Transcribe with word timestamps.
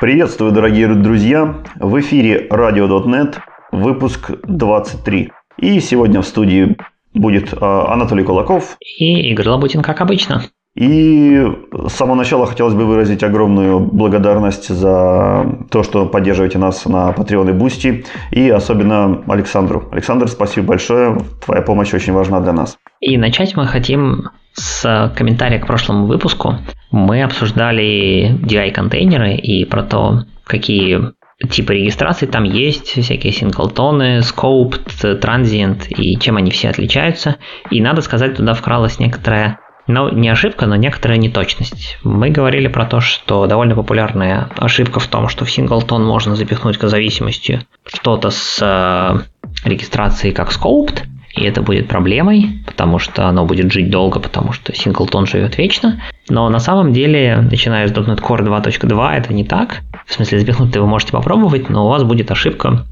Приветствую, 0.00 0.52
дорогие 0.52 0.88
друзья! 0.88 1.62
В 1.76 1.98
эфире 2.00 2.48
RadioDotNet, 2.50 3.36
выпуск 3.72 4.30
23. 4.46 5.32
И 5.58 5.80
сегодня 5.80 6.20
в 6.20 6.26
студии 6.26 6.76
будет 7.14 7.54
а, 7.58 7.92
Анатолий 7.94 8.22
Кулаков. 8.22 8.76
И 8.98 9.30
Игорь 9.30 9.48
Лабутин, 9.48 9.80
как 9.80 10.02
обычно. 10.02 10.42
И 10.74 11.42
с 11.88 11.92
самого 11.94 12.16
начала 12.16 12.46
хотелось 12.46 12.74
бы 12.74 12.84
выразить 12.84 13.22
огромную 13.22 13.80
благодарность 13.80 14.68
за 14.68 15.46
то, 15.70 15.82
что 15.82 16.04
поддерживаете 16.04 16.58
нас 16.58 16.84
на 16.84 17.14
Patreon 17.16 17.48
и 17.48 17.52
Boosty, 17.54 18.04
и 18.32 18.50
особенно 18.50 19.22
Александру. 19.26 19.88
Александр, 19.90 20.28
спасибо 20.28 20.66
большое, 20.66 21.18
твоя 21.42 21.62
помощь 21.62 21.94
очень 21.94 22.12
важна 22.12 22.40
для 22.40 22.52
нас. 22.52 22.76
И 23.00 23.16
начать 23.16 23.56
мы 23.56 23.66
хотим 23.66 24.28
с 24.56 25.12
комментария 25.16 25.58
к 25.58 25.66
прошлому 25.66 26.06
выпуску. 26.06 26.58
Мы 26.90 27.22
обсуждали 27.22 28.36
DI-контейнеры 28.42 29.34
и 29.36 29.64
про 29.64 29.82
то, 29.82 30.24
какие 30.44 31.12
типы 31.50 31.74
регистрации 31.74 32.26
там 32.26 32.44
есть, 32.44 32.88
всякие 33.02 33.32
синглтоны, 33.32 34.20
scoped, 34.20 35.20
transient 35.20 35.88
и 35.88 36.18
чем 36.18 36.36
они 36.36 36.50
все 36.50 36.70
отличаются. 36.70 37.36
И 37.70 37.80
надо 37.80 38.00
сказать, 38.00 38.36
туда 38.36 38.54
вкралась 38.54 38.98
некоторая 38.98 39.58
но 39.86 40.10
не 40.10 40.28
ошибка, 40.28 40.66
но 40.66 40.74
некоторая 40.76 41.18
неточность. 41.18 41.98
Мы 42.02 42.30
говорили 42.30 42.66
про 42.66 42.86
то, 42.86 43.00
что 43.00 43.46
довольно 43.46 43.76
популярная 43.76 44.50
ошибка 44.56 44.98
в 44.98 45.06
том, 45.06 45.28
что 45.28 45.44
в 45.44 45.50
синглтон 45.50 46.04
можно 46.04 46.34
запихнуть 46.34 46.76
к 46.76 46.88
зависимости 46.88 47.60
что-то 47.84 48.30
с 48.30 48.58
э, 48.60 49.20
регистрацией 49.64 50.34
как 50.34 50.50
scoped, 50.50 51.04
и 51.36 51.44
это 51.44 51.62
будет 51.62 51.88
проблемой, 51.88 52.62
потому 52.66 52.98
что 52.98 53.28
оно 53.28 53.44
будет 53.44 53.70
жить 53.70 53.90
долго, 53.90 54.20
потому 54.20 54.52
что 54.52 54.74
синглтон 54.74 55.26
живет 55.26 55.58
вечно. 55.58 56.00
Но 56.28 56.48
на 56.48 56.58
самом 56.58 56.92
деле, 56.92 57.46
начиная 57.50 57.86
с 57.86 57.92
.NET 57.92 58.20
Core 58.20 58.44
2.2, 58.44 59.12
это 59.12 59.34
не 59.34 59.44
так. 59.44 59.82
В 60.06 60.14
смысле, 60.14 60.40
запихнуть 60.40 60.76
вы 60.76 60.86
можете 60.86 61.12
попробовать, 61.12 61.68
но 61.68 61.86
у 61.86 61.90
вас 61.90 62.04
будет 62.04 62.30
ошибка, 62.30 62.86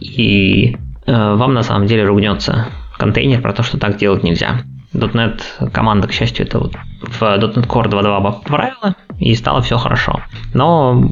и 0.00 0.76
э, 1.06 1.34
вам 1.34 1.54
на 1.54 1.62
самом 1.62 1.86
деле 1.86 2.04
ругнется 2.04 2.66
контейнер 2.98 3.40
про 3.40 3.52
то, 3.52 3.62
что 3.62 3.78
так 3.78 3.96
делать 3.96 4.22
нельзя. 4.22 4.60
.NET 4.92 5.70
команда, 5.72 6.08
к 6.08 6.12
счастью, 6.12 6.46
это 6.46 6.58
вот 6.58 6.74
в 7.02 7.22
.NET 7.22 7.66
Core 7.66 7.90
2.2 7.90 8.22
поправила, 8.22 8.96
и 9.18 9.34
стало 9.34 9.62
все 9.62 9.78
хорошо. 9.78 10.20
Но 10.52 11.10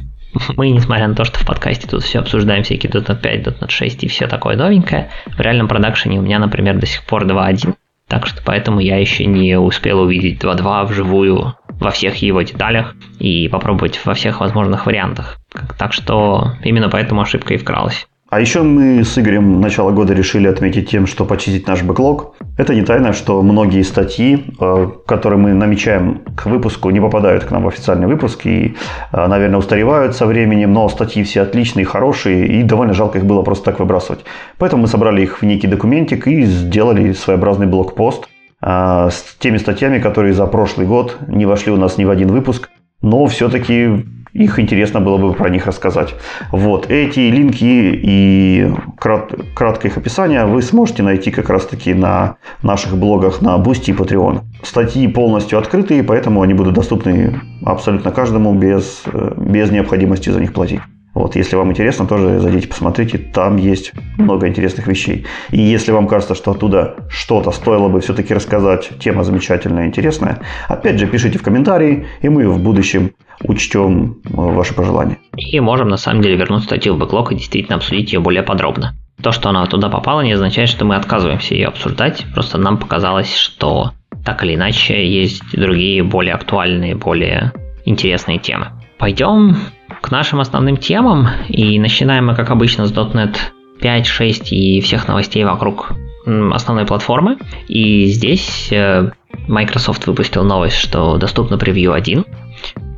мы, 0.56 0.70
несмотря 0.70 1.08
на 1.08 1.14
то, 1.14 1.24
что 1.24 1.38
в 1.38 1.46
подкасте 1.46 1.86
тут 1.86 2.02
все 2.02 2.18
обсуждаем, 2.18 2.62
всякие 2.62 2.90
.NET 2.90 3.20
5, 3.20 3.46
.NET 3.46 3.70
6 3.70 4.04
и 4.04 4.08
все 4.08 4.26
такое 4.26 4.56
новенькое, 4.56 5.10
в 5.26 5.40
реальном 5.40 5.68
продакшене 5.68 6.18
у 6.18 6.22
меня, 6.22 6.38
например, 6.38 6.78
до 6.78 6.86
сих 6.86 7.04
пор 7.04 7.24
2.1, 7.26 7.74
так 8.08 8.26
что 8.26 8.42
поэтому 8.44 8.80
я 8.80 8.98
еще 8.98 9.26
не 9.26 9.58
успел 9.58 10.00
увидеть 10.00 10.42
2.2 10.42 10.86
вживую 10.86 11.54
во 11.68 11.90
всех 11.90 12.16
его 12.16 12.42
деталях 12.42 12.94
и 13.18 13.48
попробовать 13.48 14.00
во 14.04 14.14
всех 14.14 14.40
возможных 14.40 14.86
вариантах. 14.86 15.38
Так 15.78 15.92
что 15.92 16.52
именно 16.62 16.88
поэтому 16.88 17.22
ошибка 17.22 17.54
и 17.54 17.58
вкралась. 17.58 18.06
А 18.28 18.40
еще 18.40 18.62
мы 18.62 19.04
с 19.04 19.16
Игорем 19.16 19.60
начало 19.60 19.92
года 19.92 20.12
решили 20.12 20.48
отметить 20.48 20.90
тем, 20.90 21.06
что 21.06 21.24
почистить 21.24 21.68
наш 21.68 21.84
бэклог. 21.84 22.34
Это 22.58 22.74
не 22.74 22.82
тайна, 22.82 23.12
что 23.12 23.40
многие 23.40 23.82
статьи, 23.82 24.46
э, 24.60 24.88
которые 25.06 25.38
мы 25.38 25.54
намечаем 25.54 26.22
к 26.36 26.46
выпуску, 26.46 26.90
не 26.90 27.00
попадают 27.00 27.44
к 27.44 27.52
нам 27.52 27.62
в 27.62 27.68
официальный 27.68 28.08
выпуск 28.08 28.44
и, 28.44 28.74
э, 29.12 29.26
наверное, 29.28 29.58
устаревают 29.60 30.16
со 30.16 30.26
временем, 30.26 30.72
но 30.72 30.88
статьи 30.88 31.22
все 31.22 31.42
отличные, 31.42 31.84
хорошие, 31.84 32.48
и 32.48 32.64
довольно 32.64 32.94
жалко 32.94 33.18
их 33.18 33.24
было 33.24 33.42
просто 33.42 33.66
так 33.66 33.78
выбрасывать. 33.78 34.24
Поэтому 34.58 34.82
мы 34.82 34.88
собрали 34.88 35.22
их 35.22 35.40
в 35.40 35.44
некий 35.44 35.68
документик 35.68 36.26
и 36.26 36.42
сделали 36.46 37.12
своеобразный 37.12 37.68
блокпост 37.68 38.26
э, 38.60 39.08
с 39.08 39.36
теми 39.38 39.58
статьями, 39.58 40.00
которые 40.00 40.32
за 40.32 40.46
прошлый 40.46 40.88
год 40.88 41.16
не 41.28 41.46
вошли 41.46 41.70
у 41.70 41.76
нас 41.76 41.96
ни 41.96 42.04
в 42.04 42.10
один 42.10 42.32
выпуск, 42.32 42.70
но 43.02 43.24
все-таки 43.26 44.04
их 44.36 44.58
интересно 44.58 45.00
было 45.00 45.18
бы 45.18 45.32
про 45.32 45.48
них 45.48 45.66
рассказать. 45.66 46.14
Вот, 46.52 46.90
эти 46.90 47.20
линки 47.20 47.64
и 47.64 48.72
крат, 48.98 49.32
краткое 49.54 49.88
их 49.88 49.96
описание 49.96 50.44
вы 50.44 50.62
сможете 50.62 51.02
найти 51.02 51.30
как 51.30 51.48
раз-таки 51.50 51.94
на 51.94 52.36
наших 52.62 52.96
блогах 52.96 53.40
на 53.40 53.56
Boosty 53.56 53.90
и 53.90 53.92
Patreon. 53.92 54.40
Статьи 54.62 55.08
полностью 55.08 55.58
открытые, 55.58 56.02
поэтому 56.02 56.42
они 56.42 56.54
будут 56.54 56.74
доступны 56.74 57.40
абсолютно 57.64 58.10
каждому 58.10 58.54
без, 58.54 59.04
без 59.36 59.70
необходимости 59.70 60.30
за 60.30 60.40
них 60.40 60.52
платить. 60.52 60.80
Вот, 61.14 61.34
если 61.34 61.56
вам 61.56 61.70
интересно, 61.70 62.06
тоже 62.06 62.40
зайдите, 62.40 62.68
посмотрите, 62.68 63.16
там 63.16 63.56
есть 63.56 63.92
много 64.18 64.48
интересных 64.48 64.86
вещей. 64.86 65.24
И 65.50 65.58
если 65.58 65.90
вам 65.90 66.08
кажется, 66.08 66.34
что 66.34 66.50
оттуда 66.50 66.96
что-то 67.08 67.52
стоило 67.52 67.88
бы 67.88 68.02
все-таки 68.02 68.34
рассказать, 68.34 68.90
тема 69.00 69.24
замечательная, 69.24 69.86
интересная, 69.86 70.40
опять 70.68 70.98
же, 70.98 71.06
пишите 71.06 71.38
в 71.38 71.42
комментарии, 71.42 72.04
и 72.20 72.28
мы 72.28 72.46
в 72.50 72.58
будущем 72.58 73.12
учтем 73.44 74.18
э, 74.24 74.30
ваши 74.34 74.74
пожелания. 74.74 75.18
И 75.36 75.58
можем 75.60 75.88
на 75.88 75.96
самом 75.96 76.22
деле 76.22 76.36
вернуть 76.36 76.64
статью 76.64 76.94
в 76.94 76.98
бэклог 76.98 77.32
и 77.32 77.36
действительно 77.36 77.76
обсудить 77.76 78.12
ее 78.12 78.20
более 78.20 78.42
подробно. 78.42 78.94
То, 79.22 79.32
что 79.32 79.48
она 79.48 79.64
туда 79.66 79.88
попала, 79.88 80.20
не 80.20 80.32
означает, 80.32 80.68
что 80.68 80.84
мы 80.84 80.96
отказываемся 80.96 81.54
ее 81.54 81.68
обсуждать, 81.68 82.26
просто 82.34 82.58
нам 82.58 82.78
показалось, 82.78 83.34
что 83.34 83.92
так 84.24 84.42
или 84.44 84.54
иначе 84.54 85.08
есть 85.08 85.42
другие 85.52 86.02
более 86.02 86.34
актуальные, 86.34 86.96
более 86.96 87.52
интересные 87.84 88.38
темы. 88.38 88.72
Пойдем 88.98 89.56
к 90.00 90.10
нашим 90.10 90.40
основным 90.40 90.76
темам. 90.76 91.28
И 91.48 91.78
начинаем 91.78 92.26
мы, 92.26 92.34
как 92.34 92.50
обычно, 92.50 92.86
с 92.86 92.92
.NET 92.92 93.36
5, 93.80 94.06
6 94.06 94.52
и 94.52 94.80
всех 94.80 95.08
новостей 95.08 95.44
вокруг 95.44 95.92
основной 96.24 96.86
платформы. 96.86 97.38
И 97.68 98.06
здесь 98.06 98.68
э, 98.72 99.10
Microsoft 99.46 100.06
выпустил 100.06 100.44
новость, 100.44 100.76
что 100.76 101.18
доступно 101.18 101.58
превью 101.58 101.92
1. 101.92 102.24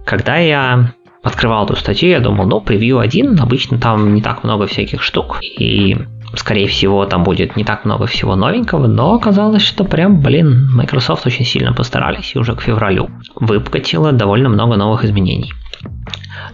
Когда 0.09 0.39
я 0.39 0.95
открывал 1.23 1.67
эту 1.67 1.77
статью, 1.77 2.09
я 2.09 2.21
думал, 2.21 2.47
ну, 2.47 2.63
превью 2.63 2.99
1, 2.99 3.39
обычно 3.43 3.79
там 3.79 4.15
не 4.15 4.23
так 4.23 4.43
много 4.43 4.67
всяких 4.67 5.03
штук, 5.03 5.41
и 5.43 5.99
скорее 6.35 6.67
всего, 6.67 7.05
там 7.05 7.25
будет 7.25 7.57
не 7.57 7.65
так 7.65 7.85
много 7.85 8.07
всего 8.07 8.35
новенького, 8.35 8.87
но 8.87 9.13
оказалось, 9.13 9.61
что 9.61 9.85
прям, 9.85 10.23
блин, 10.23 10.71
Microsoft 10.75 11.27
очень 11.27 11.45
сильно 11.45 11.75
постарались 11.75 12.35
и 12.35 12.39
уже 12.39 12.55
к 12.55 12.63
февралю 12.63 13.11
выпустила 13.35 14.13
довольно 14.13 14.49
много 14.49 14.77
новых 14.77 15.05
изменений. 15.05 15.53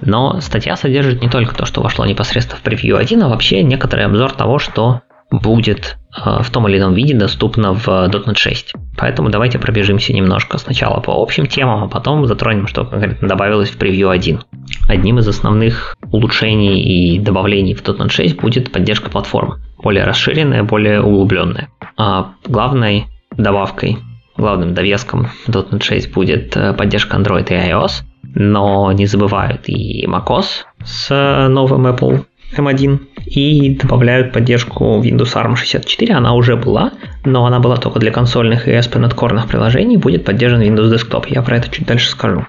Но 0.00 0.40
статья 0.40 0.74
содержит 0.74 1.22
не 1.22 1.28
только 1.28 1.54
то, 1.54 1.64
что 1.64 1.80
вошло 1.80 2.04
непосредственно 2.06 2.58
в 2.58 2.62
превью 2.62 2.96
1, 2.96 3.22
а 3.22 3.28
вообще 3.28 3.62
некоторый 3.62 4.06
обзор 4.06 4.32
того, 4.32 4.58
что 4.58 5.02
будет 5.30 5.96
э, 6.16 6.42
в 6.42 6.50
том 6.50 6.68
или 6.68 6.78
ином 6.78 6.94
виде 6.94 7.14
доступно 7.14 7.74
в 7.74 7.88
.NET 7.88 8.36
6. 8.36 8.74
Поэтому 8.96 9.30
давайте 9.30 9.58
пробежимся 9.58 10.12
немножко 10.12 10.58
сначала 10.58 11.00
по 11.00 11.12
общим 11.12 11.46
темам, 11.46 11.84
а 11.84 11.88
потом 11.88 12.26
затронем, 12.26 12.66
что 12.66 12.84
конкретно 12.84 13.28
добавилось 13.28 13.70
в 13.70 13.76
превью 13.76 14.10
1. 14.10 14.40
Одним 14.88 15.18
из 15.18 15.28
основных 15.28 15.96
улучшений 16.10 16.80
и 16.80 17.18
добавлений 17.18 17.74
в 17.74 17.82
.NET 17.82 18.10
6 18.10 18.36
будет 18.40 18.72
поддержка 18.72 19.10
платформ. 19.10 19.56
Более 19.82 20.04
расширенная, 20.04 20.62
более 20.62 21.02
углубленная. 21.02 21.68
А 21.96 22.32
главной 22.46 23.06
добавкой, 23.36 23.98
главным 24.36 24.74
довеском 24.74 25.28
.NET 25.46 25.82
6 25.82 26.12
будет 26.12 26.56
э, 26.56 26.72
поддержка 26.72 27.16
Android 27.16 27.48
и 27.50 27.70
iOS– 27.70 28.02
но 28.34 28.92
не 28.92 29.06
забывают 29.06 29.68
и 29.68 30.06
macOS 30.06 30.64
с 30.84 31.48
новым 31.48 31.86
Apple 31.86 32.24
M1 32.56 33.00
и 33.26 33.74
добавляют 33.74 34.32
поддержку 34.32 35.02
Windows 35.02 35.34
ARM 35.34 35.56
64, 35.56 36.14
она 36.14 36.34
уже 36.34 36.56
была, 36.56 36.92
но 37.24 37.46
она 37.46 37.58
была 37.58 37.76
только 37.76 37.98
для 37.98 38.10
консольных 38.10 38.68
и 38.68 38.72
ASP.NET 38.72 39.14
Core 39.14 39.46
приложений, 39.48 39.98
будет 39.98 40.24
поддержан 40.24 40.62
Windows 40.62 40.92
Desktop, 40.92 41.26
я 41.28 41.42
про 41.42 41.56
это 41.56 41.68
чуть 41.70 41.86
дальше 41.86 42.10
скажу. 42.10 42.46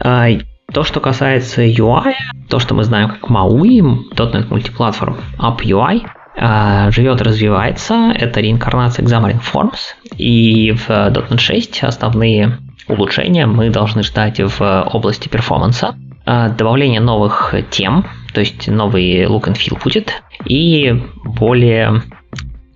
А, 0.00 0.28
то, 0.72 0.84
что 0.84 1.00
касается 1.00 1.62
UI, 1.62 2.14
то, 2.48 2.58
что 2.58 2.74
мы 2.74 2.84
знаем 2.84 3.10
как 3.10 3.30
MAUI, 3.30 3.80
.NET 4.16 4.48
Multiplatform 4.48 5.16
App 5.38 5.58
UI, 5.62 6.02
а, 6.36 6.90
живет, 6.90 7.22
развивается, 7.22 8.12
это 8.14 8.40
реинкарнация 8.40 9.04
Xamarin 9.04 9.40
Forms, 9.40 9.94
и 10.16 10.72
в 10.72 10.90
.NET 10.90 11.38
6 11.38 11.82
основные 11.84 12.58
улучшения 12.88 13.46
мы 13.46 13.70
должны 13.70 14.02
ждать 14.02 14.40
в 14.40 14.88
области 14.92 15.28
перформанса. 15.28 15.96
А, 16.26 16.48
добавление 16.48 17.00
новых 17.00 17.54
тем, 17.70 18.06
то 18.32 18.40
есть 18.40 18.68
новый 18.68 19.24
look 19.24 19.44
and 19.44 19.56
feel 19.56 19.78
будет, 19.82 20.22
и 20.46 21.02
более 21.24 22.02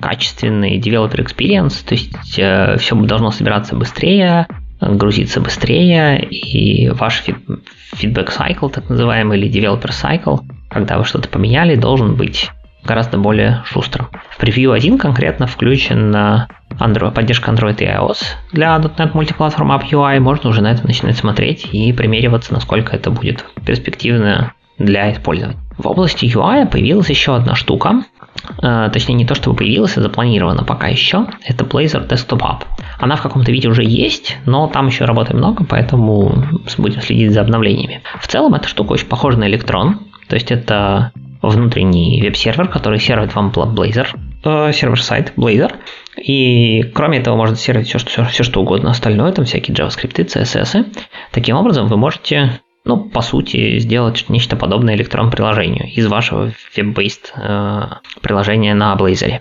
качественный 0.00 0.78
developer 0.78 1.16
experience, 1.16 1.84
то 1.84 1.94
есть 1.94 2.38
э, 2.38 2.76
все 2.78 2.94
должно 2.94 3.30
собираться 3.30 3.74
быстрее, 3.74 4.46
грузиться 4.80 5.40
быстрее, 5.40 6.20
и 6.20 6.88
ваш 6.90 7.24
feedback 7.94 8.28
cycle, 8.28 8.70
так 8.70 8.88
называемый, 8.88 9.38
или 9.38 9.50
developer 9.50 9.90
cycle, 9.90 10.40
когда 10.68 10.98
вы 10.98 11.04
что-то 11.04 11.28
поменяли, 11.28 11.74
должен 11.74 12.14
быть 12.14 12.50
гораздо 12.84 13.18
более 13.18 13.62
шустрым. 13.64 14.08
В 14.30 14.38
превью 14.38 14.72
1 14.72 14.98
конкретно 14.98 15.46
включен 15.46 16.14
Android, 16.78 17.12
поддержка 17.12 17.50
Android 17.50 17.82
и 17.82 17.86
iOS 17.86 18.18
для 18.52 18.76
.NET 18.76 19.12
Multiplatform 19.12 19.78
App 19.78 19.90
UI. 19.90 20.20
Можно 20.20 20.50
уже 20.50 20.62
на 20.62 20.70
это 20.72 20.86
начинать 20.86 21.16
смотреть 21.16 21.68
и 21.72 21.92
примериваться, 21.92 22.52
насколько 22.52 22.94
это 22.94 23.10
будет 23.10 23.44
перспективно 23.64 24.52
для 24.78 25.12
использования. 25.12 25.58
В 25.76 25.86
области 25.86 26.24
UI 26.24 26.66
появилась 26.66 27.10
еще 27.10 27.34
одна 27.34 27.54
штука. 27.54 28.04
э, 28.62 28.90
точнее 28.92 29.14
не 29.14 29.24
то, 29.24 29.34
чтобы 29.34 29.56
появилась, 29.56 29.96
а 29.96 30.00
запланирована 30.00 30.64
пока 30.64 30.86
еще, 30.86 31.26
это 31.44 31.64
Blazor 31.64 32.08
Desktop 32.08 32.40
App. 32.40 32.62
Она 32.98 33.16
в 33.16 33.22
каком-то 33.22 33.50
виде 33.50 33.68
уже 33.68 33.84
есть, 33.84 34.38
но 34.46 34.68
там 34.68 34.86
еще 34.86 35.04
работы 35.04 35.36
много, 35.36 35.64
поэтому 35.64 36.46
будем 36.78 37.00
следить 37.00 37.32
за 37.32 37.40
обновлениями. 37.40 38.02
В 38.20 38.28
целом 38.28 38.54
эта 38.54 38.68
штука 38.68 38.92
очень 38.92 39.06
похожа 39.06 39.38
на 39.38 39.48
электрон, 39.48 40.00
то 40.28 40.34
есть 40.34 40.50
это 40.50 41.12
внутренний 41.42 42.20
веб-сервер, 42.20 42.68
который 42.68 42.98
сервит 42.98 43.34
вам 43.34 43.50
Blazor, 43.50 44.08
э, 44.44 44.72
сервер-сайт 44.72 45.32
Blazor. 45.36 45.74
И 46.16 46.82
кроме 46.94 47.18
этого 47.18 47.36
можно 47.36 47.56
сервить 47.56 47.88
все, 47.88 47.98
что, 47.98 48.10
все, 48.10 48.24
все, 48.24 48.42
что 48.42 48.60
угодно 48.60 48.90
остальное, 48.90 49.32
там 49.32 49.44
всякие 49.44 49.76
JavaScript, 49.76 50.16
CSS. 50.16 50.86
Таким 51.32 51.56
образом 51.56 51.86
вы 51.88 51.96
можете 51.96 52.60
ну, 52.84 52.96
по 52.96 53.20
сути, 53.20 53.78
сделать 53.80 54.24
нечто 54.28 54.56
подобное 54.56 54.94
электрон-приложению 54.94 55.92
из 55.92 56.06
вашего 56.06 56.52
веб-based 56.74 57.32
э, 57.36 57.82
приложения 58.22 58.72
на 58.72 58.94
Blazor. 58.94 59.40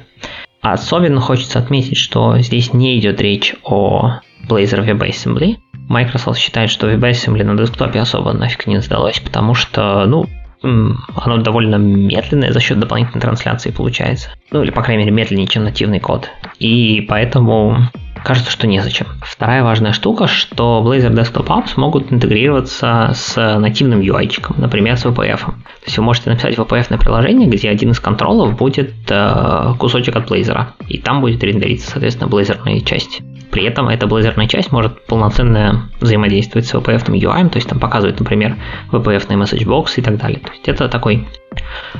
Особенно 0.61 1.21
хочется 1.21 1.59
отметить, 1.59 1.97
что 1.97 2.39
здесь 2.39 2.73
не 2.73 2.99
идет 2.99 3.21
речь 3.21 3.55
о 3.63 4.19
Blazor 4.49 4.85
WebAssembly. 4.85 5.57
Microsoft 5.87 6.39
считает, 6.39 6.69
что 6.69 6.91
WebAssembly 6.91 7.43
на 7.45 7.55
десктопе 7.55 7.99
особо 7.99 8.33
нафиг 8.33 8.67
не 8.67 8.81
сдалось, 8.81 9.19
потому 9.21 9.53
что, 9.53 10.05
ну, 10.05 10.25
оно 10.61 11.37
довольно 11.37 11.75
медленное 11.75 12.51
за 12.51 12.59
счет 12.59 12.79
дополнительной 12.79 13.21
трансляции 13.21 13.71
получается. 13.71 14.29
Ну, 14.51 14.63
или, 14.63 14.71
по 14.71 14.81
крайней 14.81 15.03
мере, 15.03 15.15
медленнее, 15.15 15.47
чем 15.47 15.63
нативный 15.63 15.99
код. 15.99 16.29
И 16.59 17.05
поэтому 17.07 17.89
кажется, 18.27 18.51
что 18.51 18.67
незачем. 18.67 19.07
Вторая 19.21 19.63
важная 19.63 19.93
штука, 19.93 20.27
что 20.27 20.83
Blazor 20.85 21.13
Desktop 21.13 21.47
Apps 21.47 21.71
могут 21.77 22.11
интегрироваться 22.11 23.11
с 23.15 23.57
нативным 23.57 24.01
UI, 24.01 24.29
например, 24.57 24.97
с 24.97 25.05
VPF. 25.05 25.45
То 25.45 25.85
есть 25.85 25.97
вы 25.97 26.03
можете 26.03 26.29
написать 26.29 26.55
VPF 26.55 26.99
приложение, 26.99 27.47
где 27.47 27.69
один 27.69 27.91
из 27.91 28.01
контролов 28.01 28.57
будет 28.57 28.91
э, 29.07 29.73
кусочек 29.79 30.17
от 30.17 30.29
Blazor, 30.29 30.65
и 30.89 30.97
там 30.97 31.21
будет 31.21 31.41
рендериться, 31.41 31.89
соответственно, 31.89 32.27
блейзерная 32.27 32.81
часть. 32.81 33.21
При 33.49 33.63
этом 33.63 33.87
эта 33.87 34.07
блейзерная 34.07 34.47
часть 34.49 34.73
может 34.73 35.05
полноценно 35.05 35.89
взаимодействовать 36.01 36.67
с 36.67 36.73
VPF 36.73 37.05
UI, 37.05 37.47
то 37.47 37.57
есть 37.57 37.69
там 37.69 37.79
показывать, 37.79 38.19
например, 38.19 38.57
VPF 38.91 39.25
message 39.29 39.65
box 39.65 39.93
и 39.95 40.01
так 40.01 40.17
далее. 40.17 40.39
То 40.39 40.51
есть 40.51 40.67
это 40.67 40.89
такой 40.89 41.25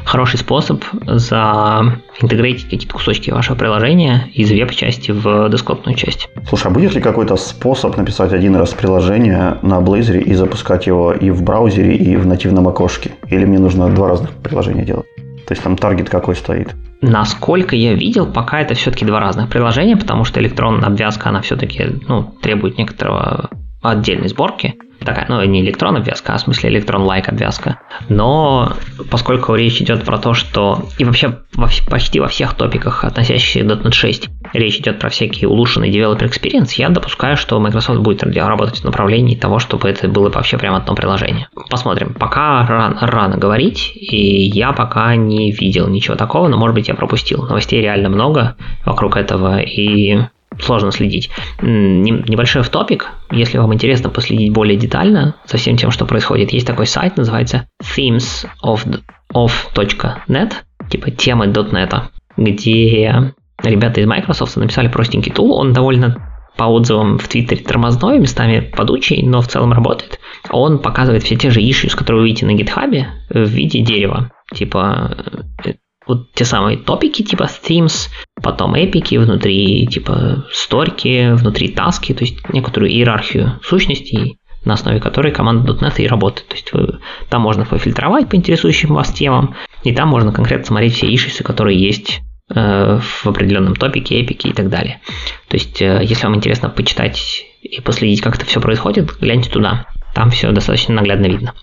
хороший 0.05 0.37
способ 0.39 0.83
заинтегрировать 1.05 2.63
какие-то 2.63 2.93
кусочки 2.93 3.31
вашего 3.31 3.55
приложения 3.55 4.29
из 4.33 4.49
веб-части 4.51 5.11
в 5.11 5.49
десктопную 5.49 5.95
часть. 5.95 6.29
Слушай, 6.47 6.67
а 6.67 6.69
будет 6.69 6.93
ли 6.93 7.01
какой-то 7.01 7.35
способ 7.35 7.97
написать 7.97 8.33
один 8.33 8.55
раз 8.55 8.73
приложение 8.73 9.57
на 9.61 9.79
Blazor 9.79 10.19
и 10.19 10.33
запускать 10.33 10.87
его 10.87 11.13
и 11.13 11.29
в 11.29 11.43
браузере, 11.43 11.95
и 11.95 12.15
в 12.15 12.25
нативном 12.25 12.67
окошке? 12.67 13.11
Или 13.29 13.45
мне 13.45 13.59
нужно 13.59 13.89
два 13.89 14.09
разных 14.09 14.31
приложения 14.31 14.85
делать? 14.85 15.07
То 15.45 15.53
есть 15.53 15.63
там 15.63 15.77
таргет 15.77 16.09
какой 16.09 16.35
стоит? 16.35 16.75
Насколько 17.01 17.75
я 17.75 17.93
видел, 17.93 18.25
пока 18.25 18.59
это 18.59 18.73
все-таки 18.73 19.05
два 19.05 19.19
разных 19.19 19.49
приложения, 19.49 19.95
потому 19.95 20.25
что 20.25 20.41
электронная 20.41 20.87
обвязка, 20.87 21.29
она 21.29 21.41
все-таки 21.41 21.85
ну, 22.07 22.35
требует 22.41 22.77
некоторого 22.77 23.49
отдельной 23.81 24.27
сборки 24.27 24.75
такая, 25.07 25.25
ну, 25.29 25.43
не 25.43 25.61
электрон 25.61 25.95
обвязка, 25.95 26.33
а 26.33 26.37
в 26.37 26.41
смысле 26.41 26.69
электрон-лайк 26.69 27.29
обвязка. 27.29 27.79
Но 28.09 28.73
поскольку 29.09 29.55
речь 29.55 29.81
идет 29.81 30.03
про 30.03 30.17
то, 30.17 30.33
что 30.33 30.85
и 30.97 31.05
вообще 31.05 31.39
во, 31.53 31.69
почти 31.89 32.19
во 32.19 32.27
всех 32.27 32.53
топиках, 32.53 33.03
относящихся 33.03 33.61
к 33.61 33.63
.NET 33.63 33.93
6, 33.93 34.29
речь 34.53 34.77
идет 34.77 34.99
про 34.99 35.09
всякие 35.09 35.47
улучшенные 35.47 35.91
developer 35.91 36.29
experience, 36.29 36.73
я 36.75 36.89
допускаю, 36.89 37.37
что 37.37 37.59
Microsoft 37.59 38.01
будет 38.01 38.23
работать 38.23 38.81
в 38.81 38.83
направлении 38.83 39.35
того, 39.35 39.59
чтобы 39.59 39.89
это 39.89 40.07
было 40.07 40.29
вообще 40.29 40.57
прямо 40.57 40.77
одно 40.77 40.93
приложение. 40.93 41.47
Посмотрим. 41.69 42.13
Пока 42.13 42.65
рано, 42.65 42.97
рано 43.01 43.37
говорить, 43.37 43.91
и 43.95 44.45
я 44.45 44.73
пока 44.73 45.15
не 45.15 45.51
видел 45.51 45.87
ничего 45.87 46.15
такого, 46.15 46.47
но, 46.49 46.57
может 46.57 46.75
быть, 46.75 46.89
я 46.89 46.95
пропустил. 46.95 47.43
Новостей 47.43 47.81
реально 47.81 48.09
много 48.09 48.55
вокруг 48.85 49.15
этого, 49.15 49.59
и 49.59 50.19
сложно 50.59 50.91
следить. 50.91 51.29
Небольшой 51.61 52.63
в 52.63 52.69
топик, 52.69 53.09
если 53.31 53.57
вам 53.57 53.73
интересно 53.73 54.09
последить 54.09 54.51
более 54.51 54.77
детально 54.77 55.35
за 55.45 55.57
всем 55.57 55.77
тем, 55.77 55.91
что 55.91 56.05
происходит, 56.05 56.51
есть 56.51 56.67
такой 56.67 56.87
сайт, 56.87 57.17
называется 57.17 57.67
themes 57.81 58.47
of, 58.63 58.85
of.net, 59.33 60.53
типа 60.89 61.11
темы 61.11 61.47
.NET, 61.47 62.01
где 62.37 63.33
ребята 63.63 64.01
из 64.01 64.07
Microsoft 64.07 64.55
написали 64.57 64.87
простенький 64.87 65.31
тул, 65.31 65.53
он 65.53 65.73
довольно 65.73 66.33
по 66.57 66.63
отзывам 66.65 67.19
в 67.19 67.27
Твиттере 67.27 67.63
тормозной, 67.63 68.19
местами 68.19 68.59
подучий, 68.59 69.23
но 69.23 69.41
в 69.41 69.47
целом 69.47 69.73
работает. 69.73 70.19
Он 70.49 70.79
показывает 70.79 71.23
все 71.23 71.35
те 71.35 71.51
же 71.51 71.61
issues, 71.61 71.95
которые 71.95 72.21
вы 72.21 72.27
видите 72.27 72.45
на 72.45 72.53
гитхабе 72.53 73.07
в 73.29 73.43
виде 73.43 73.81
дерева. 73.81 74.31
Типа 74.53 75.15
э, 75.63 75.73
вот 76.07 76.31
те 76.33 76.45
самые 76.45 76.77
топики 76.77 77.23
типа 77.23 77.49
themes, 77.67 78.09
потом 78.41 78.75
эпики 78.75 79.15
внутри 79.15 79.87
типа 79.87 80.45
сторики, 80.51 81.33
внутри 81.33 81.69
таски, 81.69 82.13
то 82.13 82.23
есть 82.23 82.37
некоторую 82.49 82.91
иерархию 82.91 83.59
сущностей, 83.63 84.39
на 84.67 84.73
основе 84.73 84.99
которой 84.99 85.31
команда 85.31 85.73
.NET 85.73 85.95
и 85.97 86.07
работает. 86.07 86.47
То 86.47 86.55
есть 86.55 86.73
вы, 86.73 86.99
там 87.29 87.41
можно 87.41 87.65
пофильтровать 87.65 88.29
по 88.29 88.35
интересующим 88.35 88.93
вас 88.93 89.11
темам, 89.11 89.55
и 89.83 89.93
там 89.93 90.09
можно 90.09 90.31
конкретно 90.31 90.65
смотреть 90.65 90.95
все 90.95 91.13
ишисы, 91.13 91.43
которые 91.43 91.79
есть 91.79 92.21
э, 92.53 92.99
в 93.01 93.27
определенном 93.27 93.75
топике, 93.75 94.21
эпике 94.21 94.49
и 94.49 94.53
так 94.53 94.69
далее. 94.69 94.99
То 95.47 95.55
есть, 95.55 95.81
э, 95.81 96.01
если 96.03 96.25
вам 96.25 96.35
интересно 96.35 96.69
почитать 96.69 97.45
и 97.61 97.81
последить, 97.81 98.21
как 98.21 98.35
это 98.35 98.45
все 98.45 98.61
происходит, 98.61 99.17
гляньте 99.19 99.49
туда. 99.49 99.85
Там 100.13 100.31
все 100.31 100.51
достаточно 100.51 100.95
наглядно 100.95 101.27
видно. 101.27 101.53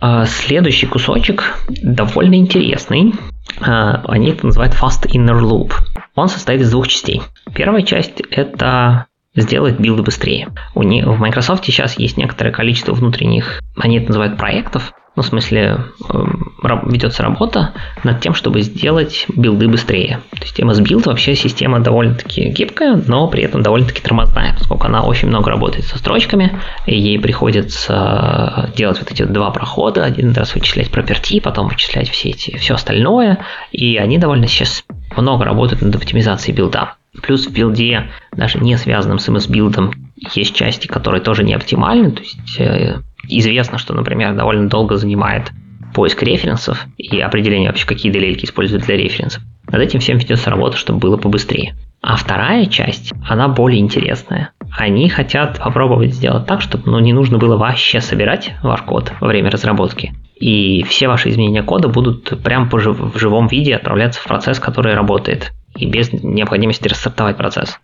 Э, 0.00 0.24
следующий 0.26 0.86
кусочек 0.86 1.58
довольно 1.68 2.36
интересный. 2.36 3.12
А, 3.60 4.02
они 4.08 4.30
это 4.30 4.46
называют 4.46 4.74
Fast 4.74 5.06
Inner 5.06 5.40
Loop. 5.40 5.72
Он 6.14 6.28
состоит 6.28 6.60
из 6.60 6.70
двух 6.70 6.88
частей. 6.88 7.22
Первая 7.54 7.82
часть– 7.82 8.20
это 8.30 9.06
сделать 9.34 9.78
билды 9.78 10.02
быстрее. 10.02 10.48
У 10.74 10.82
них, 10.82 11.06
в 11.06 11.18
Microsoft 11.18 11.64
сейчас 11.64 11.98
есть 11.98 12.16
некоторое 12.16 12.50
количество 12.50 12.92
внутренних, 12.92 13.60
они 13.76 13.98
это 13.98 14.08
называют 14.08 14.36
проектов, 14.36 14.92
ну, 15.18 15.22
в 15.22 15.26
смысле, 15.26 15.80
эм, 16.10 16.52
ведется 16.84 17.24
работа 17.24 17.72
над 18.04 18.20
тем, 18.20 18.34
чтобы 18.34 18.60
сделать 18.60 19.26
билды 19.34 19.66
быстрее. 19.66 20.20
То 20.30 20.42
есть 20.42 20.60
MS 20.60 20.80
Build 20.80 21.06
вообще 21.06 21.34
система 21.34 21.80
довольно-таки 21.80 22.50
гибкая, 22.50 23.02
но 23.04 23.26
при 23.26 23.42
этом 23.42 23.64
довольно-таки 23.64 24.00
тормозная, 24.00 24.54
поскольку 24.56 24.86
она 24.86 25.02
очень 25.02 25.26
много 25.26 25.50
работает 25.50 25.86
со 25.86 25.98
строчками, 25.98 26.56
и 26.86 26.96
ей 26.96 27.18
приходится 27.18 28.70
делать 28.76 29.00
вот 29.00 29.10
эти 29.10 29.24
два 29.24 29.50
прохода, 29.50 30.04
один 30.04 30.32
раз 30.34 30.54
вычислять 30.54 30.88
property, 30.92 31.40
потом 31.40 31.66
вычислять 31.66 32.08
все 32.08 32.28
эти, 32.28 32.56
все 32.56 32.74
остальное, 32.74 33.38
и 33.72 33.96
они 33.96 34.18
довольно 34.18 34.46
сейчас 34.46 34.84
много 35.16 35.44
работают 35.44 35.82
над 35.82 35.96
оптимизацией 35.96 36.54
билда. 36.54 36.94
Плюс 37.22 37.48
в 37.48 37.52
билде, 37.52 38.08
даже 38.30 38.60
не 38.60 38.76
связанном 38.76 39.18
с 39.18 39.28
MSBuild'ом, 39.28 39.90
есть 40.32 40.54
части, 40.54 40.86
которые 40.86 41.20
тоже 41.20 41.42
не 41.42 41.54
оптимальны, 41.54 42.12
то 42.12 42.22
есть 42.22 42.60
э, 42.60 43.00
Известно, 43.28 43.78
что, 43.78 43.94
например, 43.94 44.34
довольно 44.34 44.68
долго 44.68 44.96
занимает 44.96 45.52
поиск 45.94 46.22
референсов 46.22 46.86
и 46.96 47.20
определение 47.20 47.70
вообще, 47.70 47.86
какие 47.86 48.12
DLL-ки 48.12 48.44
используют 48.44 48.84
для 48.84 48.96
референсов. 48.96 49.42
Над 49.70 49.82
этим 49.82 50.00
всем 50.00 50.18
ведется 50.18 50.50
работа, 50.50 50.76
чтобы 50.76 50.98
было 50.98 51.16
побыстрее. 51.16 51.74
А 52.00 52.16
вторая 52.16 52.66
часть, 52.66 53.12
она 53.28 53.48
более 53.48 53.80
интересная. 53.80 54.52
Они 54.76 55.08
хотят 55.08 55.58
попробовать 55.58 56.14
сделать 56.14 56.46
так, 56.46 56.60
чтобы 56.60 56.90
ну, 56.90 56.98
не 57.00 57.12
нужно 57.12 57.38
было 57.38 57.56
вообще 57.56 58.00
собирать 58.00 58.54
ваш 58.62 58.82
код 58.82 59.12
во 59.20 59.28
время 59.28 59.50
разработки. 59.50 60.14
И 60.36 60.84
все 60.84 61.08
ваши 61.08 61.30
изменения 61.30 61.62
кода 61.62 61.88
будут 61.88 62.42
прямо 62.42 62.68
в 62.70 63.18
живом 63.18 63.48
виде 63.48 63.74
отправляться 63.74 64.20
в 64.20 64.24
процесс, 64.24 64.60
который 64.60 64.94
работает. 64.94 65.52
И 65.74 65.86
без 65.86 66.12
необходимости 66.12 66.88
рассортовать 66.88 67.36
процесс. 67.36 67.78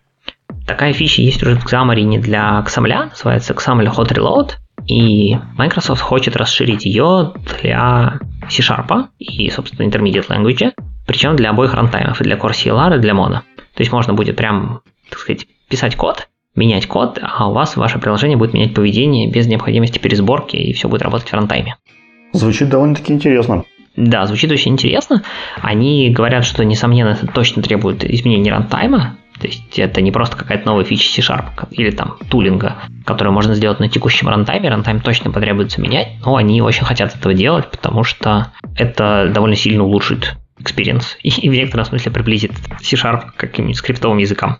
Такая 0.65 0.93
фича 0.93 1.21
есть 1.21 1.43
уже 1.43 1.55
в 1.55 1.65
Xamarin 1.65 2.19
для 2.19 2.63
Xamarin, 2.65 3.09
называется 3.09 3.53
Xamarin 3.53 3.93
Hot 3.95 4.11
Reload. 4.11 4.51
И 4.87 5.37
Microsoft 5.57 6.01
хочет 6.01 6.35
расширить 6.35 6.85
ее 6.85 7.33
для 7.61 8.19
C-Sharp 8.49 9.07
и, 9.19 9.49
собственно, 9.49 9.87
Intermediate 9.87 10.27
Language, 10.27 10.73
причем 11.07 11.35
для 11.35 11.49
обоих 11.49 11.73
рантаймов, 11.73 12.21
и 12.21 12.23
для 12.23 12.35
Core 12.35 12.51
CLR, 12.51 12.97
и 12.97 12.99
для 12.99 13.13
Mono. 13.13 13.41
То 13.73 13.81
есть 13.81 13.91
можно 13.91 14.13
будет 14.13 14.35
прям, 14.35 14.81
так 15.09 15.19
сказать, 15.19 15.47
писать 15.69 15.95
код, 15.95 16.27
менять 16.55 16.87
код, 16.87 17.19
а 17.21 17.49
у 17.49 17.53
вас 17.53 17.75
ваше 17.75 17.99
приложение 17.99 18.37
будет 18.37 18.53
менять 18.53 18.73
поведение 18.73 19.29
без 19.29 19.47
необходимости 19.47 19.99
пересборки, 19.99 20.55
и 20.55 20.73
все 20.73 20.87
будет 20.87 21.01
работать 21.01 21.29
в 21.29 21.33
рантайме. 21.33 21.75
Звучит 22.33 22.69
довольно-таки 22.69 23.13
интересно. 23.13 23.63
Да, 23.95 24.25
звучит 24.25 24.51
очень 24.51 24.73
интересно. 24.73 25.23
Они 25.61 26.09
говорят, 26.09 26.45
что, 26.45 26.65
несомненно, 26.65 27.09
это 27.09 27.27
точно 27.27 27.61
требует 27.61 28.03
изменения 28.03 28.51
рантайма, 28.51 29.17
то 29.39 29.47
есть 29.47 29.77
это 29.77 30.01
не 30.01 30.11
просто 30.11 30.37
какая-то 30.37 30.65
новая 30.65 30.85
фича 30.85 31.09
C-Sharp 31.09 31.67
или 31.71 31.91
там 31.91 32.17
тулинга, 32.29 32.77
которую 33.05 33.33
можно 33.33 33.53
сделать 33.53 33.79
на 33.79 33.89
текущем 33.89 34.29
рантайме. 34.29 34.69
Рантайм 34.69 35.01
точно 35.01 35.31
потребуется 35.31 35.81
менять, 35.81 36.25
но 36.25 36.35
они 36.35 36.61
очень 36.61 36.85
хотят 36.85 37.15
этого 37.15 37.33
делать, 37.33 37.69
потому 37.69 38.03
что 38.03 38.51
это 38.77 39.29
довольно 39.33 39.55
сильно 39.55 39.83
улучшит 39.83 40.35
experience 40.59 41.17
и 41.21 41.49
в 41.49 41.53
некотором 41.53 41.85
смысле 41.85 42.11
приблизит 42.11 42.53
C-Sharp 42.81 43.31
к 43.31 43.35
каким-нибудь 43.35 43.77
скриптовым 43.77 44.19
языкам. 44.19 44.59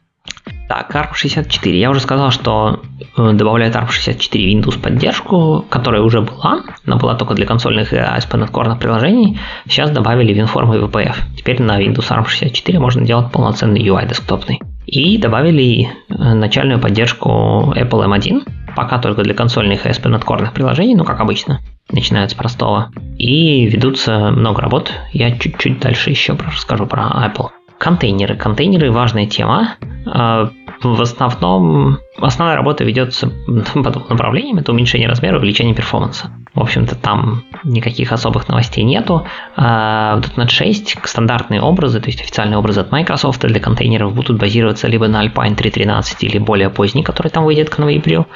Так, 0.67 0.95
ARM64. 0.95 1.69
Я 1.69 1.91
уже 1.91 1.99
сказал, 1.99 2.31
что 2.31 2.81
э, 3.17 3.31
добавляют 3.33 3.75
ARM64 3.75 4.31
Windows 4.33 4.79
поддержку, 4.79 5.63
которая 5.69 6.01
уже 6.01 6.21
была, 6.21 6.63
но 6.85 6.97
была 6.97 7.15
только 7.15 7.35
для 7.35 7.45
консольных 7.45 7.93
и 7.93 7.97
ASP.NET 7.97 8.51
Core 8.51 8.77
приложений. 8.79 9.39
Сейчас 9.67 9.91
добавили 9.91 10.33
WinForm 10.33 10.75
и 10.75 10.81
VPF. 10.81 11.15
Теперь 11.37 11.61
на 11.61 11.79
Windows 11.79 12.09
ARM64 12.09 12.79
можно 12.79 13.05
делать 13.05 13.31
полноценный 13.31 13.81
UI 13.81 14.07
десктопный. 14.07 14.59
И 14.87 15.17
добавили 15.17 15.83
э, 16.09 16.33
начальную 16.33 16.79
поддержку 16.79 17.73
Apple 17.75 18.07
M1, 18.07 18.47
пока 18.75 18.97
только 18.97 19.21
для 19.21 19.35
консольных 19.35 19.85
и 19.85 19.89
ASP.NET 19.89 20.23
Core 20.23 20.51
приложений, 20.51 20.95
ну 20.95 21.03
как 21.03 21.19
обычно, 21.19 21.59
начинают 21.91 22.31
с 22.31 22.33
простого. 22.33 22.91
И 23.17 23.67
ведутся 23.67 24.31
много 24.31 24.61
работ. 24.61 24.91
Я 25.13 25.37
чуть-чуть 25.37 25.79
дальше 25.79 26.09
еще 26.09 26.33
расскажу 26.33 26.87
про 26.87 27.03
Apple. 27.03 27.49
Контейнеры. 27.77 28.35
Контейнеры 28.35 28.91
важная 28.91 29.27
тема. 29.27 29.75
А, 30.05 30.49
в 30.81 31.01
основном 31.01 31.99
основная 32.17 32.55
работа 32.55 32.83
ведется 32.83 33.31
по 33.73 33.89
двум 33.89 34.05
направлениям. 34.09 34.57
Это 34.57 34.71
уменьшение 34.71 35.07
размера, 35.07 35.37
увеличение 35.37 35.75
перформанса. 35.75 36.31
В 36.53 36.61
общем-то, 36.61 36.95
там 36.95 37.43
никаких 37.63 38.11
особых 38.11 38.47
новостей 38.47 38.83
нету. 38.83 39.25
В 39.55 39.59
.NET 39.59 40.49
6 40.49 40.97
стандартные 41.03 41.61
образы, 41.61 41.99
то 41.99 42.07
есть 42.07 42.21
официальные 42.21 42.57
образы 42.57 42.81
от 42.81 42.91
Microsoft 42.91 43.41
для 43.45 43.59
контейнеров 43.59 44.13
будут 44.13 44.39
базироваться 44.39 44.87
либо 44.87 45.07
на 45.07 45.25
Alpine 45.25 45.55
3.13 45.55 46.15
или 46.21 46.37
более 46.37 46.69
поздний, 46.69 47.03
который 47.03 47.29
там 47.29 47.43
выйдет 47.43 47.69
к 47.69 47.77
ноябрю. 47.77 48.27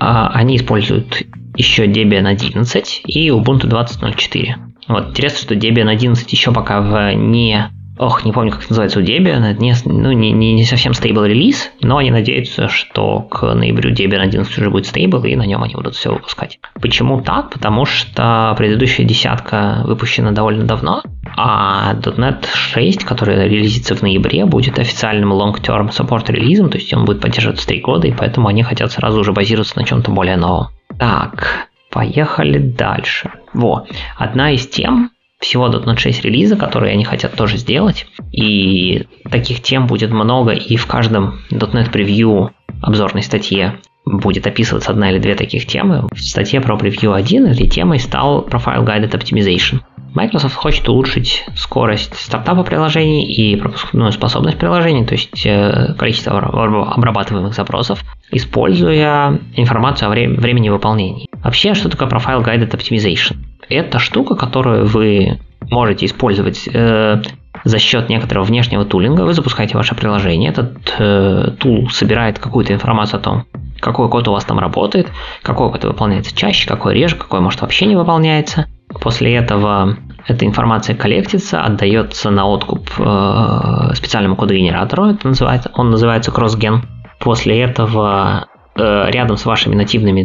А, 0.00 0.28
они 0.28 0.56
используют 0.56 1.22
еще 1.56 1.86
Debian 1.86 2.26
11 2.26 3.02
и 3.06 3.28
Ubuntu 3.28 3.68
20.04. 3.68 4.54
Вот, 4.88 5.10
интересно, 5.10 5.38
что 5.38 5.54
Debian 5.54 5.88
11 5.88 6.32
еще 6.32 6.52
пока 6.52 6.80
в 6.80 7.14
не 7.14 7.70
ох, 7.98 8.24
не 8.24 8.32
помню, 8.32 8.52
как 8.52 8.68
называется 8.68 8.98
у 8.98 9.02
Debian, 9.02 9.44
это 9.44 9.60
не, 9.60 9.74
ну, 9.84 10.12
не, 10.12 10.32
не, 10.32 10.54
не 10.54 10.64
совсем 10.64 10.94
стейбл 10.94 11.24
релиз, 11.24 11.70
но 11.82 11.98
они 11.98 12.10
надеются, 12.10 12.68
что 12.68 13.20
к 13.20 13.54
ноябрю 13.54 13.92
Debian 13.92 14.20
11 14.20 14.58
уже 14.58 14.70
будет 14.70 14.86
стейбл, 14.86 15.22
и 15.24 15.36
на 15.36 15.44
нем 15.44 15.62
они 15.62 15.74
будут 15.74 15.94
все 15.94 16.12
выпускать. 16.12 16.58
Почему 16.80 17.20
так? 17.20 17.50
Потому 17.50 17.84
что 17.84 18.54
предыдущая 18.56 19.06
десятка 19.06 19.82
выпущена 19.84 20.32
довольно 20.32 20.64
давно, 20.64 21.02
а 21.36 21.94
.NET 21.94 22.46
6, 22.52 23.04
который 23.04 23.48
релизится 23.48 23.94
в 23.94 24.02
ноябре, 24.02 24.46
будет 24.46 24.78
официальным 24.78 25.32
long-term 25.32 25.90
support 25.90 26.30
релизом, 26.32 26.70
то 26.70 26.78
есть 26.78 26.92
он 26.94 27.04
будет 27.04 27.20
поддерживаться 27.20 27.66
3 27.66 27.80
года, 27.80 28.06
и 28.06 28.12
поэтому 28.12 28.48
они 28.48 28.62
хотят 28.62 28.92
сразу 28.92 29.22
же 29.24 29.32
базироваться 29.32 29.78
на 29.78 29.84
чем-то 29.84 30.10
более 30.10 30.36
новом. 30.36 30.68
Так, 30.98 31.68
поехали 31.90 32.58
дальше. 32.58 33.30
Во, 33.52 33.86
одна 34.16 34.52
из 34.52 34.66
тем, 34.66 35.10
всего 35.40 35.68
.NET 35.68 35.98
6 35.98 36.24
релиза, 36.24 36.56
которые 36.56 36.92
они 36.92 37.04
хотят 37.04 37.34
тоже 37.34 37.56
сделать. 37.56 38.06
И 38.30 39.06
таких 39.30 39.62
тем 39.62 39.86
будет 39.86 40.10
много, 40.10 40.52
и 40.52 40.76
в 40.76 40.86
каждом 40.86 41.40
.NET 41.50 41.90
превью 41.90 42.52
обзорной 42.82 43.22
статье 43.22 43.80
будет 44.04 44.46
описываться 44.46 44.90
одна 44.90 45.10
или 45.10 45.18
две 45.18 45.34
таких 45.34 45.66
темы. 45.66 46.08
В 46.12 46.20
статье 46.20 46.60
про 46.60 46.76
превью 46.76 47.12
1 47.12 47.46
этой 47.46 47.68
темой 47.68 47.98
стал 47.98 48.46
Profile 48.46 48.84
Guided 48.84 49.10
Optimization. 49.12 49.80
Microsoft 50.14 50.54
хочет 50.54 50.88
улучшить 50.88 51.44
скорость 51.54 52.14
стартапа 52.14 52.62
приложений 52.62 53.32
и 53.32 53.56
пропускную 53.56 54.12
способность 54.12 54.58
приложений, 54.58 55.06
то 55.06 55.12
есть 55.14 55.46
э, 55.46 55.94
количество 55.98 56.38
обрабатываемых 56.38 57.54
запросов, 57.54 58.04
используя 58.30 59.38
информацию 59.56 60.08
о 60.08 60.10
времени 60.10 60.68
выполнения. 60.68 61.26
Вообще, 61.42 61.74
что 61.74 61.88
такое 61.88 62.08
Profile 62.08 62.44
Guided 62.44 62.70
Optimization? 62.70 63.36
это 63.70 63.98
штука, 63.98 64.34
которую 64.34 64.86
вы 64.86 65.38
можете 65.70 66.06
использовать 66.06 66.68
э, 66.72 67.22
за 67.64 67.78
счет 67.78 68.08
некоторого 68.08 68.44
внешнего 68.44 68.84
тулинга. 68.84 69.22
Вы 69.22 69.32
запускаете 69.32 69.76
ваше 69.76 69.94
приложение, 69.94 70.50
этот 70.50 70.94
э, 70.98 71.52
тул 71.58 71.88
собирает 71.90 72.38
какую-то 72.38 72.74
информацию 72.74 73.20
о 73.20 73.22
том, 73.22 73.44
какой 73.78 74.08
код 74.10 74.28
у 74.28 74.32
вас 74.32 74.44
там 74.44 74.58
работает, 74.58 75.08
какой 75.42 75.70
код 75.70 75.84
выполняется 75.84 76.36
чаще, 76.36 76.68
какой 76.68 76.94
реже, 76.94 77.16
какой 77.16 77.40
может 77.40 77.60
вообще 77.60 77.86
не 77.86 77.96
выполняется. 77.96 78.66
После 79.00 79.34
этого 79.34 79.96
эта 80.26 80.44
информация 80.44 80.96
коллектится, 80.96 81.62
отдается 81.62 82.30
на 82.30 82.46
откуп 82.46 82.90
э, 82.98 83.94
специальному 83.94 84.36
кодогенератору, 84.36 85.06
это 85.06 85.28
называется, 85.28 85.70
он 85.74 85.90
называется 85.90 86.30
CrossGen. 86.30 86.80
После 87.18 87.60
этого 87.60 88.48
э, 88.74 89.10
рядом 89.10 89.36
с 89.36 89.44
вашими 89.44 89.74
нативными, 89.74 90.22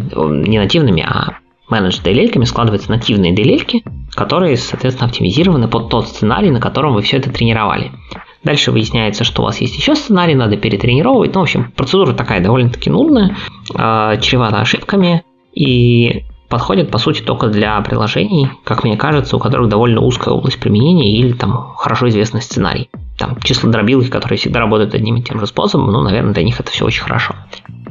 не 0.47 0.57
нативными, 0.57 1.03
а 1.03 1.37
менедж 1.69 1.99
DLL 2.03 2.43
складываются 2.45 2.91
нативные 2.91 3.33
DLL, 3.33 3.83
которые, 4.13 4.57
соответственно, 4.57 5.09
оптимизированы 5.09 5.67
под 5.67 5.89
тот 5.89 6.07
сценарий, 6.07 6.51
на 6.51 6.59
котором 6.59 6.93
вы 6.93 7.01
все 7.01 7.17
это 7.17 7.31
тренировали. 7.31 7.91
Дальше 8.43 8.71
выясняется, 8.71 9.23
что 9.23 9.41
у 9.41 9.45
вас 9.45 9.59
есть 9.59 9.75
еще 9.75 9.95
сценарий, 9.95 10.35
надо 10.35 10.55
перетренировать. 10.57 11.33
Ну, 11.33 11.39
в 11.39 11.43
общем, 11.43 11.71
процедура 11.75 12.13
такая 12.13 12.41
довольно-таки 12.41 12.89
нудная, 12.89 13.35
э, 13.73 14.17
чревата 14.21 14.61
ошибками 14.61 15.23
и 15.53 16.25
подходит, 16.49 16.91
по 16.91 16.97
сути, 16.97 17.21
только 17.21 17.47
для 17.47 17.79
приложений, 17.81 18.49
как 18.63 18.83
мне 18.83 18.97
кажется, 18.97 19.35
у 19.35 19.39
которых 19.39 19.69
довольно 19.69 20.01
узкая 20.01 20.33
область 20.33 20.59
применения 20.59 21.17
или 21.17 21.33
там 21.33 21.73
хорошо 21.77 22.07
известный 22.09 22.41
сценарий. 22.41 22.89
Там 23.17 23.39
числа 23.41 23.71
дробилки, 23.71 24.09
которые 24.09 24.37
всегда 24.37 24.59
работают 24.59 24.93
одним 24.93 25.17
и 25.17 25.23
тем 25.23 25.39
же 25.39 25.47
способом, 25.47 25.91
ну, 25.91 26.01
наверное, 26.01 26.33
для 26.33 26.43
них 26.43 26.59
это 26.59 26.71
все 26.71 26.85
очень 26.85 27.03
хорошо. 27.03 27.35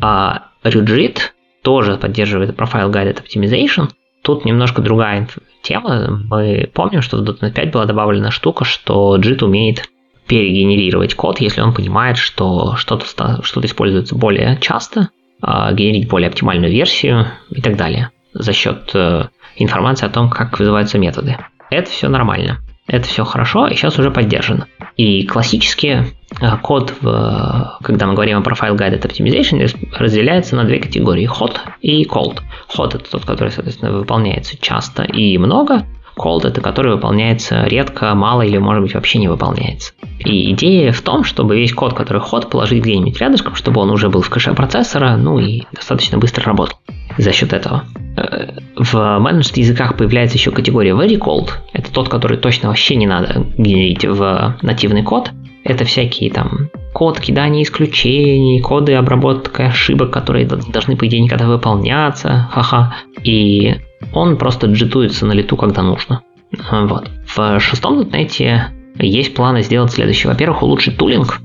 А 0.01 0.45
Rigid 0.63 1.19
тоже 1.63 1.97
поддерживает 1.97 2.57
Profile 2.59 2.93
Guided 2.93 3.23
Optimization. 3.23 3.89
Тут 4.23 4.45
немножко 4.45 4.83
другая 4.83 5.29
тема. 5.63 6.23
Мы 6.31 6.71
помним, 6.73 7.03
что 7.03 7.19
в 7.19 7.23
.NET 7.23 7.53
5 7.53 7.73
была 7.73 7.85
добавлена 7.85 8.31
штука, 8.31 8.65
что 8.65 9.17
JIT 9.17 9.45
умеет 9.45 9.89
перегенерировать 10.27 11.15
код, 11.15 11.41
если 11.41 11.61
он 11.61 11.75
понимает, 11.75 12.17
что 12.17 12.77
что-то 12.77 13.43
что 13.43 13.61
используется 13.65 14.15
более 14.15 14.59
часто, 14.61 15.11
а, 15.43 15.71
генерить 15.73 16.09
более 16.09 16.29
оптимальную 16.29 16.73
версию 16.73 17.27
и 17.51 17.61
так 17.61 17.77
далее 17.77 18.11
за 18.35 18.53
счет 18.53 18.91
э, 18.95 19.29
информации 19.57 20.07
о 20.07 20.11
том, 20.11 20.29
как 20.29 20.59
вызываются 20.59 20.99
методы. 20.99 21.39
Это 21.71 21.91
все 21.91 22.09
нормально. 22.09 22.59
Это 22.87 23.09
все 23.09 23.25
хорошо 23.25 23.67
и 23.67 23.75
сейчас 23.75 23.99
уже 23.99 24.11
поддержано. 24.11 24.67
И 24.97 25.25
классически 25.27 26.15
э, 26.41 26.57
код, 26.63 26.93
в, 27.01 27.79
когда 27.83 28.07
мы 28.07 28.15
говорим 28.15 28.39
о 28.39 28.43
Profile 28.43 28.77
Guided 28.77 29.03
Optimization, 29.03 29.97
разделяется 29.97 30.57
на 30.57 30.65
две 30.65 30.81
категории– 30.81 31.29
hot 31.41 31.57
и 31.81 32.05
cold. 32.05 32.41
Hot– 32.77 32.89
это 32.95 33.11
тот, 33.11 33.25
который, 33.25 33.51
соответственно, 33.51 33.93
выполняется 33.93 34.61
часто 34.61 35.03
и 35.05 35.39
много, 35.39 35.85
Cold– 36.17 36.43
это 36.47 36.61
который 36.61 36.93
выполняется 36.93 37.65
редко, 37.65 38.15
мало 38.15 38.43
или, 38.43 38.57
может 38.59 38.83
быть, 38.83 38.95
вообще 38.95 39.19
не 39.19 39.29
выполняется. 39.29 39.95
И 40.19 40.53
идея 40.53 40.93
в 40.93 41.03
том, 41.03 41.25
чтобы 41.25 41.57
весь 41.57 41.73
код, 41.73 41.95
который 41.95 42.21
ход, 42.21 42.51
положить 42.51 42.83
где-нибудь 42.83 43.19
рядышком, 43.21 43.57
чтобы 43.57 43.81
он 43.81 43.91
уже 43.91 44.09
был 44.09 44.23
в 44.23 44.31
кэше 44.31 44.55
процессора, 44.55 45.17
ну 45.17 45.39
и 45.39 45.65
достаточно 45.73 46.19
быстро 46.19 46.45
работал 46.45 46.79
за 47.19 47.33
счет 47.33 47.53
этого. 47.53 47.85
Э, 48.17 48.59
в 48.77 49.19
менеджд 49.19 49.57
языках 49.57 49.97
появляется 49.97 50.37
еще 50.37 50.51
категория 50.51 50.93
very 50.93 51.19
cold. 51.19 51.51
Это 51.73 51.93
тот, 51.93 52.09
который 52.09 52.39
точно 52.39 52.69
вообще 52.69 52.97
не 52.97 53.07
надо 53.07 53.47
генерить 53.57 54.05
в 54.05 54.57
нативный 54.63 55.03
код. 55.03 55.31
Это 55.65 55.85
всякие 55.85 56.31
там 56.31 56.71
код 56.93 57.21
кидания 57.21 57.63
исключений, 57.63 58.61
коды 58.61 58.95
обработки 58.95 59.63
ошибок, 59.63 60.11
которые 60.11 60.47
должны, 60.47 60.97
по 60.97 61.07
идее, 61.07 61.21
никогда 61.21 61.47
выполняться. 61.47 62.49
Ха-ха. 62.53 62.97
И 63.23 63.77
он 64.13 64.37
просто 64.37 64.67
джитуется 64.67 65.27
на 65.27 65.33
лету, 65.33 65.57
когда 65.57 65.83
нужно. 65.83 66.23
Вот. 66.71 67.11
В 67.27 67.59
шестом 67.61 67.99
дотнете 67.99 68.69
есть 68.99 69.35
планы 69.35 69.63
сделать 69.63 69.93
следующее. 69.93 70.31
Во-первых, 70.31 70.63
улучшить 70.63 70.97
тулинг, 70.97 71.41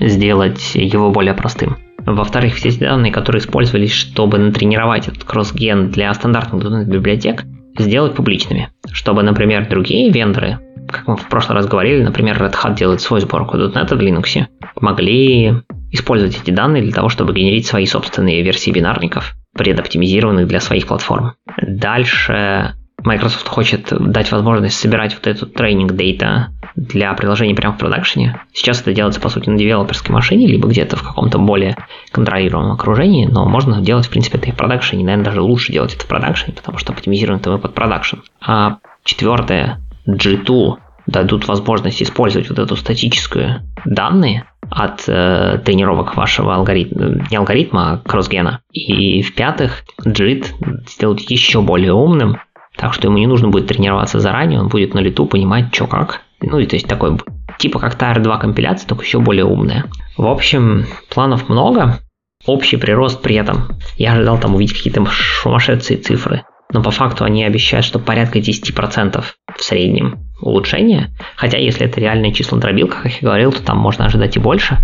сделать 0.00 0.74
его 0.74 1.10
более 1.10 1.34
простым. 1.34 1.76
Во-вторых, 2.06 2.54
все 2.54 2.70
данные, 2.72 3.12
которые 3.12 3.40
использовались, 3.40 3.92
чтобы 3.92 4.38
натренировать 4.38 5.08
этот 5.08 5.24
кросс-ген 5.24 5.90
для 5.90 6.12
стандартных 6.14 6.86
библиотек, 6.86 7.44
сделать 7.78 8.14
публичными. 8.14 8.70
Чтобы, 8.92 9.22
например, 9.22 9.68
другие 9.68 10.10
вендоры, 10.10 10.58
как 10.88 11.08
мы 11.08 11.16
в 11.16 11.28
прошлый 11.28 11.56
раз 11.56 11.66
говорили, 11.66 12.02
например, 12.02 12.40
Red 12.40 12.54
Hat 12.54 12.76
делает 12.76 13.00
свой 13.00 13.20
сборку 13.20 13.56
.NET 13.56 13.94
в 13.94 14.00
Linux, 14.00 14.46
могли 14.80 15.62
использовать 15.90 16.40
эти 16.40 16.50
данные 16.50 16.82
для 16.82 16.92
того, 16.92 17.08
чтобы 17.08 17.32
генерить 17.32 17.66
свои 17.66 17.86
собственные 17.86 18.42
версии 18.42 18.70
бинарников, 18.70 19.34
предоптимизированных 19.54 20.46
для 20.46 20.60
своих 20.60 20.86
платформ. 20.86 21.34
Дальше 21.62 22.74
Microsoft 23.02 23.48
хочет 23.48 23.88
дать 23.90 24.32
возможность 24.32 24.78
собирать 24.78 25.14
вот 25.14 25.26
эту 25.26 25.46
тренинг 25.46 25.92
дейта 25.92 26.48
для 26.76 27.12
приложений 27.14 27.54
прямо 27.54 27.74
в 27.74 27.78
продакшене. 27.78 28.40
Сейчас 28.52 28.80
это 28.80 28.92
делается, 28.92 29.20
по 29.20 29.28
сути, 29.28 29.48
на 29.48 29.56
девелоперской 29.56 30.12
машине, 30.12 30.46
либо 30.46 30.68
где-то 30.68 30.96
в 30.96 31.02
каком-то 31.02 31.38
более 31.38 31.76
контролируемом 32.10 32.72
окружении, 32.72 33.26
но 33.26 33.46
можно 33.46 33.80
делать, 33.80 34.06
в 34.06 34.10
принципе, 34.10 34.38
это 34.38 34.48
и 34.48 34.52
в 34.52 34.56
продакшене. 34.56 35.04
Наверное, 35.04 35.24
даже 35.24 35.40
лучше 35.40 35.72
делать 35.72 35.94
это 35.94 36.04
в 36.04 36.08
продакшене, 36.08 36.54
потому 36.54 36.78
что 36.78 36.92
оптимизирован 36.92 37.40
это 37.40 37.56
под 37.58 37.74
продакшн. 37.74 38.18
А 38.40 38.78
четвертое, 39.04 39.80
G2 40.08 40.78
дадут 41.06 41.46
возможность 41.46 42.02
использовать 42.02 42.48
вот 42.48 42.58
эту 42.58 42.76
статическую 42.76 43.62
данные 43.84 44.44
от 44.70 45.04
э, 45.06 45.60
тренировок 45.64 46.16
вашего 46.16 46.54
алгоритма, 46.54 47.26
не 47.30 47.36
алгоритма, 47.36 47.92
а 47.92 47.98
кроссгена. 47.98 48.60
И 48.72 49.22
в-пятых, 49.22 49.84
JIT 50.04 50.46
сделают 50.88 51.20
еще 51.20 51.60
более 51.60 51.92
умным, 51.92 52.40
так 52.76 52.94
что 52.94 53.08
ему 53.08 53.18
не 53.18 53.26
нужно 53.26 53.48
будет 53.48 53.66
тренироваться 53.66 54.18
заранее, 54.18 54.60
он 54.60 54.68
будет 54.68 54.94
на 54.94 55.00
лету 55.00 55.26
понимать, 55.26 55.74
что 55.74 55.86
как. 55.86 56.22
Ну, 56.40 56.58
и 56.58 56.66
то 56.66 56.76
есть 56.76 56.86
такой 56.86 57.18
типа 57.58 57.78
как 57.78 58.00
Tire 58.00 58.20
2 58.20 58.38
компиляция, 58.38 58.88
только 58.88 59.04
еще 59.04 59.20
более 59.20 59.44
умная. 59.44 59.84
В 60.16 60.26
общем, 60.26 60.86
планов 61.08 61.48
много, 61.48 62.00
общий 62.46 62.76
прирост 62.76 63.22
при 63.22 63.36
этом. 63.36 63.68
Я 63.96 64.12
ожидал 64.12 64.38
там 64.38 64.54
увидеть 64.54 64.76
какие-то 64.76 65.04
сумасшедшие 65.42 65.98
цифры. 65.98 66.44
Но 66.72 66.82
по 66.82 66.90
факту 66.90 67.24
они 67.24 67.44
обещают, 67.44 67.86
что 67.86 67.98
порядка 67.98 68.40
10% 68.40 69.24
в 69.56 69.62
среднем 69.62 70.24
улучшения. 70.40 71.14
Хотя, 71.36 71.58
если 71.58 71.86
это 71.86 72.00
реальные 72.00 72.32
числа 72.32 72.58
дробил, 72.58 72.88
как 72.88 73.06
я 73.06 73.18
говорил, 73.20 73.52
то 73.52 73.62
там 73.62 73.78
можно 73.78 74.06
ожидать 74.06 74.36
и 74.36 74.40
больше. 74.40 74.78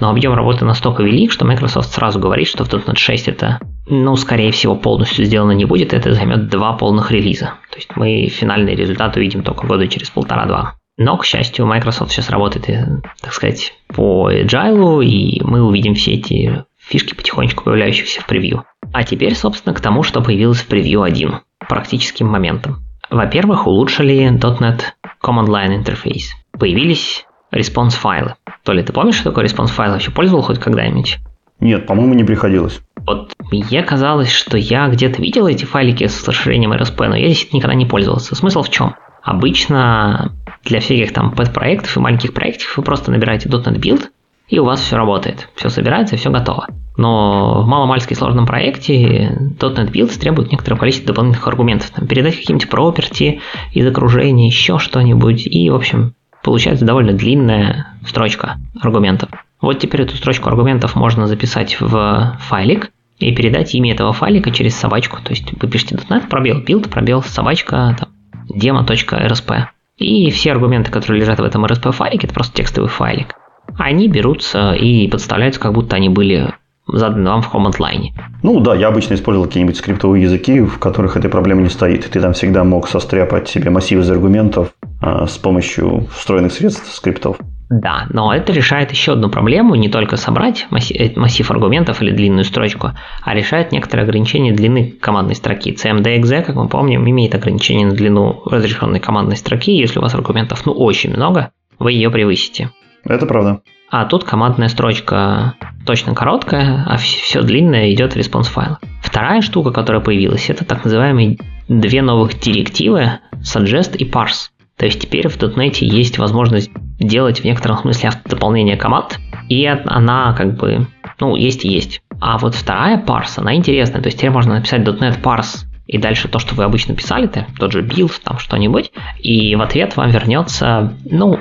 Но 0.00 0.08
объем 0.08 0.32
работы 0.32 0.64
настолько 0.64 1.02
велик, 1.02 1.32
что 1.32 1.44
Microsoft 1.44 1.92
сразу 1.92 2.18
говорит, 2.18 2.48
что 2.48 2.64
в 2.64 2.72
.NET 2.72 2.96
6 2.96 3.28
это, 3.28 3.60
ну, 3.86 4.16
скорее 4.16 4.52
всего, 4.52 4.74
полностью 4.74 5.24
сделано 5.26 5.52
не 5.52 5.66
будет. 5.66 5.92
Это 5.92 6.14
займет 6.14 6.48
два 6.48 6.72
полных 6.72 7.10
релиза. 7.10 7.54
То 7.70 7.76
есть 7.76 7.90
мы 7.94 8.28
финальный 8.28 8.74
результат 8.74 9.16
увидим 9.16 9.42
только 9.42 9.66
года 9.66 9.86
через 9.86 10.08
полтора-два. 10.08 10.76
Но, 10.96 11.16
к 11.16 11.24
счастью, 11.24 11.66
Microsoft 11.66 12.12
сейчас 12.12 12.30
работает, 12.30 12.68
э, 12.68 12.86
так 13.20 13.32
сказать, 13.32 13.74
по 13.88 14.30
agile, 14.30 15.04
и 15.04 15.42
мы 15.42 15.62
увидим 15.62 15.94
все 15.94 16.12
эти 16.12 16.64
фишки 16.78 17.14
потихонечку 17.14 17.64
появляющихся 17.64 18.20
в 18.20 18.26
превью. 18.26 18.64
А 18.92 19.02
теперь, 19.02 19.34
собственно, 19.34 19.74
к 19.74 19.80
тому, 19.80 20.02
что 20.02 20.20
появилось 20.20 20.60
в 20.60 20.66
превью 20.66 21.02
1, 21.02 21.40
практическим 21.68 22.28
моментом. 22.28 22.84
Во-первых, 23.10 23.66
улучшили 23.66 24.30
.NET 24.30 24.82
Command 25.22 25.46
Line 25.46 25.82
Interface. 25.82 26.34
Появились 26.52 27.26
response 27.52 27.90
файлы. 27.90 28.34
То 28.62 28.72
ли 28.72 28.82
ты 28.82 28.92
помнишь, 28.92 29.16
что 29.16 29.30
такое 29.30 29.46
response 29.46 29.68
файл? 29.68 29.92
Вообще 29.92 30.10
пользовал 30.10 30.42
хоть 30.42 30.60
когда-нибудь? 30.60 31.18
Нет, 31.60 31.86
по-моему, 31.86 32.14
не 32.14 32.24
приходилось. 32.24 32.80
Вот 33.06 33.32
мне 33.50 33.82
казалось, 33.82 34.30
что 34.30 34.56
я 34.56 34.88
где-то 34.88 35.20
видел 35.20 35.46
эти 35.46 35.64
файлики 35.64 36.06
с 36.06 36.26
расширением 36.26 36.72
RSP, 36.72 37.08
но 37.08 37.16
я 37.16 37.26
здесь 37.26 37.52
никогда 37.52 37.74
не 37.74 37.86
пользовался. 37.86 38.34
Смысл 38.34 38.62
в 38.62 38.70
чем? 38.70 38.94
Обычно 39.24 40.32
для 40.64 40.80
всяких 40.80 41.12
там 41.14 41.32
пэт-проектов 41.32 41.96
и 41.96 42.00
маленьких 42.00 42.34
проектов 42.34 42.76
вы 42.76 42.82
просто 42.82 43.10
набираете 43.10 43.48
.NET 43.48 43.80
Build, 43.80 44.08
и 44.48 44.58
у 44.58 44.66
вас 44.66 44.80
все 44.80 44.96
работает. 44.96 45.48
Все 45.54 45.70
собирается, 45.70 46.16
все 46.16 46.30
готово. 46.30 46.68
Но 46.98 47.62
в 47.62 47.66
маломальски 47.66 48.12
сложном 48.12 48.46
проекте 48.46 49.56
.NET 49.58 49.90
Build 49.90 50.18
требует 50.18 50.52
некоторое 50.52 50.76
количество 50.76 51.08
дополнительных 51.08 51.48
аргументов. 51.48 51.90
Там, 51.90 52.06
передать 52.06 52.36
какие-нибудь 52.36 52.68
property 52.68 53.40
из 53.72 53.86
окружения, 53.86 54.46
еще 54.46 54.78
что-нибудь. 54.78 55.46
И, 55.46 55.70
в 55.70 55.74
общем, 55.74 56.14
получается 56.42 56.84
довольно 56.84 57.14
длинная 57.14 57.94
строчка 58.06 58.58
аргументов. 58.78 59.30
Вот 59.62 59.78
теперь 59.78 60.02
эту 60.02 60.16
строчку 60.16 60.50
аргументов 60.50 60.94
можно 60.94 61.26
записать 61.26 61.80
в 61.80 62.38
файлик 62.40 62.90
и 63.18 63.34
передать 63.34 63.74
имя 63.74 63.92
этого 63.92 64.12
файлика 64.12 64.50
через 64.50 64.74
собачку. 64.74 65.20
То 65.24 65.30
есть 65.30 65.50
вы 65.58 65.66
пишете 65.66 65.96
.NET, 65.96 66.28
пробел 66.28 66.60
build, 66.60 66.90
пробел 66.90 67.22
собачка, 67.22 67.96
там, 67.98 68.10
demo.rsp. 68.50 69.66
И 69.96 70.30
все 70.30 70.52
аргументы, 70.52 70.90
которые 70.90 71.20
лежат 71.20 71.38
в 71.38 71.44
этом 71.44 71.64
RSP 71.64 71.92
файлике, 71.92 72.26
это 72.26 72.34
просто 72.34 72.56
текстовый 72.56 72.90
файлик. 72.90 73.34
Они 73.78 74.08
берутся 74.08 74.72
и 74.72 75.08
подставляются, 75.08 75.60
как 75.60 75.72
будто 75.72 75.96
они 75.96 76.08
были 76.08 76.52
заданы 76.86 77.30
вам 77.30 77.42
в 77.42 77.80
line. 77.80 78.10
Ну 78.42 78.60
да, 78.60 78.74
я 78.74 78.88
обычно 78.88 79.14
использовал 79.14 79.46
какие-нибудь 79.46 79.76
скриптовые 79.76 80.22
языки, 80.22 80.60
в 80.60 80.78
которых 80.78 81.16
этой 81.16 81.30
проблемы 81.30 81.62
не 81.62 81.68
стоит. 81.68 82.08
Ты 82.10 82.20
там 82.20 82.34
всегда 82.34 82.64
мог 82.64 82.88
состряпать 82.88 83.48
себе 83.48 83.70
массив 83.70 84.00
из 84.00 84.10
аргументов 84.10 84.72
а, 85.00 85.26
с 85.26 85.38
помощью 85.38 86.06
встроенных 86.12 86.52
средств 86.52 86.92
скриптов. 86.92 87.38
Да, 87.70 88.06
но 88.10 88.34
это 88.34 88.52
решает 88.52 88.90
еще 88.90 89.12
одну 89.12 89.30
проблему, 89.30 89.74
не 89.74 89.88
только 89.88 90.16
собрать 90.16 90.66
массив, 90.70 90.96
э, 91.00 91.18
массив 91.18 91.50
аргументов 91.50 92.02
или 92.02 92.10
длинную 92.10 92.44
строчку, 92.44 92.90
а 93.22 93.34
решает 93.34 93.72
некоторые 93.72 94.04
ограничения 94.04 94.52
длины 94.52 94.94
командной 95.00 95.34
строки. 95.34 95.74
CMD.exe, 95.74 96.42
как 96.42 96.56
мы 96.56 96.68
помним, 96.68 97.08
имеет 97.08 97.34
ограничение 97.34 97.86
на 97.86 97.94
длину 97.94 98.42
разрешенной 98.44 99.00
командной 99.00 99.36
строки. 99.36 99.72
Если 99.72 99.98
у 99.98 100.02
вас 100.02 100.14
аргументов 100.14 100.66
ну 100.66 100.72
очень 100.72 101.14
много, 101.14 101.52
вы 101.78 101.92
ее 101.92 102.10
превысите. 102.10 102.70
Это 103.04 103.26
правда. 103.26 103.60
А 103.90 104.04
тут 104.06 104.24
командная 104.24 104.68
строчка 104.68 105.54
точно 105.86 106.14
короткая, 106.14 106.84
а 106.86 106.96
все 106.96 107.42
длинное 107.42 107.92
идет 107.92 108.14
в 108.14 108.16
response 108.16 108.48
файл. 108.48 108.78
Вторая 109.02 109.40
штука, 109.40 109.70
которая 109.70 110.02
появилась, 110.02 110.50
это 110.50 110.64
так 110.64 110.84
называемые 110.84 111.38
две 111.68 112.02
новых 112.02 112.38
директивы 112.38 113.20
suggest 113.34 113.96
и 113.96 114.04
parse. 114.04 114.50
То 114.76 114.86
есть 114.86 115.00
теперь 115.00 115.28
в 115.28 115.38
.NET 115.38 115.76
есть 115.80 116.18
возможность 116.18 116.70
делать 116.98 117.40
в 117.40 117.44
некотором 117.44 117.78
смысле 117.78 118.10
автодополнение 118.10 118.76
команд, 118.76 119.18
и 119.48 119.66
она 119.66 120.32
как 120.34 120.56
бы, 120.56 120.86
ну, 121.20 121.36
есть 121.36 121.64
и 121.64 121.68
есть. 121.68 122.02
А 122.20 122.38
вот 122.38 122.54
вторая 122.54 122.98
parse, 122.98 123.38
она 123.38 123.54
интересная, 123.54 124.00
то 124.00 124.06
есть 124.06 124.18
теперь 124.18 124.30
можно 124.30 124.54
написать 124.54 124.82
.NET 124.82 125.20
parse 125.20 125.64
и 125.86 125.98
дальше 125.98 126.28
то, 126.28 126.38
что 126.38 126.54
вы 126.54 126.64
обычно 126.64 126.94
писали, 126.94 127.28
-то, 127.28 127.44
тот 127.58 127.72
же 127.72 127.82
build, 127.82 128.12
там 128.22 128.38
что-нибудь, 128.38 128.90
и 129.18 129.54
в 129.54 129.60
ответ 129.60 129.96
вам 129.96 130.10
вернется, 130.10 130.94
ну, 131.04 131.40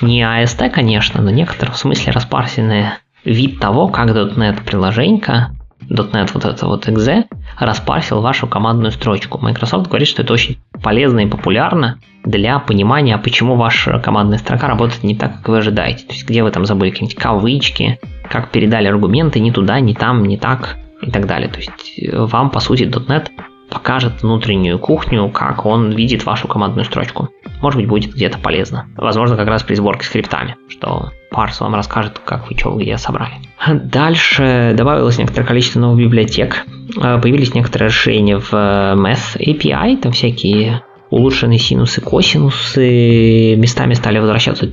не 0.00 0.22
AST, 0.22 0.70
конечно, 0.70 1.20
но 1.20 1.30
в 1.30 1.34
некотором 1.34 1.74
смысле 1.74 2.12
распарсенный 2.12 2.86
вид 3.24 3.58
того, 3.58 3.88
как 3.88 4.10
.NET 4.10 4.64
приложенька, 4.64 5.50
.NET 5.90 6.30
вот 6.32 6.44
это 6.44 6.66
вот 6.66 6.88
exe, 6.88 7.24
распарсил 7.58 8.20
вашу 8.20 8.46
командную 8.46 8.92
строчку. 8.92 9.38
Microsoft 9.38 9.88
говорит, 9.88 10.08
что 10.08 10.22
это 10.22 10.32
очень 10.32 10.58
полезно 10.82 11.20
и 11.20 11.26
популярно 11.26 11.98
для 12.24 12.58
понимания, 12.58 13.16
почему 13.18 13.56
ваша 13.56 13.98
командная 13.98 14.38
строка 14.38 14.68
работает 14.68 15.02
не 15.02 15.14
так, 15.14 15.38
как 15.38 15.48
вы 15.48 15.58
ожидаете. 15.58 16.06
То 16.06 16.12
есть, 16.12 16.28
где 16.28 16.42
вы 16.42 16.50
там 16.50 16.64
забыли 16.64 16.90
какие-нибудь 16.90 17.20
кавычки, 17.20 17.98
как 18.30 18.50
передали 18.50 18.88
аргументы 18.88 19.40
не 19.40 19.52
туда, 19.52 19.80
не 19.80 19.94
там, 19.94 20.24
не 20.24 20.38
так 20.38 20.76
и 21.02 21.10
так 21.10 21.26
далее. 21.26 21.48
То 21.48 21.58
есть, 21.58 22.12
вам, 22.12 22.50
по 22.50 22.60
сути, 22.60 22.84
.NET 22.84 23.28
покажет 23.70 24.22
внутреннюю 24.22 24.78
кухню, 24.78 25.28
как 25.30 25.64
он 25.64 25.90
видит 25.90 26.24
вашу 26.24 26.48
командную 26.48 26.84
строчку. 26.84 27.28
Может 27.62 27.78
быть, 27.80 27.88
будет 27.88 28.14
где-то 28.14 28.38
полезно. 28.38 28.86
Возможно, 28.96 29.36
как 29.36 29.48
раз 29.48 29.62
при 29.62 29.74
сборке 29.74 30.04
скриптами, 30.04 30.56
что 30.68 31.10
парс 31.30 31.60
вам 31.60 31.74
расскажет, 31.74 32.20
как 32.24 32.48
вы 32.48 32.56
что 32.56 32.74
где 32.76 32.96
собрали. 32.98 33.34
Дальше 33.68 34.74
добавилось 34.76 35.18
некоторое 35.18 35.46
количество 35.46 35.80
новых 35.80 35.98
библиотек. 35.98 36.64
Э, 36.96 37.20
появились 37.20 37.54
некоторые 37.54 37.88
расширения 37.88 38.38
в 38.38 38.52
э, 38.52 38.94
Math 38.96 39.38
API, 39.38 39.98
там 39.98 40.12
всякие 40.12 40.82
улучшенные 41.10 41.58
синусы, 41.58 42.00
косинусы, 42.00 43.56
местами 43.56 43.94
стали 43.94 44.18
возвращаться 44.18 44.66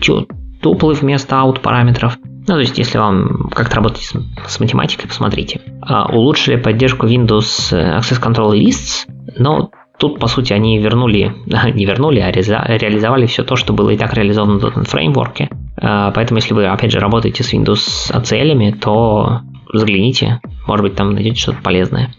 туплы 0.62 0.93
вместо 0.93 1.36
out 1.36 1.60
параметров. 1.62 2.17
Ну, 2.47 2.53
то 2.53 2.60
есть, 2.60 2.77
если 2.77 2.97
вам 2.97 3.49
как-то 3.53 3.75
работать 3.75 4.03
с, 4.03 4.15
с 4.47 4.60
математикой, 4.60 5.07
посмотрите. 5.07 5.60
А, 5.81 6.05
улучшили 6.05 6.55
поддержку 6.55 7.05
Windows 7.05 7.73
Access 7.73 8.21
Control 8.21 8.53
Lists, 8.57 9.05
но 9.38 9.71
тут, 9.99 10.19
по 10.19 10.27
сути, 10.27 10.53
они 10.53 10.79
вернули, 10.79 11.36
не 11.73 11.86
вернули, 11.86 12.19
а 12.19 12.31
реализовали 12.31 13.25
все 13.25 13.43
то, 13.43 13.57
что 13.57 13.73
было 13.73 13.89
и 13.89 13.97
так 13.97 14.13
реализовано 14.13 14.60
в 14.60 14.63
.NET 14.63 14.88
фреймворке. 14.88 15.49
А, 15.79 16.12
поэтому, 16.12 16.38
если 16.38 16.53
вы, 16.53 16.67
опять 16.67 16.91
же, 16.91 16.99
работаете 16.99 17.43
с 17.43 17.53
Windows 17.53 18.13
ACL, 18.13 18.79
то 18.79 19.41
взгляните, 19.73 20.39
может 20.67 20.83
быть, 20.83 20.95
там 20.95 21.13
найдете 21.13 21.41
что-то 21.41 21.62
полезное. 21.62 22.13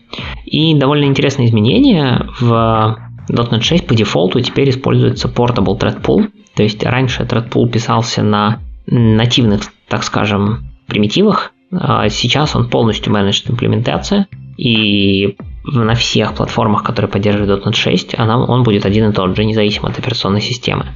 И 0.44 0.74
довольно 0.74 1.04
интересное 1.04 1.46
изменение 1.46 2.26
в 2.38 2.98
.NET 3.30 3.62
6 3.62 3.86
по 3.86 3.94
дефолту 3.94 4.40
теперь 4.40 4.68
используется 4.68 5.28
Portable 5.28 5.78
Thread 5.78 6.02
Pool. 6.02 6.28
То 6.54 6.62
есть 6.62 6.84
раньше 6.84 7.22
Thread 7.22 7.50
Pool 7.50 7.70
писался 7.70 8.22
на 8.22 8.58
нативных 8.90 9.62
так 9.88 10.04
скажем, 10.04 10.70
примитивах. 10.86 11.52
А 11.72 12.08
сейчас 12.08 12.54
он 12.56 12.70
полностью 12.70 13.12
менеджит 13.12 13.50
имплементация, 13.50 14.26
и 14.56 15.36
на 15.64 15.94
всех 15.94 16.34
платформах, 16.34 16.82
которые 16.82 17.10
поддерживают 17.10 17.64
.NET 17.64 17.74
6, 17.74 18.18
она, 18.18 18.42
он 18.42 18.62
будет 18.62 18.86
один 18.86 19.10
и 19.10 19.12
тот 19.12 19.36
же, 19.36 19.44
независимо 19.44 19.88
от 19.88 19.98
операционной 19.98 20.40
системы. 20.40 20.86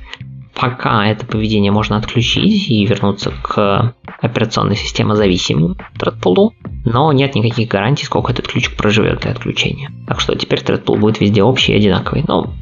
Пока 0.55 1.07
это 1.07 1.27
поведение 1.27 1.73
можно 1.73 1.97
отключить 1.97 2.69
и 2.69 2.85
вернуться 2.85 3.33
к 3.43 3.95
операционной 4.21 4.77
системе 4.77 5.15
зависимому 5.15 5.77
Threadpool, 5.99 6.51
но 6.85 7.13
нет 7.13 7.35
никаких 7.35 7.69
гарантий, 7.69 8.05
сколько 8.05 8.33
этот 8.33 8.47
ключик 8.47 8.77
проживет 8.77 9.21
для 9.21 9.33
отключения. 9.33 9.91
Так 10.07 10.21
что 10.21 10.35
теперь 10.35 10.61
Threadpool 10.61 10.99
будет 10.99 11.21
везде 11.21 11.43
общий 11.43 11.73
и 11.73 11.77
одинаковый. 11.77 12.25
Но, 12.27 12.53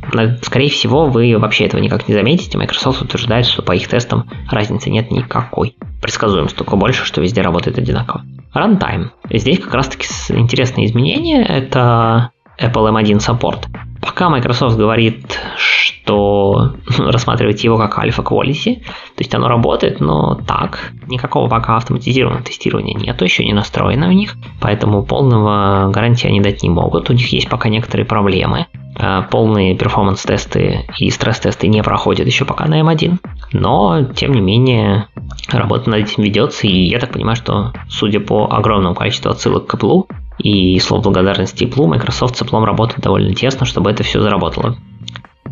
скорее 0.43 0.71
всего, 0.71 1.07
вы 1.07 1.37
вообще 1.39 1.65
этого 1.67 1.81
никак 1.81 2.09
не 2.09 2.15
заметите. 2.15 2.57
Microsoft 2.59 3.03
утверждает, 3.03 3.47
что 3.47 3.63
по 3.63 3.73
их 3.73 3.89
тестам 3.89 4.29
разницы 4.51 4.91
нет 4.91 5.11
никакой. 5.11 5.77
Предсказуемость 6.01 6.57
только 6.57 6.77
больше, 6.77 7.05
что 7.05 7.21
везде 7.21 7.43
работает 7.43 7.79
одинаково. 7.79 8.25
Runtime. 8.55 9.11
Здесь 9.31 9.61
как 9.61 9.75
раз 9.75 9.89
таки 9.89 10.07
интересные 10.31 10.87
изменения. 10.87 11.43
Это 11.45 12.31
Apple 12.61 12.93
M1 12.93 13.19
Support. 13.19 13.67
Пока 14.01 14.31
Microsoft 14.31 14.77
говорит, 14.77 15.39
что 15.57 16.75
рассматривать 16.99 17.65
его 17.65 17.77
как 17.79 17.99
альфа 17.99 18.23
quality, 18.23 18.77
то 18.81 19.19
есть 19.19 19.35
оно 19.35 19.49
работает, 19.49 20.01
но 20.01 20.35
так, 20.35 20.93
никакого 21.07 21.49
пока 21.49 21.77
автоматизированного 21.77 22.45
тестирования 22.45 22.97
нету, 22.99 23.25
еще 23.25 23.45
не 23.45 23.53
настроено 23.53 24.09
у 24.09 24.13
них, 24.13 24.37
поэтому 24.61 25.03
полного 25.03 25.91
гарантии 25.91 26.27
они 26.27 26.41
дать 26.41 26.63
не 26.63 26.71
могут, 26.71 27.11
у 27.11 27.13
них 27.13 27.33
есть 27.33 27.49
пока 27.49 27.69
некоторые 27.69 28.07
проблемы. 28.07 28.67
Э, 28.99 29.23
полные 29.31 29.77
перформанс-тесты 29.77 30.87
и 30.99 31.11
стресс-тесты 31.11 31.69
не 31.69 31.83
проходят 31.83 32.27
еще 32.27 32.45
пока 32.45 32.67
на 32.67 32.81
M1, 32.81 33.19
но, 33.53 34.05
тем 34.15 34.33
не 34.33 34.41
менее, 34.41 35.07
работа 35.51 35.91
над 35.91 36.01
этим 36.01 36.25
ведется, 36.25 36.67
и 36.67 36.89
я 36.89 36.99
так 36.99 37.13
понимаю, 37.13 37.37
что, 37.37 37.73
судя 37.89 38.21
по 38.21 38.49
огромному 38.51 38.95
количеству 38.95 39.31
отсылок 39.31 39.67
к 39.67 39.75
Apple, 39.75 40.07
и 40.43 40.79
слов 40.79 41.03
благодарности 41.05 41.65
Apple, 41.65 41.87
Microsoft 41.87 42.37
с 42.37 42.43
Apple 42.43 42.65
работает 42.65 43.03
довольно 43.03 43.35
тесно, 43.35 43.67
чтобы 43.67 43.91
это 43.91 44.03
все 44.03 44.21
заработало. 44.21 44.77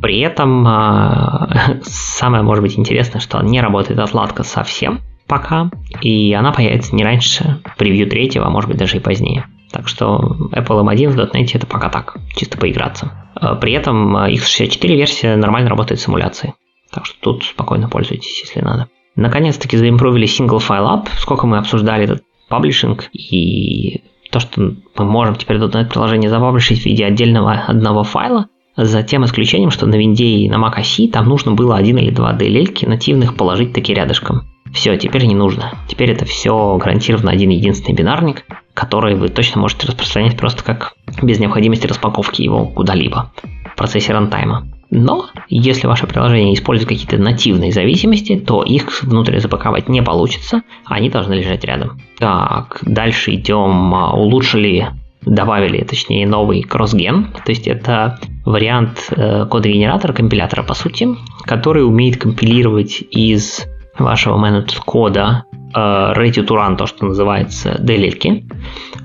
При 0.01 0.21
этом 0.21 0.67
а, 0.67 1.79
самое, 1.83 2.43
может 2.43 2.63
быть, 2.63 2.79
интересное, 2.79 3.21
что 3.21 3.41
не 3.43 3.61
работает 3.61 3.99
отладка 3.99 4.43
совсем. 4.43 5.01
пока, 5.27 5.71
и 6.01 6.33
она 6.33 6.53
появится 6.53 6.95
не 6.95 7.05
раньше 7.05 7.61
превью 7.77 8.09
третьего, 8.09 8.47
а 8.47 8.51
может 8.51 8.69
быть 8.69 8.79
даже 8.79 8.97
и 8.97 9.01
позднее. 9.01 9.47
Так 9.71 9.89
что 9.89 10.37
Apple 10.53 10.83
M1 10.83 11.11
в 11.11 11.19
.NET 11.19 11.51
это 11.53 11.67
пока 11.67 11.91
так, 11.91 12.17
чисто 12.35 12.57
поиграться. 12.57 13.29
Э, 13.41 13.55
при 13.61 13.73
этом 13.73 14.17
x64 14.17 14.97
версия 14.97 15.37
нормально 15.37 15.69
работает 15.69 16.01
с 16.01 16.05
симуляцией. 16.05 16.55
Так 16.91 17.05
что 17.05 17.17
тут 17.21 17.45
спокойно 17.45 17.89
пользуйтесь, 17.89 18.41
если 18.41 18.61
надо. 18.61 18.89
Наконец-таки 19.15 19.77
заимпровили 19.77 20.27
single 20.27 20.61
file 20.67 20.89
up. 20.89 21.09
Сколько 21.19 21.47
мы 21.47 21.59
обсуждали 21.59 22.05
этот 22.05 22.23
паблишинг 22.49 23.09
и 23.13 24.03
то, 24.31 24.41
что 24.41 24.75
мы 24.97 25.05
можем 25.05 25.37
теперь 25.37 25.59
.NET 25.59 25.89
приложение 25.89 26.31
запаблишить 26.31 26.83
в 26.83 26.87
виде 26.87 27.05
отдельного 27.05 27.53
одного 27.53 28.03
файла, 28.03 28.47
за 28.77 29.03
тем 29.03 29.25
исключением, 29.25 29.71
что 29.71 29.87
на 29.87 29.97
винде 29.97 30.25
и 30.25 30.49
на 30.49 30.55
Mac 30.55 30.79
OS 30.79 31.11
там 31.11 31.29
нужно 31.29 31.53
было 31.53 31.77
один 31.77 31.99
или 31.99 32.11
два 32.11 32.33
DLL 32.33 32.87
нативных 32.87 33.37
положить 33.37 33.73
таки 33.73 33.93
рядышком. 33.93 34.43
Все, 34.73 34.97
теперь 34.97 35.25
не 35.27 35.35
нужно. 35.35 35.73
Теперь 35.89 36.11
это 36.11 36.25
все 36.25 36.77
гарантированно 36.77 37.31
один 37.31 37.51
единственный 37.51 37.95
бинарник, 37.95 38.45
который 38.75 39.17
вы 39.17 39.29
точно 39.29 39.61
можете 39.61 39.87
распространять 39.89 40.37
просто 40.37 40.63
как 40.63 40.93
без 41.23 41.41
необходимости 41.41 41.87
распаковки 41.87 42.43
его 42.43 42.67
куда-либо 42.67 43.33
в 43.73 43.77
процессе 43.77 44.13
рантайма. 44.13 44.69
Но 44.91 45.27
если 45.49 45.87
ваше 45.87 46.07
приложение 46.07 46.55
использует 46.55 46.89
какие-то 46.89 47.19
нативные 47.19 47.73
зависимости, 47.73 48.39
то 48.39 48.63
их 48.63 49.03
внутрь 49.03 49.39
запаковать 49.39 49.89
не 49.89 50.03
получится, 50.03 50.63
они 50.87 51.11
должны 51.11 51.35
лежать 51.35 51.65
рядом. 51.65 52.01
Так, 52.19 52.81
дальше 52.83 53.35
идем. 53.35 53.95
А, 53.95 54.13
улучшили, 54.13 54.89
добавили, 55.23 55.85
точнее, 55.85 56.27
новый 56.27 56.63
кроссген. 56.63 57.33
То 57.45 57.51
есть 57.51 57.67
это 57.67 58.19
вариант 58.45 59.09
э, 59.11 59.47
кода-генератора, 59.47 60.13
компилятора, 60.13 60.63
по 60.63 60.75
сути, 60.75 61.09
который 61.45 61.87
умеет 61.87 62.17
компилировать 62.21 63.03
из 63.11 63.67
вашего 63.99 64.37
managed 64.37 64.79
кода 64.85 65.45
э, 65.53 65.79
ready 65.79 66.45
to 66.45 66.49
run, 66.49 66.77
то, 66.77 66.87
что 66.87 67.07
называется 67.07 67.77
DLL, 67.81 68.45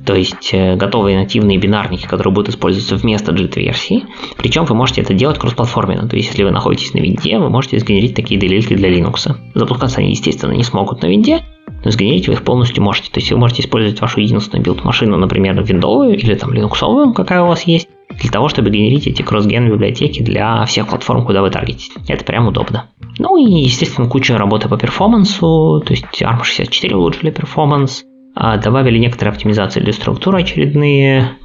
то 0.06 0.16
есть 0.16 0.50
э, 0.54 0.76
готовые 0.76 1.18
нативные 1.18 1.58
бинарники, 1.58 2.06
которые 2.08 2.34
будут 2.34 2.50
использоваться 2.50 2.96
вместо 2.96 3.32
JIT-версии. 3.32 4.06
Причем 4.38 4.66
вы 4.66 4.76
можете 4.76 5.02
это 5.02 5.14
делать 5.14 5.40
кроссплатформенно, 5.40 6.08
то 6.08 6.16
есть 6.16 6.30
если 6.30 6.44
вы 6.44 6.52
находитесь 6.52 6.94
на 6.94 7.00
винде, 7.00 7.38
вы 7.38 7.50
можете 7.50 7.80
сгенерить 7.80 8.16
такие 8.16 8.40
DLL 8.40 8.76
для 8.76 8.90
Linux. 8.90 9.36
Запускаться 9.54 10.00
они, 10.00 10.12
естественно, 10.12 10.52
не 10.52 10.64
смогут 10.64 11.02
на 11.02 11.08
винде, 11.08 11.44
но 11.84 11.92
сгенерить 11.92 12.28
вы 12.28 12.34
их 12.34 12.44
полностью 12.44 12.84
можете. 12.84 13.12
То 13.12 13.20
есть 13.20 13.32
вы 13.32 13.38
можете 13.38 13.62
использовать 13.62 14.00
вашу 14.02 14.20
единственную 14.22 14.64
build-машину, 14.64 15.18
например, 15.18 15.62
виндовую 15.64 16.18
или 16.18 16.36
там 16.36 16.54
линуксовую, 16.54 17.14
какая 17.14 17.42
у 17.44 17.48
вас 17.48 17.64
есть, 17.64 17.88
для 18.10 18.30
того, 18.30 18.48
чтобы 18.48 18.70
генерить 18.70 19.08
эти 19.08 19.22
crossgen 19.22 19.70
библиотеки 19.70 20.22
для 20.22 20.66
всех 20.66 20.88
платформ, 20.88 21.26
куда 21.26 21.42
вы 21.42 21.50
таргетите. 21.50 22.00
Это 22.08 22.24
прям 22.24 22.48
удобно. 22.48 22.90
Ну 23.18 23.38
и, 23.38 23.64
естественно, 23.64 24.08
куча 24.08 24.38
работы 24.38 24.70
по 24.70 24.78
перформансу, 24.78 25.84
то 25.86 25.92
есть 25.92 26.06
ARM64 26.22 26.94
улучшили 26.94 27.32
перформанс, 27.32 28.04
а 28.36 28.58
добавили 28.58 28.98
некоторые 28.98 29.34
оптимизации 29.34 29.80
для 29.80 29.94
структуры 29.94 30.42
очередные, 30.42 31.38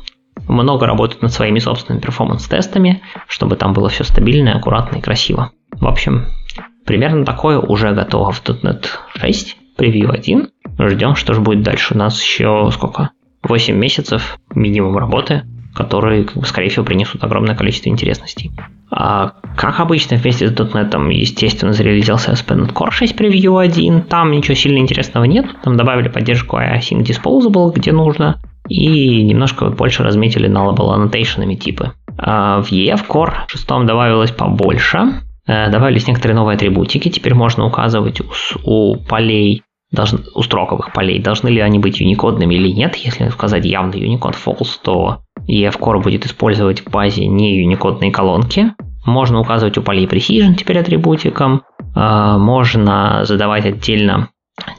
много 0.47 0.87
работают 0.87 1.23
над 1.23 1.33
своими 1.33 1.59
собственными 1.59 2.01
перформанс-тестами, 2.01 3.03
чтобы 3.27 3.57
там 3.57 3.73
было 3.73 3.89
все 3.89 4.05
стабильно, 4.05 4.57
аккуратно 4.57 4.99
и 4.99 5.01
красиво. 5.01 5.51
В 5.73 5.87
общем, 5.87 6.27
примерно 6.87 7.25
такое 7.25 7.59
уже 7.59 7.93
готово 7.93 8.33
в 8.33 8.43
.NET 8.43 8.87
6, 9.17 9.57
превью 9.79 10.13
1. 10.13 10.49
Ждем, 10.79 11.15
что 11.15 11.33
же 11.33 11.41
будет 11.41 11.63
дальше. 11.63 11.95
У 11.95 11.97
нас 11.97 12.23
еще 12.23 12.69
сколько? 12.73 13.11
8 13.43 13.75
месяцев 13.75 14.39
минимум 14.55 14.99
работы 14.99 15.45
которые, 15.79 16.27
скорее 16.43 16.71
всего, 16.71 16.85
принесут 16.85 17.23
огромное 17.23 17.55
количество 17.55 17.89
интересностей. 17.89 18.51
А, 18.91 19.35
как 19.57 19.79
обычно, 19.79 20.17
вместе 20.17 20.49
с 20.49 20.51
.NET, 20.51 21.13
естественно, 21.13 21.73
зарелизился 21.73 22.33
ASP.NET 22.33 22.73
Core 22.73 22.91
6 22.91 23.15
Preview 23.15 23.61
1. 23.61 24.03
Там 24.03 24.33
ничего 24.33 24.55
сильно 24.55 24.79
интересного 24.79 25.23
нет. 25.23 25.47
Там 25.63 25.77
добавили 25.77 26.09
поддержку 26.09 26.57
Async 26.57 27.05
Disposable, 27.05 27.73
где 27.73 27.93
нужно. 27.93 28.41
И 28.69 29.23
немножко 29.23 29.67
больше 29.67 30.03
разметили 30.03 30.51
nullable 30.51 30.97
annotation 30.97 31.55
типы. 31.55 31.93
А 32.19 32.61
в 32.61 32.73
EF 32.73 33.07
Core 33.07 33.33
6 33.47 33.69
добавилось 33.87 34.33
побольше. 34.33 35.23
Э, 35.47 35.71
добавились 35.71 36.09
некоторые 36.09 36.35
новые 36.35 36.57
атрибутики. 36.57 37.09
Теперь 37.09 37.35
можно 37.35 37.65
указывать 37.65 38.21
у, 38.21 38.27
у 38.65 38.97
полей 38.97 39.63
должны, 39.91 40.21
у 40.35 40.43
строковых 40.43 40.93
полей, 40.93 41.21
должны 41.21 41.49
ли 41.49 41.61
они 41.61 41.79
быть 41.79 42.01
юникодными 42.01 42.55
или 42.55 42.69
нет. 42.69 42.97
Если 42.97 43.29
сказать 43.31 43.65
явно 43.65 43.93
Unicode 43.93 44.37
false, 44.45 44.79
то 44.83 45.23
EF 45.49 46.03
будет 46.03 46.27
использовать 46.27 46.81
в 46.81 46.91
базе 46.91 47.27
не 47.27 47.61
юникодные 47.61 48.13
колонки. 48.13 48.73
Можно 49.07 49.41
указывать 49.41 49.79
у 49.79 49.83
полей 49.83 50.07
precision 50.07 50.55
теперь 50.55 50.79
атрибутиком. 50.79 51.63
А, 51.95 52.39
можно 52.39 53.25
задавать 53.25 53.65
отдельно 53.65 54.29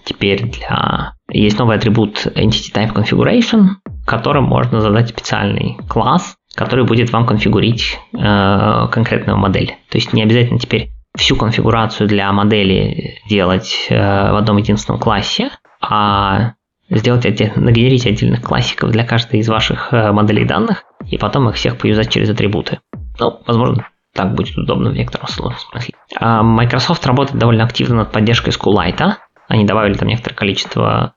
теперь 0.04 0.44
для... 0.44 1.14
Есть 1.32 1.58
новый 1.58 1.78
атрибут 1.78 2.26
Entity 2.26 2.74
Type 2.74 2.94
Configuration, 2.94 3.68
которым 4.06 4.44
можно 4.44 4.82
задать 4.82 5.10
специальный 5.10 5.78
класс, 5.88 6.36
который 6.56 6.86
будет 6.86 7.12
вам 7.12 7.26
конфигурить 7.26 8.00
э, 8.14 8.88
конкретную 8.92 9.38
модель. 9.38 9.76
То 9.90 9.98
есть 9.98 10.14
не 10.14 10.24
обязательно 10.24 10.60
теперь 10.60 10.90
всю 11.18 11.36
конфигурацию 11.36 12.08
для 12.08 12.32
модели 12.32 13.20
делать 13.28 13.88
э, 13.90 13.96
в 13.96 14.36
одном 14.36 14.58
единственном 14.58 15.00
классе, 15.00 15.52
а 15.82 16.54
сделать 16.90 17.26
отдель, 17.26 17.52
нагенерить 17.56 18.08
отдельных 18.08 18.42
классиков 18.42 18.92
для 18.92 19.04
каждой 19.06 19.40
из 19.40 19.50
ваших 19.50 19.94
э, 19.94 20.12
моделей 20.12 20.46
данных, 20.46 20.84
и 21.10 21.18
потом 21.18 21.50
их 21.50 21.56
всех 21.56 21.78
поюзать 21.78 22.12
через 22.12 22.30
атрибуты. 22.30 22.80
Ну, 23.20 23.42
возможно, 23.46 23.88
так 24.14 24.34
будет 24.34 24.58
удобно 24.58 24.90
в 24.92 24.94
некотором 24.94 25.28
смысле. 25.28 25.94
А 26.20 26.44
Microsoft 26.44 27.06
работает 27.06 27.40
довольно 27.40 27.64
активно 27.64 27.98
над 27.98 28.12
поддержкой 28.12 28.50
SQLite. 28.50 29.16
Они 29.48 29.66
добавили 29.66 29.94
там 29.94 30.08
некоторое 30.08 30.36
количество 30.36 31.14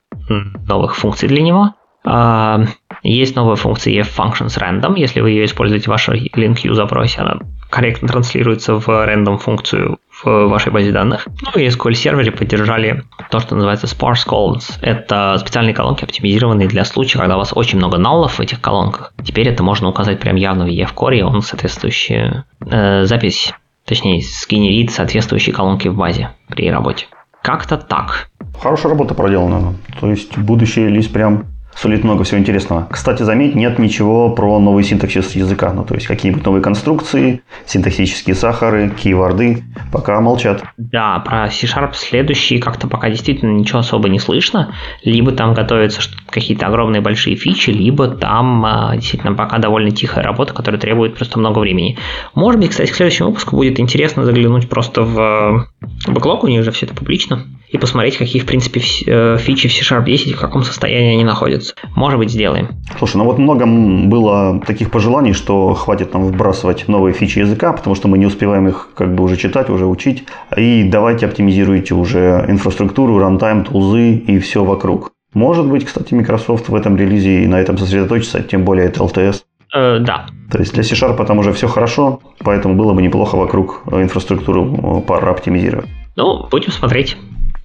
новых 0.66 0.96
функций 0.96 1.28
для 1.28 1.42
него. 1.42 1.74
А, 2.04 2.64
есть 3.02 3.36
новая 3.36 3.56
функция 3.56 3.94
EF 3.94 4.08
Functions 4.16 4.58
Random. 4.58 4.94
Если 4.96 5.20
вы 5.20 5.30
ее 5.30 5.44
используете 5.44 5.84
в 5.84 5.88
вашей 5.88 6.30
LinkU 6.34 6.74
запросе, 6.74 7.20
она 7.20 7.40
корректно 7.72 8.06
транслируется 8.06 8.74
в 8.74 8.86
random 8.86 9.38
функцию 9.38 9.98
в 10.22 10.46
вашей 10.48 10.70
базе 10.70 10.92
данных. 10.92 11.26
Ну 11.40 11.58
и 11.58 11.66
SQL 11.66 11.94
сервере 11.94 12.30
поддержали 12.30 13.02
то, 13.30 13.40
что 13.40 13.54
называется 13.54 13.86
sparse 13.86 14.28
columns. 14.28 14.74
Это 14.82 15.38
специальные 15.40 15.74
колонки, 15.74 16.04
оптимизированные 16.04 16.68
для 16.68 16.84
случая, 16.84 17.18
когда 17.18 17.36
у 17.36 17.38
вас 17.38 17.52
очень 17.54 17.78
много 17.78 17.96
наллов 17.96 18.38
в 18.38 18.40
этих 18.40 18.60
колонках. 18.60 19.14
Теперь 19.24 19.48
это 19.48 19.62
можно 19.62 19.88
указать 19.88 20.20
прям 20.20 20.36
явно 20.36 20.66
в 20.66 20.68
EF-core, 20.68 21.16
и 21.16 21.22
он 21.22 21.40
соответствующую 21.40 22.44
э, 22.70 23.04
запись, 23.04 23.54
точнее, 23.86 24.20
сгенерит 24.20 24.92
соответствующие 24.92 25.54
колонки 25.54 25.88
в 25.88 25.96
базе 25.96 26.28
при 26.48 26.70
работе. 26.70 27.06
Как-то 27.40 27.78
так. 27.78 28.28
Хорошая 28.60 28.92
работа 28.92 29.14
проделана. 29.14 29.74
То 29.98 30.10
есть 30.10 30.36
будущее 30.36 30.88
лист 30.90 31.10
прям 31.10 31.46
сулит 31.74 32.04
много 32.04 32.24
всего 32.24 32.38
интересного. 32.38 32.86
Кстати, 32.90 33.22
заметь, 33.22 33.54
нет 33.54 33.78
ничего 33.78 34.30
про 34.30 34.58
новый 34.58 34.84
синтаксис 34.84 35.34
языка. 35.34 35.72
Ну, 35.72 35.84
то 35.84 35.94
есть 35.94 36.06
какие-нибудь 36.06 36.44
новые 36.44 36.62
конструкции, 36.62 37.42
синтаксические 37.66 38.34
сахары, 38.34 38.90
кейворды. 38.90 39.62
Пока 39.90 40.20
молчат. 40.20 40.62
Да, 40.76 41.18
про 41.20 41.50
C-Sharp 41.50 41.92
следующий 41.94 42.58
как-то 42.58 42.88
пока 42.88 43.08
действительно 43.10 43.52
ничего 43.52 43.80
особо 43.80 44.08
не 44.08 44.18
слышно. 44.18 44.74
Либо 45.02 45.32
там 45.32 45.54
готовятся 45.54 46.02
какие-то 46.28 46.66
огромные 46.66 47.00
большие 47.00 47.36
фичи, 47.36 47.70
либо 47.70 48.08
там 48.08 48.64
а, 48.64 48.96
действительно 48.96 49.34
пока 49.34 49.58
довольно 49.58 49.90
тихая 49.90 50.24
работа, 50.24 50.54
которая 50.54 50.80
требует 50.80 51.16
просто 51.16 51.38
много 51.38 51.58
времени. 51.58 51.98
Может 52.34 52.60
быть, 52.60 52.70
кстати, 52.70 52.90
к 52.90 52.94
следующему 52.94 53.28
выпуску 53.28 53.56
будет 53.56 53.80
интересно 53.80 54.24
заглянуть 54.24 54.68
просто 54.68 55.02
в 55.02 55.68
бэклог, 56.06 56.44
у 56.44 56.48
них 56.48 56.64
же 56.64 56.70
все 56.70 56.86
это 56.86 56.94
публично 56.94 57.44
и 57.72 57.78
посмотреть, 57.78 58.18
какие, 58.18 58.40
в 58.40 58.46
принципе, 58.46 58.82
э, 59.06 59.38
фичи 59.38 59.68
в 59.68 59.72
C-Sharp 59.72 60.04
10 60.04 60.34
в 60.34 60.40
каком 60.40 60.62
состоянии 60.62 61.14
они 61.14 61.24
находятся. 61.24 61.74
Может 61.96 62.18
быть, 62.18 62.30
сделаем. 62.30 62.68
Слушай, 62.98 63.16
ну 63.16 63.24
вот 63.24 63.38
много 63.38 63.64
было 63.66 64.60
таких 64.66 64.90
пожеланий, 64.90 65.32
что 65.32 65.72
хватит 65.72 66.12
нам 66.12 66.26
вбрасывать 66.26 66.86
новые 66.86 67.14
фичи 67.14 67.38
языка, 67.38 67.72
потому 67.72 67.96
что 67.96 68.08
мы 68.08 68.18
не 68.18 68.26
успеваем 68.26 68.68
их 68.68 68.90
как 68.94 69.14
бы 69.14 69.24
уже 69.24 69.38
читать, 69.38 69.70
уже 69.70 69.86
учить. 69.86 70.24
И 70.54 70.84
давайте 70.84 71.24
оптимизируйте 71.24 71.94
уже 71.94 72.44
инфраструктуру, 72.46 73.18
рантайм, 73.18 73.64
тулзы 73.64 74.16
и 74.16 74.38
все 74.38 74.64
вокруг. 74.64 75.12
Может 75.32 75.66
быть, 75.66 75.86
кстати, 75.86 76.12
Microsoft 76.12 76.68
в 76.68 76.74
этом 76.74 76.98
релизе 76.98 77.42
и 77.42 77.46
на 77.46 77.58
этом 77.58 77.78
сосредоточится, 77.78 78.42
тем 78.42 78.64
более 78.64 78.88
это 78.88 79.00
LTS. 79.00 79.36
Э, 79.74 79.98
да. 79.98 80.26
То 80.50 80.58
есть 80.58 80.74
для 80.74 80.82
C-Sharp 80.82 81.24
там 81.24 81.38
уже 81.38 81.54
все 81.54 81.68
хорошо, 81.68 82.20
поэтому 82.44 82.74
было 82.74 82.92
бы 82.92 83.00
неплохо 83.00 83.36
вокруг 83.36 83.84
инфраструктуру 83.90 85.00
э, 85.00 85.06
пара 85.06 85.30
оптимизировать. 85.30 85.88
Ну, 86.16 86.46
будем 86.50 86.70
смотреть 86.70 87.16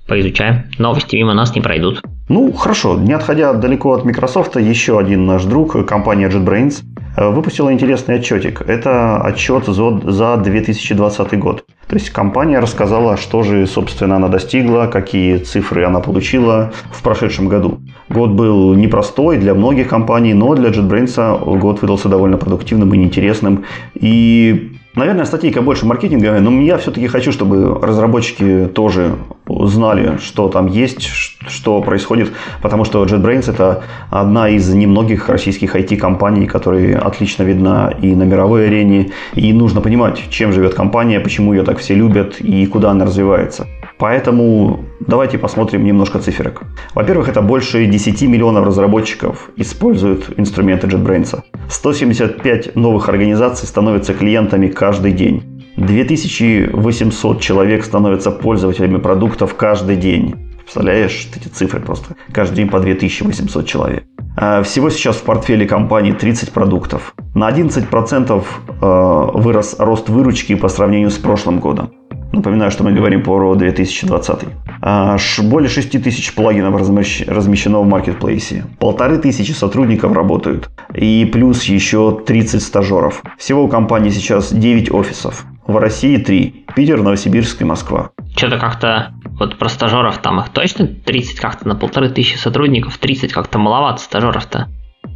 поизучаем. 0.08 0.64
Новости 0.80 1.16
мимо 1.16 1.34
нас 1.34 1.56
не 1.56 1.62
пройдут. 1.62 2.02
Ну, 2.30 2.52
хорошо. 2.52 2.98
Не 3.00 3.14
отходя 3.14 3.54
далеко 3.54 3.94
от 3.94 4.04
Microsoft, 4.04 4.58
еще 4.58 5.00
один 5.00 5.26
наш 5.26 5.46
друг, 5.46 5.86
компания 5.86 6.28
JetBrains, 6.28 6.84
э, 7.16 7.30
выпустила 7.30 7.72
интересный 7.72 8.16
отчетик. 8.16 8.62
Это 8.68 9.22
отчет 9.22 9.66
за 9.66 10.38
2020 10.38 11.40
год. 11.40 11.64
То 11.88 11.96
есть 11.96 12.10
компания 12.10 12.60
рассказала, 12.60 13.16
что 13.16 13.44
же, 13.44 13.66
собственно, 13.66 14.18
она 14.18 14.28
достигла, 14.28 14.88
какие 14.88 15.38
цифры 15.38 15.86
она 15.86 16.02
получила 16.02 16.74
в 16.92 17.02
прошедшем 17.02 17.48
году. 17.48 17.80
Год 18.10 18.32
был 18.32 18.74
непростой 18.74 19.38
для 19.38 19.54
многих 19.54 19.88
компаний, 19.88 20.34
но 20.34 20.54
для 20.54 20.70
JetBrains 20.70 21.60
год 21.60 21.82
выдался 21.82 22.10
довольно 22.10 22.38
продуктивным 22.38 22.94
и 22.94 22.98
интересным. 22.98 23.64
И 23.94 24.77
Наверное, 24.98 25.26
статейка 25.26 25.62
больше 25.62 25.86
маркетинговая, 25.86 26.40
но 26.40 26.60
я 26.60 26.80
все-таки 26.80 27.06
хочу, 27.08 27.32
чтобы 27.32 27.80
разработчики 27.86 28.68
тоже 28.74 29.16
знали, 29.48 30.18
что 30.18 30.50
там 30.50 30.66
есть, 30.66 31.04
что 31.48 31.84
происходит, 31.84 32.34
потому 32.64 32.84
что 32.84 33.06
JetBrains 33.06 33.48
это 33.48 33.84
одна 34.10 34.50
из 34.50 34.68
немногих 34.74 35.30
российских 35.30 35.76
IT-компаний, 35.76 36.48
которые 36.48 36.98
отлично 36.98 37.44
видна 37.44 37.94
и 38.02 38.16
на 38.16 38.24
мировой 38.24 38.66
арене, 38.66 39.12
и 39.36 39.54
нужно 39.54 39.82
понимать, 39.82 40.20
чем 40.32 40.52
живет 40.52 40.74
компания, 40.74 41.20
почему 41.20 41.54
ее 41.54 41.62
так 41.62 41.78
все 41.78 41.94
любят 41.94 42.42
и 42.42 42.66
куда 42.66 42.90
она 42.90 43.06
развивается. 43.06 43.68
Поэтому 44.00 44.86
давайте 45.00 45.38
посмотрим 45.38 45.84
немножко 45.84 46.20
циферок. 46.20 46.64
Во-первых, 46.94 47.30
это 47.30 47.42
больше 47.42 47.86
10 47.86 48.22
миллионов 48.24 48.66
разработчиков 48.66 49.50
используют 49.56 50.34
инструменты 50.38 50.88
JetBrains. 50.88 51.42
175 51.70 52.76
новых 52.76 53.10
организаций 53.10 53.68
становятся 53.68 54.14
клиентами 54.14 54.68
каждый 54.68 55.14
день. 55.14 55.44
2800 55.78 57.42
человек 57.42 57.84
становятся 57.84 58.32
пользователями 58.32 58.98
продуктов 58.98 59.56
каждый 59.56 59.96
день. 59.96 60.36
Представляешь 60.60 61.28
эти 61.36 61.48
цифры 61.48 61.80
просто? 61.80 62.16
Каждый 62.32 62.56
день 62.56 62.70
по 62.70 62.80
2800 62.80 63.66
человек. 63.66 64.04
А 64.36 64.62
всего 64.62 64.90
сейчас 64.90 65.16
в 65.16 65.24
портфеле 65.24 65.66
компании 65.66 66.12
30 66.12 66.52
продуктов. 66.52 67.16
На 67.34 67.50
11% 67.50 68.44
э, 68.82 69.40
вырос 69.40 69.76
рост 69.80 70.10
выручки 70.10 70.56
по 70.56 70.68
сравнению 70.68 71.10
с 71.10 71.18
прошлым 71.18 71.60
годом. 71.60 71.92
Напоминаю, 72.38 72.70
что 72.70 72.84
мы 72.84 72.92
говорим 72.92 73.24
про 73.24 73.56
2020. 73.56 74.40
А, 74.82 75.18
более 75.44 75.70
6 75.70 76.04
тысяч 76.04 76.36
плагинов 76.36 76.76
размещено 76.80 77.82
в 77.82 77.88
маркетплейсе. 77.88 78.66
Полторы 78.80 79.18
тысячи 79.18 79.54
сотрудников 79.54 80.14
работают. 80.14 80.70
И 80.94 81.28
плюс 81.34 81.64
еще 81.64 82.22
30 82.26 82.62
стажеров. 82.62 83.24
Всего 83.40 83.64
у 83.64 83.68
компании 83.68 84.12
сейчас 84.12 84.54
9 84.54 84.92
офисов. 84.92 85.46
В 85.66 85.78
России 85.78 86.18
3. 86.18 86.66
Питер, 86.76 87.02
Новосибирск 87.02 87.62
и 87.62 87.66
Москва. 87.66 88.12
Что-то 88.36 88.60
как-то 88.60 89.14
вот 89.40 89.58
про 89.58 89.68
стажеров 89.68 90.20
там 90.20 90.40
их 90.40 90.50
точно 90.50 90.86
30 90.88 91.40
как-то 91.40 91.68
на 91.68 91.76
полторы 91.76 92.10
тысячи 92.10 92.38
сотрудников, 92.38 93.00
30 93.00 93.34
как-то 93.34 93.58
маловато 93.58 94.00
стажеров-то. 94.00 94.68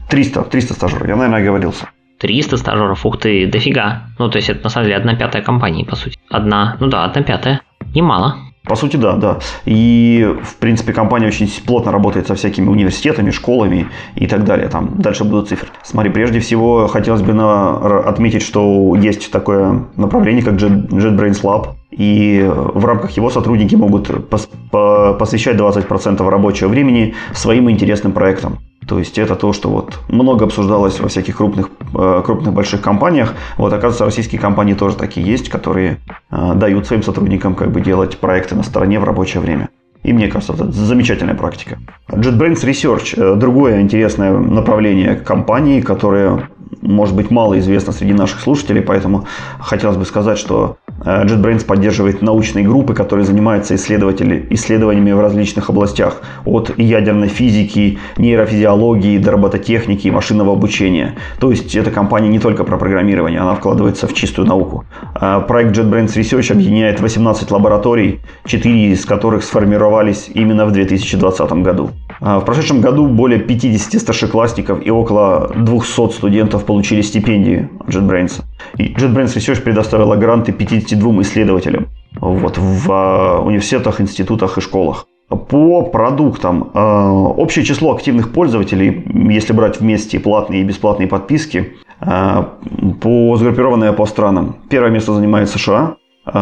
300, 0.09 0.41
300 0.41 0.73
стажеров, 0.73 1.07
я, 1.07 1.15
наверное, 1.15 1.39
оговорился. 1.39 1.87
300 2.21 2.57
стажеров, 2.57 3.05
ух 3.05 3.17
ты, 3.17 3.47
дофига. 3.47 4.03
Ну, 4.19 4.29
то 4.29 4.37
есть 4.37 4.49
это 4.49 4.63
на 4.63 4.69
самом 4.69 4.85
деле 4.85 4.97
одна 4.97 5.15
пятая 5.15 5.41
компании, 5.41 5.83
по 5.83 5.95
сути. 5.95 6.17
Одна, 6.29 6.77
ну 6.79 6.87
да, 6.87 7.03
одна 7.03 7.23
пятая. 7.23 7.61
Немало. 7.95 8.35
По 8.63 8.75
сути, 8.75 8.95
да, 8.95 9.15
да. 9.15 9.39
И, 9.65 10.35
в 10.43 10.57
принципе, 10.57 10.93
компания 10.93 11.27
очень 11.27 11.49
плотно 11.65 11.91
работает 11.91 12.27
со 12.27 12.35
всякими 12.35 12.69
университетами, 12.69 13.31
школами 13.31 13.87
и 14.15 14.27
так 14.27 14.43
далее. 14.43 14.67
Там 14.69 15.01
дальше 15.01 15.23
будут 15.23 15.49
цифры. 15.49 15.69
Смотри, 15.81 16.11
прежде 16.11 16.39
всего, 16.39 16.87
хотелось 16.87 17.23
бы 17.23 17.33
на... 17.33 17.99
отметить, 18.07 18.43
что 18.43 18.95
есть 18.95 19.31
такое 19.31 19.87
направление, 19.97 20.43
как 20.43 20.53
JetBrains 20.53 21.41
Lab. 21.41 21.69
И 21.89 22.47
в 22.47 22.85
рамках 22.85 23.17
его 23.17 23.31
сотрудники 23.31 23.73
могут 23.75 24.29
пос... 24.29 24.47
посвящать 24.69 25.57
20% 25.57 26.29
рабочего 26.29 26.67
времени 26.69 27.15
своим 27.33 27.67
интересным 27.67 28.11
проектам. 28.11 28.59
То 28.91 28.99
есть 28.99 29.17
это 29.17 29.37
то, 29.37 29.53
что 29.53 29.69
вот 29.69 29.99
много 30.09 30.43
обсуждалось 30.43 30.99
во 30.99 31.07
всяких 31.07 31.37
крупных, 31.37 31.69
э, 31.95 32.21
крупных 32.25 32.53
больших 32.53 32.81
компаниях. 32.81 33.35
Вот 33.55 33.71
оказывается, 33.71 34.03
российские 34.03 34.41
компании 34.41 34.73
тоже 34.73 34.97
такие 34.97 35.25
есть, 35.25 35.47
которые 35.47 35.99
э, 36.29 36.53
дают 36.55 36.87
своим 36.87 37.01
сотрудникам 37.01 37.55
как 37.55 37.71
бы 37.71 37.79
делать 37.79 38.17
проекты 38.17 38.53
на 38.55 38.63
стороне 38.63 38.99
в 38.99 39.05
рабочее 39.05 39.39
время. 39.39 39.69
И 40.03 40.11
мне 40.11 40.27
кажется, 40.27 40.51
это 40.51 40.69
замечательная 40.73 41.35
практика. 41.35 41.77
JetBrains 42.09 42.65
Research 42.65 43.13
э,– 43.15 43.35
другое 43.37 43.79
интересное 43.79 44.37
направление 44.37 45.15
компании, 45.15 45.79
которое 45.79 46.49
может 46.81 47.15
быть 47.15 47.31
мало 47.31 47.59
известно 47.59 47.93
среди 47.93 48.13
наших 48.13 48.41
слушателей, 48.41 48.81
поэтому 48.81 49.25
хотелось 49.59 49.97
бы 49.97 50.05
сказать, 50.05 50.37
что 50.37 50.77
Э, 51.03 51.23
JetBrains 51.25 51.65
поддерживает 51.65 52.21
научные 52.21 52.65
группы, 52.65 52.93
которые 52.93 53.25
занимаются 53.25 53.75
исследователи, 53.75 54.45
исследованиями 54.51 55.11
в 55.11 55.19
различных 55.19 55.69
областях, 55.69 56.21
от 56.45 56.77
ядерной 56.77 57.27
физики, 57.27 57.97
нейрофизиологии 58.17 59.17
до 59.17 59.31
робототехники 59.31 60.07
и 60.07 60.11
машинного 60.11 60.53
обучения. 60.53 61.15
То 61.39 61.51
есть 61.51 61.75
эта 61.75 61.91
компания 61.91 62.29
не 62.29 62.39
только 62.39 62.63
про 62.63 62.77
программирование, 62.77 63.39
она 63.39 63.55
вкладывается 63.55 64.07
в 64.07 64.13
чистую 64.13 64.47
науку. 64.47 64.85
Э, 65.19 65.41
проект 65.47 65.75
JetBrains 65.77 66.15
Research 66.15 66.51
объединяет 66.51 66.99
18 66.99 67.49
лабораторий, 67.51 68.21
4 68.45 68.91
из 68.91 69.05
которых 69.05 69.43
сформировались 69.43 70.29
именно 70.33 70.65
в 70.65 70.71
2020 70.71 71.51
году. 71.63 71.91
Э, 72.21 72.37
в 72.37 72.45
прошедшем 72.45 72.81
году 72.81 73.07
более 73.07 73.39
50 73.39 73.99
старшеклассников 73.99 74.85
и 74.85 74.91
около 74.91 75.51
200 75.55 76.11
студентов 76.13 76.65
получили 76.65 77.01
стипендии 77.01 77.69
JetBrains. 77.87 78.43
И 78.77 78.93
JetBrains 78.93 79.35
Research 79.35 79.61
предоставила 79.61 80.15
гранты 80.15 80.51
52 80.51 81.21
исследователям 81.21 81.87
вот, 82.19 82.57
в 82.57 82.91
а, 82.91 83.41
университетах, 83.41 84.01
институтах 84.01 84.57
и 84.57 84.61
школах. 84.61 85.07
По 85.29 85.83
продуктам. 85.83 86.71
А, 86.73 87.11
общее 87.11 87.65
число 87.65 87.93
активных 87.93 88.31
пользователей, 88.31 89.03
если 89.31 89.53
брать 89.53 89.79
вместе 89.79 90.19
платные 90.19 90.61
и 90.61 90.63
бесплатные 90.63 91.07
подписки, 91.07 91.73
а, 91.99 92.57
по 93.01 93.35
сгруппированное 93.37 93.93
по 93.93 94.05
странам. 94.05 94.57
Первое 94.69 94.91
место 94.91 95.13
занимает 95.13 95.49
США, 95.49 95.95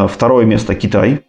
второе 0.10 0.46
место 0.46 0.76
Китай, 0.76 1.22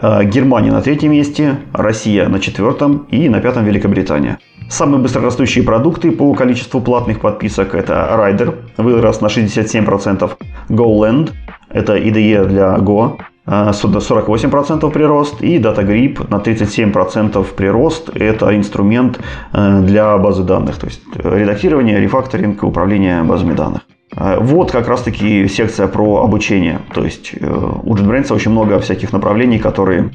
Германия 0.00 0.70
на 0.70 0.80
третьем 0.80 1.12
месте, 1.12 1.56
Россия 1.72 2.28
на 2.28 2.40
четвертом 2.40 3.06
и 3.10 3.28
на 3.28 3.40
пятом 3.40 3.64
Великобритания. 3.64 4.38
Самые 4.68 5.00
быстрорастущие 5.00 5.64
продукты 5.64 6.10
по 6.10 6.34
количеству 6.34 6.80
платных 6.80 7.20
подписок 7.20 7.74
это 7.74 8.08
Rider, 8.18 8.54
вырос 8.76 9.20
на 9.22 9.26
67%, 9.26 10.30
GoLand, 10.68 11.30
это 11.70 11.96
IDE 11.96 12.46
для 12.46 12.76
Go, 12.76 13.18
48% 13.46 14.90
прирост, 14.90 15.40
и 15.42 15.58
DataGrip 15.58 16.30
на 16.30 16.36
37% 16.36 17.46
прирост. 17.56 18.10
Это 18.14 18.54
инструмент 18.54 19.18
э, 19.52 19.80
для 19.80 20.18
базы 20.18 20.42
данных, 20.42 20.76
то 20.76 20.86
есть 20.86 21.00
редактирование, 21.14 21.98
рефакторинг 21.98 22.62
управление 22.62 23.22
базами 23.22 23.54
данных. 23.54 23.82
Э, 24.18 24.38
вот 24.40 24.70
как 24.70 24.88
раз-таки 24.88 25.48
секция 25.48 25.88
про 25.88 26.22
обучение. 26.22 26.80
То 26.92 27.04
есть 27.04 27.32
э, 27.38 27.70
у 27.82 27.94
JetBrains 27.94 28.32
очень 28.32 28.50
много 28.50 28.78
всяких 28.80 29.12
направлений, 29.12 29.58
которые 29.58 30.10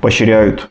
поощряют 0.00 0.68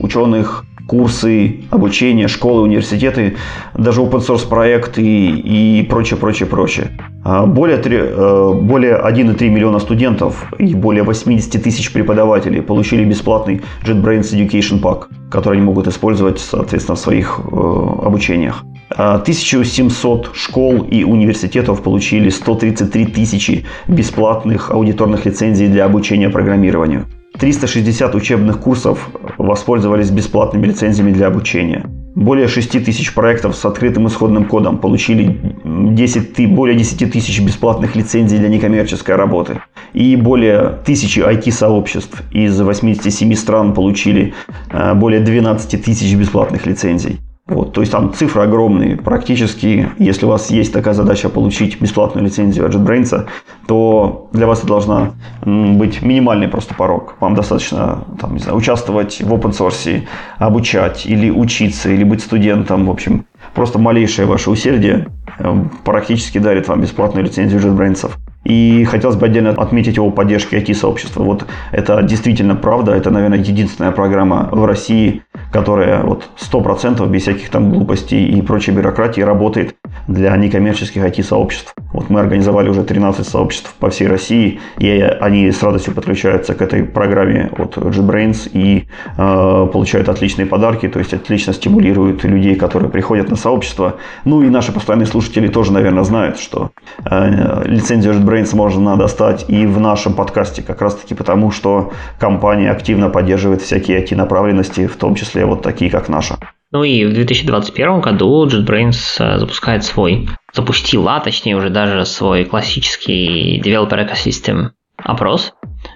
ученых, 0.00 0.64
курсы 0.86 1.64
обучения, 1.70 2.28
школы, 2.28 2.62
университеты, 2.62 3.36
даже 3.74 4.00
open 4.00 4.20
source 4.20 4.48
проекты 4.48 5.02
и 5.02 5.86
прочее, 5.88 6.18
прочее, 6.18 6.46
прочее. 6.46 6.90
А, 7.24 7.46
более, 7.46 7.78
3, 7.78 7.96
э, 7.96 8.52
более 8.54 8.96
1,3 8.96 9.50
миллиона 9.50 9.80
студентов 9.80 10.46
и 10.58 10.74
более 10.74 11.02
80 11.02 11.62
тысяч 11.62 11.92
преподавателей 11.92 12.62
получили 12.62 13.04
бесплатный 13.04 13.62
JetBrains 13.84 14.32
Education 14.32 14.80
Pack, 14.80 15.06
который 15.30 15.56
они 15.56 15.66
могут 15.66 15.88
использовать, 15.88 16.38
соответственно, 16.38 16.96
в 16.96 17.00
своих 17.00 17.40
э, 17.40 17.56
обучениях. 18.04 18.62
1700 18.90 20.26
а, 20.26 20.34
школ 20.34 20.82
и 20.82 21.04
университетов 21.04 21.82
получили 21.82 22.28
133 22.28 23.06
тысячи 23.06 23.64
бесплатных 23.88 24.70
аудиторных 24.70 25.26
лицензий 25.26 25.68
для 25.68 25.84
обучения 25.84 26.30
программированию. 26.30 27.06
360 27.38 28.14
учебных 28.14 28.60
курсов 28.60 29.10
воспользовались 29.38 30.10
бесплатными 30.10 30.66
лицензиями 30.66 31.12
для 31.12 31.26
обучения. 31.26 31.84
Более 32.14 32.48
6 32.48 32.82
тысяч 32.82 33.12
проектов 33.12 33.54
с 33.56 33.64
открытым 33.66 34.06
исходным 34.06 34.46
кодом 34.46 34.78
получили 34.78 35.38
10, 35.64 36.48
более 36.48 36.78
10 36.78 37.12
тысяч 37.12 37.40
бесплатных 37.42 37.94
лицензий 37.94 38.38
для 38.38 38.48
некоммерческой 38.48 39.16
работы. 39.16 39.60
И 39.92 40.16
более 40.16 40.78
тысячи 40.86 41.20
IT-сообществ 41.20 42.22
из 42.30 42.58
87 42.58 43.34
стран 43.34 43.74
получили 43.74 44.32
э, 44.70 44.94
более 44.94 45.20
12 45.20 45.84
тысяч 45.84 46.14
бесплатных 46.14 46.64
лицензий. 46.64 47.18
Вот, 47.46 47.72
то 47.72 47.80
есть 47.80 47.92
там 47.92 48.12
цифры 48.12 48.42
огромные. 48.42 48.96
Практически, 48.96 49.88
если 49.98 50.26
у 50.26 50.28
вас 50.28 50.50
есть 50.50 50.72
такая 50.72 50.94
задача 50.94 51.28
получить 51.28 51.80
бесплатную 51.80 52.24
лицензию 52.24 52.66
от 52.66 52.74
JetBrains, 52.74 53.28
то 53.68 54.28
для 54.32 54.48
вас 54.48 54.58
это 54.58 54.66
должна 54.66 55.12
быть 55.42 56.02
минимальный 56.02 56.48
просто 56.48 56.74
порог. 56.74 57.14
Вам 57.20 57.36
достаточно 57.36 58.04
там, 58.20 58.34
не 58.34 58.40
знаю, 58.40 58.58
участвовать 58.58 59.20
в 59.22 59.32
open 59.32 59.52
source, 59.52 60.02
обучать 60.38 61.06
или 61.06 61.30
учиться, 61.30 61.88
или 61.88 62.02
быть 62.02 62.20
студентом. 62.20 62.86
В 62.86 62.90
общем, 62.90 63.26
просто 63.54 63.78
малейшее 63.78 64.26
ваше 64.26 64.50
усердие 64.50 65.06
э, 65.38 65.64
практически 65.84 66.38
дарит 66.38 66.66
вам 66.66 66.80
бесплатную 66.80 67.24
лицензию 67.24 67.60
JetBrains. 67.60 68.10
И 68.46 68.84
хотелось 68.84 69.16
бы 69.16 69.26
отдельно 69.26 69.50
отметить 69.50 69.96
его 69.96 70.10
поддержки 70.10 70.54
IT-сообщества. 70.54 71.24
Вот 71.24 71.44
это 71.72 72.02
действительно 72.02 72.54
правда. 72.54 72.92
Это, 72.92 73.10
наверное, 73.10 73.38
единственная 73.38 73.90
программа 73.90 74.48
в 74.52 74.64
России, 74.64 75.22
которая 75.52 76.04
вот 76.04 76.28
100% 76.38 77.04
без 77.08 77.22
всяких 77.22 77.50
там 77.50 77.72
глупостей 77.72 78.24
и 78.24 78.40
прочей 78.42 78.70
бюрократии 78.70 79.20
работает 79.20 79.74
для 80.06 80.36
некоммерческих 80.36 81.02
IT-сообществ. 81.02 81.74
Вот 81.92 82.08
мы 82.08 82.20
организовали 82.20 82.68
уже 82.68 82.84
13 82.84 83.26
сообществ 83.26 83.74
по 83.80 83.90
всей 83.90 84.06
России, 84.06 84.60
и 84.78 85.00
они 85.20 85.50
с 85.50 85.62
радостью 85.62 85.94
подключаются 85.94 86.54
к 86.54 86.62
этой 86.62 86.84
программе 86.84 87.50
от 87.58 87.76
JetBrains 87.76 88.48
и 88.52 88.86
э, 89.16 89.68
получают 89.72 90.08
отличные 90.08 90.46
подарки, 90.46 90.88
то 90.88 90.98
есть 90.98 91.14
отлично 91.14 91.52
стимулируют 91.52 92.22
людей, 92.22 92.54
которые 92.54 92.90
приходят 92.90 93.30
на 93.30 93.36
сообщество. 93.36 93.96
Ну 94.24 94.42
и 94.42 94.50
наши 94.50 94.72
постоянные 94.72 95.06
слушатели 95.06 95.48
тоже, 95.48 95.72
наверное, 95.72 96.04
знают, 96.04 96.38
что 96.38 96.70
э, 97.04 97.62
лицензию 97.66 98.14
JetBrains 98.14 98.35
можно 98.54 98.96
достать 98.96 99.46
и 99.48 99.66
в 99.66 99.80
нашем 99.80 100.14
подкасте, 100.14 100.62
как 100.62 100.82
раз 100.82 100.94
таки 100.94 101.14
потому, 101.14 101.50
что 101.50 101.92
компания 102.18 102.70
активно 102.70 103.08
поддерживает 103.10 103.62
всякие 103.62 104.02
IT-направленности, 104.02 104.86
в 104.86 104.96
том 104.96 105.14
числе 105.14 105.44
вот 105.44 105.62
такие, 105.62 105.90
как 105.90 106.08
наша. 106.08 106.36
Ну 106.72 106.82
и 106.82 107.04
в 107.04 107.12
2021 107.12 108.00
году 108.00 108.46
JetBrains 108.46 108.96
э, 109.20 109.38
запускает 109.38 109.84
свой, 109.84 110.28
запустила, 110.52 111.20
точнее 111.20 111.56
уже 111.56 111.70
даже 111.70 112.04
свой 112.04 112.44
классический 112.44 113.60
Developer 113.64 114.06
Ecosystem 114.06 114.70
опрос, 114.96 115.54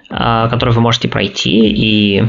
э, 0.09 0.47
который 0.49 0.73
вы 0.73 0.81
можете 0.81 1.09
пройти 1.09 1.51
и 1.51 2.23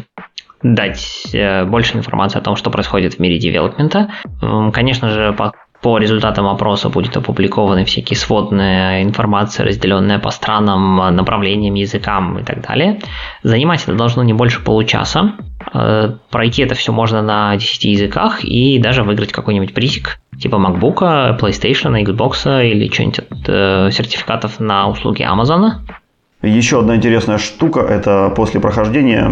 дать 0.63 1.29
э, 1.33 1.65
больше 1.65 1.97
информации 1.97 2.39
о 2.39 2.43
том, 2.43 2.57
что 2.57 2.71
происходит 2.71 3.15
в 3.15 3.19
мире 3.21 3.39
девелопмента. 3.39 4.11
Конечно 4.73 5.09
же, 5.09 5.35
по 5.83 5.99
результатам 5.99 6.47
опроса 6.47 6.89
будет 6.89 7.17
опубликованы 7.17 7.85
всякие 7.85 8.17
сводная 8.17 9.03
информация, 9.03 9.67
разделенная 9.67 10.21
по 10.21 10.31
странам, 10.31 11.15
направлениям, 11.15 11.75
языкам 11.75 12.39
и 12.39 12.45
так 12.45 12.63
далее. 12.67 13.01
Занимать 13.43 13.83
это 13.83 13.95
должно 13.95 14.23
не 14.23 14.33
больше 14.33 14.63
получаса. 14.63 15.33
Э, 15.75 16.13
пройти 16.31 16.63
это 16.63 16.77
все 16.77 16.93
можно 16.93 17.21
на 17.21 17.57
10 17.57 17.85
языках 17.85 18.45
и 18.45 18.79
даже 18.79 19.03
выиграть 19.03 19.33
какой-нибудь 19.33 19.75
призик 19.75 20.21
типа 20.39 20.57
MacBook, 20.57 21.39
PlayStation, 21.39 22.01
Xbox 22.05 22.65
или 22.65 22.91
что-нибудь 22.93 23.19
от 23.19 23.49
э, 23.49 23.91
сертификатов 23.91 24.61
на 24.61 24.89
услуги 24.89 25.23
Amazon. 25.23 25.73
Еще 26.43 26.81
одна 26.81 26.97
интересная 26.97 27.39
штука, 27.39 27.81
это 27.81 28.33
после 28.35 28.59
прохождения 28.59 29.31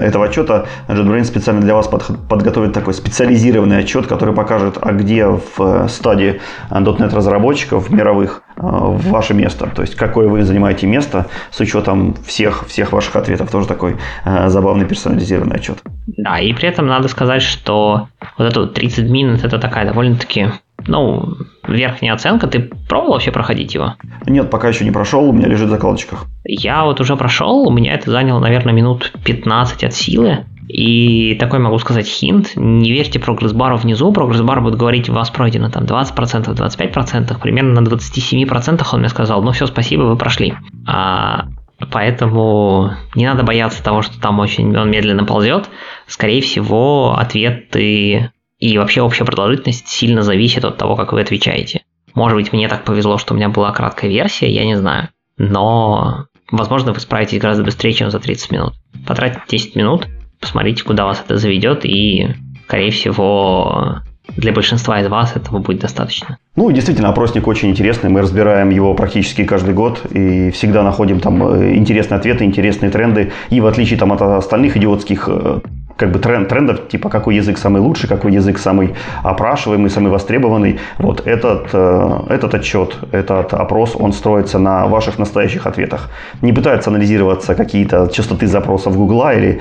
этого 0.00 0.26
отчета 0.26 0.66
JetBrains 0.86 1.24
специально 1.24 1.60
для 1.60 1.74
вас 1.74 1.88
подготовит 1.88 2.72
такой 2.72 2.94
специализированный 2.94 3.78
отчет, 3.78 4.06
который 4.06 4.32
покажет, 4.32 4.78
а 4.80 4.92
где 4.92 5.26
в 5.26 5.58
э, 5.58 5.88
стадии 5.88 6.40
.NET 6.70 7.14
разработчиков 7.14 7.90
мировых 7.90 8.42
э, 8.56 8.60
ваше 8.60 9.34
место, 9.34 9.68
то 9.74 9.82
есть 9.82 9.96
какое 9.96 10.28
вы 10.28 10.44
занимаете 10.44 10.86
место 10.86 11.26
с 11.50 11.58
учетом 11.58 12.14
всех, 12.24 12.66
всех 12.68 12.92
ваших 12.92 13.16
ответов. 13.16 13.50
Тоже 13.50 13.66
такой 13.66 13.96
э, 14.24 14.48
забавный 14.48 14.86
персонализированный 14.86 15.56
отчет. 15.56 15.78
Да, 16.06 16.38
и 16.38 16.52
при 16.52 16.68
этом 16.68 16.86
надо 16.86 17.08
сказать, 17.08 17.42
что 17.42 18.08
вот 18.38 18.44
это 18.44 18.66
30 18.68 19.10
минут 19.10 19.44
это 19.44 19.58
такая 19.58 19.84
довольно-таки 19.86 20.50
ну, 20.86 21.36
верхняя 21.66 22.14
оценка. 22.14 22.46
Ты 22.46 22.60
пробовал 22.88 23.14
вообще 23.14 23.30
проходить 23.30 23.74
его? 23.74 23.94
Нет, 24.26 24.50
пока 24.50 24.68
еще 24.68 24.84
не 24.84 24.90
прошел, 24.90 25.28
у 25.28 25.32
меня 25.32 25.48
лежит 25.48 25.68
в 25.68 25.70
закладочках. 25.70 26.26
Я 26.44 26.84
вот 26.84 27.00
уже 27.00 27.16
прошел, 27.16 27.66
у 27.66 27.72
меня 27.72 27.94
это 27.94 28.10
заняло, 28.10 28.40
наверное, 28.40 28.72
минут 28.72 29.12
15 29.24 29.84
от 29.84 29.94
силы. 29.94 30.44
И 30.68 31.36
такой 31.38 31.60
могу 31.60 31.78
сказать 31.78 32.08
хинт, 32.08 32.56
не 32.56 32.90
верьте 32.90 33.20
прогресс-бару 33.20 33.76
внизу, 33.76 34.12
прогресс-бар 34.12 34.60
будет 34.60 34.74
говорить, 34.74 35.08
у 35.08 35.12
вас 35.12 35.30
пройдено 35.30 35.70
там 35.70 35.84
20%, 35.84 36.54
25%, 36.54 37.40
примерно 37.40 37.80
на 37.80 37.86
27% 37.86 38.84
он 38.92 38.98
мне 38.98 39.08
сказал, 39.08 39.42
ну 39.42 39.52
все, 39.52 39.66
спасибо, 39.66 40.02
вы 40.02 40.16
прошли. 40.16 40.54
А, 40.84 41.46
поэтому 41.92 42.90
не 43.14 43.26
надо 43.26 43.44
бояться 43.44 43.82
того, 43.82 44.02
что 44.02 44.20
там 44.20 44.40
очень 44.40 44.76
он 44.76 44.90
медленно 44.90 45.24
ползет. 45.24 45.70
Скорее 46.08 46.40
всего, 46.40 47.16
ответы 47.16 48.32
и 48.58 48.78
вообще 48.78 49.02
общая 49.02 49.24
продолжительность 49.24 49.88
сильно 49.88 50.22
зависит 50.22 50.64
от 50.64 50.76
того, 50.78 50.96
как 50.96 51.12
вы 51.12 51.20
отвечаете. 51.20 51.82
Может 52.14 52.36
быть, 52.36 52.52
мне 52.52 52.68
так 52.68 52.84
повезло, 52.84 53.18
что 53.18 53.34
у 53.34 53.36
меня 53.36 53.50
была 53.50 53.72
краткая 53.72 54.10
версия, 54.10 54.50
я 54.50 54.64
не 54.64 54.76
знаю. 54.76 55.10
Но, 55.36 56.26
возможно, 56.50 56.92
вы 56.92 57.00
справитесь 57.00 57.38
гораздо 57.38 57.62
быстрее, 57.64 57.92
чем 57.92 58.10
за 58.10 58.18
30 58.18 58.50
минут. 58.52 58.74
Потратите 59.06 59.42
10 59.48 59.76
минут, 59.76 60.08
посмотрите, 60.40 60.82
куда 60.82 61.04
вас 61.04 61.22
это 61.22 61.36
заведет, 61.36 61.84
и, 61.84 62.34
скорее 62.64 62.90
всего, 62.90 64.00
для 64.34 64.52
большинства 64.52 65.00
из 65.00 65.08
вас 65.08 65.36
этого 65.36 65.58
будет 65.58 65.80
достаточно. 65.80 66.38
Ну, 66.56 66.70
действительно, 66.70 67.10
опросник 67.10 67.46
очень 67.46 67.70
интересный. 67.70 68.10
Мы 68.10 68.22
разбираем 68.22 68.70
его 68.70 68.94
практически 68.94 69.44
каждый 69.44 69.74
год 69.74 70.00
и 70.10 70.50
всегда 70.50 70.82
находим 70.82 71.20
там 71.20 71.42
э, 71.42 71.76
интересные 71.76 72.18
ответы, 72.18 72.44
интересные 72.44 72.90
тренды. 72.90 73.32
И 73.50 73.60
в 73.60 73.66
отличие 73.66 73.98
там, 73.98 74.12
от 74.12 74.22
остальных 74.22 74.76
идиотских 74.76 75.28
э, 75.28 75.60
как 75.96 76.12
бы 76.12 76.18
тренд, 76.18 76.48
трендов, 76.48 76.88
типа 76.88 77.08
какой 77.08 77.36
язык 77.36 77.58
самый 77.58 77.80
лучший, 77.80 78.08
какой 78.08 78.32
язык 78.32 78.58
самый 78.58 78.94
опрашиваемый, 79.22 79.90
самый 79.90 80.10
востребованный. 80.10 80.78
Вот 80.98 81.26
этот, 81.26 81.70
э, 81.72 82.20
этот 82.28 82.54
отчет, 82.54 82.98
этот 83.12 83.54
опрос, 83.54 83.96
он 83.98 84.12
строится 84.12 84.58
на 84.58 84.86
ваших 84.86 85.18
настоящих 85.18 85.66
ответах. 85.66 86.10
Не 86.42 86.52
пытается 86.52 86.90
анализироваться 86.90 87.54
какие-то 87.54 88.10
частоты 88.12 88.46
запросов 88.46 88.96
Гугла 88.96 89.34
или 89.34 89.60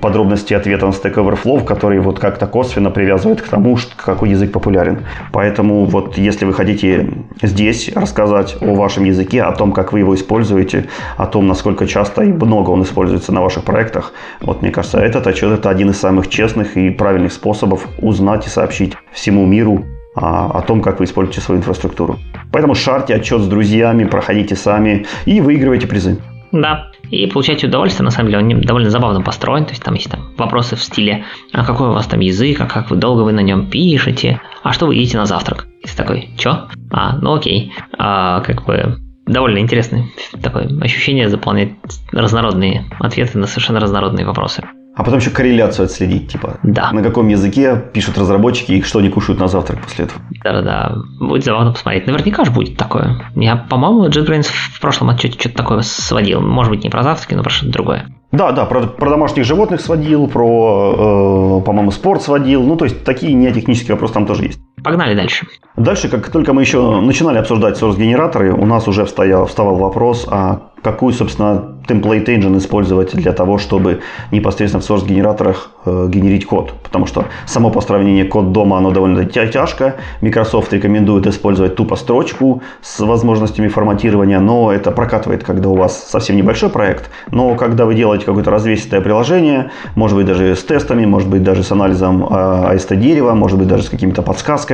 подробности 0.00 0.54
ответа 0.54 0.86
на 0.86 0.90
Stack 0.90 1.14
Overflow, 1.14 1.64
которые 1.64 2.00
вот 2.00 2.18
как-то 2.18 2.46
косвенно 2.46 2.90
привязывают 2.90 3.40
к 3.40 3.48
тому, 3.48 3.76
что, 3.76 3.92
какой 3.96 4.30
язык 4.30 4.52
популярен. 4.52 4.98
Поэтому 5.32 5.86
вот 5.86 6.18
если 6.18 6.44
вы 6.44 6.52
хотите 6.52 7.08
здесь 7.42 7.90
рассказать 7.94 8.56
о 8.60 8.74
вашем 8.74 9.04
языке, 9.04 9.42
о 9.42 9.52
том, 9.52 9.72
как 9.72 9.92
вы 9.92 10.00
его 10.00 10.14
используете, 10.14 10.86
о 11.16 11.26
том, 11.26 11.46
насколько 11.46 11.86
часто 11.86 12.22
и 12.22 12.32
много 12.32 12.70
он 12.70 12.82
используется 12.82 13.32
на 13.32 13.40
ваших 13.40 13.64
проектах, 13.64 14.12
вот 14.42 14.62
мне 14.62 14.70
кажется, 14.70 14.98
этот 14.98 15.26
отчет 15.26 15.52
это 15.52 15.69
один 15.70 15.90
из 15.90 15.98
самых 15.98 16.28
честных 16.28 16.76
и 16.76 16.90
правильных 16.90 17.32
способов 17.32 17.86
узнать 17.98 18.46
и 18.46 18.50
сообщить 18.50 18.94
всему 19.12 19.46
миру 19.46 19.84
а, 20.14 20.50
о 20.50 20.62
том, 20.62 20.82
как 20.82 20.98
вы 20.98 21.04
используете 21.04 21.40
свою 21.40 21.60
инфраструктуру. 21.60 22.18
Поэтому 22.52 22.74
шарьте 22.74 23.14
отчет 23.14 23.40
с 23.42 23.46
друзьями, 23.46 24.04
проходите 24.04 24.56
сами 24.56 25.06
и 25.24 25.40
выигрывайте 25.40 25.86
призы. 25.86 26.20
Да, 26.52 26.90
и 27.10 27.26
получаете 27.26 27.68
удовольствие, 27.68 28.04
на 28.04 28.10
самом 28.10 28.30
деле, 28.30 28.42
он 28.42 28.60
довольно 28.62 28.90
забавно 28.90 29.20
построен, 29.20 29.64
то 29.64 29.70
есть 29.70 29.82
там 29.82 29.94
есть 29.94 30.10
там 30.10 30.34
вопросы 30.36 30.74
в 30.74 30.82
стиле, 30.82 31.24
а 31.52 31.64
какой 31.64 31.88
у 31.88 31.92
вас 31.92 32.06
там 32.06 32.20
язык, 32.20 32.60
а 32.60 32.66
как 32.66 32.90
вы 32.90 32.96
долго 32.96 33.22
вы 33.22 33.32
на 33.32 33.40
нем 33.40 33.70
пишете, 33.70 34.40
а 34.62 34.72
что 34.72 34.86
вы 34.86 34.96
едите 34.96 35.16
на 35.16 35.26
завтрак? 35.26 35.66
И 35.82 35.96
такой, 35.96 36.30
чё? 36.36 36.68
А, 36.90 37.16
ну 37.18 37.34
окей, 37.34 37.72
а, 37.96 38.40
как 38.40 38.64
бы 38.64 38.98
довольно 39.26 39.58
интересное 39.58 40.06
такое 40.42 40.68
ощущение 40.80 41.28
заполнять 41.28 41.72
разнородные 42.10 42.84
ответы 42.98 43.38
на 43.38 43.46
совершенно 43.46 43.78
разнородные 43.80 44.26
вопросы. 44.26 44.64
А 45.00 45.02
потом 45.02 45.18
еще 45.18 45.30
корреляцию 45.30 45.86
отследить, 45.86 46.30
типа, 46.30 46.58
да. 46.62 46.92
на 46.92 47.02
каком 47.02 47.26
языке 47.28 47.82
пишут 47.94 48.18
разработчики 48.18 48.72
и 48.72 48.82
что 48.82 48.98
они 48.98 49.08
кушают 49.08 49.40
на 49.40 49.48
завтрак 49.48 49.80
после 49.80 50.04
этого. 50.04 50.20
Да-да-да, 50.44 50.94
будет 51.18 51.42
забавно 51.42 51.72
посмотреть. 51.72 52.06
Наверняка 52.06 52.44
же 52.44 52.50
будет 52.50 52.76
такое. 52.76 53.24
Я, 53.34 53.56
по-моему, 53.56 54.08
JetBrains 54.08 54.48
в 54.74 54.78
прошлом 54.78 55.08
отчете 55.08 55.40
что-то 55.40 55.56
такое 55.56 55.80
сводил. 55.80 56.42
Может 56.42 56.70
быть, 56.70 56.84
не 56.84 56.90
про 56.90 57.02
завтраки, 57.02 57.32
но 57.32 57.42
про 57.42 57.48
что-то 57.48 57.72
другое. 57.72 58.08
Да, 58.30 58.52
да, 58.52 58.66
про, 58.66 58.82
про 58.82 59.08
домашних 59.08 59.46
животных 59.46 59.80
сводил, 59.80 60.28
про, 60.28 61.60
э, 61.60 61.64
по-моему, 61.64 61.92
спорт 61.92 62.20
сводил. 62.20 62.62
Ну, 62.62 62.76
то 62.76 62.84
есть, 62.84 63.02
такие 63.02 63.32
нетехнические 63.32 63.94
вопросы 63.94 64.12
там 64.12 64.26
тоже 64.26 64.44
есть. 64.44 64.60
Погнали 64.82 65.14
дальше. 65.14 65.46
Дальше, 65.76 66.08
как 66.08 66.28
только 66.30 66.52
мы 66.52 66.62
еще 66.62 67.00
начинали 67.00 67.38
обсуждать 67.38 67.80
source-генераторы, 67.80 68.52
у 68.52 68.66
нас 68.66 68.88
уже 68.88 69.04
встоял, 69.04 69.46
вставал 69.46 69.76
вопрос, 69.76 70.26
а 70.30 70.70
какую, 70.82 71.12
собственно, 71.12 71.76
template 71.86 72.26
engine 72.26 72.56
использовать 72.58 73.14
для 73.14 73.32
того, 73.32 73.58
чтобы 73.58 74.00
непосредственно 74.30 74.82
в 74.82 74.88
source-генераторах 74.88 75.70
э, 75.84 76.08
генерить 76.08 76.46
код. 76.46 76.72
Потому 76.82 77.06
что 77.06 77.26
само 77.46 77.70
построение 77.70 78.24
код 78.24 78.52
дома, 78.52 78.78
оно 78.78 78.90
довольно 78.90 79.24
тяжко. 79.24 79.96
Microsoft 80.20 80.72
рекомендует 80.72 81.26
использовать 81.26 81.76
тупо 81.76 81.96
строчку 81.96 82.62
с 82.82 83.00
возможностями 83.00 83.68
форматирования, 83.68 84.40
но 84.40 84.72
это 84.72 84.90
прокатывает, 84.92 85.44
когда 85.44 85.68
у 85.68 85.76
вас 85.76 86.08
совсем 86.10 86.36
небольшой 86.36 86.70
проект. 86.70 87.10
Но 87.30 87.54
когда 87.56 87.84
вы 87.84 87.94
делаете 87.94 88.24
какое-то 88.24 88.50
развесистое 88.50 89.00
приложение, 89.00 89.70
может 89.96 90.16
быть 90.16 90.26
даже 90.26 90.54
с 90.54 90.62
тестами, 90.62 91.06
может 91.06 91.28
быть 91.28 91.42
даже 91.42 91.62
с 91.62 91.72
анализом 91.72 92.24
э, 92.24 92.74
AST 92.74 92.96
дерева, 92.96 93.34
может 93.34 93.58
быть 93.58 93.68
даже 93.68 93.82
с 93.82 93.88
какими-то 93.88 94.22
подсказками, 94.22 94.69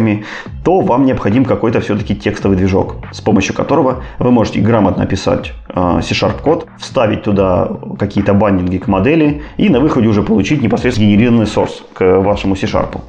то 0.64 0.80
вам 0.80 1.04
необходим 1.04 1.44
какой-то 1.44 1.80
все-таки 1.80 2.14
текстовый 2.14 2.56
движок, 2.56 2.96
с 3.12 3.20
помощью 3.20 3.54
которого 3.54 4.02
вы 4.18 4.30
можете 4.30 4.60
грамотно 4.60 5.04
описать 5.04 5.52
э, 5.68 6.00
C-Sharp 6.02 6.42
код, 6.42 6.66
вставить 6.78 7.22
туда 7.22 7.68
какие-то 7.98 8.34
бандинги 8.34 8.78
к 8.78 8.88
модели 8.88 9.42
и 9.56 9.68
на 9.68 9.80
выходе 9.80 10.08
уже 10.08 10.22
получить 10.22 10.62
непосредственно 10.62 11.08
генерированный 11.08 11.46
source 11.46 11.82
к 11.94 12.20
вашему 12.20 12.56
C-Sharp. 12.56 13.00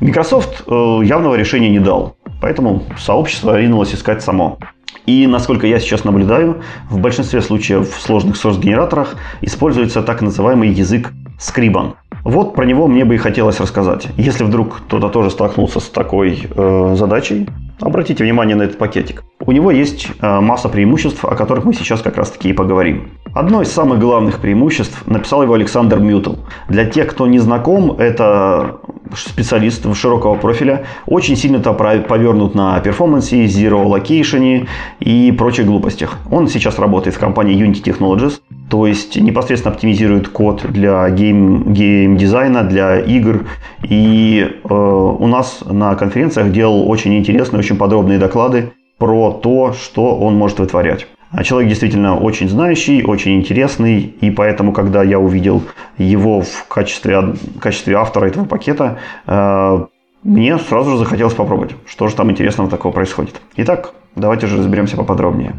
Microsoft 0.00 0.62
э, 0.66 1.00
явного 1.04 1.34
решения 1.34 1.70
не 1.70 1.80
дал, 1.80 2.16
поэтому 2.40 2.82
сообщество 2.98 3.58
ринулось 3.58 3.94
искать 3.94 4.22
само. 4.22 4.58
И, 5.06 5.26
насколько 5.26 5.66
я 5.66 5.80
сейчас 5.80 6.04
наблюдаю, 6.04 6.62
в 6.88 6.98
большинстве 6.98 7.42
случаев 7.42 7.90
в 7.90 8.00
сложных 8.00 8.36
source-генераторах 8.36 9.16
используется 9.40 10.02
так 10.02 10.22
называемый 10.22 10.68
язык 10.70 11.12
Scriban. 11.38 11.94
Вот 12.24 12.54
про 12.54 12.64
него 12.64 12.86
мне 12.86 13.04
бы 13.04 13.14
и 13.14 13.18
хотелось 13.18 13.58
рассказать. 13.60 14.08
Если 14.16 14.44
вдруг 14.44 14.78
кто-то 14.78 15.08
тоже 15.08 15.30
столкнулся 15.30 15.80
с 15.80 15.88
такой 15.88 16.48
э, 16.54 16.94
задачей, 16.96 17.48
обратите 17.80 18.22
внимание 18.22 18.54
на 18.54 18.62
этот 18.62 18.78
пакетик. 18.78 19.24
У 19.40 19.50
него 19.50 19.70
есть 19.70 20.08
э, 20.20 20.40
масса 20.40 20.68
преимуществ, 20.68 21.24
о 21.24 21.34
которых 21.34 21.64
мы 21.64 21.74
сейчас 21.74 22.00
как 22.00 22.16
раз 22.16 22.30
таки 22.30 22.50
и 22.50 22.52
поговорим. 22.52 23.10
Одно 23.34 23.62
из 23.62 23.72
самых 23.72 23.98
главных 23.98 24.40
преимуществ 24.40 25.06
написал 25.06 25.42
его 25.42 25.54
Александр 25.54 25.98
Мютл. 26.00 26.34
Для 26.68 26.84
тех, 26.84 27.08
кто 27.08 27.26
не 27.26 27.38
знаком, 27.38 27.92
это 27.92 28.80
специалист 29.16 29.86
широкого 29.94 30.34
профиля, 30.34 30.84
очень 31.06 31.36
сильно-то 31.36 31.72
повернут 31.72 32.54
на 32.54 32.78
перформансе, 32.80 33.46
zero 33.46 33.86
location 33.86 34.66
и 35.00 35.32
прочих 35.32 35.64
глупостях. 35.64 36.18
Он 36.30 36.46
сейчас 36.46 36.78
работает 36.78 37.16
в 37.16 37.18
компании 37.18 37.58
Unity 37.58 37.82
Technologies, 37.82 38.40
то 38.68 38.86
есть 38.86 39.16
непосредственно 39.16 39.74
оптимизирует 39.74 40.28
код 40.28 40.66
для 40.68 41.08
гейм, 41.08 41.72
гейм-дизайна, 41.72 42.64
для 42.64 43.00
игр. 43.00 43.46
И 43.82 44.46
э, 44.62 44.74
у 44.74 45.26
нас 45.26 45.62
на 45.64 45.94
конференциях 45.94 46.52
делал 46.52 46.86
очень 46.86 47.16
интересные, 47.16 47.60
очень 47.60 47.76
подробные 47.76 48.18
доклады 48.18 48.72
про 48.98 49.32
то, 49.32 49.72
что 49.72 50.18
он 50.18 50.36
может 50.36 50.58
вытворять. 50.58 51.06
А 51.32 51.44
человек 51.44 51.70
действительно 51.70 52.18
очень 52.18 52.48
знающий, 52.48 53.02
очень 53.02 53.36
интересный, 53.36 54.00
и 54.00 54.30
поэтому, 54.30 54.72
когда 54.72 55.02
я 55.02 55.18
увидел 55.18 55.62
его 55.96 56.42
в 56.42 56.66
качестве, 56.68 57.20
в 57.20 57.58
качестве 57.58 57.96
автора 57.96 58.26
этого 58.26 58.44
пакета, 58.44 58.98
э, 59.26 59.86
мне 60.22 60.58
сразу 60.58 60.90
же 60.90 60.98
захотелось 60.98 61.34
попробовать, 61.34 61.74
что 61.86 62.08
же 62.08 62.14
там 62.14 62.30
интересного 62.30 62.70
такого 62.70 62.92
происходит. 62.92 63.40
Итак, 63.56 63.94
давайте 64.14 64.46
же 64.46 64.58
разберемся 64.58 64.96
поподробнее. 64.96 65.54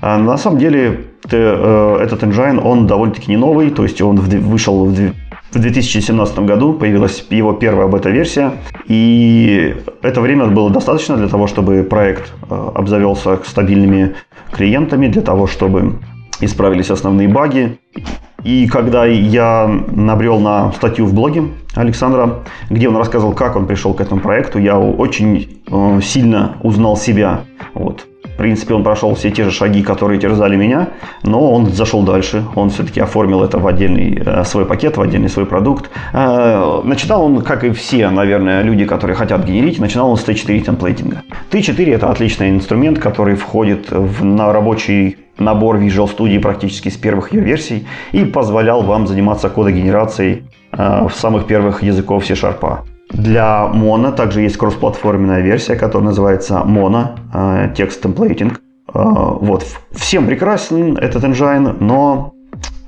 А 0.00 0.18
на 0.18 0.36
самом 0.36 0.58
деле 0.58 1.06
э, 1.30 1.98
этот 2.02 2.22
engine, 2.22 2.60
он 2.60 2.86
довольно-таки 2.86 3.30
не 3.30 3.36
новый, 3.36 3.70
то 3.70 3.82
есть 3.82 4.00
он 4.02 4.16
вышел 4.16 4.84
в 4.84 5.12
в 5.52 5.58
2017 5.58 6.38
году 6.40 6.74
появилась 6.74 7.24
его 7.30 7.52
первая 7.52 7.86
бета-версия, 7.88 8.52
и 8.88 9.74
это 10.02 10.20
время 10.20 10.46
было 10.48 10.70
достаточно 10.70 11.16
для 11.16 11.28
того, 11.28 11.46
чтобы 11.46 11.82
проект 11.82 12.32
э, 12.50 12.70
обзавелся 12.74 13.38
стабильными 13.44 14.16
клиентами, 14.52 15.08
для 15.08 15.22
того, 15.22 15.46
чтобы 15.46 16.00
исправились 16.40 16.90
основные 16.90 17.28
баги. 17.28 17.78
И 18.44 18.68
когда 18.68 19.06
я 19.06 19.66
набрел 19.88 20.40
на 20.40 20.72
статью 20.72 21.06
в 21.06 21.14
блоге 21.14 21.44
Александра, 21.74 22.40
где 22.68 22.88
он 22.88 22.96
рассказывал, 22.96 23.32
как 23.32 23.56
он 23.56 23.66
пришел 23.66 23.94
к 23.94 24.00
этому 24.00 24.20
проекту, 24.20 24.58
я 24.58 24.78
очень 24.78 25.62
э, 25.66 26.00
сильно 26.02 26.56
узнал 26.62 26.96
себя. 26.96 27.40
Вот. 27.72 28.06
В 28.36 28.38
принципе, 28.38 28.74
он 28.74 28.84
прошел 28.84 29.14
все 29.14 29.30
те 29.30 29.44
же 29.44 29.50
шаги, 29.50 29.82
которые 29.82 30.20
терзали 30.20 30.56
меня, 30.56 30.90
но 31.22 31.50
он 31.50 31.72
зашел 31.72 32.02
дальше. 32.02 32.44
Он 32.54 32.68
все-таки 32.68 33.00
оформил 33.00 33.42
это 33.42 33.58
в 33.58 33.66
отдельный 33.66 34.22
э, 34.22 34.44
свой 34.44 34.66
пакет, 34.66 34.98
в 34.98 35.00
отдельный 35.00 35.30
свой 35.30 35.46
продукт. 35.46 35.90
Э, 36.12 36.82
начинал 36.84 37.24
он, 37.24 37.40
как 37.40 37.64
и 37.64 37.70
все, 37.70 38.10
наверное, 38.10 38.60
люди, 38.60 38.84
которые 38.84 39.16
хотят 39.16 39.42
генерить, 39.46 39.78
начинал 39.78 40.10
он 40.10 40.18
с 40.18 40.28
T4 40.28 40.60
темплейтинга. 40.60 41.22
T4 41.50 41.94
это 41.94 42.10
отличный 42.10 42.50
инструмент, 42.50 42.98
который 42.98 43.36
входит 43.36 43.90
в, 43.90 44.22
на 44.22 44.52
рабочий 44.52 45.16
набор 45.38 45.78
Visual 45.78 46.14
Studio 46.14 46.38
практически 46.38 46.90
с 46.90 46.96
первых 46.98 47.32
ее 47.32 47.40
версий 47.40 47.86
и 48.12 48.26
позволял 48.26 48.82
вам 48.82 49.06
заниматься 49.06 49.48
кодогенерацией 49.48 50.42
э, 50.72 51.06
в 51.08 51.14
самых 51.14 51.46
первых 51.46 51.82
языков 51.82 52.26
C-Sharp. 52.26 52.95
Для 53.10 53.70
Mono 53.72 54.12
также 54.12 54.40
есть 54.40 54.56
кроссплатформенная 54.56 55.40
версия, 55.40 55.76
которая 55.76 56.08
называется 56.08 56.62
Mono 56.66 57.18
э, 57.32 57.72
Text 57.74 58.02
Templating. 58.02 58.52
Э, 58.52 58.56
вот. 58.92 59.64
Всем 59.92 60.26
прекрасен 60.26 60.96
этот 60.96 61.24
engine, 61.24 61.76
но 61.80 62.34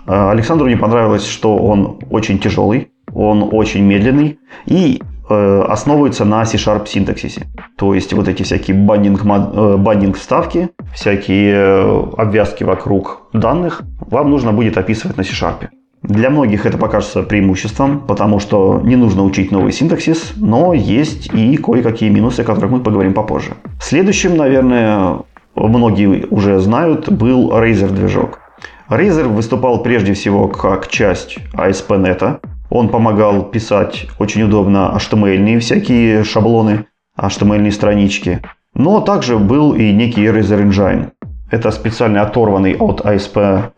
э, 0.07 0.31
Александру 0.31 0.69
не 0.69 0.77
понравилось, 0.77 1.27
что 1.27 1.57
он 1.57 2.01
очень 2.11 2.39
тяжелый, 2.39 2.91
он 3.12 3.49
очень 3.53 3.85
медленный 3.85 4.39
и 4.66 5.01
основывается 5.31 6.25
на 6.25 6.43
C-Sharp 6.47 6.87
синтаксисе. 6.87 7.49
То 7.77 7.93
есть 7.93 8.14
вот 8.14 8.29
эти 8.29 8.45
всякие 8.45 8.75
бандинг, 8.75 9.25
бандинг 9.25 10.16
вставки, 10.16 10.71
всякие 10.95 12.14
обвязки 12.16 12.64
вокруг 12.64 13.29
данных 13.35 13.83
вам 14.01 14.31
нужно 14.31 14.55
будет 14.55 14.79
описывать 14.79 15.19
на 15.19 15.25
C-Sharp. 15.25 15.69
Для 16.03 16.30
многих 16.30 16.64
это 16.64 16.78
покажется 16.78 17.22
преимуществом, 17.22 18.01
потому 18.01 18.38
что 18.38 18.80
не 18.84 18.96
нужно 18.96 19.24
учить 19.24 19.51
новый 19.51 19.72
синтаксис, 19.72 20.32
но 20.36 20.72
есть 20.72 21.28
и 21.34 21.57
кое-какие 21.57 22.09
минусы, 22.09 22.40
о 22.40 22.44
которых 22.44 22.70
мы 22.70 22.80
поговорим 22.80 23.14
попозже. 23.14 23.55
Следующим, 23.80 24.36
наверное, 24.36 25.18
многие 25.55 26.26
уже 26.30 26.61
знают, 26.61 27.11
был 27.11 27.51
Razer 27.51 27.90
движок. 27.90 28.40
Razer 28.88 29.28
выступал 29.28 29.82
прежде 29.82 30.14
всего 30.14 30.49
как 30.49 30.88
часть 30.88 31.38
ASP.NET. 31.53 32.40
Он 32.70 32.88
помогал 32.88 33.42
писать 33.42 34.07
очень 34.18 34.42
удобно 34.42 34.94
HTML 34.96 35.59
всякие 35.59 36.24
шаблоны, 36.24 36.86
HTML 37.18 37.70
странички. 37.70 38.40
Но 38.74 39.01
также 39.01 39.38
был 39.38 39.74
и 39.74 39.92
некий 39.92 40.26
Razer 40.26 40.62
Engine. 40.62 41.11
Это 41.51 41.70
специально 41.70 42.22
оторванный 42.22 42.76
от 42.76 43.01
ASP 43.01 43.70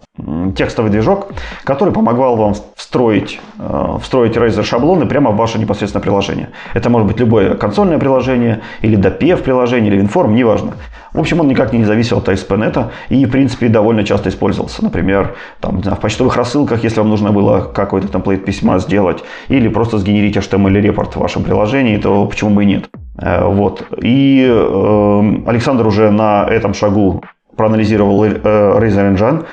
текстовый 0.56 0.90
движок, 0.90 1.28
который 1.64 1.92
помогал 1.92 2.36
вам 2.36 2.54
встроить, 2.74 3.40
э, 3.58 3.98
встроить 4.02 4.36
Razer 4.36 4.64
шаблоны 4.64 5.06
прямо 5.06 5.30
в 5.30 5.36
ваше 5.36 5.58
непосредственное 5.58 6.02
приложение. 6.02 6.48
Это 6.74 6.90
может 6.90 7.08
быть 7.08 7.20
любое 7.20 7.54
консольное 7.54 7.98
приложение, 7.98 8.60
или 8.82 8.96
допев 8.96 9.42
приложение, 9.42 9.92
или 9.92 10.00
информ, 10.00 10.34
неважно. 10.34 10.72
В 11.12 11.18
общем, 11.18 11.40
он 11.40 11.48
никак 11.48 11.72
не 11.72 11.84
зависел 11.84 12.18
от 12.18 12.28
ASP.NET 12.28 12.90
и, 13.08 13.24
в 13.24 13.30
принципе, 13.30 13.68
довольно 13.68 14.04
часто 14.04 14.28
использовался. 14.28 14.82
Например, 14.84 15.34
там, 15.60 15.80
в 15.80 16.00
почтовых 16.00 16.36
рассылках, 16.36 16.84
если 16.84 17.00
вам 17.00 17.08
нужно 17.08 17.32
было 17.32 17.60
какой-то 17.60 18.08
темплейт 18.08 18.44
письма 18.44 18.78
сделать, 18.78 19.24
или 19.48 19.68
просто 19.68 19.98
сгенерить 19.98 20.36
HTML-репорт 20.36 21.16
в 21.16 21.20
вашем 21.20 21.42
приложении, 21.42 21.96
то 21.96 22.26
почему 22.26 22.50
бы 22.50 22.62
и 22.64 22.66
нет. 22.66 22.88
Э, 23.20 23.44
вот. 23.44 23.86
И 24.02 24.46
э, 24.48 25.32
Александр 25.46 25.86
уже 25.86 26.10
на 26.10 26.46
этом 26.48 26.74
шагу 26.74 27.22
проанализировал 27.60 28.24
э, 28.24 28.30
Razer 28.32 29.14
Engine, 29.14 29.44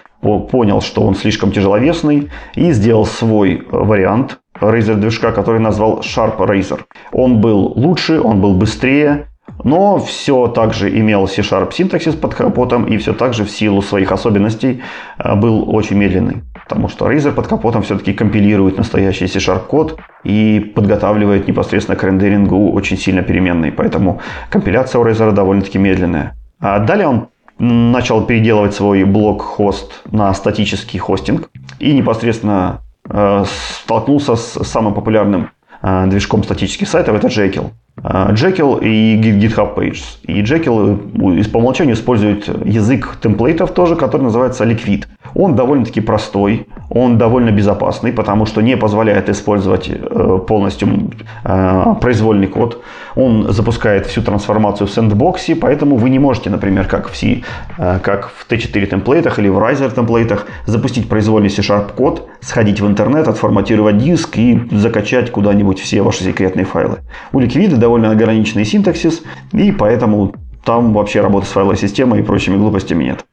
понял, 0.47 0.80
что 0.80 1.01
он 1.01 1.14
слишком 1.14 1.51
тяжеловесный 1.51 2.30
и 2.55 2.72
сделал 2.72 3.05
свой 3.05 3.55
э, 3.55 3.62
вариант 3.70 4.39
Razer 4.62 4.95
движка, 4.95 5.34
который 5.34 5.60
назвал 5.60 5.99
Sharp 5.99 6.38
Razer. 6.38 6.80
Он 7.12 7.41
был 7.41 7.74
лучше, 7.76 8.22
он 8.22 8.39
был 8.39 8.53
быстрее, 8.53 9.28
но 9.66 9.99
все 9.99 10.47
также 10.47 10.89
имел 10.97 11.28
C-Sharp 11.28 11.74
синтаксис 11.74 12.16
под 12.16 12.34
капотом 12.34 12.86
и 12.86 12.95
все 12.95 13.14
так 13.14 13.34
же 13.34 13.43
в 13.43 13.49
силу 13.49 13.82
своих 13.82 14.14
особенностей 14.14 14.82
э, 15.20 15.36
был 15.36 15.70
очень 15.76 15.97
медленный. 15.97 16.43
Потому 16.64 16.88
что 16.88 17.12
Razer 17.12 17.34
под 17.34 17.47
капотом 17.47 17.82
все-таки 17.82 18.14
компилирует 18.14 18.78
настоящий 18.78 19.28
C-Sharp 19.28 19.68
код 19.68 19.99
и 20.24 20.72
подготавливает 20.74 21.45
непосредственно 21.45 21.97
к 21.97 22.03
рендерингу 22.05 22.72
очень 22.72 22.97
сильно 22.97 23.22
переменные. 23.22 23.74
Поэтому 23.74 24.22
компиляция 24.49 25.01
у 25.01 25.05
Razer 25.05 25.34
довольно-таки 25.34 25.78
медленная. 25.78 26.38
А 26.60 26.80
далее 26.80 27.08
он 27.08 27.28
начал 27.60 28.24
переделывать 28.24 28.74
свой 28.74 29.03
блок-хост 29.03 30.03
на 30.12 30.34
статический 30.34 30.99
хостинг 30.99 31.49
и 31.80 31.93
непосредственно 31.93 32.82
э, 33.10 33.43
столкнулся 33.84 34.36
с 34.36 34.64
самым 34.64 34.93
популярным 34.93 35.49
э, 35.82 36.05
движком 36.08 36.43
статических 36.43 36.88
сайтов, 36.88 37.16
это 37.16 37.28
Jekyll. 37.28 37.72
Э, 38.03 38.34
Jekyll 38.34 38.84
и 38.84 39.18
GitHub 39.18 39.76
Pages. 39.76 40.03
И 40.24 40.41
Jekyll 40.41 41.49
по 41.49 41.58
умолчанию 41.58 41.95
использует 41.95 42.47
язык 42.66 43.18
темплейтов 43.22 43.72
тоже, 43.72 43.95
который 43.95 44.24
называется 44.24 44.64
Liquid. 44.64 45.05
Он 45.34 45.55
довольно-таки 45.55 46.01
простой, 46.01 46.68
он 46.98 47.18
довольно 47.18 47.52
безопасный, 47.52 48.12
потому 48.12 48.45
что 48.45 48.62
не 48.62 48.78
позволяет 48.78 49.30
использовать 49.30 49.89
э, 49.89 50.39
полностью 50.48 51.12
э, 51.43 51.95
произвольный 52.02 52.48
код. 52.48 52.82
Он 53.16 53.52
запускает 53.52 54.06
всю 54.06 54.22
трансформацию 54.22 54.88
в 54.88 54.91
сэндбоксе, 54.91 55.56
поэтому 55.56 55.98
вы 55.98 56.10
не 56.10 56.20
можете, 56.20 56.50
например, 56.50 56.88
как 56.88 57.10
в 57.10 57.16
C, 57.16 57.43
э, 57.78 58.00
как 58.02 58.30
в 58.30 58.50
T4 58.50 58.86
темплейтах 58.88 59.39
или 59.39 59.50
в 59.50 59.58
Riser 59.58 59.93
темплейтах, 59.93 60.48
запустить 60.66 61.08
произвольный 61.08 61.50
C-Sharp 61.50 61.93
код, 61.95 62.28
сходить 62.41 62.82
в 62.82 62.88
интернет, 62.88 63.28
отформатировать 63.28 63.98
диск 63.98 64.38
и 64.38 64.62
закачать 64.72 65.32
куда-нибудь 65.32 65.80
все 65.80 66.02
ваши 66.02 66.24
секретные 66.24 66.66
файлы. 66.66 67.00
У 67.32 67.39
Liquid 67.39 67.76
довольно 67.76 68.12
ограниченный 68.12 68.66
синтаксис, 68.66 69.24
и 69.54 69.72
поэтому 69.72 70.34
там 70.66 70.93
вообще 70.93 71.22
работы 71.22 71.45
с 71.45 71.52
файловой 71.52 71.78
системой 71.78 72.20
и 72.20 72.24
прочими 72.24 72.58
глупостями 72.58 73.04
нет. 73.06 73.26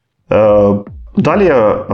Далее 1.16 1.52
э, 1.52 1.92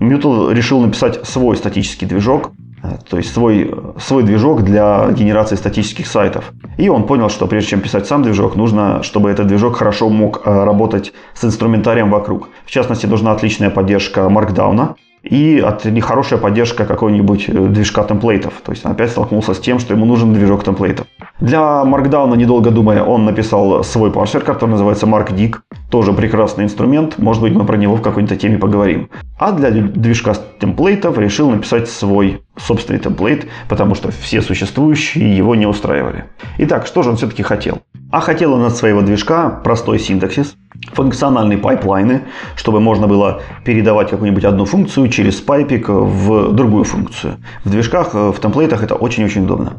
Mutual 0.00 0.52
решил 0.54 0.80
написать 0.80 1.26
свой 1.26 1.56
статический 1.56 2.06
движок, 2.06 2.52
э, 2.82 2.88
то 3.08 3.18
есть 3.18 3.32
свой, 3.32 3.74
свой 3.98 4.22
движок 4.22 4.62
для 4.62 5.10
генерации 5.10 5.56
статических 5.56 6.06
сайтов. 6.06 6.52
И 6.78 6.88
он 6.88 7.06
понял, 7.06 7.28
что 7.28 7.46
прежде 7.46 7.70
чем 7.70 7.80
писать 7.80 8.06
сам 8.06 8.22
движок, 8.22 8.56
нужно, 8.56 9.02
чтобы 9.02 9.30
этот 9.30 9.46
движок 9.46 9.76
хорошо 9.76 10.08
мог 10.08 10.42
э, 10.46 10.64
работать 10.64 11.12
с 11.34 11.44
инструментарием 11.44 12.10
вокруг. 12.10 12.48
В 12.64 12.70
частности, 12.70 13.04
нужна 13.04 13.32
отличная 13.32 13.68
поддержка 13.68 14.22
Markdown, 14.22 14.96
и 15.28 15.58
от 15.60 15.84
нехорошая 15.84 16.38
поддержка 16.38 16.86
какой-нибудь 16.86 17.72
движка 17.72 18.04
темплейтов. 18.04 18.54
То 18.64 18.72
есть 18.72 18.84
он 18.86 18.92
опять 18.92 19.10
столкнулся 19.10 19.54
с 19.54 19.58
тем, 19.58 19.78
что 19.78 19.94
ему 19.94 20.06
нужен 20.06 20.32
движок 20.32 20.64
темплейтов. 20.64 21.06
Для 21.40 21.82
Markdown, 21.84 22.36
недолго 22.36 22.70
думая, 22.70 23.02
он 23.02 23.24
написал 23.24 23.84
свой 23.84 24.10
парсер, 24.10 24.40
который 24.40 24.70
называется 24.70 25.06
MarkDig. 25.06 25.56
Тоже 25.90 26.12
прекрасный 26.12 26.64
инструмент. 26.64 27.18
Может 27.18 27.42
быть, 27.42 27.54
мы 27.54 27.64
про 27.64 27.76
него 27.76 27.96
в 27.96 28.02
какой-нибудь 28.02 28.40
теме 28.40 28.58
поговорим. 28.58 29.10
А 29.38 29.52
для 29.52 29.70
движка 29.70 30.34
темплейтов 30.58 31.18
решил 31.18 31.50
написать 31.50 31.88
свой 31.88 32.42
собственный 32.56 32.98
темплейт, 32.98 33.46
потому 33.68 33.94
что 33.94 34.10
все 34.10 34.42
существующие 34.42 35.36
его 35.36 35.54
не 35.54 35.66
устраивали. 35.66 36.24
Итак, 36.58 36.86
что 36.86 37.02
же 37.02 37.10
он 37.10 37.16
все-таки 37.16 37.42
хотел? 37.42 37.82
А 38.10 38.20
хотел 38.20 38.54
он 38.54 38.64
от 38.64 38.76
своего 38.76 39.02
движка 39.02 39.50
простой 39.50 39.98
синтаксис, 39.98 40.54
функциональные 40.92 41.58
пайплайны, 41.58 42.22
чтобы 42.54 42.80
можно 42.80 43.08
было 43.08 43.42
передавать 43.64 44.10
какую-нибудь 44.10 44.44
одну 44.44 44.64
функцию 44.64 45.08
через 45.08 45.40
пайпик 45.40 45.88
в 45.88 46.52
другую 46.52 46.84
функцию. 46.84 47.38
В 47.64 47.70
движках, 47.70 48.14
э, 48.14 48.32
в 48.32 48.40
темплейтах 48.40 48.84
это 48.84 48.94
очень-очень 48.94 49.44
удобно. 49.44 49.74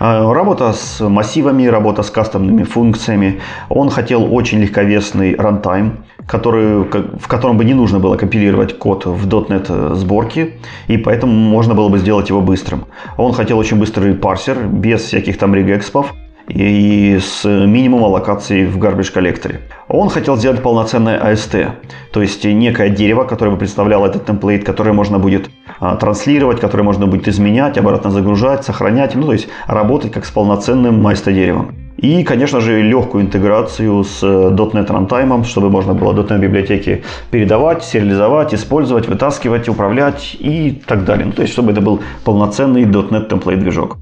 Э, 0.00 0.32
работа 0.32 0.72
с 0.72 1.06
массивами, 1.06 1.66
работа 1.66 2.02
с 2.02 2.10
кастомными 2.10 2.62
функциями. 2.62 3.40
Он 3.68 3.90
хотел 3.90 4.34
очень 4.34 4.60
легковесный 4.60 5.36
рантайм, 5.36 6.04
который, 6.26 6.84
в 6.84 7.28
котором 7.28 7.58
бы 7.58 7.64
не 7.64 7.74
нужно 7.74 7.98
было 7.98 8.16
компилировать 8.16 8.78
код 8.78 9.06
в 9.06 9.28
.NET 9.28 9.94
сборке, 9.94 10.54
и 10.86 10.96
поэтому 10.96 11.32
можно 11.32 11.74
было 11.74 11.88
бы 11.88 11.98
сделать 11.98 12.07
его 12.28 12.40
быстрым. 12.40 12.86
Он 13.16 13.32
хотел 13.32 13.58
очень 13.58 13.78
быстрый 13.78 14.14
парсер, 14.14 14.66
без 14.66 15.02
всяких 15.02 15.38
там 15.38 15.54
регэкспов, 15.54 16.14
и 16.48 17.18
с 17.20 17.44
минимумом 17.44 18.12
локаций 18.12 18.66
в 18.66 18.78
garbage 18.78 19.12
коллекторе. 19.12 19.60
Он 19.88 20.08
хотел 20.08 20.36
сделать 20.36 20.62
полноценное 20.62 21.20
AST, 21.20 21.70
то 22.12 22.22
есть 22.22 22.44
некое 22.44 22.88
дерево, 22.88 23.24
которое 23.24 23.50
бы 23.50 23.58
представляло 23.58 24.06
этот 24.06 24.24
темплейт, 24.26 24.64
которое 24.64 24.92
можно 24.92 25.18
будет 25.18 25.50
а, 25.78 25.96
транслировать, 25.96 26.60
которое 26.60 26.84
можно 26.84 27.06
будет 27.06 27.28
изменять, 27.28 27.76
обратно 27.76 28.10
загружать, 28.10 28.64
сохранять, 28.64 29.14
ну 29.14 29.26
то 29.26 29.32
есть 29.32 29.48
работать 29.66 30.12
как 30.12 30.24
с 30.24 30.30
полноценным 30.30 31.06
AST 31.06 31.32
деревом. 31.32 31.87
И, 31.98 32.22
конечно 32.22 32.60
же, 32.60 32.80
легкую 32.80 33.24
интеграцию 33.24 34.04
с 34.04 34.22
.NET 34.22 34.86
Runtime, 34.86 35.44
чтобы 35.44 35.68
можно 35.68 35.94
было 35.94 36.12
.NET 36.12 36.38
библиотеки 36.38 37.02
передавать, 37.32 37.82
сериализовать, 37.82 38.54
использовать, 38.54 39.08
вытаскивать, 39.08 39.68
управлять 39.68 40.36
и 40.38 40.80
так 40.86 41.04
далее. 41.04 41.26
Ну, 41.26 41.32
то 41.32 41.42
есть, 41.42 41.52
чтобы 41.52 41.72
это 41.72 41.80
был 41.80 42.00
полноценный 42.24 42.84
.NET 42.84 43.28
template 43.28 43.56
движок. 43.56 43.98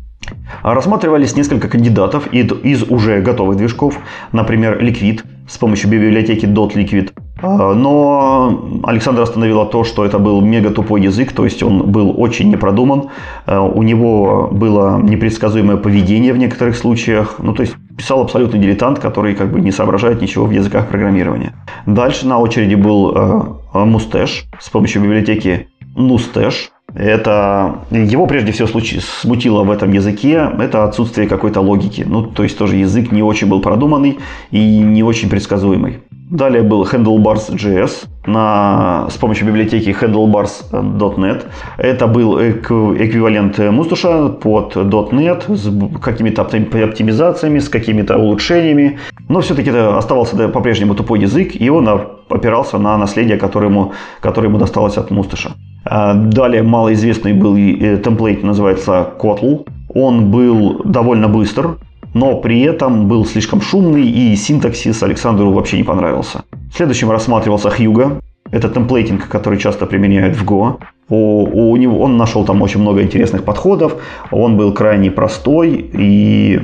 Рассматривались 0.63 1.37
несколько 1.37 1.69
кандидатов 1.69 2.27
из 2.33 2.83
уже 2.83 3.21
готовых 3.21 3.57
движков, 3.57 3.99
например, 4.33 4.83
Liquid 4.83 5.23
с 5.49 5.57
помощью 5.59 5.89
библиотеки 5.91 6.45
.liquid. 6.45 7.13
А, 7.41 7.75
но 7.75 8.81
Александр 8.83 9.23
остановила 9.23 9.67
то, 9.67 9.85
что 9.85 10.05
это 10.05 10.19
был 10.19 10.41
мега 10.41 10.71
тупой 10.71 11.03
язык, 11.03 11.33
то 11.33 11.45
есть 11.45 11.63
он 11.63 11.91
был 11.93 12.15
очень 12.21 12.51
непродуман, 12.51 13.11
а, 13.47 13.63
у 13.63 13.83
него 13.83 14.49
было 14.51 14.99
непредсказуемое 15.01 15.77
поведение 15.77 16.33
в 16.33 16.39
некоторых 16.39 16.77
случаях, 16.77 17.37
ну 17.39 17.55
то 17.55 17.63
есть 17.63 17.77
писал 17.97 18.21
абсолютно 18.21 18.59
дилетант, 18.59 18.99
который 18.99 19.35
как 19.35 19.51
бы 19.51 19.61
не 19.61 19.73
соображает 19.73 20.21
ничего 20.21 20.47
в 20.47 20.51
языках 20.51 20.89
программирования. 20.89 21.55
Дальше 21.87 22.27
на 22.27 22.39
очереди 22.39 22.75
был 22.75 23.63
Мустеш 23.73 24.45
с 24.61 24.69
помощью 24.69 25.03
библиотеки 25.03 25.69
Нустеш, 25.95 26.71
это 26.95 27.81
его 27.91 28.27
прежде 28.27 28.53
всего 28.53 28.69
случай, 28.69 29.01
смутило 29.01 29.65
в 29.65 29.71
этом 29.71 29.93
языке, 29.93 30.51
это 30.59 30.85
отсутствие 30.85 31.29
какой-то 31.29 31.61
логики. 31.61 32.05
Ну, 32.07 32.23
то 32.23 32.43
есть 32.43 32.57
тоже 32.57 32.77
язык 32.77 33.13
не 33.13 33.23
очень 33.23 33.49
был 33.49 33.61
продуманный 33.61 34.19
и 34.51 34.79
не 34.79 35.03
очень 35.03 35.29
предсказуемый. 35.29 35.99
Далее 36.31 36.63
был 36.63 36.83
Handlebars.js 36.83 38.09
на, 38.27 39.07
с 39.09 39.17
помощью 39.17 39.47
библиотеки 39.47 39.91
handlebars.net. 39.91 41.45
Это 41.79 42.09
был 42.09 42.41
эквивалент 42.41 43.59
Мустуша 43.59 44.29
под 44.31 44.75
.NET 44.75 45.55
с 45.55 46.01
какими-то 46.01 46.43
оптимизациями, 46.43 47.61
с 47.61 47.69
какими-то 47.69 48.17
улучшениями. 48.19 48.99
Но 49.29 49.41
все-таки 49.41 49.71
это 49.71 49.97
оставался 49.99 50.49
по-прежнему 50.49 50.97
тупой 50.97 51.21
язык, 51.21 51.53
и 51.55 51.71
он 51.71 51.89
опирался 52.29 52.79
на 52.79 52.99
наследие, 52.99 53.37
которое 53.37 53.69
ему, 53.69 53.93
которое 54.21 54.49
ему 54.49 54.59
досталось 54.59 54.97
от 54.97 55.13
Мустуша. 55.13 55.53
А, 55.85 56.15
далее 56.15 56.65
малоизвестный 56.65 57.35
был 57.35 57.57
э, 57.57 57.99
темплейт, 57.99 58.43
называется 58.43 59.11
Kotl. 59.17 59.69
Он 59.95 60.33
был 60.33 60.83
довольно 60.85 61.29
быстр, 61.29 61.79
но 62.17 62.37
при 62.41 62.63
этом 62.63 63.09
был 63.09 63.27
слишком 63.27 63.61
шумный 63.61 64.07
и 64.07 64.37
синтаксис 64.37 65.03
Александру 65.03 65.53
вообще 65.53 65.77
не 65.77 65.85
понравился. 65.85 66.43
Следующим 66.75 67.11
рассматривался 67.11 67.69
Hugo. 67.69 68.21
Это 68.51 68.69
темплейтинг, 68.69 69.29
который 69.29 69.59
часто 69.59 69.87
применяют 69.87 70.37
в 70.37 70.45
Go. 70.45 70.79
У, 71.09 71.71
у 71.73 71.77
него, 71.77 72.01
он 72.01 72.17
нашел 72.17 72.45
там 72.45 72.63
очень 72.63 72.81
много 72.81 73.03
интересных 73.03 73.45
подходов. 73.45 73.97
Он 74.31 74.57
был 74.57 74.73
крайне 74.73 75.11
простой 75.11 75.91
и 75.93 76.61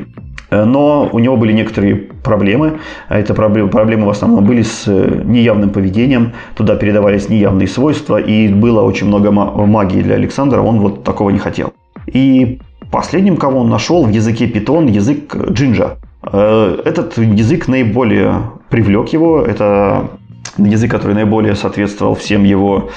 Э, 0.52 0.64
но 0.64 1.08
у 1.10 1.18
него 1.18 1.36
были 1.36 1.52
некоторые 1.52 1.96
проблемы. 1.96 2.78
А 3.08 3.18
эти 3.18 3.32
проблемы 3.32 4.06
в 4.06 4.10
основном 4.10 4.44
были 4.44 4.62
с 4.62 4.84
э, 4.86 5.22
неявным 5.24 5.70
поведением. 5.70 6.32
Туда 6.54 6.76
передавались 6.76 7.28
неявные 7.28 7.66
свойства, 7.66 8.20
и 8.20 8.48
было 8.48 8.82
очень 8.82 9.06
много 9.06 9.30
магии 9.30 10.02
для 10.02 10.16
Александра. 10.16 10.60
Он 10.60 10.78
вот 10.80 11.04
такого 11.04 11.30
не 11.30 11.38
хотел. 11.38 11.72
И 12.06 12.60
последним, 12.92 13.36
кого 13.36 13.60
он 13.60 13.68
нашел 13.68 14.04
в 14.04 14.10
языке 14.10 14.46
Python, 14.46 14.88
язык 14.88 15.34
Jinja. 15.34 15.96
Э, 16.22 16.82
этот 16.84 17.18
язык 17.18 17.66
наиболее 17.66 18.34
привлек 18.68 19.08
его. 19.08 19.42
Это 19.42 20.10
язык, 20.58 20.90
который 20.90 21.14
наиболее 21.14 21.56
соответствовал 21.56 22.14
всем 22.14 22.44
его 22.44 22.90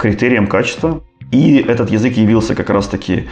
критериям 0.00 0.46
качества. 0.48 1.00
И 1.30 1.56
этот 1.56 1.90
язык 1.90 2.16
явился 2.16 2.54
как 2.54 2.70
раз-таки 2.70 3.24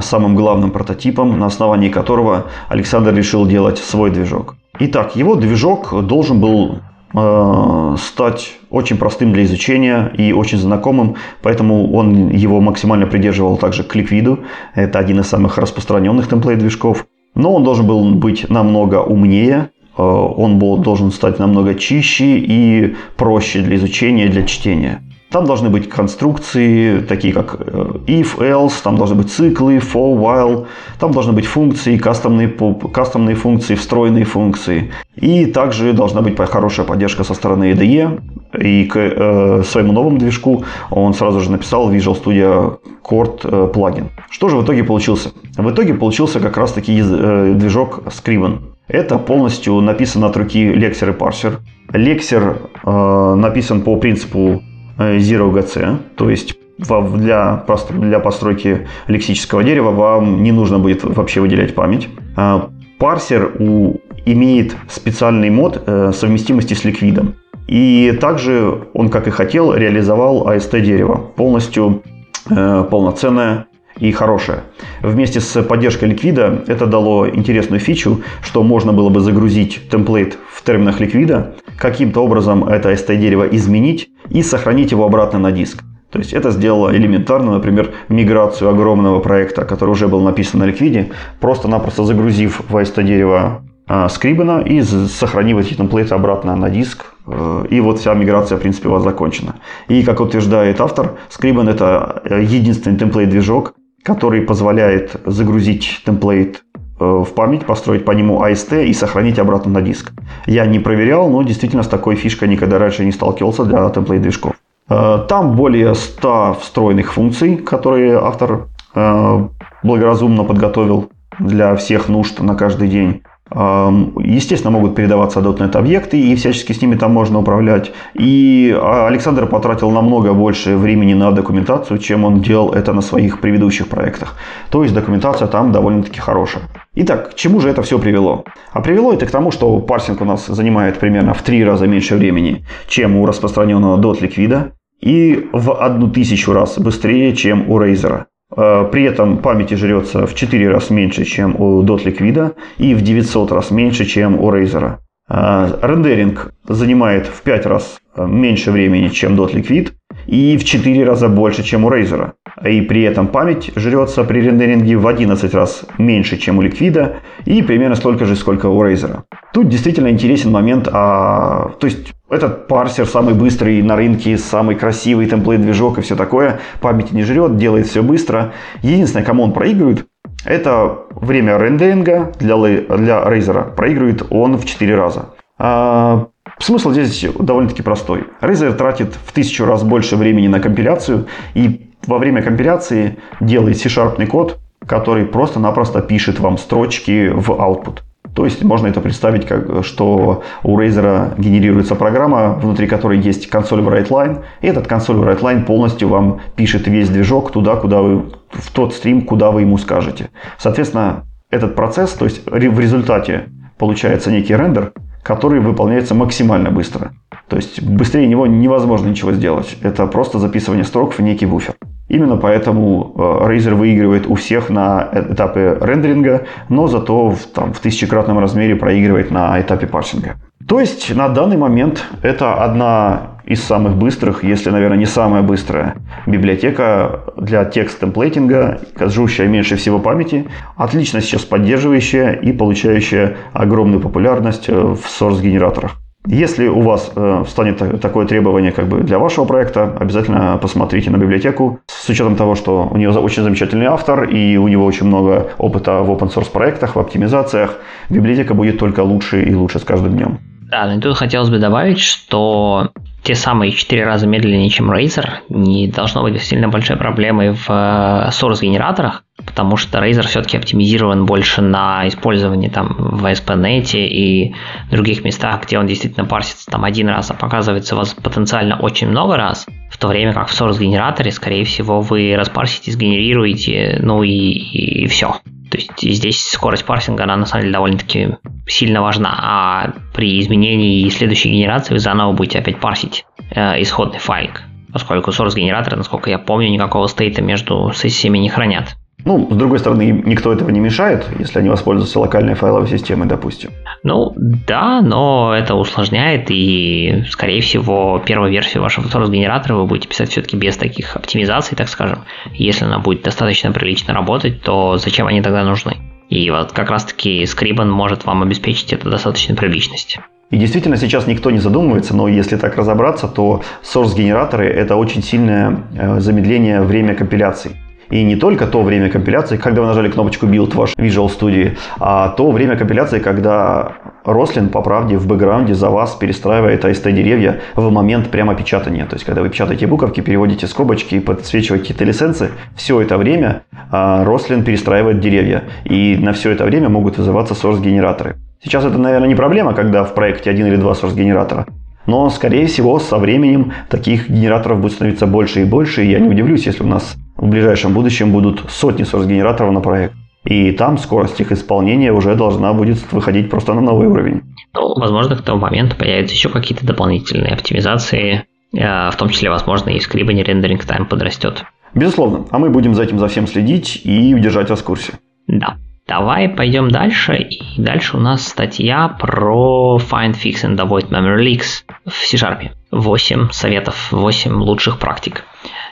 самым 0.00 0.36
главным 0.36 0.70
прототипом, 0.70 1.38
на 1.38 1.46
основании 1.46 1.88
которого 1.88 2.44
Александр 2.68 3.14
решил 3.14 3.46
делать 3.46 3.78
свой 3.78 4.10
движок. 4.10 4.56
Итак, 4.80 5.16
его 5.16 5.34
движок 5.34 5.92
должен 6.06 6.40
был 6.40 6.76
э, 6.76 6.78
стать 7.10 8.58
очень 8.70 8.98
простым 8.98 9.32
для 9.32 9.44
изучения 9.44 10.12
и 10.16 10.32
очень 10.32 10.58
знакомым, 10.58 11.16
поэтому 11.42 11.92
он 11.92 12.28
его 12.28 12.60
максимально 12.60 13.06
придерживал 13.06 13.56
также 13.56 13.82
к 13.82 13.94
ликвиду. 13.94 14.40
Это 14.74 14.98
один 14.98 15.20
из 15.20 15.26
самых 15.26 15.56
распространенных 15.56 16.28
темплейт-движков. 16.28 17.06
Но 17.34 17.54
он 17.54 17.64
должен 17.64 17.86
был 17.86 18.04
быть 18.14 18.50
намного 18.50 19.02
умнее, 19.02 19.70
э, 19.96 20.02
он 20.02 20.58
был, 20.58 20.76
должен 20.78 21.10
стать 21.12 21.38
намного 21.38 21.74
чище 21.74 22.38
и 22.38 22.96
проще 23.16 23.60
для 23.60 23.76
изучения, 23.76 24.28
для 24.28 24.42
чтения. 24.42 25.02
Там 25.30 25.44
должны 25.44 25.68
быть 25.68 25.90
конструкции, 25.90 27.00
такие 27.00 27.34
как 27.34 27.56
э, 27.60 27.64
if, 28.06 28.38
else, 28.38 28.82
там 28.82 28.96
должны 28.96 29.16
быть 29.16 29.30
циклы, 29.30 29.76
for, 29.76 30.16
while, 30.16 30.66
там 30.98 31.12
должны 31.12 31.34
быть 31.34 31.44
функции, 31.44 31.98
кастомные, 31.98 32.48
кастомные 32.92 33.36
функции, 33.36 33.74
встроенные 33.74 34.24
функции. 34.24 34.90
И 35.16 35.44
также 35.44 35.92
должна 35.92 36.22
быть 36.22 36.38
хорошая 36.38 36.86
поддержка 36.86 37.24
со 37.24 37.34
стороны 37.34 37.72
IDE. 37.72 38.22
И 38.58 38.84
к 38.86 38.96
э, 38.96 39.62
своему 39.66 39.92
новому 39.92 40.16
движку 40.18 40.64
он 40.90 41.12
сразу 41.12 41.40
же 41.40 41.50
написал 41.50 41.92
Visual 41.92 42.24
Studio 42.24 42.78
Cord 43.02 43.40
э, 43.44 43.70
плагин. 43.72 44.08
Что 44.30 44.48
же 44.48 44.56
в 44.56 44.64
итоге 44.64 44.82
получился? 44.82 45.32
В 45.58 45.70
итоге 45.70 45.92
получился 45.92 46.40
как 46.40 46.56
раз 46.56 46.72
таки 46.72 46.98
э, 46.98 47.52
движок 47.54 48.04
Scriven. 48.06 48.60
Это 48.88 49.18
полностью 49.18 49.78
написан 49.82 50.24
от 50.24 50.34
руки 50.38 50.72
лексер 50.72 51.10
и 51.10 51.12
парсер. 51.12 51.58
Лексер 51.92 52.62
э, 52.82 53.34
написан 53.34 53.82
по 53.82 53.96
принципу 53.96 54.62
Zero 54.98 55.52
GC, 55.52 55.96
то 56.16 56.28
есть 56.28 56.56
для, 56.78 57.64
для 57.90 58.18
постройки 58.20 58.86
лексического 59.06 59.64
дерева 59.64 59.90
вам 59.90 60.42
не 60.42 60.52
нужно 60.52 60.78
будет 60.78 61.04
вообще 61.04 61.40
выделять 61.40 61.74
память. 61.74 62.08
А, 62.36 62.70
парсер 62.98 63.52
у, 63.58 63.96
имеет 64.26 64.76
специальный 64.88 65.50
мод 65.50 65.82
э, 65.86 66.12
совместимости 66.14 66.74
с 66.74 66.84
ликвидом. 66.84 67.34
И 67.66 68.16
также 68.20 68.88
он, 68.94 69.10
как 69.10 69.26
и 69.28 69.30
хотел, 69.30 69.74
реализовал 69.74 70.48
AST 70.48 70.80
дерево. 70.80 71.16
Полностью 71.36 72.02
э, 72.50 72.84
полноценное 72.90 73.66
и 73.98 74.12
хорошее. 74.12 74.60
Вместе 75.02 75.40
с 75.40 75.62
поддержкой 75.62 76.10
ликвида 76.10 76.64
это 76.66 76.86
дало 76.86 77.28
интересную 77.28 77.80
фичу, 77.80 78.22
что 78.42 78.62
можно 78.62 78.92
было 78.92 79.08
бы 79.08 79.20
загрузить 79.20 79.90
темплейт 79.90 80.38
терминах 80.68 81.00
ликвида, 81.00 81.54
каким-то 81.78 82.22
образом 82.22 82.64
это 82.64 82.92
ST-дерево 82.92 83.48
изменить 83.52 84.10
и 84.28 84.42
сохранить 84.42 84.90
его 84.90 85.06
обратно 85.06 85.38
на 85.38 85.50
диск. 85.50 85.82
То 86.10 86.18
есть 86.18 86.34
это 86.34 86.50
сделало 86.50 86.94
элементарно, 86.94 87.52
например, 87.52 87.92
миграцию 88.10 88.68
огромного 88.68 89.20
проекта, 89.20 89.64
который 89.64 89.90
уже 89.90 90.08
был 90.08 90.20
написан 90.20 90.60
на 90.60 90.64
ликвиде, 90.64 91.10
просто-напросто 91.40 92.04
загрузив 92.04 92.60
в 92.68 92.76
AST 92.76 93.02
дерево 93.02 93.62
а, 93.86 94.10
скрибена 94.10 94.60
и 94.60 94.82
сохранив 94.82 95.58
эти 95.58 95.72
темплейты 95.72 96.14
обратно 96.14 96.54
на 96.54 96.68
диск. 96.68 97.06
Э, 97.26 97.64
и 97.70 97.80
вот 97.80 97.98
вся 97.98 98.12
миграция, 98.12 98.58
в 98.58 98.60
принципе, 98.60 98.88
у 98.88 98.92
вас 98.92 99.02
закончена. 99.02 99.54
И, 99.88 100.02
как 100.02 100.20
утверждает 100.20 100.82
автор, 100.82 101.12
Scriben 101.30 101.70
это 101.70 102.20
э, 102.24 102.42
единственный 102.42 102.98
темплейт-движок, 102.98 103.72
который 104.02 104.42
позволяет 104.42 105.16
загрузить 105.24 106.02
темплейт 106.04 106.62
в 106.98 107.32
память, 107.34 107.66
построить 107.66 108.04
по 108.04 108.12
нему 108.12 108.42
AST 108.44 108.86
и 108.86 108.92
сохранить 108.92 109.38
обратно 109.38 109.72
на 109.72 109.82
диск. 109.82 110.12
Я 110.46 110.66
не 110.66 110.78
проверял, 110.78 111.28
но 111.30 111.42
действительно 111.42 111.82
с 111.82 111.88
такой 111.88 112.16
фишкой 112.16 112.48
никогда 112.48 112.78
раньше 112.78 113.04
не 113.04 113.12
сталкивался 113.12 113.64
для 113.64 113.88
темплейт-движков. 113.90 114.54
Э, 114.88 115.18
там 115.28 115.56
более 115.56 115.94
100 115.94 116.58
встроенных 116.60 117.12
функций, 117.12 117.56
которые 117.56 118.18
автор 118.18 118.68
э, 118.94 119.48
благоразумно 119.82 120.44
подготовил 120.44 121.10
для 121.38 121.76
всех 121.76 122.08
нужд 122.08 122.40
на 122.40 122.54
каждый 122.54 122.88
день. 122.88 123.22
Естественно, 123.50 124.70
могут 124.70 124.94
передаваться 124.94 125.40
.NET 125.40 125.76
объекты, 125.76 126.20
и 126.20 126.34
всячески 126.34 126.72
с 126.72 126.82
ними 126.82 126.96
там 126.96 127.12
можно 127.12 127.38
управлять. 127.38 127.92
И 128.14 128.76
а, 128.76 129.06
Александр 129.06 129.46
потратил 129.46 129.90
намного 129.90 130.34
больше 130.34 130.76
времени 130.76 131.14
на 131.14 131.32
документацию, 131.32 131.98
чем 131.98 132.24
он 132.24 132.40
делал 132.40 132.72
это 132.72 132.92
на 132.92 133.00
своих 133.00 133.40
предыдущих 133.40 133.88
проектах. 133.88 134.36
То 134.70 134.82
есть 134.82 134.94
документация 134.94 135.48
там 135.48 135.72
довольно-таки 135.72 136.20
хорошая. 136.20 136.64
Итак, 136.94 137.30
к 137.30 137.34
чему 137.34 137.60
же 137.60 137.70
это 137.70 137.82
все 137.82 137.98
привело? 137.98 138.44
А 138.72 138.80
привело 138.80 139.12
это 139.12 139.24
к 139.24 139.30
тому, 139.30 139.50
что 139.50 139.78
парсинг 139.80 140.20
у 140.20 140.24
нас 140.24 140.46
занимает 140.46 140.98
примерно 140.98 141.32
в 141.32 141.42
три 141.42 141.64
раза 141.64 141.86
меньше 141.86 142.16
времени, 142.16 142.66
чем 142.86 143.16
у 143.16 143.24
распространенного 143.24 144.14
ликвида, 144.20 144.72
и 145.00 145.48
в 145.52 145.72
одну 145.72 146.10
тысячу 146.10 146.52
раз 146.52 146.78
быстрее, 146.78 147.34
чем 147.34 147.70
у 147.70 147.80
Razer. 147.80 148.24
Э, 148.56 148.88
при 148.90 149.04
этом 149.04 149.38
памяти 149.38 149.74
жрется 149.74 150.26
в 150.26 150.34
4 150.34 150.70
раз 150.70 150.90
меньше, 150.90 151.24
чем 151.24 151.60
у 151.60 151.82
Dot 151.82 152.04
Liquid, 152.04 152.54
и 152.78 152.94
в 152.94 153.02
900 153.02 153.52
раз 153.52 153.70
меньше, 153.70 154.04
чем 154.04 154.38
у 154.38 154.50
Razer. 154.50 154.98
Э, 155.28 155.78
рендеринг 155.82 156.52
занимает 156.68 157.26
в 157.26 157.42
5 157.42 157.66
раз 157.66 157.98
э, 158.16 158.26
меньше 158.26 158.70
времени, 158.70 159.08
чем 159.08 159.34
Dot 159.34 159.54
Liquid, 159.54 159.92
и 160.26 160.56
в 160.56 160.64
4 160.64 161.04
раза 161.04 161.28
больше, 161.28 161.62
чем 161.62 161.84
у 161.84 161.90
Razer. 161.90 162.32
И 162.64 162.80
при 162.80 163.02
этом 163.02 163.28
память 163.28 163.70
жрется 163.76 164.24
при 164.24 164.40
рендеринге 164.40 164.96
в 164.96 165.06
11 165.06 165.54
раз 165.54 165.84
меньше, 165.98 166.38
чем 166.38 166.58
у 166.58 166.62
Liquid, 166.62 167.16
и 167.44 167.62
примерно 167.62 167.96
столько 167.96 168.24
же, 168.24 168.36
сколько 168.36 168.66
у 168.66 168.82
Razer. 168.82 169.22
Тут 169.52 169.68
действительно 169.68 170.08
интересен 170.08 170.50
момент, 170.50 170.88
а, 170.90 171.70
то 171.78 171.86
есть 171.86 172.14
этот 172.30 172.68
парсер 172.68 173.06
самый 173.06 173.34
быстрый 173.34 173.82
на 173.82 173.96
рынке, 173.96 174.36
самый 174.36 174.76
красивый 174.76 175.26
темплейт-движок 175.26 175.98
и 175.98 176.02
все 176.02 176.16
такое, 176.16 176.60
памяти 176.80 177.14
не 177.14 177.22
жрет, 177.22 177.56
делает 177.56 177.86
все 177.86 178.02
быстро. 178.02 178.52
Единственное, 178.82 179.24
кому 179.24 179.44
он 179.44 179.52
проигрывает, 179.52 180.06
это 180.44 180.98
время 181.10 181.58
рендеринга 181.58 182.32
для, 182.38 182.56
для 182.56 183.22
Razer. 183.22 183.74
Проигрывает 183.74 184.26
он 184.30 184.56
в 184.56 184.64
4 184.64 184.94
раза. 184.94 185.30
А, 185.58 186.28
смысл 186.58 186.92
здесь 186.92 187.26
довольно-таки 187.38 187.82
простой. 187.82 188.24
Razer 188.40 188.72
тратит 188.74 189.14
в 189.24 189.32
тысячу 189.32 189.64
раз 189.64 189.82
больше 189.82 190.16
времени 190.16 190.48
на 190.48 190.60
компиляцию 190.60 191.26
и 191.54 191.90
во 192.06 192.18
время 192.18 192.42
компиляции 192.42 193.18
делает 193.40 193.78
C-Sharp 193.78 194.24
код, 194.26 194.58
который 194.86 195.26
просто-напросто 195.26 196.00
пишет 196.00 196.38
вам 196.38 196.58
строчки 196.58 197.28
в 197.28 197.50
output. 197.50 198.00
То 198.38 198.44
есть 198.44 198.62
можно 198.62 198.86
это 198.86 199.00
представить, 199.00 199.48
как, 199.48 199.84
что 199.84 200.44
у 200.62 200.78
Razer 200.78 201.34
генерируется 201.40 201.96
программа, 201.96 202.52
внутри 202.52 202.86
которой 202.86 203.18
есть 203.18 203.50
консоль 203.50 203.80
WriteLine, 203.80 204.44
и 204.60 204.68
этот 204.68 204.86
консоль 204.86 205.16
WriteLine 205.16 205.64
полностью 205.64 206.08
вам 206.08 206.40
пишет 206.54 206.86
весь 206.86 207.08
движок 207.08 207.50
туда, 207.50 207.74
куда 207.74 208.00
вы, 208.00 208.30
в 208.52 208.70
тот 208.72 208.94
стрим, 208.94 209.22
куда 209.22 209.50
вы 209.50 209.62
ему 209.62 209.76
скажете. 209.76 210.30
Соответственно, 210.56 211.24
этот 211.50 211.74
процесс, 211.74 212.12
то 212.12 212.26
есть 212.26 212.46
в 212.46 212.78
результате 212.78 213.48
получается 213.76 214.30
некий 214.30 214.54
рендер, 214.54 214.92
который 215.24 215.58
выполняется 215.58 216.14
максимально 216.14 216.70
быстро. 216.70 217.10
То 217.48 217.56
есть 217.56 217.82
быстрее 217.82 218.28
него 218.28 218.46
невозможно 218.46 219.08
ничего 219.08 219.32
сделать. 219.32 219.76
Это 219.82 220.06
просто 220.06 220.38
записывание 220.38 220.84
строк 220.84 221.14
в 221.14 221.18
некий 221.18 221.46
буфер. 221.46 221.74
Именно 222.08 222.36
поэтому 222.36 223.12
э, 223.16 223.20
Razer 223.20 223.74
выигрывает 223.74 224.26
у 224.26 224.34
всех 224.34 224.70
на 224.70 225.08
этапе 225.12 225.76
рендеринга, 225.80 226.46
но 226.68 226.86
зато 226.86 227.30
в, 227.30 227.42
там, 227.46 227.72
в 227.72 227.80
тысячекратном 227.80 228.38
размере 228.38 228.76
проигрывает 228.76 229.30
на 229.30 229.60
этапе 229.60 229.86
парсинга. 229.86 230.36
То 230.66 230.80
есть 230.80 231.14
на 231.14 231.28
данный 231.28 231.56
момент 231.56 232.04
это 232.22 232.54
одна 232.62 233.38
из 233.44 233.62
самых 233.62 233.96
быстрых, 233.96 234.44
если, 234.44 234.70
наверное, 234.70 234.98
не 234.98 235.06
самая 235.06 235.42
быстрая 235.42 235.96
библиотека 236.26 237.20
для 237.36 237.64
текст-темплейтинга, 237.64 238.80
жрущая 239.00 239.48
меньше 239.48 239.76
всего 239.76 239.98
памяти, 239.98 240.46
отлично 240.76 241.22
сейчас 241.22 241.44
поддерживающая 241.44 242.32
и 242.32 242.52
получающая 242.52 243.36
огромную 243.52 244.00
популярность 244.00 244.68
э, 244.68 244.72
в 244.72 245.00
source-генераторах. 245.06 245.96
Если 246.28 246.68
у 246.68 246.82
вас 246.82 247.10
э, 247.16 247.44
станет 247.48 248.00
такое 248.02 248.26
требование 248.26 248.70
как 248.70 248.86
бы 248.86 249.00
для 249.00 249.18
вашего 249.18 249.46
проекта, 249.46 249.96
обязательно 249.98 250.58
посмотрите 250.60 251.10
на 251.10 251.16
библиотеку. 251.16 251.80
С 251.86 252.06
учетом 252.10 252.36
того, 252.36 252.54
что 252.54 252.86
у 252.90 252.98
нее 252.98 253.10
очень 253.10 253.42
замечательный 253.42 253.86
автор 253.86 254.24
и 254.24 254.58
у 254.58 254.68
него 254.68 254.84
очень 254.84 255.06
много 255.06 255.52
опыта 255.56 256.02
в 256.02 256.10
open 256.10 256.28
source 256.28 256.52
проектах, 256.52 256.96
в 256.96 256.98
оптимизациях, 256.98 257.78
библиотека 258.10 258.52
будет 258.52 258.78
только 258.78 259.00
лучше 259.00 259.42
и 259.42 259.54
лучше 259.54 259.78
с 259.78 259.84
каждым 259.84 260.16
днем. 260.16 260.38
Да, 260.70 260.86
но 260.86 261.00
тут 261.00 261.16
хотелось 261.16 261.48
бы 261.48 261.58
добавить, 261.58 261.98
что 261.98 262.90
те 263.22 263.34
самые 263.34 263.72
4 263.72 264.04
раза 264.04 264.26
медленнее, 264.26 264.68
чем 264.68 264.90
Razer, 264.92 265.28
не 265.48 265.88
должно 265.88 266.22
быть 266.22 266.42
сильно 266.42 266.68
большой 266.68 266.96
проблемой 266.96 267.52
в 267.52 267.70
э, 267.70 268.28
source-генераторах, 268.30 269.24
потому 269.44 269.76
что 269.76 269.98
Razer 269.98 270.26
все-таки 270.26 270.56
оптимизирован 270.56 271.26
больше 271.26 271.62
на 271.62 272.06
использование 272.08 272.70
там 272.70 272.94
в 272.98 273.24
ASP.NET 273.24 273.90
и 273.94 274.54
других 274.90 275.24
местах, 275.24 275.64
где 275.64 275.78
он 275.78 275.86
действительно 275.86 276.26
парсится 276.26 276.66
там 276.70 276.84
один 276.84 277.08
раз, 277.08 277.30
а 277.30 277.34
показывается 277.34 277.94
у 277.94 277.98
вас 277.98 278.14
потенциально 278.14 278.78
очень 278.78 279.08
много 279.08 279.36
раз, 279.36 279.66
в 279.90 279.98
то 279.98 280.08
время 280.08 280.32
как 280.32 280.48
в 280.48 280.60
source-генераторе, 280.60 281.30
скорее 281.30 281.64
всего, 281.64 282.00
вы 282.00 282.34
распарсите, 282.36 282.92
сгенерируете, 282.92 283.98
ну 284.02 284.22
и, 284.22 284.30
и, 284.30 285.04
и 285.04 285.06
все. 285.06 285.36
То 285.70 285.76
есть 285.76 286.00
здесь 286.00 286.42
скорость 286.42 286.86
парсинга, 286.86 287.24
она 287.24 287.36
на 287.36 287.46
самом 287.46 287.62
деле 287.62 287.74
довольно-таки 287.74 288.36
сильно 288.66 289.02
важна, 289.02 289.38
а 289.40 289.92
при 290.14 290.40
изменении 290.40 291.08
следующей 291.10 291.50
генерации 291.50 291.94
вы 291.94 292.00
заново 292.00 292.32
будете 292.32 292.58
опять 292.58 292.80
парсить 292.80 293.24
э, 293.50 293.80
исходный 293.82 294.18
файлик, 294.18 294.62
поскольку 294.92 295.30
source 295.30 295.54
генераторы, 295.54 295.96
насколько 295.96 296.30
я 296.30 296.38
помню, 296.38 296.70
никакого 296.70 297.06
стейта 297.06 297.42
между 297.42 297.92
сессиями 297.94 298.38
не 298.38 298.48
хранят. 298.48 298.96
Ну, 299.28 299.46
с 299.50 299.54
другой 299.54 299.78
стороны, 299.78 300.22
никто 300.24 300.50
этого 300.50 300.70
не 300.70 300.80
мешает, 300.80 301.26
если 301.38 301.58
они 301.58 301.68
воспользуются 301.68 302.18
локальной 302.18 302.54
файловой 302.54 302.88
системой, 302.88 303.28
допустим. 303.28 303.72
Ну, 304.02 304.32
да, 304.36 305.02
но 305.02 305.54
это 305.54 305.74
усложняет, 305.74 306.46
и, 306.48 307.24
скорее 307.28 307.60
всего, 307.60 308.22
первую 308.24 308.50
версию 308.50 308.82
вашего 308.82 309.04
source-генератора 309.06 309.74
вы 309.74 309.84
будете 309.84 310.08
писать 310.08 310.30
все-таки 310.30 310.56
без 310.56 310.78
таких 310.78 311.14
оптимизаций, 311.14 311.76
так 311.76 311.90
скажем. 311.90 312.20
Если 312.54 312.86
она 312.86 313.00
будет 313.00 313.22
достаточно 313.22 313.70
прилично 313.70 314.14
работать, 314.14 314.62
то 314.62 314.96
зачем 314.96 315.26
они 315.26 315.42
тогда 315.42 315.62
нужны? 315.62 315.98
И 316.30 316.48
вот 316.50 316.72
как 316.72 316.88
раз-таки 316.88 317.42
Scriban 317.42 317.90
может 317.90 318.24
вам 318.24 318.42
обеспечить 318.42 318.94
эту 318.94 319.10
достаточную 319.10 319.58
приличность. 319.58 320.18
И 320.50 320.56
действительно 320.56 320.96
сейчас 320.96 321.26
никто 321.26 321.50
не 321.50 321.58
задумывается, 321.58 322.16
но 322.16 322.28
если 322.28 322.56
так 322.56 322.78
разобраться, 322.78 323.28
то 323.28 323.60
source-генераторы– 323.82 324.64
это 324.68 324.96
очень 324.96 325.22
сильное 325.22 325.82
э, 325.94 326.20
замедление 326.20 326.80
время 326.80 327.14
компиляции. 327.14 327.76
И 328.10 328.24
не 328.24 328.36
только 328.36 328.66
то 328.66 328.82
время 328.82 329.10
компиляции, 329.10 329.56
когда 329.56 329.82
вы 329.82 329.86
нажали 329.88 330.08
кнопочку 330.08 330.46
Build 330.46 330.74
ваш 330.74 330.94
Visual 330.96 331.28
Studio, 331.28 331.76
а 331.98 332.30
то 332.30 332.50
время 332.50 332.76
компиляции, 332.76 333.18
когда 333.18 333.92
Рослин, 334.24 334.68
по 334.68 334.82
правде, 334.82 335.16
в 335.16 335.26
бэкграунде 335.26 335.74
за 335.74 335.90
вас 335.90 336.14
перестраивает 336.14 336.84
AST-деревья 336.84 337.60
в 337.74 337.90
момент 337.90 338.30
прямо 338.30 338.54
печатания. 338.54 339.06
То 339.06 339.14
есть, 339.14 339.24
когда 339.24 339.42
вы 339.42 339.48
печатаете 339.48 339.86
буковки, 339.86 340.20
переводите 340.20 340.66
скобочки 340.66 341.16
и 341.16 341.20
подсвечиваете 341.20 341.94
телесенсы, 341.94 342.50
все 342.76 343.00
это 343.00 343.16
время 343.16 343.62
Рослин 343.90 344.64
перестраивает 344.64 345.20
деревья. 345.20 345.64
И 345.84 346.16
на 346.20 346.32
все 346.32 346.50
это 346.50 346.64
время 346.64 346.88
могут 346.88 347.18
вызываться 347.18 347.54
source-генераторы. 347.54 348.36
Сейчас 348.62 348.84
это, 348.84 348.98
наверное, 348.98 349.28
не 349.28 349.34
проблема, 349.34 349.72
когда 349.72 350.04
в 350.04 350.14
проекте 350.14 350.50
один 350.50 350.66
или 350.66 350.76
два 350.76 350.92
source-генератора. 350.92 351.66
Но, 352.06 352.30
скорее 352.30 352.66
всего, 352.66 352.98
со 352.98 353.18
временем 353.18 353.72
таких 353.90 354.30
генераторов 354.30 354.80
будет 354.80 354.92
становиться 354.92 355.26
больше 355.26 355.60
и 355.60 355.64
больше. 355.64 356.04
И 356.04 356.10
я 356.10 356.18
не 356.18 356.28
удивлюсь, 356.28 356.66
если 356.66 356.82
у 356.82 356.86
нас 356.86 357.16
в 357.38 357.48
ближайшем 357.48 357.94
будущем 357.94 358.32
будут 358.32 358.68
сотни 358.68 359.04
source-генераторов 359.04 359.72
на 359.72 359.80
проект. 359.80 360.14
И 360.44 360.72
там 360.72 360.98
скорость 360.98 361.40
их 361.40 361.52
исполнения 361.52 362.12
уже 362.12 362.34
должна 362.34 362.72
будет 362.72 363.12
выходить 363.12 363.50
просто 363.50 363.74
на 363.74 363.80
новый 363.80 364.08
уровень. 364.08 364.42
Ну, 364.74 364.94
возможно, 364.98 365.36
к 365.36 365.42
тому 365.42 365.60
моменту 365.60 365.96
появятся 365.96 366.34
еще 366.34 366.48
какие-то 366.48 366.86
дополнительные 366.86 367.54
оптимизации, 367.54 368.44
э, 368.72 369.10
в 369.10 369.16
том 369.16 369.28
числе, 369.28 369.50
возможно, 369.50 369.90
и 369.90 369.98
в 369.98 370.02
скрибане 370.02 370.42
рендеринг 370.42 370.84
тайм 370.84 371.06
подрастет. 371.06 371.64
Безусловно. 371.94 372.46
А 372.50 372.58
мы 372.58 372.70
будем 372.70 372.94
за 372.94 373.02
этим 373.04 373.18
за 373.18 373.28
всем 373.28 373.46
следить 373.46 374.00
и 374.04 374.34
удержать 374.34 374.70
вас 374.70 374.80
в 374.80 374.84
курсе. 374.84 375.14
Да. 375.46 375.76
Давай 376.06 376.48
пойдем 376.48 376.90
дальше. 376.90 377.36
И 377.36 377.80
дальше 377.80 378.16
у 378.16 378.20
нас 378.20 378.46
статья 378.46 379.08
про 379.08 379.98
Find, 379.98 380.34
Fix 380.34 380.64
and 380.64 380.76
Avoid 380.76 381.10
Memory 381.10 381.44
Leaks 381.44 381.84
в 382.06 382.26
C-Sharp. 382.26 382.70
8 382.90 383.50
советов, 383.50 384.08
8 384.10 384.52
лучших 384.62 384.98
практик. 384.98 385.44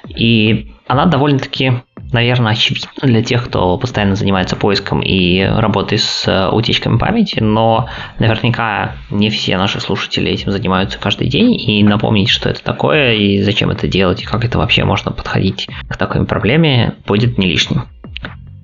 И 0.09 0.72
она 0.87 1.07
довольно-таки, 1.07 1.82
наверное, 2.12 2.53
очевидна 2.53 2.91
для 3.03 3.22
тех, 3.22 3.45
кто 3.45 3.76
постоянно 3.76 4.14
занимается 4.14 4.57
поиском 4.57 5.01
и 5.01 5.43
работой 5.43 5.99
с 5.99 6.26
э, 6.28 6.49
утечками 6.49 6.99
памяти, 6.99 7.41
но 7.41 7.89
наверняка 8.18 8.95
не 9.11 9.30
все 9.30 9.57
наши 9.59 9.80
слушатели 9.80 10.30
этим 10.30 10.53
занимаются 10.53 10.99
каждый 10.99 11.28
день, 11.28 11.55
и 11.55 11.82
напомнить, 11.82 12.28
что 12.28 12.49
это 12.49 12.62
такое, 12.62 13.14
и 13.14 13.43
зачем 13.43 13.70
это 13.70 13.89
делать, 13.89 14.22
и 14.22 14.26
как 14.26 14.45
это 14.45 14.59
вообще 14.59 14.84
можно 14.84 15.11
подходить 15.11 15.68
к 15.89 15.97
такой 15.97 16.24
проблеме, 16.24 16.95
будет 17.07 17.37
не 17.39 17.47
лишним. 17.47 17.84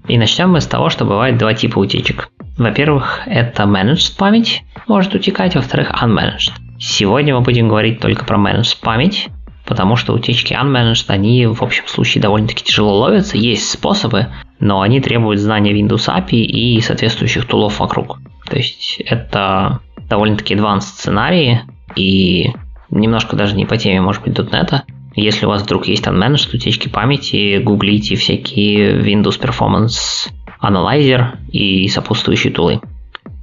И 0.08 0.18
начнем 0.18 0.50
мы 0.50 0.60
с 0.60 0.66
того, 0.66 0.90
что 0.90 1.04
бывает 1.04 1.38
два 1.38 1.54
типа 1.54 1.78
утечек. 1.78 2.28
Во-первых, 2.56 3.22
это 3.26 3.64
managed 3.64 4.16
память 4.16 4.62
может 4.86 5.14
утекать, 5.14 5.54
во-вторых, 5.54 5.92
unmanaged. 6.02 6.52
Сегодня 6.78 7.34
мы 7.34 7.40
будем 7.40 7.68
говорить 7.68 8.00
только 8.00 8.24
про 8.24 8.36
managed 8.36 8.78
память, 8.82 9.28
потому 9.72 9.96
что 9.96 10.12
утечки 10.12 10.52
unmanaged, 10.52 11.06
они 11.06 11.46
в 11.46 11.62
общем 11.62 11.86
случае 11.86 12.20
довольно-таки 12.20 12.62
тяжело 12.62 12.94
ловятся. 12.94 13.38
Есть 13.38 13.70
способы, 13.70 14.26
но 14.60 14.82
они 14.82 15.00
требуют 15.00 15.40
знания 15.40 15.72
Windows 15.72 16.10
API 16.10 16.42
и 16.42 16.78
соответствующих 16.82 17.46
тулов 17.46 17.80
вокруг. 17.80 18.18
То 18.50 18.58
есть 18.58 19.00
это 19.00 19.80
довольно-таки 20.10 20.54
advanced 20.54 20.82
сценарии 20.82 21.62
и 21.96 22.50
немножко 22.90 23.34
даже 23.34 23.56
не 23.56 23.64
по 23.64 23.78
теме, 23.78 24.02
может 24.02 24.22
быть, 24.22 24.38
.NET. 24.38 24.82
Если 25.16 25.46
у 25.46 25.48
вас 25.48 25.62
вдруг 25.62 25.86
есть 25.86 26.06
unmanaged 26.06 26.54
утечки 26.54 26.88
памяти, 26.88 27.56
гуглите 27.62 28.16
всякие 28.16 29.00
Windows 29.00 29.40
Performance 29.40 30.28
Analyzer 30.62 31.38
и 31.50 31.88
сопутствующие 31.88 32.52
тулы. 32.52 32.82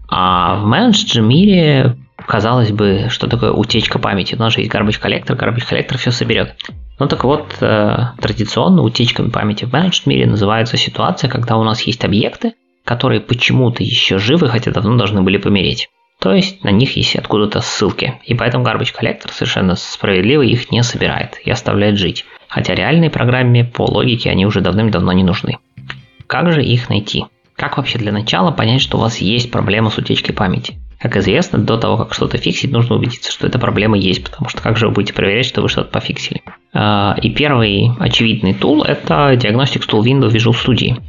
А 0.08 0.58
в 0.58 0.72
managed 0.72 1.20
мире, 1.22 1.98
казалось 2.26 2.72
бы, 2.72 3.08
что 3.10 3.28
такое 3.28 3.52
утечка 3.52 4.00
памяти? 4.00 4.36
У 4.36 4.40
нас 4.40 4.54
же 4.54 4.62
есть 4.62 4.72
garbage 4.72 5.02
collector, 5.02 5.38
garbage 5.38 5.70
collector 5.70 5.98
все 5.98 6.12
соберет. 6.12 6.56
Ну 7.00 7.08
так 7.08 7.24
вот, 7.24 7.56
э, 7.62 7.98
традиционно 8.20 8.82
утечками 8.82 9.30
памяти 9.30 9.66
в 9.66 9.74
managed 9.74 10.04
мире 10.06 10.26
называется 10.26 10.78
ситуация, 10.78 11.30
когда 11.30 11.58
у 11.58 11.64
нас 11.64 11.82
есть 11.84 12.04
объекты, 12.04 12.54
которые 12.84 13.22
почему-то 13.22 13.84
еще 13.84 14.18
живы, 14.18 14.50
хотя 14.50 14.72
давно 14.72 14.98
должны 14.98 15.22
были 15.22 15.38
помереть. 15.38 15.90
То 16.20 16.34
есть 16.34 16.64
на 16.64 16.70
них 16.70 16.98
есть 16.98 17.16
откуда-то 17.16 17.62
ссылки. 17.62 18.20
И 18.26 18.34
поэтому 18.34 18.66
Garbage 18.66 18.94
Collector 18.94 19.32
совершенно 19.32 19.76
справедливо 19.76 20.42
их 20.42 20.70
не 20.70 20.84
собирает 20.84 21.40
и 21.46 21.50
оставляет 21.50 21.98
жить. 21.98 22.26
Хотя 22.50 22.76
реальной 22.76 23.10
программе 23.10 23.64
по 23.64 23.84
логике 23.84 24.30
они 24.30 24.46
уже 24.46 24.60
давным-давно 24.60 25.14
не 25.14 25.24
нужны. 25.24 25.60
Как 26.28 26.52
же 26.52 26.64
их 26.64 26.90
найти? 26.90 27.26
Как 27.60 27.76
вообще 27.76 28.00
для 28.00 28.14
начала 28.14 28.52
понять, 28.52 28.80
что 28.80 28.98
у 28.98 29.02
вас 29.02 29.18
есть 29.18 29.52
проблема 29.52 29.90
с 29.90 29.98
утечкой 29.98 30.34
памяти? 30.34 30.80
Как 30.98 31.18
известно, 31.18 31.60
до 31.60 31.78
того, 31.78 31.98
как 31.98 32.14
что-то 32.14 32.38
фиксить, 32.38 32.72
нужно 32.72 32.96
убедиться, 32.96 33.34
что 33.34 33.48
эта 33.48 33.60
проблема 33.60 33.98
есть, 33.98 34.24
потому 34.24 34.48
что 34.48 34.62
как 34.62 34.78
же 34.78 34.88
вы 34.88 34.94
будете 34.94 35.14
проверять, 35.14 35.46
что 35.46 35.62
вы 35.62 35.68
что-то 35.68 35.92
пофиксили? 35.92 36.42
А, 36.74 37.18
и 37.22 37.30
первый 37.30 37.92
очевидный 38.00 38.54
тул– 38.54 38.84
это 38.88 39.34
Diagnostics 39.34 39.90
Tool 39.90 40.04
Window 40.06 40.30
Visual 40.30 40.56
Studio. 40.56 41.02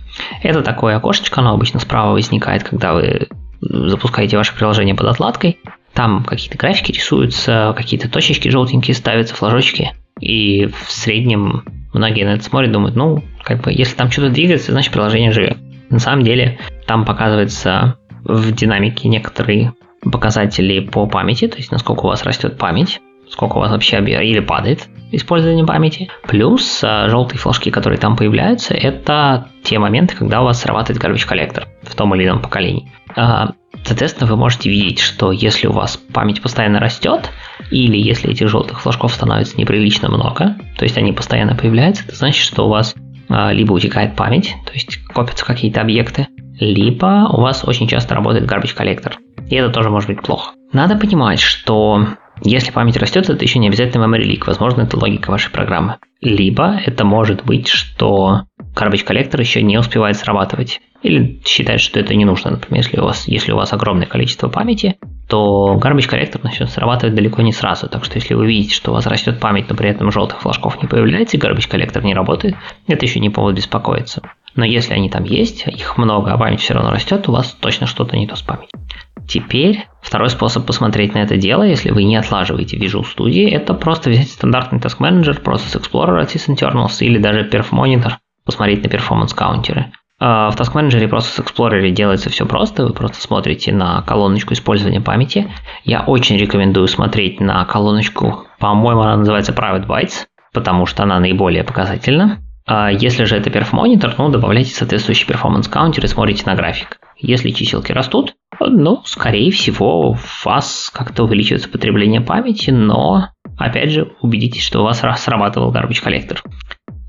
Это 0.42 0.62
такое 0.62 0.96
окошечко, 0.96 1.40
оно 1.40 1.54
обычно 1.54 1.78
справа 1.78 2.14
возникает, 2.14 2.64
когда 2.64 2.94
вы 2.94 3.28
запускаете 3.60 4.36
ваше 4.36 4.56
приложение 4.56 4.96
под 4.96 5.06
отладкой. 5.06 5.58
Там 5.94 6.24
какие-то 6.24 6.58
графики 6.58 6.90
рисуются, 6.90 7.74
какие-то 7.76 8.10
точечки 8.10 8.48
желтенькие 8.48 8.96
ставятся, 8.96 9.36
флажочки. 9.36 9.92
И 10.18 10.66
в 10.66 10.90
среднем 10.90 11.62
многие 11.92 12.24
на 12.24 12.30
это 12.30 12.42
смотрят, 12.42 12.72
думают, 12.72 12.96
ну, 12.96 13.22
как 13.44 13.62
бы, 13.62 13.72
если 13.72 13.94
там 13.94 14.10
что-то 14.10 14.30
двигается, 14.30 14.72
значит 14.72 14.92
приложение 14.92 15.30
живет. 15.30 15.56
На 15.90 15.98
самом 15.98 16.24
деле, 16.24 16.58
там 16.86 17.04
показывается 17.04 17.96
в 18.24 18.52
динамике 18.52 19.08
некоторые 19.08 19.74
показатели 20.02 20.80
по 20.80 21.06
памяти, 21.06 21.48
то 21.48 21.56
есть 21.56 21.70
насколько 21.70 22.00
у 22.00 22.08
вас 22.08 22.22
растет 22.22 22.56
память, 22.56 23.00
сколько 23.28 23.56
у 23.56 23.60
вас 23.60 23.70
вообще 23.70 23.98
или 23.98 24.40
падает 24.40 24.88
использование 25.12 25.64
памяти. 25.64 26.08
Плюс 26.22 26.82
а, 26.84 27.08
желтые 27.08 27.38
флажки, 27.38 27.70
которые 27.70 27.98
там 27.98 28.16
появляются, 28.16 28.74
это 28.74 29.48
те 29.62 29.78
моменты, 29.78 30.16
когда 30.16 30.40
у 30.40 30.44
вас 30.44 30.60
срабатывает 30.60 31.02
garbage 31.02 31.26
коллектор 31.26 31.66
в 31.82 31.94
том 31.94 32.14
или 32.14 32.26
ином 32.26 32.40
поколении. 32.40 32.92
А, 33.16 33.52
соответственно, 33.84 34.30
вы 34.30 34.36
можете 34.36 34.70
видеть, 34.70 35.00
что 35.00 35.32
если 35.32 35.66
у 35.66 35.72
вас 35.72 35.96
память 35.96 36.42
постоянно 36.42 36.78
растет, 36.80 37.30
или 37.70 37.96
если 37.96 38.30
этих 38.30 38.48
желтых 38.48 38.80
флажков 38.80 39.12
становится 39.12 39.56
неприлично 39.58 40.08
много, 40.08 40.56
то 40.76 40.84
есть 40.84 40.96
они 40.96 41.12
постоянно 41.12 41.54
появляются, 41.54 42.04
это 42.06 42.16
значит, 42.16 42.44
что 42.44 42.66
у 42.66 42.70
вас 42.70 42.94
либо 43.30 43.72
утекает 43.72 44.16
память, 44.16 44.54
то 44.66 44.72
есть 44.72 44.96
копятся 45.04 45.46
какие-то 45.46 45.80
объекты, 45.80 46.26
либо 46.58 47.28
у 47.32 47.40
вас 47.40 47.64
очень 47.64 47.88
часто 47.88 48.14
работает 48.14 48.50
garbage 48.50 48.74
коллектор. 48.74 49.18
И 49.48 49.54
это 49.54 49.70
тоже 49.70 49.88
может 49.88 50.08
быть 50.08 50.22
плохо. 50.22 50.52
Надо 50.72 50.96
понимать, 50.96 51.40
что 51.40 52.06
если 52.42 52.70
память 52.70 52.96
растет, 52.96 53.28
это 53.28 53.44
еще 53.44 53.58
не 53.58 53.68
обязательно 53.68 54.04
memory 54.04 54.24
leak. 54.24 54.44
Возможно, 54.46 54.82
это 54.82 54.98
логика 54.98 55.30
вашей 55.30 55.50
программы. 55.50 55.96
Либо 56.20 56.80
это 56.84 57.04
может 57.04 57.44
быть, 57.44 57.68
что 57.68 58.42
garbage 58.74 59.04
коллектор 59.04 59.40
еще 59.40 59.62
не 59.62 59.78
успевает 59.78 60.16
срабатывать. 60.16 60.80
Или 61.02 61.40
считает, 61.44 61.80
что 61.80 61.98
это 61.98 62.14
не 62.14 62.24
нужно. 62.24 62.52
Например, 62.52 62.82
если 62.84 63.00
у 63.00 63.04
вас, 63.04 63.26
если 63.26 63.52
у 63.52 63.56
вас 63.56 63.72
огромное 63.72 64.06
количество 64.06 64.48
памяти, 64.48 64.96
то 65.30 65.78
garbage 65.80 66.08
collector 66.08 66.42
начнет 66.42 66.68
срабатывать 66.68 67.14
далеко 67.14 67.40
не 67.40 67.52
сразу. 67.52 67.88
Так 67.88 68.04
что 68.04 68.16
если 68.16 68.34
вы 68.34 68.48
видите, 68.48 68.74
что 68.74 68.90
у 68.90 68.94
вас 68.94 69.06
растет 69.06 69.38
память, 69.38 69.70
но 69.70 69.76
при 69.76 69.88
этом 69.88 70.10
желтых 70.10 70.40
флажков 70.40 70.82
не 70.82 70.88
появляется, 70.88 71.36
и 71.36 71.40
garbage 71.40 71.68
collector 71.68 72.02
не 72.02 72.14
работает, 72.14 72.56
это 72.88 73.06
еще 73.06 73.20
не 73.20 73.30
повод 73.30 73.54
беспокоиться. 73.54 74.22
Но 74.56 74.64
если 74.64 74.92
они 74.92 75.08
там 75.08 75.22
есть, 75.22 75.68
их 75.68 75.96
много, 75.96 76.32
а 76.32 76.36
память 76.36 76.60
все 76.60 76.74
равно 76.74 76.90
растет, 76.90 77.28
у 77.28 77.32
вас 77.32 77.52
точно 77.52 77.86
что-то 77.86 78.16
не 78.16 78.26
то 78.26 78.34
с 78.34 78.42
памятью. 78.42 78.80
Теперь 79.28 79.86
второй 80.02 80.30
способ 80.30 80.66
посмотреть 80.66 81.14
на 81.14 81.18
это 81.18 81.36
дело, 81.36 81.62
если 81.62 81.92
вы 81.92 82.02
не 82.02 82.16
отлаживаете 82.16 82.76
Visual 82.76 83.04
Studio, 83.04 83.48
это 83.48 83.74
просто 83.74 84.10
взять 84.10 84.30
стандартный 84.30 84.80
Task 84.80 84.98
Manager, 84.98 85.40
Process 85.40 85.80
Explorer 85.80 86.20
от 86.20 86.34
SysInternals 86.34 86.98
или 86.98 87.18
даже 87.18 87.48
Perf 87.48 87.70
Monitor, 87.70 88.14
посмотреть 88.44 88.82
на 88.82 88.88
performance 88.88 89.32
каунтеры. 89.32 89.92
А, 89.92 89.99
в 90.20 90.54
Task 90.54 90.74
Manager 90.74 91.02
и 91.02 91.06
Process 91.06 91.42
Explorer 91.42 91.90
делается 91.90 92.28
все 92.28 92.44
просто, 92.44 92.86
вы 92.86 92.92
просто 92.92 93.20
смотрите 93.20 93.72
на 93.72 94.02
колоночку 94.02 94.52
использования 94.52 95.00
памяти. 95.00 95.50
Я 95.84 96.02
очень 96.02 96.36
рекомендую 96.36 96.88
смотреть 96.88 97.40
на 97.40 97.64
колоночку, 97.64 98.46
по-моему, 98.58 99.00
она 99.00 99.16
называется 99.16 99.52
Private 99.52 99.86
Bytes, 99.86 100.26
потому 100.52 100.84
что 100.84 101.04
она 101.04 101.18
наиболее 101.18 101.64
показательна. 101.64 102.38
А 102.66 102.90
если 102.92 103.24
же 103.24 103.36
это 103.36 103.50
Monitor, 103.50 104.14
ну, 104.18 104.28
добавляйте 104.28 104.74
соответствующий 104.74 105.26
перформанс 105.26 105.66
каунтер 105.66 106.04
и 106.04 106.08
смотрите 106.08 106.44
на 106.46 106.54
график. 106.54 107.00
Если 107.16 107.50
чиселки 107.50 107.92
растут, 107.92 108.34
ну, 108.60 109.02
скорее 109.04 109.50
всего, 109.50 110.10
у 110.10 110.16
вас 110.44 110.90
как-то 110.94 111.24
увеличивается 111.24 111.68
потребление 111.68 112.20
памяти, 112.20 112.70
но, 112.70 113.30
опять 113.58 113.90
же, 113.90 114.12
убедитесь, 114.20 114.62
что 114.62 114.80
у 114.80 114.84
вас 114.84 115.00
срабатывал 115.00 115.72
garbage 115.72 116.04
collector. 116.04 116.38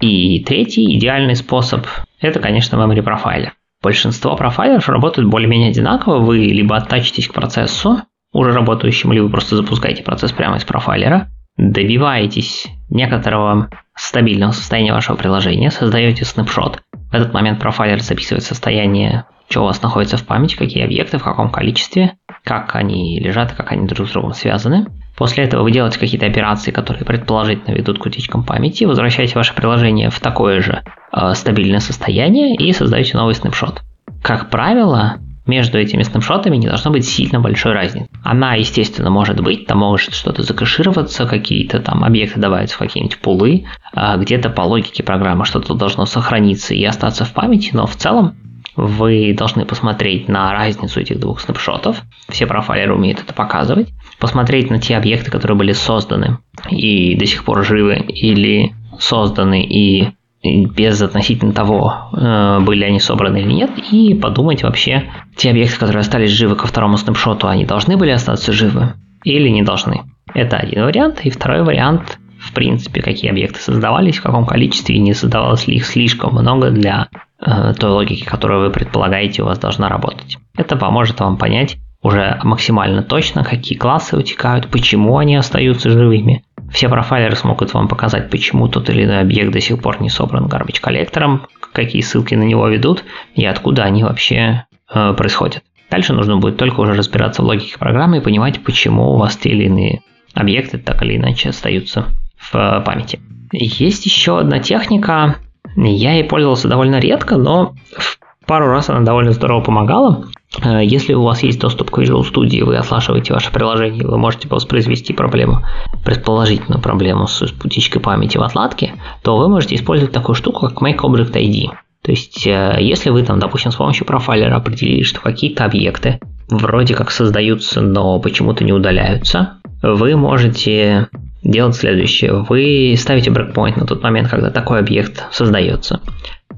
И 0.02 0.44
третий 0.44 0.98
идеальный 0.98 1.36
способ– 1.36 1.86
это, 2.20 2.40
конечно, 2.40 2.76
memory 2.76 3.02
профайлер. 3.04 3.54
Большинство 3.82 4.36
профайлеров 4.36 4.90
работают 4.90 5.30
более-менее 5.30 5.70
одинаково. 5.70 6.20
Вы 6.20 6.40
либо 6.40 6.76
оттачитесь 6.76 7.28
к 7.28 7.34
процессу, 7.34 8.02
уже 8.34 8.52
работающему, 8.52 9.14
либо 9.14 9.30
просто 9.30 9.56
запускаете 9.56 10.04
процесс 10.04 10.32
прямо 10.32 10.58
из 10.58 10.64
профайлера, 10.64 11.30
добиваетесь 11.58 12.68
некоторого 12.90 13.70
стабильного 13.96 14.52
состояния 14.52 14.94
вашего 14.94 15.16
приложения, 15.16 15.72
создаете 15.72 16.26
снапшот. 16.26 16.82
В 16.94 17.14
этот 17.14 17.34
момент 17.34 17.60
профайлер 17.60 18.02
записывает 18.02 18.44
состояние 18.44 19.26
что 19.52 19.64
у 19.64 19.66
вас 19.66 19.82
находится 19.82 20.16
в 20.16 20.26
памяти, 20.26 20.56
какие 20.56 20.84
объекты, 20.84 21.18
в 21.18 21.24
каком 21.24 21.52
количестве, 21.52 22.14
как 22.46 22.74
они 22.76 23.20
лежат 23.20 23.52
как 23.52 23.72
они 23.74 23.86
друг 23.86 24.08
с 24.08 24.12
другом 24.12 24.34
связаны. 24.34 24.88
После 25.22 25.44
этого 25.44 25.62
вы 25.62 25.72
делаете 25.72 26.00
какие-то 26.00 26.26
операции, 26.26 26.72
которые 26.72 27.06
предположительно 27.06 27.76
ведут 27.76 28.00
к 28.00 28.06
утечкам 28.08 28.44
памяти, 28.44 28.86
возвращаете 28.86 29.36
ваше 29.36 29.54
приложение 29.54 30.10
в 30.10 30.20
такое 30.20 30.64
же 30.64 30.82
э, 31.14 31.34
стабильное 31.36 31.80
состояние 31.80 32.56
и 32.56 32.74
создаете 32.74 33.16
новый 33.18 33.36
снапшот. 33.36 33.84
Как 34.24 34.50
правило, 34.50 35.20
между 35.46 35.78
этими 35.78 36.02
снапшотами 36.02 36.58
не 36.58 36.66
должно 36.66 36.90
быть 36.90 37.08
сильно 37.08 37.40
большой 37.40 37.74
разницы. 37.74 38.10
Она, 38.24 38.56
естественно, 38.56 39.12
может 39.12 39.40
быть, 39.42 39.68
там 39.68 39.78
может 39.78 40.16
что-то 40.16 40.42
закэшироваться, 40.42 41.28
какие-то 41.28 41.82
там 41.82 42.04
объекты 42.04 42.40
добавятся 42.40 42.78
в 42.78 42.80
какие-нибудь 42.80 43.20
пулы, 43.20 43.66
а 43.94 44.18
где-то 44.18 44.50
по 44.50 44.62
логике 44.62 45.04
программы 45.04 45.46
что-то 45.46 45.76
должно 45.76 46.08
сохраниться 46.08 46.74
и 46.74 46.84
остаться 46.84 47.26
в 47.26 47.34
памяти, 47.34 47.70
но 47.74 47.86
в 47.86 47.96
целом 47.96 48.38
вы 48.76 49.36
должны 49.38 49.66
посмотреть 49.66 50.28
на 50.28 50.52
разницу 50.54 51.00
этих 51.00 51.20
двух 51.20 51.42
снапшотов. 51.42 52.02
Все 52.30 52.48
профайлеры 52.48 52.96
умеют 52.96 53.20
это 53.20 53.34
показывать. 53.34 53.90
Посмотреть 54.22 54.70
на 54.70 54.80
те 54.80 54.96
объекты, 54.96 55.30
которые 55.30 55.58
были 55.58 55.74
созданы 55.74 56.38
и 56.70 57.16
до 57.16 57.26
сих 57.26 57.44
пор 57.44 57.66
живы, 57.66 57.96
или 57.96 58.74
созданы 59.00 59.64
и 59.64 60.10
без 60.44 61.02
относительно 61.02 61.52
того, 61.52 62.10
э, 62.14 62.60
были 62.62 62.86
они 62.86 63.00
собраны 63.00 63.42
или 63.42 63.52
нет, 63.52 63.72
и 63.92 64.16
подумать 64.16 64.64
вообще, 64.64 65.12
те 65.36 65.52
объекты, 65.52 65.78
которые 65.78 66.00
остались 66.00 66.32
живы 66.32 66.56
ко 66.56 66.66
второму 66.66 66.98
снапшоту, 66.98 67.48
они 67.48 67.66
должны 67.66 67.98
были 67.98 68.12
остаться 68.12 68.54
живы 68.54 68.94
или 69.24 69.50
не 69.50 69.62
должны. 69.62 70.02
Это 70.34 70.58
один 70.58 70.86
вариант. 70.86 71.20
И 71.26 71.30
второй 71.30 71.64
вариант, 71.64 72.18
в 72.40 72.54
принципе, 72.54 73.02
какие 73.02 73.30
объекты 73.30 73.60
создавались, 73.60 74.18
в 74.18 74.24
каком 74.24 74.46
количестве, 74.46 74.96
и 74.96 75.00
не 75.00 75.14
создавалось 75.14 75.68
ли 75.68 75.76
их 75.76 75.86
слишком 75.86 76.34
много 76.34 76.72
для 76.72 77.10
Э, 77.44 77.74
той 77.74 77.90
логики, 77.90 78.24
которую 78.24 78.62
вы 78.62 78.70
предполагаете 78.70 79.42
у 79.42 79.46
вас 79.46 79.58
должна 79.58 79.90
работать. 79.90 80.38
Это 80.56 80.76
поможет 80.76 81.20
вам 81.20 81.38
понять 81.38 81.78
уже 82.02 82.40
максимально 82.44 83.04
точно, 83.04 83.44
какие 83.44 83.78
классы 83.78 84.18
утекают, 84.18 84.68
почему 84.68 85.18
они 85.18 85.36
остаются 85.36 85.90
живыми. 85.90 86.44
Все 86.72 86.90
профайлеры 86.90 87.36
смогут 87.36 87.74
вам 87.74 87.88
показать, 87.88 88.30
почему 88.30 88.68
тот 88.68 88.90
или 88.90 89.04
иной 89.04 89.22
объект 89.22 89.52
до 89.52 89.60
сих 89.60 89.82
пор 89.82 90.02
не 90.02 90.10
собран 90.10 90.46
garbage 90.46 90.80
коллектором, 90.82 91.48
какие 91.74 92.02
ссылки 92.02 92.34
на 92.36 92.44
него 92.44 92.68
ведут 92.68 93.04
и 93.36 93.46
откуда 93.46 93.84
они 93.84 94.04
вообще 94.04 94.66
э, 94.94 95.14
происходят. 95.14 95.64
Дальше 95.90 96.14
нужно 96.14 96.38
будет 96.38 96.58
только 96.58 96.80
уже 96.80 96.94
разбираться 96.94 97.42
в 97.42 97.46
логике 97.46 97.78
программы 97.78 98.18
и 98.18 98.22
понимать, 98.22 98.64
почему 98.64 99.12
у 99.12 99.18
вас 99.18 99.36
те 99.36 99.50
или 99.50 99.66
иные 99.66 100.02
объекты 100.34 100.78
так 100.78 101.04
или 101.04 101.18
иначе 101.18 101.50
остаются 101.50 102.06
в 102.38 102.56
э, 102.56 102.82
памяти. 102.82 103.20
Есть 103.52 104.06
еще 104.06 104.40
одна 104.40 104.60
техника, 104.60 105.36
я 105.76 106.14
ей 106.14 106.24
пользовался 106.24 106.70
довольно 106.70 107.00
редко, 107.00 107.38
но 107.38 107.76
в 107.98 108.21
пару 108.52 108.68
раз 108.68 108.90
она 108.90 109.00
довольно 109.00 109.32
здорово 109.32 109.62
помогала. 109.62 110.26
Э, 110.62 110.84
если 110.84 111.14
у 111.14 111.24
вас 111.24 111.42
есть 111.42 111.62
доступ 111.62 111.90
к 111.90 112.00
Visual 112.00 112.30
Studio, 112.30 112.66
вы 112.66 112.76
ослашиваете 112.76 113.32
ваше 113.32 113.50
приложение, 113.50 114.06
вы 114.06 114.18
можете 114.18 114.50
воспроизвести 114.50 115.14
проблему, 115.14 115.64
предположительную 116.04 116.82
проблему 116.82 117.28
с 117.28 117.42
утечкой 117.42 118.02
памяти 118.02 118.38
в 118.38 118.44
отладке, 118.44 118.96
то 119.24 119.38
вы 119.38 119.48
можете 119.48 119.76
использовать 119.76 120.14
такую 120.14 120.36
штуку, 120.36 120.68
как 120.68 120.82
Make 120.82 120.98
Object 120.98 121.32
ID. 121.32 121.70
То 122.04 122.12
есть, 122.12 122.46
э, 122.46 122.76
если 122.82 123.10
вы 123.10 123.24
там, 123.24 123.40
допустим, 123.40 123.72
с 123.72 123.76
помощью 123.76 124.06
профайлера 124.06 124.58
определили, 124.58 125.04
что 125.04 125.22
какие-то 125.22 125.64
объекты 125.64 126.20
вроде 126.50 126.94
как 126.94 127.10
создаются, 127.10 127.80
но 127.80 128.20
почему-то 128.20 128.66
не 128.66 128.74
удаляются, 128.74 129.62
вы 129.82 130.18
можете 130.18 131.08
делать 131.42 131.76
следующее. 131.76 132.46
Вы 132.50 132.96
ставите 132.98 133.32
брейкпоинт 133.32 133.78
на 133.78 133.86
тот 133.86 134.04
момент, 134.04 134.28
когда 134.28 134.50
такой 134.50 134.80
объект 134.80 135.24
создается. 135.32 136.02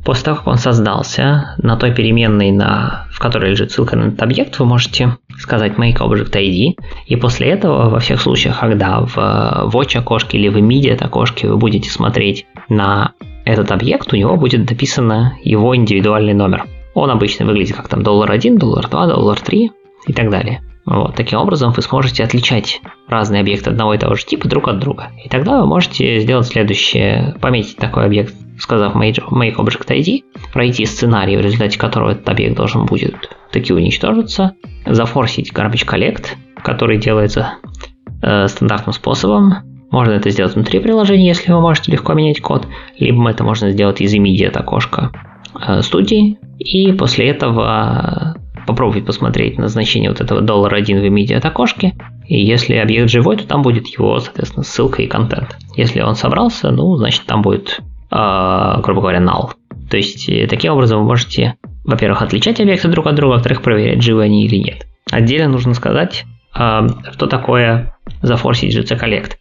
После 0.03 0.25
того, 0.25 0.37
как 0.37 0.47
он 0.47 0.57
создался, 0.57 1.55
на 1.59 1.77
той 1.77 1.93
переменной, 1.93 2.51
на, 2.51 3.07
в 3.11 3.19
которой 3.19 3.51
лежит 3.51 3.71
ссылка 3.71 3.95
на 3.95 4.07
этот 4.07 4.21
объект, 4.21 4.59
вы 4.59 4.65
можете 4.65 5.17
сказать 5.37 5.73
make 5.73 5.97
object 5.99 6.31
ID, 6.31 6.75
и 7.05 7.15
после 7.15 7.47
этого 7.47 7.89
во 7.89 7.99
всех 7.99 8.21
случаях, 8.21 8.59
когда 8.59 8.99
в 8.99 9.17
watch 9.73 9.97
окошке 9.97 10.37
или 10.37 10.49
в 10.49 10.57
immediate 10.57 11.03
окошке 11.03 11.47
вы 11.47 11.57
будете 11.57 11.89
смотреть 11.89 12.45
на 12.67 13.13
этот 13.45 13.71
объект, 13.71 14.11
у 14.13 14.17
него 14.17 14.35
будет 14.35 14.65
дописано 14.65 15.37
его 15.43 15.75
индивидуальный 15.75 16.33
номер. 16.33 16.65
Он 16.93 17.09
обычно 17.09 17.45
выглядит 17.45 17.75
как 17.75 17.87
там 17.87 18.03
доллар 18.03 18.31
1, 18.31 18.57
доллар 18.57 18.87
2, 18.87 19.07
доллар 19.07 19.39
3 19.39 19.71
и 20.07 20.13
так 20.13 20.29
далее. 20.29 20.61
Вот, 20.85 21.15
таким 21.15 21.39
образом 21.39 21.71
вы 21.71 21.81
сможете 21.81 22.23
отличать 22.23 22.81
разные 23.07 23.41
объекты 23.41 23.69
одного 23.69 23.93
и 23.93 23.97
того 23.97 24.15
же 24.15 24.25
типа 24.25 24.47
друг 24.47 24.67
от 24.67 24.79
друга. 24.79 25.11
И 25.23 25.29
тогда 25.29 25.61
вы 25.61 25.65
можете 25.65 26.19
сделать 26.19 26.47
следующее, 26.47 27.35
пометить 27.39 27.77
такой 27.77 28.05
объект, 28.05 28.33
сказав 28.59 28.95
make 28.95 29.55
object 29.55 29.87
ID, 29.87 30.23
пройти 30.51 30.85
сценарий, 30.85 31.37
в 31.37 31.41
результате 31.41 31.79
которого 31.79 32.11
этот 32.11 32.27
объект 32.27 32.57
должен 32.57 32.85
будет 32.85 33.15
таки 33.51 33.71
уничтожиться, 33.71 34.55
зафорсить 34.85 35.53
garbage 35.53 35.87
collect, 35.87 36.27
который 36.61 36.97
делается 36.97 37.53
э, 38.21 38.47
стандартным 38.47 38.93
способом. 38.93 39.87
Можно 39.89 40.13
это 40.13 40.31
сделать 40.31 40.55
внутри 40.55 40.79
приложения, 40.79 41.27
если 41.27 41.51
вы 41.51 41.61
можете 41.61 41.91
легко 41.91 42.13
менять 42.13 42.41
код, 42.41 42.67
либо 42.97 43.29
это 43.29 43.43
можно 43.43 43.71
сделать 43.71 44.01
из 44.01 44.13
immediate 44.13 44.57
окошка 44.57 45.11
э, 45.65 45.81
студии, 45.81 46.39
и 46.57 46.91
после 46.93 47.29
этого 47.29 48.35
попробовать 48.65 49.05
посмотреть 49.05 49.57
на 49.57 49.67
значение 49.67 50.09
вот 50.09 50.21
этого 50.21 50.41
доллара 50.41 50.75
1 50.75 51.01
в 51.01 51.05
immediate 51.05 51.45
окошке. 51.45 51.93
И 52.27 52.43
если 52.43 52.75
объект 52.75 53.09
живой, 53.09 53.37
то 53.37 53.47
там 53.47 53.61
будет 53.61 53.87
его, 53.87 54.19
соответственно, 54.19 54.63
ссылка 54.63 55.01
и 55.01 55.07
контент. 55.07 55.57
Если 55.75 56.01
он 56.01 56.15
собрался, 56.15 56.71
ну, 56.71 56.95
значит, 56.95 57.23
там 57.25 57.41
будет, 57.41 57.79
э, 58.11 58.81
грубо 58.81 59.01
говоря, 59.01 59.19
null. 59.19 59.51
То 59.89 59.97
есть, 59.97 60.29
э, 60.29 60.47
таким 60.47 60.73
образом 60.73 60.99
вы 61.01 61.05
можете, 61.05 61.55
во-первых, 61.83 62.21
отличать 62.21 62.59
объекты 62.59 62.87
друг 62.87 63.07
от 63.07 63.15
друга, 63.15 63.33
во-вторых, 63.33 63.61
проверять, 63.61 64.01
живы 64.01 64.23
они 64.23 64.45
или 64.45 64.57
нет. 64.57 64.87
Отдельно 65.11 65.49
нужно 65.49 65.73
сказать, 65.73 66.25
э, 66.57 66.87
что 67.11 67.27
такое 67.27 67.95
зафорсить 68.21 68.75
GC 68.75 68.99
Collect. 68.99 69.33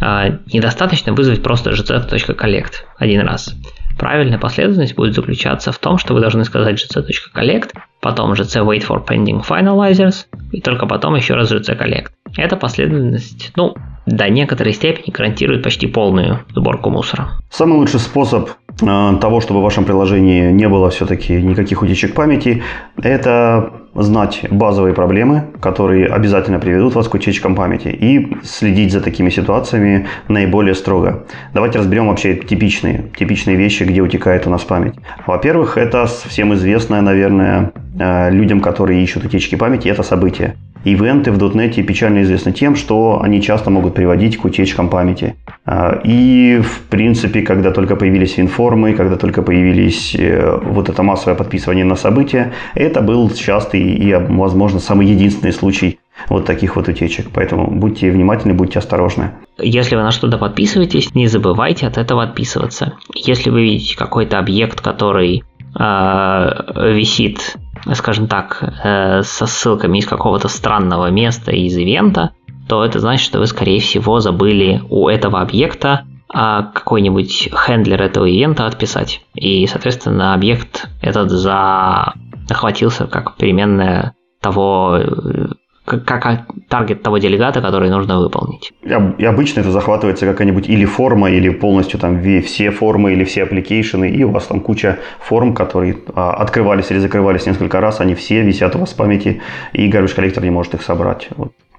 Э, 0.00 0.38
недостаточно 0.52 1.12
вызвать 1.12 1.42
просто 1.42 1.70
gz.collect 1.70 2.72
один 2.98 3.20
раз. 3.22 3.54
Правильная 3.98 4.38
последовательность 4.38 4.94
будет 4.94 5.14
заключаться 5.14 5.72
в 5.72 5.78
том, 5.78 5.98
что 5.98 6.14
вы 6.14 6.20
должны 6.20 6.44
сказать 6.44 6.76
gc.collect, 6.76 7.72
потом 8.00 8.32
gc 8.32 8.64
wait 8.64 8.86
for 8.86 9.04
pending 9.04 9.44
finalizers, 9.46 10.26
и 10.52 10.60
только 10.60 10.86
потом 10.86 11.16
еще 11.16 11.34
раз 11.34 11.52
gc 11.52 11.76
collect. 11.76 12.08
Эта 12.36 12.56
последовательность, 12.56 13.52
ну, 13.56 13.74
до 14.06 14.28
некоторой 14.30 14.72
степени 14.72 15.12
гарантирует 15.12 15.62
почти 15.64 15.86
полную 15.86 16.44
сборку 16.54 16.90
мусора. 16.90 17.30
Самый 17.50 17.78
лучший 17.78 18.00
способ 18.00 18.50
того, 18.78 19.40
чтобы 19.40 19.60
в 19.60 19.64
вашем 19.64 19.84
приложении 19.84 20.50
не 20.52 20.68
было 20.68 20.90
все-таки 20.90 21.42
никаких 21.42 21.82
утечек 21.82 22.14
памяти, 22.14 22.62
это 23.02 23.72
знать 23.94 24.44
базовые 24.50 24.94
проблемы, 24.94 25.46
которые 25.60 26.06
обязательно 26.06 26.58
приведут 26.58 26.94
вас 26.94 27.08
к 27.08 27.14
утечкам 27.14 27.54
памяти, 27.54 27.88
и 27.88 28.36
следить 28.44 28.92
за 28.92 29.00
такими 29.00 29.30
ситуациями 29.30 30.06
наиболее 30.28 30.74
строго. 30.74 31.24
Давайте 31.54 31.78
разберем 31.78 32.08
вообще 32.08 32.36
типичные, 32.36 33.10
типичные 33.18 33.56
вещи, 33.56 33.82
где 33.82 34.00
утекает 34.00 34.46
у 34.46 34.50
нас 34.50 34.62
память. 34.62 34.94
Во-первых, 35.26 35.76
это 35.76 36.06
всем 36.06 36.54
известное, 36.54 37.00
наверное, 37.00 37.72
э, 37.98 38.30
людям, 38.30 38.60
которые 38.60 39.02
ищут 39.02 39.24
утечки 39.24 39.56
памяти, 39.56 39.88
это 39.88 40.02
событие. 40.02 40.54
Ивенты 40.84 41.32
в 41.32 41.38
.NET 41.38 41.82
печально 41.82 42.22
известны 42.22 42.52
тем, 42.52 42.76
что 42.76 43.20
они 43.22 43.42
часто 43.42 43.70
могут 43.70 43.94
приводить 43.94 44.36
к 44.36 44.44
утечкам 44.44 44.88
памяти. 44.88 45.34
А, 45.64 46.00
и, 46.04 46.60
в 46.62 46.82
принципе, 46.88 47.42
когда 47.42 47.70
только 47.72 47.96
появились 47.96 48.38
информы, 48.38 48.94
когда 48.94 49.16
только 49.16 49.42
появились 49.42 50.14
э, 50.14 50.58
вот 50.62 50.88
это 50.88 51.02
массовое 51.02 51.36
подписывание 51.36 51.84
на 51.84 51.96
события, 51.96 52.52
это 52.74 53.00
был 53.00 53.30
частый 53.30 53.80
и, 53.80 54.14
возможно, 54.14 54.80
самый 54.80 55.06
единственный 55.06 55.52
случай 55.52 55.98
вот 56.28 56.46
таких 56.46 56.76
вот 56.76 56.88
утечек. 56.88 57.26
Поэтому 57.32 57.70
будьте 57.70 58.10
внимательны, 58.10 58.54
будьте 58.54 58.78
осторожны. 58.78 59.32
Если 59.58 59.96
вы 59.96 60.02
на 60.02 60.10
что-то 60.10 60.38
подписываетесь, 60.38 61.14
не 61.14 61.26
забывайте 61.26 61.86
от 61.86 61.98
этого 61.98 62.22
отписываться. 62.22 62.94
Если 63.14 63.50
вы 63.50 63.62
видите 63.62 63.96
какой-то 63.96 64.38
объект, 64.38 64.80
который 64.80 65.42
э, 65.74 66.92
висит 66.94 67.56
скажем 67.94 68.26
так, 68.26 68.62
э, 68.84 69.22
со 69.22 69.46
ссылками 69.46 69.98
из 69.98 70.06
какого-то 70.06 70.48
странного 70.48 71.10
места, 71.10 71.52
из 71.52 71.76
ивента, 71.76 72.32
то 72.68 72.84
это 72.84 73.00
значит, 73.00 73.24
что 73.24 73.38
вы, 73.38 73.46
скорее 73.46 73.80
всего, 73.80 74.20
забыли 74.20 74.82
у 74.90 75.08
этого 75.08 75.40
объекта 75.40 76.04
а 76.30 76.64
какой-нибудь 76.64 77.48
хендлер 77.54 78.02
этого 78.02 78.26
ивента 78.26 78.66
отписать. 78.66 79.22
И, 79.34 79.66
соответственно, 79.66 80.34
объект 80.34 80.86
этот 81.00 81.30
захватился 81.30 83.06
как 83.06 83.36
переменная 83.36 84.14
того 84.42 84.98
э, 84.98 85.48
как 85.88 86.46
таргет 86.68 87.02
того 87.02 87.18
делегата, 87.18 87.60
который 87.60 87.90
нужно 87.90 88.18
выполнить. 88.18 88.72
И 89.18 89.24
обычно 89.24 89.60
это 89.60 89.72
захватывается 89.72 90.26
какая-нибудь 90.26 90.68
или 90.68 90.84
форма, 90.84 91.30
или 91.30 91.48
полностью 91.48 91.98
там 91.98 92.20
все 92.42 92.70
формы, 92.70 93.12
или 93.12 93.24
все 93.24 93.44
аппликейшены, 93.44 94.10
и 94.10 94.24
у 94.24 94.30
вас 94.30 94.46
там 94.46 94.60
куча 94.60 94.98
форм, 95.20 95.54
которые 95.54 95.96
а, 96.14 96.34
открывались 96.34 96.90
или 96.90 96.98
закрывались 96.98 97.46
несколько 97.46 97.80
раз, 97.80 98.00
они 98.00 98.14
все 98.14 98.42
висят 98.42 98.76
у 98.76 98.78
вас 98.80 98.92
в 98.92 98.96
памяти, 98.96 99.40
и 99.72 99.90
garbage 99.90 100.14
коллектор 100.14 100.42
не 100.42 100.50
может 100.50 100.74
их 100.74 100.82
собрать. 100.82 101.28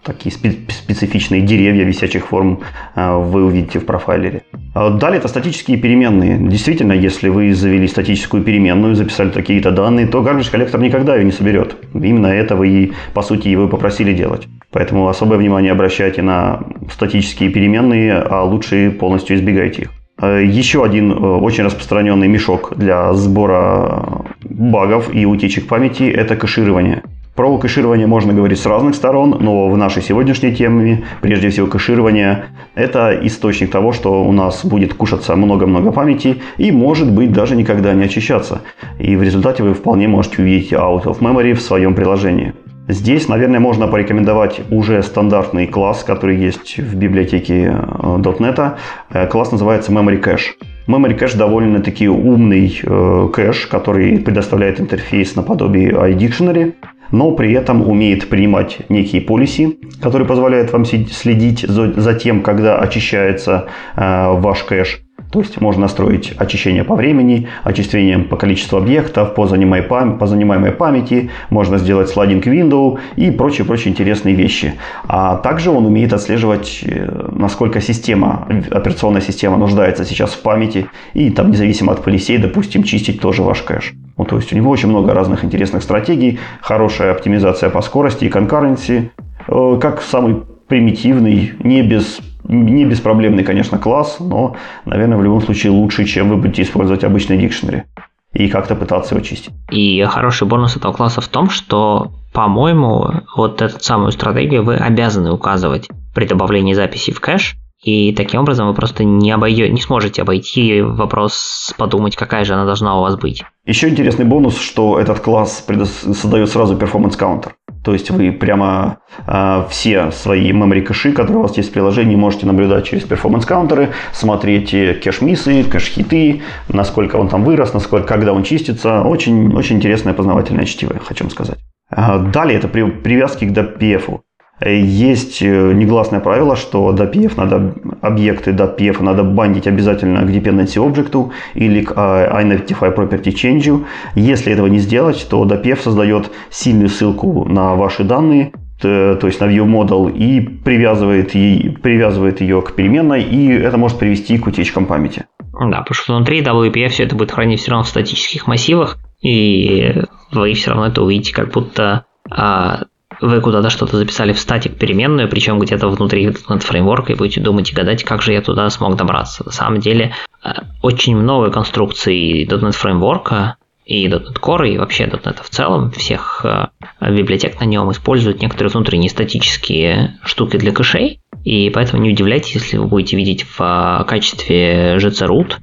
Такие 0.04 0.34
специфичные 0.34 1.42
деревья 1.42 1.84
висячих 1.84 2.28
форм 2.28 2.60
а, 2.96 3.18
вы 3.18 3.46
увидите 3.46 3.80
в 3.80 3.86
профайлере. 3.86 4.44
А 4.74 4.90
далее 4.90 5.20
это 5.20 5.28
статические 5.28 5.78
переменные. 5.78 6.38
Действительно, 6.38 6.94
если 6.94 7.30
вы 7.30 7.54
завели 7.54 7.88
статическую 7.88 8.44
переменную, 8.44 8.96
записали 8.96 9.30
какие-то 9.30 9.72
данные, 9.72 10.08
то 10.08 10.22
garbage 10.22 10.52
коллектор 10.52 10.80
никогда 10.80 11.16
ее 11.16 11.26
не 11.26 11.32
соберет. 11.32 11.76
Именно 11.94 12.28
это 12.28 12.56
вы 12.56 12.70
и, 12.70 12.94
по 13.14 13.22
сути, 13.22 13.50
его 13.50 13.68
попросили 13.68 14.14
делать. 14.14 14.48
Поэтому 14.72 15.08
особое 15.08 15.38
внимание 15.38 15.72
обращайте 15.72 16.22
на 16.22 16.64
статические 16.92 17.50
переменные, 17.50 18.14
а 18.14 18.44
лучше 18.44 18.92
полностью 18.92 19.36
избегайте 19.36 19.84
их. 19.84 19.92
А, 20.18 20.40
еще 20.40 20.84
один 20.84 21.12
очень 21.12 21.64
распространенный 21.64 22.28
мешок 22.28 22.74
для 22.76 23.14
сбора 23.14 24.26
багов 24.44 25.14
и 25.14 25.26
утечек 25.26 25.68
памяти– 25.68 26.04
это 26.04 26.36
кэширование. 26.36 27.04
Про 27.40 27.58
кэширование 27.58 28.06
можно 28.06 28.34
говорить 28.34 28.60
с 28.60 28.66
разных 28.66 28.96
сторон, 28.96 29.38
но 29.40 29.70
в 29.70 29.78
нашей 29.78 30.02
сегодняшней 30.02 30.54
теме, 30.54 31.06
прежде 31.22 31.48
всего, 31.48 31.68
кэширование– 31.68 32.48
это 32.76 33.18
источник 33.26 33.72
того, 33.72 33.94
что 33.94 34.26
у 34.26 34.34
нас 34.34 34.66
будет 34.66 34.94
кушаться 34.94 35.38
много-много 35.38 35.94
памяти 35.94 36.42
и, 36.58 36.70
может 36.74 37.10
быть, 37.10 37.32
даже 37.32 37.56
никогда 37.56 37.94
не 37.94 38.04
очищаться. 38.04 38.60
И 39.00 39.16
в 39.16 39.24
результате 39.24 39.64
вы 39.64 39.74
вполне 39.74 40.10
можете 40.10 40.42
увидеть 40.42 40.74
out 40.74 41.06
of 41.06 41.20
memory 41.22 41.54
в 41.54 41.62
своем 41.62 41.96
приложении. 41.96 42.54
Здесь, 42.90 43.30
наверное, 43.30 43.62
можно 43.62 43.88
порекомендовать 43.88 44.60
уже 44.70 45.02
стандартный 45.02 45.66
класс, 45.66 46.04
который 46.04 46.36
есть 46.36 46.78
в 46.78 46.98
библиотеке 46.98 47.74
э, 47.74 48.18
.NET. 48.18 48.74
Э, 49.12 49.28
класс 49.28 49.54
называется 49.54 49.94
Memory 49.94 50.22
Cache. 50.22 50.58
Memory 50.88 51.18
Cache 51.18 51.38
довольно-таки 51.38 52.10
умный 52.10 52.82
э, 52.84 53.30
кэш, 53.32 53.68
который 53.68 54.18
предоставляет 54.18 54.82
интерфейс 54.82 55.38
наподобие 55.38 55.92
iDictionary 55.92 56.74
но 57.12 57.32
при 57.32 57.54
этом 57.54 57.88
умеет 57.88 58.30
принимать 58.30 58.80
некие 58.90 59.22
полиси, 59.22 59.78
которые 60.02 60.28
позволяют 60.28 60.72
вам 60.72 60.86
следить 60.86 61.66
за 61.68 62.14
тем, 62.14 62.42
когда 62.42 62.78
очищается 62.78 63.68
э, 63.96 64.32
ваш 64.40 64.64
кэш. 64.64 65.02
То 65.32 65.42
есть 65.42 65.62
можно 65.62 65.82
настроить 65.82 66.34
очищение 66.38 66.84
по 66.84 66.96
времени, 66.96 67.48
очищение 67.64 68.18
по 68.18 68.36
количеству 68.36 68.78
объектов, 68.78 69.36
по, 69.36 69.46
занимаемой, 69.46 69.88
пам- 69.88 70.18
по 70.18 70.26
занимаемой 70.26 70.72
памяти, 70.72 71.30
можно 71.52 71.78
сделать 71.78 72.10
слайдинг 72.10 72.48
window 72.48 72.98
и 73.16 73.30
прочие-прочие 73.30 73.92
интересные 73.92 74.34
вещи. 74.34 74.74
А 75.08 75.38
также 75.38 75.70
он 75.70 75.86
умеет 75.86 76.14
отслеживать, 76.14 76.84
э, 76.84 77.30
насколько 77.32 77.80
система, 77.80 78.48
операционная 78.72 79.22
система 79.22 79.58
нуждается 79.58 80.04
сейчас 80.04 80.32
в 80.32 80.42
памяти 80.42 80.88
и 81.14 81.30
там 81.30 81.52
независимо 81.52 81.94
от 81.94 82.04
полисей, 82.04 82.38
допустим, 82.40 82.84
чистить 82.84 83.22
тоже 83.22 83.44
ваш 83.44 83.62
кэш. 83.62 83.94
Ну, 84.20 84.26
то 84.26 84.36
есть 84.36 84.52
у 84.52 84.56
него 84.56 84.70
очень 84.70 84.90
много 84.90 85.14
разных 85.14 85.46
интересных 85.46 85.82
стратегий, 85.82 86.40
хорошая 86.62 87.14
оптимизация 87.14 87.70
по 87.70 87.82
скорости 87.82 88.26
и 88.26 88.30
конкуренции, 88.30 89.14
э, 89.48 89.80
как 89.82 90.02
самый 90.02 90.44
примитивный, 90.68 91.54
не 91.64 91.82
без 91.82 92.20
не 92.44 92.84
беспроблемный, 92.84 93.44
конечно, 93.44 93.78
класс, 93.78 94.18
но, 94.20 94.56
наверное, 94.84 95.18
в 95.18 95.24
любом 95.24 95.42
случае 95.42 95.72
лучше, 95.72 96.04
чем 96.04 96.30
вы 96.30 96.38
будете 96.38 96.64
использовать 96.64 97.04
обычный 97.04 97.38
дикшнери 97.38 97.86
и 98.34 98.50
как-то 98.50 98.76
пытаться 98.76 99.16
его 99.16 99.24
чистить. 99.24 99.52
И 99.72 100.04
хороший 100.04 100.48
бонус 100.48 100.76
этого 100.76 100.92
класса 100.92 101.22
в 101.22 101.28
том, 101.28 101.50
что, 101.50 102.12
по-моему, 102.34 103.22
вот 103.38 103.62
эту 103.62 103.80
самую 103.80 104.12
стратегию 104.12 104.64
вы 104.64 104.76
обязаны 104.76 105.32
указывать 105.32 105.88
при 106.14 106.26
добавлении 106.26 106.74
записи 106.74 107.12
в 107.12 107.20
кэш, 107.22 107.56
и 107.82 108.14
таким 108.14 108.42
образом 108.42 108.68
вы 108.68 108.74
просто 108.74 109.06
не, 109.06 109.32
обойдете, 109.32 109.72
не 109.72 109.80
сможете 109.80 110.24
обойти 110.24 110.82
вопрос 110.82 111.74
подумать, 111.78 112.18
какая 112.18 112.44
же 112.44 112.54
она 112.54 112.66
должна 112.66 112.98
у 112.98 113.02
вас 113.02 113.16
быть. 113.16 113.46
Еще 113.70 113.88
интересный 113.88 114.26
бонус, 114.26 114.60
что 114.60 115.00
этот 115.00 115.20
класс 115.20 115.64
создает 115.86 116.50
сразу 116.50 116.76
performance 116.76 117.16
counter. 117.16 117.54
То 117.84 117.94
есть 117.94 118.10
вы 118.10 118.32
прямо 118.32 118.98
э, 119.28 119.64
все 119.70 120.10
свои 120.10 120.52
memory 120.52 120.82
кэши, 120.82 121.12
которые 121.12 121.38
у 121.38 121.42
вас 121.44 121.56
есть 121.56 121.70
в 121.70 121.74
приложении, 121.74 122.16
можете 122.16 122.48
наблюдать 122.48 122.86
через 122.86 123.04
performance 123.04 123.51
counter 123.51 123.81
ы, 123.81 123.90
смотреть 124.12 124.72
cache 124.72 125.14
miss 125.14 125.47
ы, 125.47 125.64
cache 125.66 126.04
hit 126.04 126.27
ы, 126.27 126.42
насколько 126.68 127.18
он 127.18 127.30
там 127.30 127.44
вырос, 127.44 127.76
насколько, 127.76 128.08
когда 128.08 128.34
он 128.34 128.42
чистится. 128.42 129.04
Очень, 129.04 129.54
очень 129.54 129.76
интересное 129.76 130.16
познавательное 130.16 130.66
чтиво, 130.66 130.96
хочу 131.06 131.26
вам 131.26 131.30
сказать. 131.30 131.60
Далее 131.92 132.58
это 132.58 132.68
привязки 132.70 133.46
к 133.46 133.52
WPF. 133.52 134.22
Есть 134.66 135.42
э, 135.42 135.74
негласное 135.74 136.20
правило, 136.20 136.56
что 136.56 136.94
WPF 136.94 137.34
надо, 137.38 137.76
объекты 138.02 138.52
DPF 138.52 139.02
надо 139.02 139.24
бандить 139.24 139.68
обязательно 139.68 140.22
к 140.22 140.30
dependency 140.30 140.78
object 140.78 141.32
или 141.54 141.84
к 141.84 141.94
а, 141.96 142.42
identify 142.42 142.94
property 142.94 143.34
change. 143.34 143.86
Если 144.16 144.52
этого 144.52 144.68
не 144.68 144.80
сделать, 144.80 145.26
то 145.30 145.46
DPF 145.46 145.80
создает 145.82 146.30
сильную 146.50 146.90
ссылку 146.90 147.46
на 147.46 147.76
ваши 147.76 148.04
данные, 148.04 148.52
то 148.82 149.20
есть 149.24 149.40
на 149.40 149.46
view 149.46 149.66
model 149.66 150.12
и 150.12 150.42
привязывает, 150.42 151.36
и 151.36 151.70
привязывает 151.82 152.42
ее 152.42 152.62
к 152.62 152.74
переменной, 152.74 153.24
и 153.24 153.52
это 153.52 153.78
может 153.78 153.98
привести 153.98 154.38
к 154.38 154.48
утечкам 154.48 154.86
памяти. 154.86 155.26
Да, 155.54 155.80
потому 155.80 155.94
что 155.94 156.16
внутри 156.16 156.42
WPF 156.42 156.90
все 156.90 157.04
это 157.04 157.16
будет 157.16 157.32
хранить 157.32 157.60
все 157.60 157.72
равно 157.72 157.84
в 157.84 157.90
статических 157.90 158.48
массивах, 158.48 158.98
и 159.22 159.94
вы 160.32 160.54
все 160.54 160.72
равно 160.72 160.88
это 160.88 161.02
увидите, 161.02 161.34
как 161.34 161.52
будто 161.52 162.06
а, 162.30 162.84
вы 163.22 163.42
куда-то 163.42 163.70
что-то 163.70 163.98
записали 163.98 164.34
в 164.34 164.40
статик 164.40 164.78
переменную, 164.78 165.30
причем 165.30 165.60
где-то 165.60 165.88
внутри 165.90 166.32
фреймворка, 166.32 167.14
и 167.14 167.16
будете 167.16 167.42
думать 167.42 167.72
и 167.72 167.74
гадать, 167.74 168.04
как 168.04 168.22
же 168.22 168.34
я 168.34 168.42
туда 168.42 168.70
смог 168.70 168.96
добраться. 168.96 169.44
На 169.46 169.52
самом 169.52 169.80
деле, 169.80 170.14
э, 170.44 170.50
очень 170.82 171.16
много 171.16 171.52
конструкций 171.52 172.46
.NET 172.46 172.72
фреймворка 172.72 173.58
и 173.86 174.08
.NET 174.08 174.40
Core, 174.40 174.70
и 174.70 174.78
вообще 174.78 175.06
.NET 175.06 175.44
в 175.44 175.50
целом, 175.50 175.92
всех 175.92 176.46
э, 176.46 176.68
библиотек 177.02 177.60
на 177.60 177.66
нем 177.66 177.92
используют 177.92 178.42
некоторые 178.42 178.72
внутренние 178.72 179.10
статические 179.10 180.18
штуки 180.24 180.58
для 180.58 180.72
кэшей, 180.72 181.20
и 181.44 181.70
поэтому 181.70 182.04
не 182.04 182.12
удивляйтесь, 182.12 182.56
если 182.56 182.78
вы 182.78 182.88
будете 182.88 183.18
видеть 183.18 183.44
в 183.44 183.60
э, 183.60 184.04
качестве 184.06 184.98
GC-root 184.98 185.56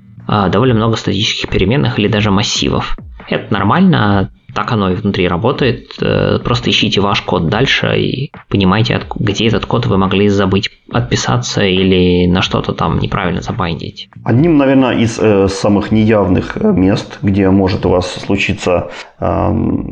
довольно 0.51 0.75
много 0.75 0.97
статических 0.97 1.49
переменных 1.49 2.01
или 2.01 2.09
даже 2.09 2.33
массивов. 2.33 2.97
Это 3.29 3.53
нормально, 3.53 4.33
так 4.57 4.73
оно 4.73 4.91
и 4.91 4.95
внутри 4.95 5.29
работает. 5.29 5.91
Э, 6.01 6.39
просто 6.43 6.71
ищите 6.71 7.01
ваш 7.01 7.21
код 7.21 7.49
дальше 7.49 7.95
и 7.99 8.33
понимаете, 8.49 9.03
где 9.15 9.47
этот 9.47 9.67
код 9.67 9.87
вы 9.87 9.99
могли 9.99 10.29
забыть 10.29 10.71
отписаться 10.91 11.63
или 11.63 12.27
на 12.27 12.41
что-то 12.41 12.73
там 12.73 12.99
неправильно 12.99 13.43
забайндить. 13.43 14.09
Одним, 14.25 14.57
наверное, 14.57 14.97
из 14.97 15.19
э, 15.21 15.49
самых 15.49 15.93
неявных 15.93 16.57
э, 16.57 16.73
мест, 16.73 17.19
где 17.23 17.51
может 17.51 17.85
у 17.85 17.91
вас 17.91 18.11
случиться 18.11 18.89
э, 19.21 19.51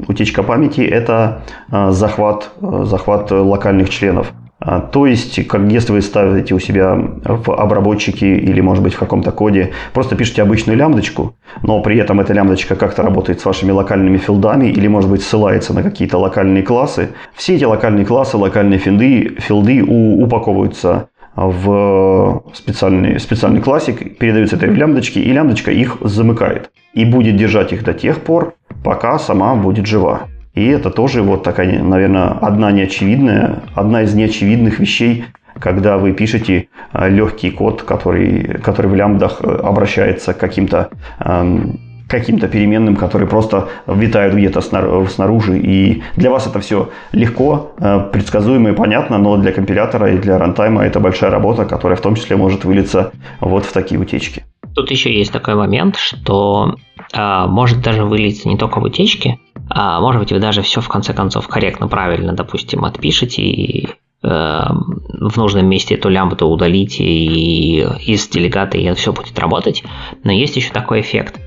утечка 0.09 0.43
памяти, 0.43 0.81
это 0.81 1.43
захват, 1.71 2.51
захват 2.61 3.31
локальных 3.31 3.91
членов. 3.91 4.33
А, 4.61 4.81
то 4.81 5.07
есть, 5.07 5.47
как 5.47 5.63
если 5.71 5.93
вы 5.93 6.01
ставите 6.01 6.55
у 6.55 6.59
себя 6.59 6.95
в 7.25 7.51
обработчике 7.51 8.37
или, 8.37 8.61
может 8.61 8.83
быть, 8.83 8.95
в 8.95 8.99
каком-то 8.99 9.33
коде, 9.33 9.73
просто 9.93 10.17
пишете 10.17 10.43
обычную 10.43 10.79
лямбдочку, 10.79 11.35
но 11.63 11.81
при 11.83 11.99
этом 11.99 12.21
эта 12.21 12.33
лямбдочка 12.33 12.77
как-то 12.77 13.03
работает 13.03 13.41
с 13.41 13.45
вашими 13.45 13.73
локальными 13.73 14.17
филдами 14.17 14.67
или, 14.67 14.87
может 14.87 15.11
быть, 15.11 15.23
ссылается 15.23 15.75
на 15.75 15.83
какие-то 15.83 16.19
локальные 16.19 16.63
классы. 16.63 17.11
Все 17.35 17.57
эти 17.57 17.65
локальные 17.65 18.07
классы, 18.07 18.37
локальные 18.37 18.79
филды, 18.79 19.37
филды 19.39 19.83
упаковываются 19.83 21.09
в 21.37 22.45
специальный, 22.55 23.19
специальный 23.19 23.61
классик, 23.61 24.19
передаются 24.19 24.57
этой 24.57 24.71
лямбдочке, 24.71 25.21
и 25.21 25.33
лямбдочка 25.33 25.73
их 25.73 25.99
замыкает. 26.01 26.71
И 26.93 27.05
будет 27.05 27.37
держать 27.37 27.73
их 27.73 27.83
до 27.83 27.93
тех 27.93 28.21
пор, 28.21 28.55
пока 28.85 29.19
сама 29.19 29.57
будет 29.57 29.87
жива. 29.87 30.29
И 30.55 30.67
это 30.69 30.91
тоже 30.91 31.23
вот 31.23 31.43
такая, 31.43 31.83
наверное, 31.83 32.29
одна 32.29 32.71
неочевидная, 32.71 33.65
одна 33.75 34.03
из 34.03 34.15
неочевидных 34.15 34.79
вещей, 34.79 35.25
когда 35.59 35.99
вы 35.99 36.13
пишете 36.13 36.69
а, 36.93 37.09
легкий 37.09 37.51
код, 37.51 37.83
который, 37.83 38.59
который 38.63 38.89
в 38.89 38.95
лямбдах 38.95 39.39
э, 39.41 39.47
обращается 39.47 40.35
к 40.35 40.39
каким-то 40.39 40.91
эм, 41.21 41.79
каким-то 42.09 42.49
переменным, 42.49 42.97
которые 42.97 43.29
просто 43.29 43.69
витают 43.87 44.35
где-то 44.35 44.61
снаружи. 44.61 45.59
И 45.59 46.03
для 46.17 46.31
вас 46.31 46.47
это 46.47 46.61
все 46.61 46.91
легко, 47.13 47.73
э, 47.79 48.11
предсказуемо 48.13 48.71
и 48.71 48.75
понятно, 48.75 49.19
но 49.19 49.37
для 49.37 49.53
компилятора 49.53 50.13
и 50.13 50.19
для 50.19 50.39
рантайма 50.39 50.85
это 50.85 51.01
большая 51.01 51.31
работа, 51.31 51.65
которая 51.65 51.97
в 51.97 52.03
том 52.03 52.15
числе 52.15 52.37
может 52.37 52.65
вылиться 52.65 53.13
вот 53.41 53.65
в 53.65 53.73
такие 53.73 54.01
утечки. 54.01 54.45
Тут 54.75 54.91
еще 54.91 55.13
есть 55.13 55.33
такой 55.33 55.55
момент, 55.55 55.97
что 55.97 56.77
э, 57.13 57.47
может 57.47 57.81
даже 57.81 58.05
вылиться 58.05 58.49
не 58.49 58.57
только 58.57 58.81
в 58.81 58.85
утечки, 58.85 59.39
а 59.75 60.01
может 60.01 60.21
быть 60.21 60.33
вы 60.33 60.39
даже 60.39 60.63
все 60.63 60.81
в 60.81 60.89
конце 60.89 61.13
концов 61.13 61.49
корректно, 61.49 61.89
правильно, 61.89 62.33
допустим, 62.33 62.85
отпишете 62.85 63.43
и 63.43 63.89
э, 63.89 63.89
в 64.23 65.37
нужном 65.37 65.67
месте 65.67 65.97
эту 65.97 66.09
лямбду 66.09 66.47
удалите 66.47 67.03
и 67.03 67.81
из 68.07 68.29
делегата 68.29 68.79
и 68.79 68.95
все 68.95 69.13
будет 69.13 69.37
работать. 69.37 69.83
Но 70.23 70.31
есть 70.31 70.55
еще 70.55 70.71
такой 70.71 71.01
эффект. 71.01 71.41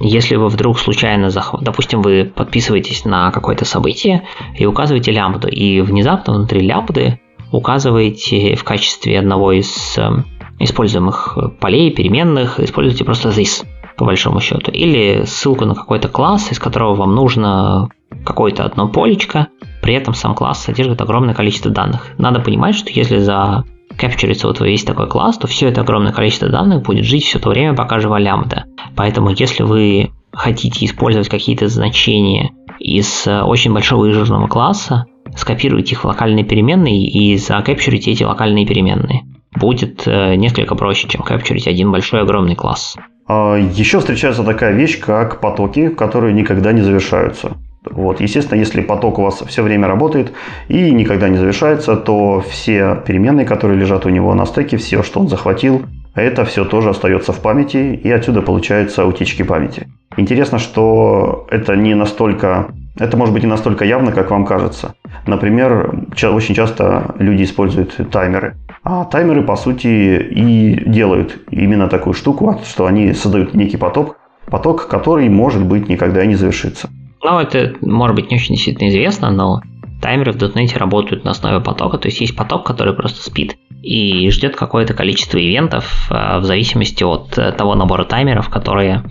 Если 0.00 0.36
вы 0.36 0.48
вдруг 0.48 0.78
случайно, 0.78 1.28
допустим, 1.60 2.00
вы 2.00 2.24
подписываетесь 2.34 3.04
на 3.04 3.30
какое-то 3.30 3.64
событие 3.64 4.24
и 4.56 4.64
указываете 4.64 5.12
лямбду, 5.12 5.48
и 5.48 5.82
внезапно 5.82 6.34
внутри 6.34 6.60
лямбды 6.60 7.20
указываете 7.52 8.56
в 8.56 8.64
качестве 8.64 9.18
одного 9.18 9.52
из 9.52 9.98
э, 9.98 10.10
используемых 10.58 11.36
полей, 11.60 11.92
переменных, 11.92 12.58
используйте 12.58 13.04
просто 13.04 13.28
this, 13.28 13.64
по 13.96 14.04
большому 14.04 14.40
счету. 14.40 14.70
Или 14.70 15.24
ссылку 15.24 15.64
на 15.64 15.74
какой-то 15.74 16.08
класс, 16.08 16.50
из 16.52 16.58
которого 16.58 16.94
вам 16.94 17.14
нужно 17.14 17.88
какое-то 18.24 18.64
одно 18.64 18.88
полечко, 18.88 19.48
при 19.82 19.94
этом 19.94 20.14
сам 20.14 20.34
класс 20.34 20.62
содержит 20.62 21.00
огромное 21.00 21.34
количество 21.34 21.70
данных. 21.70 22.08
Надо 22.18 22.40
понимать, 22.40 22.74
что 22.74 22.90
если 22.90 23.18
за 23.18 23.64
капчурится 23.96 24.48
вот 24.48 24.60
весь 24.60 24.84
такой 24.84 25.08
класс, 25.08 25.38
то 25.38 25.46
все 25.46 25.68
это 25.68 25.82
огромное 25.82 26.12
количество 26.12 26.48
данных 26.48 26.82
будет 26.82 27.04
жить 27.04 27.24
все 27.24 27.38
то 27.38 27.50
время, 27.50 27.74
пока 27.74 28.00
жива 28.00 28.18
лямбда. 28.18 28.64
Поэтому 28.96 29.30
если 29.30 29.62
вы 29.62 30.10
хотите 30.32 30.84
использовать 30.86 31.28
какие-то 31.28 31.68
значения 31.68 32.50
из 32.80 33.26
очень 33.26 33.72
большого 33.72 34.06
и 34.06 34.12
жирного 34.12 34.48
класса, 34.48 35.06
скопируйте 35.36 35.92
их 35.92 36.02
в 36.02 36.06
локальные 36.06 36.44
переменные 36.44 37.06
и 37.06 37.36
закапчурите 37.36 38.10
эти 38.10 38.24
локальные 38.24 38.66
переменные 38.66 39.22
будет 39.56 40.06
э, 40.06 40.34
несколько 40.34 40.74
проще, 40.74 41.08
чем 41.08 41.22
капчурить 41.22 41.68
один 41.68 41.92
большой 41.92 42.22
огромный 42.22 42.56
класс. 42.56 42.96
А, 43.26 43.56
Еще 43.56 44.00
встречается 44.00 44.44
такая 44.44 44.72
вещь, 44.72 45.00
как 45.00 45.40
потоки, 45.40 45.88
которые 45.88 46.32
никогда 46.32 46.72
не 46.72 46.82
завершаются. 46.82 47.52
Вот. 47.90 48.20
Естественно, 48.20 48.58
если 48.58 48.80
поток 48.80 49.18
у 49.18 49.22
вас 49.22 49.42
все 49.46 49.62
время 49.62 49.88
работает 49.88 50.32
и 50.68 50.90
никогда 50.90 51.28
не 51.28 51.36
завершается, 51.36 51.96
то 51.96 52.42
все 52.48 53.02
переменные, 53.06 53.44
которые 53.44 53.78
лежат 53.78 54.06
у 54.06 54.08
него 54.08 54.34
на 54.34 54.46
стеке, 54.46 54.78
все, 54.78 55.02
что 55.02 55.20
он 55.20 55.28
захватил, 55.28 55.82
это 56.14 56.44
все 56.44 56.64
тоже 56.64 56.90
остается 56.90 57.32
в 57.32 57.40
памяти, 57.40 58.00
и 58.02 58.10
отсюда 58.10 58.40
получаются 58.40 59.04
утечки 59.04 59.42
памяти. 59.42 59.88
Интересно, 60.16 60.58
что 60.58 61.46
это 61.50 61.76
не 61.76 61.94
настолько 61.94 62.68
это 62.96 63.16
может 63.16 63.34
быть 63.34 63.42
не 63.42 63.48
настолько 63.48 63.84
явно, 63.84 64.12
как 64.12 64.30
вам 64.30 64.46
кажется. 64.46 64.94
Например, 65.26 65.92
очень 66.22 66.54
часто 66.54 67.14
люди 67.18 67.42
используют 67.42 67.98
таймеры. 68.12 68.56
А 68.84 69.06
таймеры, 69.06 69.42
по 69.42 69.56
сути, 69.56 69.86
и 69.86 70.88
делают 70.88 71.38
именно 71.50 71.88
такую 71.88 72.12
штуку, 72.12 72.60
что 72.64 72.86
они 72.86 73.14
создают 73.14 73.54
некий 73.54 73.78
поток, 73.78 74.18
поток, 74.46 74.88
который, 74.88 75.28
может 75.30 75.64
быть, 75.64 75.88
никогда 75.88 76.24
не 76.26 76.34
завершится. 76.34 76.90
Ну, 77.22 77.38
это, 77.38 77.74
может 77.80 78.14
быть, 78.14 78.30
не 78.30 78.36
очень 78.36 78.54
действительно 78.54 78.90
известно, 78.90 79.30
но 79.30 79.62
таймеры 80.02 80.32
в 80.32 80.36
.NET 80.36 80.76
работают 80.76 81.24
на 81.24 81.30
основе 81.30 81.60
потока, 81.60 81.96
то 81.96 82.08
есть 82.08 82.20
есть 82.20 82.36
поток, 82.36 82.66
который 82.66 82.94
просто 82.94 83.22
спит 83.22 83.56
и 83.84 84.30
ждет 84.30 84.56
какое-то 84.56 84.94
количество 84.94 85.38
ивентов 85.38 86.08
э, 86.10 86.38
в 86.38 86.44
зависимости 86.44 87.04
от 87.04 87.36
э, 87.36 87.52
того 87.52 87.74
набора 87.74 88.04
таймеров, 88.04 88.48
которые 88.48 89.04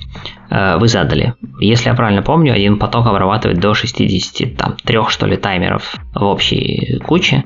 э, 0.49 0.77
вы 0.77 0.87
задали. 0.87 1.35
Если 1.59 1.89
я 1.89 1.95
правильно 1.95 2.23
помню, 2.23 2.53
один 2.53 2.79
поток 2.79 3.05
обрабатывает 3.05 3.59
до 3.59 3.75
63 3.75 4.99
что 5.09 5.27
ли 5.27 5.37
таймеров 5.37 5.95
в 6.15 6.23
общей 6.23 6.99
куче, 7.05 7.43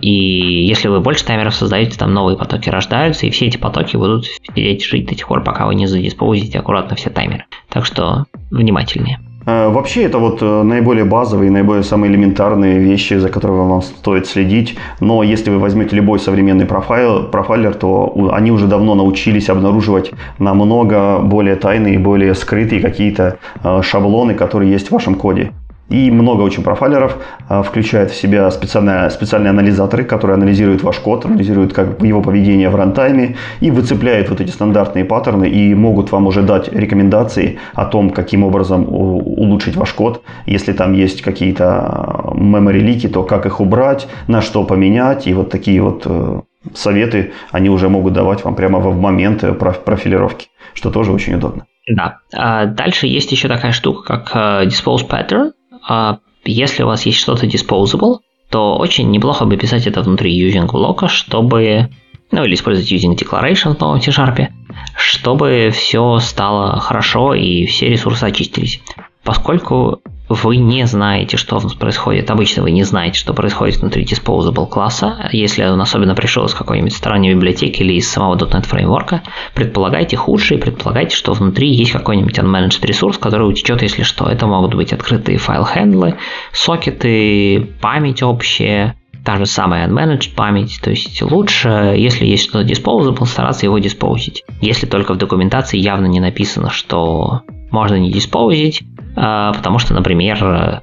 и 0.00 0.66
если 0.66 0.88
вы 0.88 1.00
больше 1.00 1.24
таймеров 1.24 1.54
создаете, 1.54 1.98
там 1.98 2.14
новые 2.14 2.36
потоки 2.36 2.68
рождаются, 2.70 3.26
и 3.26 3.30
все 3.30 3.46
эти 3.46 3.56
потоки 3.56 3.96
будут 3.96 4.26
жить 4.54 5.06
до 5.06 5.14
тех 5.14 5.28
пор, 5.28 5.42
пока 5.42 5.66
вы 5.66 5.74
не 5.74 5.86
задиспозите 5.86 6.58
аккуратно 6.58 6.96
все 6.96 7.10
таймеры. 7.10 7.44
Так 7.68 7.84
что 7.84 8.24
внимательнее. 8.50 9.18
Э, 9.46 9.68
вообще 9.68 10.04
это 10.04 10.18
вот 10.18 10.38
э, 10.40 10.62
наиболее 10.62 11.04
базовые, 11.04 11.50
наиболее 11.50 11.82
самые 11.82 12.10
элементарные 12.12 12.78
вещи, 12.78 13.14
за 13.14 13.28
которыми 13.28 13.68
вам 13.68 13.82
стоит 13.82 14.26
следить. 14.26 14.76
Но 15.00 15.22
если 15.22 15.50
вы 15.50 15.58
возьмете 15.58 15.96
любой 15.96 16.18
современный 16.18 16.66
профайл, 16.66 17.24
профайлер, 17.24 17.74
то 17.74 18.30
они 18.32 18.50
уже 18.50 18.66
давно 18.66 18.94
научились 18.94 19.48
обнаруживать 19.48 20.12
намного 20.38 21.18
более 21.18 21.56
тайные, 21.56 21.98
более 21.98 22.34
скрытые 22.34 22.80
какие-то 22.80 23.38
э, 23.62 23.82
шаблоны, 23.82 24.34
которые 24.34 24.70
есть 24.70 24.88
в 24.88 24.92
вашем 24.92 25.14
коде. 25.16 25.52
И 25.92 26.10
много 26.10 26.40
очень 26.40 26.62
профайлеров 26.62 27.18
а, 27.48 27.62
включает 27.62 28.10
в 28.10 28.14
себя 28.14 28.50
специальные, 28.50 29.10
специальные 29.10 29.50
анализаторы, 29.50 30.04
которые 30.04 30.36
анализируют 30.36 30.82
ваш 30.82 30.98
код, 30.98 31.26
анализируют 31.26 31.74
как 31.74 32.02
его 32.02 32.22
поведение 32.22 32.70
в 32.70 32.76
рантайме 32.76 33.36
и 33.60 33.70
выцепляют 33.70 34.30
вот 34.30 34.40
эти 34.40 34.50
стандартные 34.50 35.04
паттерны 35.04 35.48
и 35.50 35.74
могут 35.74 36.10
вам 36.10 36.26
уже 36.26 36.42
дать 36.42 36.72
рекомендации 36.72 37.58
о 37.74 37.84
том, 37.84 38.08
каким 38.08 38.42
образом 38.42 38.86
улучшить 38.88 39.76
ваш 39.76 39.92
код. 39.92 40.22
Если 40.46 40.72
там 40.72 40.94
есть 40.94 41.20
какие-то 41.20 41.66
а, 41.66 42.32
memory 42.34 42.78
лики, 42.78 43.08
то 43.08 43.22
как 43.22 43.44
их 43.44 43.60
убрать, 43.60 44.08
на 44.28 44.40
что 44.40 44.64
поменять. 44.64 45.26
И 45.26 45.34
вот 45.34 45.50
такие 45.50 45.82
вот 45.82 46.04
э, 46.06 46.40
советы 46.74 47.32
они 47.50 47.68
уже 47.68 47.90
могут 47.90 48.14
давать 48.14 48.44
вам 48.44 48.54
прямо 48.54 48.78
в 48.78 48.98
момент 48.98 49.44
э, 49.44 49.52
профилировки, 49.52 50.48
что 50.72 50.90
тоже 50.90 51.12
очень 51.12 51.34
удобно. 51.34 51.66
Да. 51.86 52.18
А 52.34 52.66
дальше 52.66 53.06
есть 53.06 53.32
еще 53.32 53.48
такая 53.48 53.72
штука, 53.72 54.18
как 54.18 54.30
э, 54.34 54.66
Dispose 54.66 55.06
Pattern. 55.06 55.52
А 55.86 56.18
если 56.44 56.82
у 56.82 56.86
вас 56.86 57.06
есть 57.06 57.18
что-то 57.18 57.46
disposable, 57.46 58.18
то 58.50 58.76
очень 58.76 59.10
неплохо 59.10 59.44
бы 59.44 59.56
писать 59.56 59.86
это 59.86 60.02
внутри 60.02 60.38
using 60.38 60.66
блока, 60.66 61.08
чтобы 61.08 61.90
ну 62.30 62.44
или 62.44 62.54
использовать 62.54 62.90
using 62.90 63.16
declaration 63.16 63.74
в 63.74 63.80
новом 63.80 64.00
C-Sharp, 64.00 64.48
чтобы 64.96 65.70
все 65.72 66.18
стало 66.18 66.80
хорошо 66.80 67.34
и 67.34 67.66
все 67.66 67.88
ресурсы 67.88 68.24
очистились. 68.24 68.80
Поскольку 69.22 70.00
вы 70.34 70.56
не 70.56 70.86
знаете, 70.86 71.36
что 71.36 71.56
у 71.56 71.60
нас 71.60 71.74
происходит. 71.74 72.30
Обычно 72.30 72.62
вы 72.62 72.70
не 72.70 72.84
знаете, 72.84 73.18
что 73.18 73.34
происходит 73.34 73.76
внутри 73.76 74.04
disposable 74.04 74.68
класса. 74.68 75.28
Если 75.32 75.64
он 75.64 75.80
особенно 75.80 76.14
пришел 76.14 76.44
из 76.44 76.54
какой-нибудь 76.54 76.94
сторонней 76.94 77.34
библиотеки 77.34 77.82
или 77.82 77.94
из 77.94 78.08
самого 78.08 78.36
.NET 78.36 78.66
фреймворка, 78.66 79.22
предполагайте 79.54 80.16
худшее, 80.16 80.58
предполагайте, 80.58 81.16
что 81.16 81.32
внутри 81.32 81.72
есть 81.72 81.92
какой-нибудь 81.92 82.38
unmanaged 82.38 82.84
ресурс, 82.86 83.18
который 83.18 83.48
утечет, 83.48 83.82
если 83.82 84.02
что. 84.02 84.26
Это 84.26 84.46
могут 84.46 84.74
быть 84.74 84.92
открытые 84.92 85.38
файл-хендлы, 85.38 86.16
сокеты, 86.52 87.72
память 87.80 88.22
общая, 88.22 88.96
та 89.24 89.36
же 89.36 89.46
самая 89.46 89.88
unmanaged 89.88 90.34
память. 90.34 90.80
То 90.82 90.90
есть 90.90 91.22
лучше, 91.22 91.94
если 91.96 92.26
есть 92.26 92.44
что-то 92.44 92.66
disposable, 92.66 93.26
стараться 93.26 93.66
его 93.66 93.78
диспоузить. 93.78 94.44
Если 94.60 94.86
только 94.86 95.14
в 95.14 95.18
документации 95.18 95.78
явно 95.78 96.06
не 96.06 96.20
написано, 96.20 96.70
что 96.70 97.42
можно 97.70 97.94
не 97.96 98.10
диспоузить, 98.10 98.82
потому 99.14 99.78
что, 99.78 99.94
например, 99.94 100.82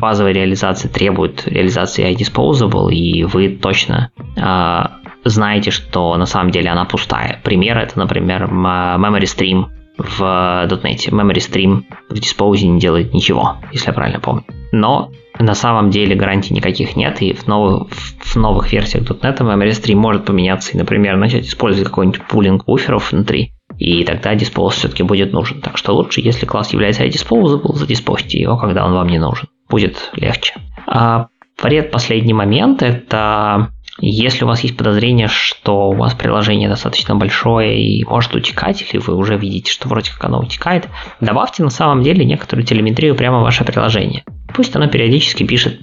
базовая 0.00 0.32
реализация 0.32 0.90
требует 0.90 1.46
реализации 1.46 2.14
iDisposable, 2.14 2.92
и 2.92 3.24
вы 3.24 3.48
точно 3.48 4.10
а, 4.36 4.98
знаете, 5.24 5.70
что 5.70 6.16
на 6.16 6.26
самом 6.26 6.50
деле 6.50 6.70
она 6.70 6.84
пустая. 6.84 7.40
Пример 7.42 7.78
это, 7.78 7.98
например, 7.98 8.44
Memory 8.44 9.22
Stream 9.22 9.66
в 9.96 10.20
.NET. 10.20 11.10
Memory 11.10 11.38
Stream 11.38 11.84
в 12.08 12.14
Dispose 12.14 12.66
не 12.66 12.78
делает 12.78 13.12
ничего, 13.14 13.56
если 13.72 13.88
я 13.88 13.92
правильно 13.92 14.20
помню. 14.20 14.44
Но 14.72 15.10
на 15.38 15.54
самом 15.54 15.90
деле 15.90 16.14
гарантий 16.14 16.54
никаких 16.54 16.96
нет, 16.96 17.22
и 17.22 17.32
в 17.32 17.46
новых, 17.46 17.88
в 17.90 18.36
новых 18.36 18.72
версиях 18.72 19.04
.NET 19.04 19.38
Memory 19.38 19.70
Stream 19.70 19.96
может 19.96 20.24
поменяться 20.24 20.72
и, 20.72 20.78
например, 20.78 21.16
начать 21.16 21.46
использовать 21.46 21.88
какой-нибудь 21.88 22.22
пулинг 22.26 22.64
буферов 22.64 23.12
внутри, 23.12 23.52
и 23.78 24.04
тогда 24.04 24.34
dispose 24.34 24.70
все-таки 24.70 25.02
будет 25.02 25.32
нужен. 25.32 25.60
Так 25.60 25.78
что 25.78 25.94
лучше, 25.94 26.20
если 26.20 26.46
класс 26.46 26.72
является 26.72 27.04
iDisposable, 27.04 27.74
задиспостите 27.74 28.38
его, 28.40 28.56
когда 28.56 28.84
он 28.84 28.92
вам 28.92 29.08
не 29.08 29.18
нужен. 29.18 29.48
Будет 29.68 30.10
легче. 30.14 30.54
А 30.86 31.28
вред 31.62 31.90
последний 31.90 32.34
момент– 32.34 32.82
это 32.82 33.70
если 34.00 34.44
у 34.44 34.46
вас 34.46 34.60
есть 34.60 34.76
подозрение, 34.76 35.28
что 35.28 35.90
у 35.90 35.94
вас 35.94 36.14
приложение 36.14 36.68
достаточно 36.68 37.16
большое 37.16 37.80
и 37.82 38.04
может 38.04 38.34
утекать, 38.34 38.82
или 38.82 39.00
вы 39.00 39.14
уже 39.14 39.36
видите, 39.36 39.72
что 39.72 39.88
вроде 39.88 40.12
как 40.12 40.24
оно 40.24 40.40
утекает, 40.40 40.88
добавьте 41.20 41.62
на 41.62 41.70
самом 41.70 42.02
деле 42.02 42.24
некоторую 42.24 42.64
телеметрию 42.64 43.16
прямо 43.16 43.40
в 43.40 43.42
ваше 43.42 43.64
приложение. 43.64 44.24
Пусть 44.54 44.74
оно 44.76 44.88
периодически 44.88 45.44
пишет 45.44 45.80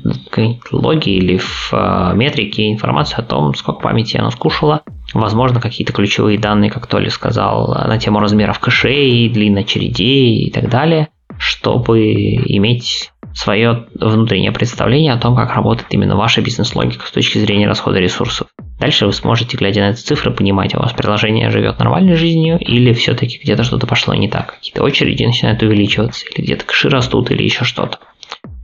логи 0.72 1.10
или 1.10 1.38
в 1.38 1.72
э, 1.72 2.14
метрике 2.16 2.72
информацию 2.72 3.20
о 3.20 3.24
том, 3.24 3.54
сколько 3.54 3.82
памяти 3.82 4.18
оно 4.18 4.32
скушало, 4.32 4.82
возможно, 5.14 5.62
какие-то 5.62 5.94
ключевые 5.94 6.40
данные, 6.40 6.72
как 6.72 6.88
Толи 6.88 7.10
сказал, 7.10 7.68
на 7.74 7.98
тему 7.98 8.20
размеров 8.20 8.60
кэшей, 8.60 9.30
длины 9.30 9.60
очередей 9.60 10.46
и 10.46 10.52
так 10.52 10.70
далее, 10.70 11.10
чтобы 11.38 12.02
иметь 12.14 13.12
свое 13.36 13.86
внутреннее 13.94 14.52
представление 14.52 15.14
о 15.14 15.18
том, 15.18 15.36
как 15.36 15.54
работает 15.54 15.94
именно 15.94 16.16
ваша 16.16 16.42
бизнес-логика 16.42 17.06
с 17.06 17.12
точки 17.12 17.38
зрения 17.38 17.68
расхода 17.68 18.00
ресурсов. 18.00 18.48
Дальше 18.80 19.06
вы 19.06 19.14
сможете, 19.14 19.58
глядя 19.58 19.82
на 19.82 19.90
эти 19.92 20.02
цифры, 20.02 20.32
понимать, 20.32 20.74
у 20.76 20.80
вас 20.80 20.94
приложение 20.94 21.50
живет 21.50 21.80
нормальной 21.80 22.16
жизнью 22.16 22.58
или 22.60 22.94
все-таки 22.94 23.40
где-то 23.42 23.64
что-то 23.64 23.88
пошло 23.88 24.14
не 24.14 24.30
так. 24.30 24.56
Какие-то 24.56 24.84
очереди 24.84 25.24
начинают 25.24 25.62
увеличиваться, 25.62 26.26
или 26.28 26.46
где-то 26.46 26.66
кэши 26.66 26.90
растут, 26.90 27.32
или 27.32 27.44
еще 27.44 27.66
что-то. 27.66 28.00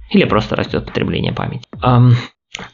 Или 0.09 0.25
просто 0.25 0.55
растет 0.55 0.85
потребление 0.85 1.33
памяти. 1.33 1.63
Um, 1.83 2.13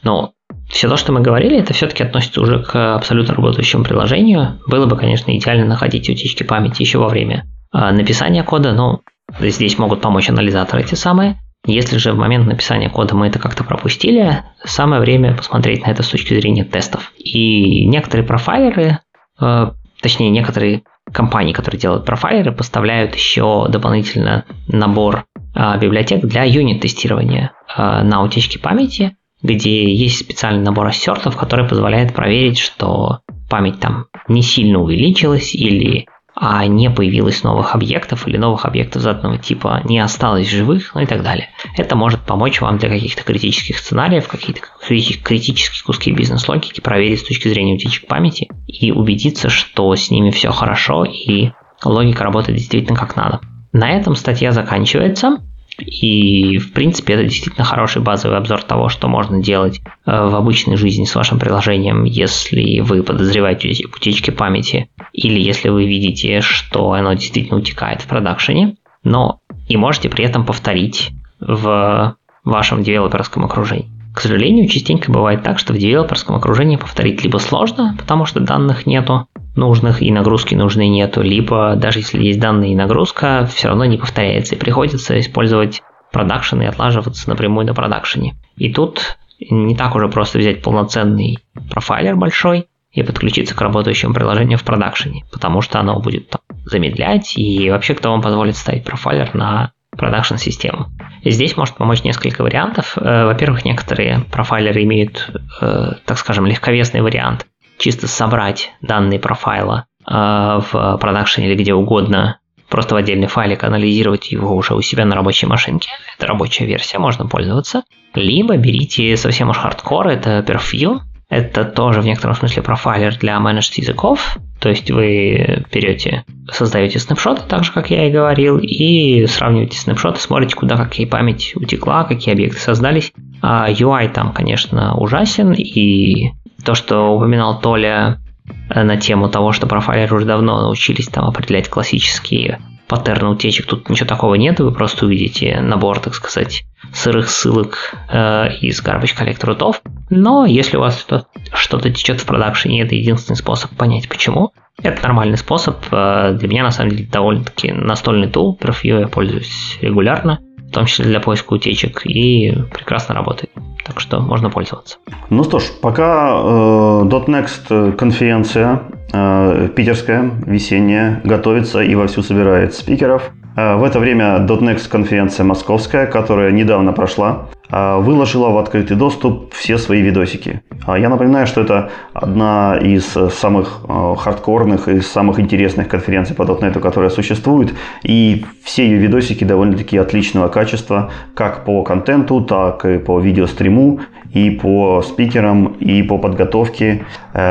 но 0.02 0.32
все 0.68 0.88
то, 0.88 0.96
что 0.96 1.12
мы 1.12 1.20
говорили, 1.20 1.58
это 1.58 1.72
все-таки 1.72 2.02
относится 2.02 2.40
уже 2.40 2.62
к 2.62 2.94
абсолютно 2.94 3.34
работающему 3.34 3.84
приложению. 3.84 4.60
Было 4.66 4.86
бы, 4.86 4.96
конечно, 4.96 5.36
идеально 5.36 5.64
находить 5.64 6.08
утечки 6.08 6.42
памяти 6.42 6.82
еще 6.82 6.98
во 6.98 7.08
время 7.08 7.44
а, 7.70 7.92
написания 7.92 8.42
кода, 8.42 8.72
но 8.72 9.00
здесь 9.40 9.78
могут 9.78 10.00
помочь 10.00 10.28
анализаторы 10.28 10.82
эти 10.82 10.94
самые. 10.94 11.38
Если 11.68 11.98
же 11.98 12.12
в 12.12 12.16
момент 12.16 12.46
написания 12.46 12.88
кода 12.88 13.14
мы 13.14 13.26
это 13.26 13.38
как-то 13.38 13.62
пропустили, 13.62 14.42
самое 14.64 15.02
время 15.02 15.36
посмотреть 15.36 15.84
на 15.86 15.90
это 15.90 16.02
с 16.02 16.08
точки 16.08 16.32
зрения 16.32 16.64
тестов. 16.64 17.12
И 17.18 17.84
некоторые 17.84 18.26
профайлеры, 18.26 19.00
э, 19.38 19.70
точнее 20.00 20.30
некоторые 20.30 20.84
компании, 21.12 21.52
которые 21.52 21.78
делают 21.78 22.06
профайлеры, 22.06 22.52
поставляют 22.52 23.14
еще 23.14 23.66
дополнительно 23.68 24.46
набор 24.66 25.26
э, 25.54 25.78
библиотек 25.78 26.24
для 26.24 26.44
юнит-тестирования 26.44 27.52
э, 27.76 28.02
на 28.02 28.22
утечке 28.22 28.58
памяти 28.58 29.14
где 29.40 29.94
есть 29.94 30.18
специальный 30.18 30.64
набор 30.64 30.88
ассертов, 30.88 31.36
который 31.36 31.64
позволяет 31.64 32.12
проверить, 32.12 32.58
что 32.58 33.20
память 33.48 33.78
там 33.78 34.06
не 34.26 34.42
сильно 34.42 34.80
увеличилась 34.80 35.54
или 35.54 36.08
а 36.40 36.66
не 36.66 36.88
появилось 36.90 37.42
новых 37.42 37.74
объектов 37.74 38.28
или 38.28 38.36
новых 38.36 38.64
объектов 38.64 39.02
заданного 39.02 39.38
типа 39.38 39.82
не 39.84 39.98
осталось 39.98 40.48
живых, 40.48 40.92
ну 40.94 41.00
и 41.00 41.06
так 41.06 41.22
далее. 41.22 41.50
Это 41.76 41.96
может 41.96 42.20
помочь 42.20 42.60
вам 42.60 42.78
для 42.78 42.88
каких-то 42.88 43.24
критических 43.24 43.78
сценариев, 43.78 44.28
какие-то 44.28 44.60
критические 44.80 45.82
куски 45.84 46.12
бизнес-логики 46.12 46.80
проверить 46.80 47.20
с 47.20 47.24
точки 47.24 47.48
зрения 47.48 47.74
утечек 47.74 48.06
памяти 48.06 48.48
и 48.66 48.92
убедиться, 48.92 49.48
что 49.48 49.94
с 49.94 50.10
ними 50.10 50.30
все 50.30 50.52
хорошо 50.52 51.04
и 51.04 51.50
логика 51.84 52.24
работает 52.24 52.58
действительно 52.58 52.96
как 52.96 53.16
надо. 53.16 53.40
На 53.72 53.90
этом 53.90 54.14
статья 54.14 54.52
заканчивается. 54.52 55.38
И, 55.78 56.58
в 56.58 56.72
принципе, 56.72 57.14
это 57.14 57.24
действительно 57.24 57.64
хороший 57.64 58.02
базовый 58.02 58.36
обзор 58.36 58.62
того, 58.62 58.88
что 58.88 59.08
можно 59.08 59.40
делать 59.40 59.80
э, 59.80 60.10
в 60.10 60.34
обычной 60.34 60.76
жизни 60.76 61.04
с 61.04 61.14
вашим 61.14 61.38
приложением, 61.38 62.04
если 62.04 62.80
вы 62.80 63.02
подозреваете 63.02 63.86
утечки 63.86 64.30
памяти, 64.30 64.90
или 65.12 65.40
если 65.40 65.68
вы 65.68 65.86
видите, 65.86 66.40
что 66.40 66.92
оно 66.92 67.12
действительно 67.12 67.58
утекает 67.58 68.02
в 68.02 68.08
продакшене, 68.08 68.76
но 69.04 69.38
и 69.68 69.76
можете 69.76 70.08
при 70.08 70.24
этом 70.24 70.44
повторить 70.44 71.10
в 71.38 72.16
вашем 72.44 72.82
девелоперском 72.82 73.44
окружении. 73.44 73.90
К 74.14 74.20
сожалению, 74.20 74.68
частенько 74.68 75.12
бывает 75.12 75.44
так, 75.44 75.60
что 75.60 75.72
в 75.72 75.78
девелоперском 75.78 76.34
окружении 76.34 76.76
повторить 76.76 77.22
либо 77.22 77.38
сложно, 77.38 77.94
потому 77.96 78.26
что 78.26 78.40
данных 78.40 78.84
нету, 78.84 79.28
нужных 79.58 80.02
и 80.02 80.10
нагрузки 80.10 80.54
нужной 80.54 80.88
нету, 80.88 81.20
либо 81.20 81.74
даже 81.76 81.98
если 81.98 82.22
есть 82.22 82.40
данные 82.40 82.72
и 82.72 82.76
нагрузка, 82.76 83.46
все 83.52 83.68
равно 83.68 83.84
не 83.84 83.98
повторяется, 83.98 84.54
и 84.54 84.58
приходится 84.58 85.18
использовать 85.20 85.82
продакшн 86.12 86.62
и 86.62 86.66
отлаживаться 86.66 87.28
напрямую 87.28 87.66
на 87.66 87.74
продакшене. 87.74 88.36
И 88.56 88.72
тут 88.72 89.18
не 89.38 89.76
так 89.76 89.94
уже 89.94 90.08
просто 90.08 90.38
взять 90.38 90.62
полноценный 90.62 91.38
профайлер 91.70 92.16
большой 92.16 92.68
и 92.92 93.02
подключиться 93.02 93.54
к 93.54 93.60
работающему 93.60 94.14
приложению 94.14 94.58
в 94.58 94.64
продакшене, 94.64 95.24
потому 95.30 95.60
что 95.60 95.78
оно 95.78 96.00
будет 96.00 96.30
там, 96.30 96.40
замедлять, 96.64 97.36
и 97.36 97.70
вообще 97.70 97.94
кто 97.94 98.10
вам 98.10 98.22
позволит 98.22 98.56
ставить 98.56 98.84
профайлер 98.84 99.34
на 99.34 99.72
продакшн-систему. 99.90 100.86
Здесь 101.24 101.56
может 101.56 101.76
помочь 101.76 102.04
несколько 102.04 102.42
вариантов. 102.42 102.96
Э, 102.96 103.26
во-первых, 103.26 103.64
некоторые 103.64 104.20
профайлеры 104.30 104.84
имеют, 104.84 105.30
э, 105.60 105.92
так 106.04 106.18
скажем, 106.18 106.46
легковесный 106.46 107.02
вариант– 107.02 107.46
чисто 107.78 108.08
собрать 108.08 108.72
данные 108.82 109.18
профайла 109.18 109.86
э, 110.06 110.12
в 110.12 110.98
продакшене 111.00 111.48
или 111.48 111.54
где 111.54 111.74
угодно, 111.74 112.38
просто 112.68 112.94
в 112.94 112.98
отдельный 112.98 113.28
файлик 113.28 113.64
анализировать 113.64 114.30
его 114.30 114.54
уже 114.54 114.74
у 114.74 114.82
себя 114.82 115.04
на 115.04 115.14
рабочей 115.14 115.46
машинке. 115.46 115.90
Это 116.16 116.26
рабочая 116.26 116.66
версия, 116.66 116.98
можно 116.98 117.26
пользоваться. 117.26 117.82
Либо 118.14 118.56
берите 118.56 119.16
совсем 119.16 119.50
уж 119.50 119.58
хардкор, 119.58 120.08
это 120.08 120.44
Perfview. 120.46 121.00
Это 121.30 121.64
тоже 121.64 122.00
в 122.00 122.06
некотором 122.06 122.34
смысле 122.34 122.62
профайлер 122.62 123.14
для 123.16 123.36
managed 123.36 123.74
языков. 123.76 124.38
То 124.60 124.70
есть 124.70 124.90
вы 124.90 125.64
берете, 125.70 126.24
создаете 126.50 126.98
снапшоты, 126.98 127.42
так 127.46 127.64
же, 127.64 127.72
как 127.72 127.90
я 127.90 128.08
и 128.08 128.10
говорил, 128.10 128.58
и 128.58 129.26
сравниваете 129.26 129.78
снапшоты, 129.78 130.20
смотрите, 130.20 130.56
куда 130.56 130.76
какие 130.76 131.06
память 131.06 131.52
утекла, 131.54 132.04
какие 132.04 132.32
объекты 132.32 132.58
создались. 132.58 133.12
А 133.42 133.70
UI 133.70 134.08
там, 134.08 134.32
конечно, 134.32 134.96
ужасен, 134.96 135.52
и 135.52 136.32
то, 136.68 136.74
что 136.74 137.16
упоминал 137.16 137.58
Толя 137.58 138.20
э, 138.68 138.82
на 138.82 138.98
тему 138.98 139.30
того, 139.30 139.52
что 139.52 139.66
профайлеры 139.66 140.16
уже 140.16 140.26
давно 140.26 140.60
научились 140.60 141.06
там 141.06 141.24
определять 141.24 141.70
классические 141.70 142.60
паттерна 142.86 143.30
утечек 143.30 143.64
тут 143.64 143.88
ничего 143.88 144.06
такого 144.06 144.34
нет, 144.34 144.60
вы 144.60 144.70
просто 144.70 145.06
увидите 145.06 145.62
набор, 145.62 145.98
так 145.98 146.14
сказать, 146.14 146.64
сырых 146.92 147.30
ссылок 147.30 147.94
э, 148.10 148.50
из 148.60 148.82
garbage 148.82 149.16
коллектора 149.16 149.54
рутов. 149.54 149.80
Но 150.10 150.44
если 150.44 150.76
у 150.76 150.80
вас 150.80 151.06
что-то 151.54 151.90
течет 151.90 152.20
в 152.20 152.26
продакшене, 152.26 152.82
это 152.82 152.94
единственный 152.94 153.36
способ 153.36 153.70
понять 153.70 154.06
почему. 154.06 154.52
Это 154.82 155.02
нормальный 155.02 155.38
способ. 155.38 155.78
Э, 155.90 156.36
для 156.38 156.48
меня, 156.48 156.64
на 156.64 156.70
самом 156.70 156.90
деле, 156.90 157.08
довольно-таки 157.10 157.72
настольный 157.72 158.28
тул. 158.28 158.58
Perfview 158.60 159.00
я 159.00 159.08
пользуюсь 159.08 159.78
регулярно, 159.80 160.38
в 160.68 160.70
том 160.72 160.86
числе 160.86 161.06
для 161.06 161.20
поиска 161.20 161.54
утечек, 161.54 162.04
и 162.04 162.54
прекрасно 162.72 163.14
работает. 163.14 163.50
Так 163.84 164.00
что 164.00 164.20
можно 164.20 164.50
пользоваться. 164.50 164.98
Ну 165.30 165.44
что 165.44 165.58
ж, 165.58 165.64
пока 165.80 166.30
э, 166.30 167.08
.next 167.08 167.96
конференция 167.96 168.82
э, 169.12 169.68
питерская, 169.74 170.30
весенняя, 170.46 171.22
готовится 171.24 171.80
и 171.80 171.94
вовсю 171.94 172.22
собирает 172.22 172.74
спикеров. 172.74 173.30
Э, 173.56 173.76
в 173.76 173.84
это 173.84 173.98
время 173.98 174.46
.next 174.46 174.88
конференция 174.88 175.44
московская, 175.44 176.06
которая 176.06 176.52
недавно 176.52 176.92
прошла, 176.92 177.48
э, 177.70 177.96
выложила 177.98 178.50
в 178.50 178.58
открытый 178.58 178.96
доступ 178.96 179.52
все 179.52 179.78
свои 179.78 180.00
видосики. 180.00 180.62
А 180.86 180.98
я 180.98 181.08
напоминаю, 181.08 181.46
что 181.46 181.62
это 181.62 181.90
одна 182.14 182.78
из 182.80 183.04
самых 183.32 183.80
э, 183.88 184.14
хардкорных 184.16 184.88
и 184.88 185.00
самых 185.00 185.40
интересных 185.40 185.88
конференций 185.88 186.36
по 186.36 186.42
.NET, 186.42 186.78
которая 186.80 187.10
существует. 187.10 187.74
И 188.02 188.44
все 188.62 188.86
ее 188.86 188.98
видосики 188.98 189.44
довольно-таки 189.44 189.98
отличного 189.98 190.48
качества, 190.48 191.10
как 191.34 191.64
по 191.64 191.82
контенту, 191.82 192.40
так 192.40 192.84
и 192.84 192.98
по 192.98 193.18
видеостриму, 193.18 194.00
и 194.32 194.50
по 194.50 195.02
спикерам, 195.02 195.76
и 195.80 196.02
по 196.02 196.18
подготовке, 196.18 197.04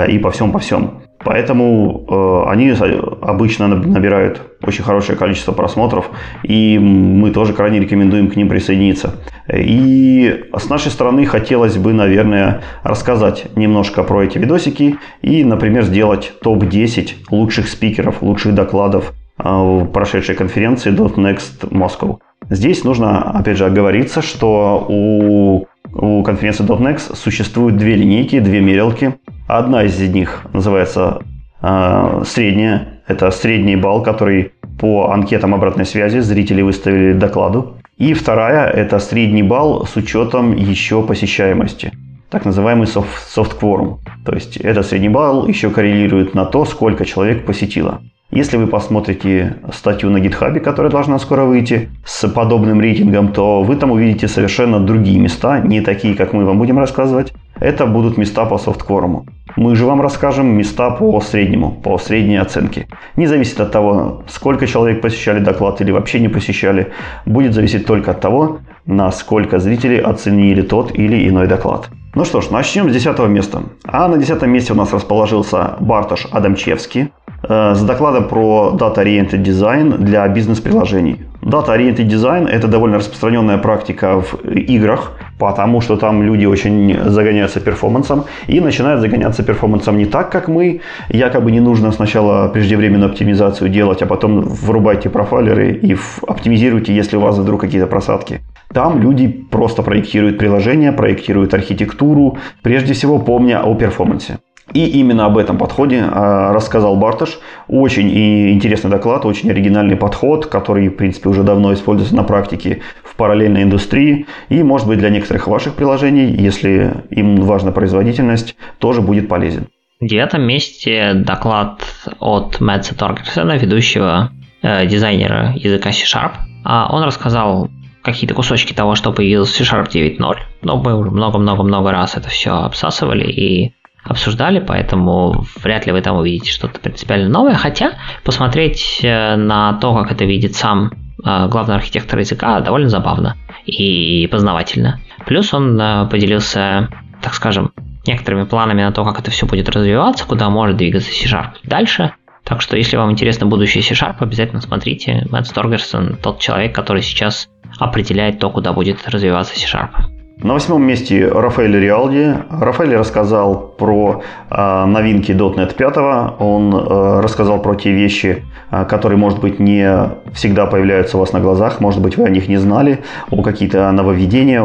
и 0.09 0.19
по 0.19 0.29
всем 0.31 0.51
по 0.51 0.59
всем. 0.59 1.06
Поэтому 1.27 2.05
э, 2.07 2.49
они 2.49 2.73
обычно 3.21 3.67
набирают 3.67 4.41
очень 4.63 4.85
хорошее 4.85 5.17
количество 5.17 5.51
просмотров, 5.51 6.09
и 6.43 6.79
мы 6.79 7.31
тоже 7.31 7.51
крайне 7.51 7.81
рекомендуем 7.81 8.29
к 8.29 8.37
ним 8.37 8.47
присоединиться. 8.47 9.15
И 9.53 10.45
с 10.57 10.69
нашей 10.69 10.89
стороны 10.89 11.25
хотелось 11.25 11.75
бы, 11.75 11.91
наверное, 11.91 12.61
рассказать 12.81 13.47
немножко 13.57 14.03
про 14.03 14.23
эти 14.23 14.37
видосики 14.37 14.99
и, 15.21 15.43
например, 15.43 15.83
сделать 15.83 16.31
топ-10 16.41 17.09
лучших 17.29 17.67
спикеров, 17.67 18.21
лучших 18.21 18.55
докладов 18.55 19.11
э, 19.37 19.85
прошедшей 19.93 20.35
конференции 20.35 20.93
.next 20.93 21.69
Moscow. 21.71 22.19
Здесь 22.49 22.85
нужно, 22.85 23.31
опять 23.31 23.57
же, 23.57 23.65
оговориться, 23.65 24.21
что 24.21 24.85
у, 24.87 25.65
у 25.93 26.23
конференции 26.23 26.63
.next 26.65 27.17
существуют 27.17 27.75
две 27.75 27.95
линейки, 27.95 28.39
две 28.39 28.61
мерилки– 28.61 29.15
Одна 29.47 29.83
из 29.83 29.97
них 30.01 30.41
называется 30.51 31.21
э, 31.61 32.23
средняя. 32.25 32.99
Это 33.07 33.31
средний 33.31 33.77
балл, 33.77 34.03
который 34.03 34.51
по 34.77 35.11
анкетам 35.11 35.55
обратной 35.55 35.85
связи 35.85 36.19
зрители 36.19 36.61
выставили 36.61 37.13
докладу. 37.13 37.77
И 37.97 38.13
вторая– 38.13 38.67
это 38.83 38.99
средний 38.99 39.43
балл 39.43 39.85
с 39.85 39.95
учетом 39.95 40.53
еще 40.53 41.01
посещаемости. 41.01 41.93
Так 42.29 42.43
называемый 42.43 42.87
soft, 42.87 43.07
soft 43.33 43.57
quorum. 43.57 43.99
То 44.25 44.33
есть 44.33 44.57
этот 44.57 44.85
средний 44.85 45.07
балл 45.07 45.47
еще 45.47 45.69
коррелирует 45.69 46.35
на 46.35 46.43
то, 46.43 46.65
сколько 46.65 47.05
человек 47.05 47.45
посетило. 47.45 48.01
Если 48.29 48.57
вы 48.57 48.67
посмотрите 48.67 49.55
статью 49.73 50.09
на 50.09 50.17
GitHub, 50.17 50.59
которая 50.59 50.91
должна 50.91 51.17
скоро 51.19 51.45
выйти, 51.45 51.89
с 52.05 52.27
подобным 52.27 52.81
рейтингом, 52.81 53.31
то 53.31 53.63
вы 53.63 53.77
там 53.77 53.91
увидите 53.91 54.27
совершенно 54.27 54.81
другие 54.81 55.17
места, 55.17 55.61
не 55.61 55.79
такие, 55.79 56.15
как 56.15 56.33
мы 56.33 56.43
вам 56.43 56.57
будем 56.57 56.77
рассказывать. 56.77 57.33
Это 57.61 57.85
будут 57.85 58.17
места 58.17 58.45
по 58.45 58.57
софткворуму. 58.57 59.25
Мы 59.57 59.75
же 59.75 59.85
вам 59.85 60.01
расскажем 60.01 60.55
места 60.55 60.91
по 60.91 61.19
среднему, 61.19 61.71
по 61.71 61.97
средней 61.97 62.37
оценке. 62.37 62.87
Не 63.15 63.25
зависит 63.25 63.59
от 63.59 63.71
того, 63.71 64.21
сколько 64.27 64.67
человек 64.67 65.01
посещали 65.01 65.39
доклад 65.39 65.81
или 65.81 65.91
вообще 65.91 66.19
не 66.19 66.29
посещали. 66.29 66.91
Будет 67.25 67.53
зависеть 67.53 67.87
только 67.87 68.11
от 68.11 68.21
того, 68.21 68.59
насколько 68.85 69.57
зрители 69.57 69.97
оценили 69.97 70.61
тот 70.61 70.91
или 70.93 71.27
иной 71.27 71.47
доклад. 71.47 71.89
Ну 72.13 72.23
что 72.23 72.41
ж, 72.41 72.51
начнем 72.51 72.87
с 72.91 72.93
10 72.93 73.19
места. 73.29 73.63
А 73.83 74.07
на 74.07 74.17
10 74.17 74.43
месте 74.43 74.73
у 74.73 74.75
нас 74.75 74.93
расположился 74.93 75.75
Бартош 75.79 76.27
Адамчевский 76.31 77.09
э, 77.49 77.73
с 77.73 77.81
докладом 77.81 78.27
про 78.27 78.77
Data 78.79 78.97
Oriented 78.97 79.43
Design 79.43 79.97
для 79.97 80.27
бизнес-приложений. 80.27 81.21
Data 81.47 81.69
Oriented 81.69 82.09
Design– 82.09 82.45
это 82.49 82.67
довольно 82.67 82.97
распространенная 82.97 83.57
практика 83.57 84.19
в 84.19 84.45
играх, 84.45 85.13
потому 85.39 85.79
что 85.79 85.95
там 85.95 86.21
люди 86.21 86.45
очень 86.45 86.99
загоняются 87.05 87.61
перформансом 87.61 88.25
и 88.47 88.59
начинают 88.59 88.99
загоняться 88.99 89.43
перформансом 89.43 89.97
не 89.97 90.05
так, 90.05 90.29
как 90.29 90.49
мы. 90.49 90.81
Якобы 91.07 91.51
не 91.51 91.61
нужно 91.61 91.93
сначала 91.93 92.49
преждевременную 92.49 93.11
оптимизацию 93.11 93.69
делать, 93.69 94.01
а 94.01 94.05
потом 94.05 94.41
врубайте 94.41 95.09
профайлеры 95.09 95.71
и 95.71 95.95
оптимизируйте, 96.27 96.93
если 96.93 97.15
у 97.15 97.21
вас 97.21 97.37
вдруг 97.37 97.61
какие-то 97.61 97.87
просадки. 97.87 98.41
Там 98.73 99.01
люди 99.01 99.27
просто 99.27 99.83
проектируют 99.83 100.37
приложения, 100.37 100.91
проектируют 100.91 101.53
архитектуру, 101.53 102.37
прежде 102.61 102.93
всего 102.93 103.19
помня 103.19 103.63
о 103.63 103.73
перформансе. 103.75 104.39
И 104.73 104.85
именно 104.85 105.25
об 105.25 105.37
этом 105.37 105.57
подходе 105.57 106.03
а, 106.03 106.51
рассказал 106.51 106.97
Бартош. 106.97 107.39
Очень 107.67 108.09
интересный 108.53 108.91
доклад, 108.91 109.25
очень 109.25 109.49
оригинальный 109.49 109.95
подход, 109.95 110.47
который, 110.47 110.89
в 110.89 110.95
принципе, 110.95 111.29
уже 111.29 111.43
давно 111.43 111.73
используется 111.73 112.15
на 112.15 112.23
практике 112.23 112.81
в 113.03 113.15
параллельной 113.15 113.63
индустрии. 113.63 114.27
И, 114.49 114.61
может 114.63 114.87
быть, 114.87 114.99
для 114.99 115.09
некоторых 115.09 115.47
ваших 115.47 115.75
приложений, 115.75 116.35
если 116.37 116.93
им 117.09 117.37
важна 117.37 117.71
производительность, 117.71 118.55
тоже 118.79 119.01
будет 119.01 119.29
полезен. 119.29 119.67
В 119.99 120.05
девятом 120.05 120.43
месте 120.43 121.13
доклад 121.15 121.81
от 122.19 122.59
Мэтта 122.59 122.93
Торгерсона, 122.93 123.57
ведущего 123.57 124.31
э, 124.61 124.85
дизайнера 124.85 125.53
языка 125.55 125.91
C-Sharp. 125.91 126.33
А 126.65 126.93
он 126.93 127.03
рассказал 127.03 127.69
какие-то 128.03 128.35
кусочки 128.35 128.73
того, 128.73 128.95
что 128.95 129.11
появился 129.11 129.53
в 129.53 129.67
C-Sharp 129.67 129.89
9.0. 129.89 130.35
Но 130.61 130.77
мы 130.77 130.95
уже 130.95 131.09
много-много-много 131.09 131.91
раз 131.91 132.15
это 132.15 132.29
все 132.29 132.51
обсасывали 132.51 133.25
и 133.25 133.73
обсуждали, 134.07 134.59
поэтому 134.59 135.45
вряд 135.61 135.85
ли 135.85 135.91
вы 135.91 136.01
там 136.01 136.17
увидите 136.17 136.51
что-то 136.51 136.79
принципиально 136.79 137.29
новое. 137.29 137.55
Хотя 137.55 137.93
посмотреть 138.23 138.99
э, 139.03 139.35
на 139.35 139.73
то, 139.73 139.93
как 139.95 140.11
это 140.11 140.25
видит 140.25 140.55
сам 140.55 140.91
э, 141.23 141.47
главный 141.47 141.75
архитектор 141.75 142.19
языка, 142.19 142.59
довольно 142.61 142.89
забавно 142.89 143.35
и 143.65 144.27
познавательно. 144.27 144.99
Плюс 145.25 145.53
он 145.53 145.79
э, 145.79 146.07
поделился, 146.09 146.89
так 147.21 147.33
скажем, 147.33 147.71
некоторыми 148.05 148.45
планами 148.45 148.81
на 148.81 148.91
то, 148.91 149.03
как 149.03 149.19
это 149.19 149.31
все 149.31 149.45
будет 149.45 149.69
развиваться, 149.69 150.25
куда 150.25 150.49
может 150.49 150.77
двигаться 150.77 151.11
C-Sharp 151.11 151.51
дальше. 151.63 152.13
Так 152.43 152.61
что, 152.61 152.77
если 152.77 152.95
вам 152.95 153.11
интересно 153.11 153.45
будущее 153.45 153.83
C-Sharp, 153.83 154.15
обязательно 154.19 154.61
смотрите. 154.61 155.25
Мэтт 155.29 155.47
Сторгерсон 155.47 156.17
тот 156.21 156.39
человек, 156.39 156.73
который 156.73 157.01
сейчас 157.01 157.49
определяет 157.77 158.39
то, 158.39 158.49
куда 158.49 158.71
будет 158.71 159.07
развиваться 159.09 159.53
C-Sharp. 159.59 160.16
На 160.43 160.53
восьмом 160.53 160.83
месте 160.83 161.27
Рафаэль 161.27 161.75
Риалди. 161.79 162.35
Рафаэль 162.51 162.95
рассказал 162.95 163.57
про 163.75 164.21
э, 164.51 164.85
новинки 164.85 165.31
.NET 165.31 165.73
5. 165.75 165.97
Он 166.39 166.75
э, 166.75 167.21
рассказал 167.21 167.59
про 167.59 167.73
те 167.73 167.91
вещи, 167.91 168.45
э, 168.69 168.85
которые, 168.85 169.17
может 169.17 169.41
быть, 169.41 169.59
не 169.59 169.91
всегда 170.33 170.67
появляются 170.67 171.17
у 171.17 171.21
вас 171.21 171.33
на 171.33 171.39
глазах. 171.39 171.81
Может 171.81 172.03
быть, 172.03 172.17
вы 172.17 172.25
о 172.25 172.29
них 172.29 172.47
не 172.49 172.57
знали. 172.57 172.99
О 173.31 173.41
какие-то 173.41 173.91
нововведения, 173.91 174.63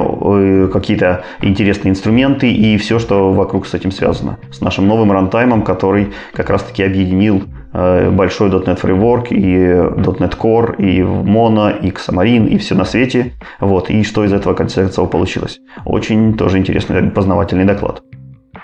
какие-то 0.69 1.25
интересные 1.41 1.93
инструменты 1.93 2.53
и 2.53 2.77
все, 2.77 2.99
что 2.99 3.33
вокруг 3.33 3.67
с 3.67 3.73
этим 3.73 3.93
связано. 3.93 4.39
С 4.51 4.61
нашим 4.61 4.87
новым 4.87 5.11
рантаймом, 5.11 5.63
который 5.63 6.13
как 6.35 6.51
раз-таки 6.51 6.83
объединил 6.83 7.45
большой 7.73 8.51
.NET 8.51 8.81
Framework, 8.81 9.29
и 9.29 9.57
.NET 9.57 10.39
Core, 10.39 10.77
и 10.77 11.01
Mono, 11.01 11.79
и 11.81 11.91
Xamarin, 11.91 12.49
и 12.49 12.59
все 12.59 12.75
на 12.75 12.85
свете. 12.85 13.33
Вот, 13.61 13.91
и 13.91 14.03
что 14.05 14.25
из 14.25 14.33
этого 14.33 14.55
концов 14.55 15.11
получилось. 15.11 15.59
Очень 15.85 16.37
тоже 16.37 16.59
интересный 16.59 17.11
познавательный 17.11 17.65
доклад. 17.65 18.03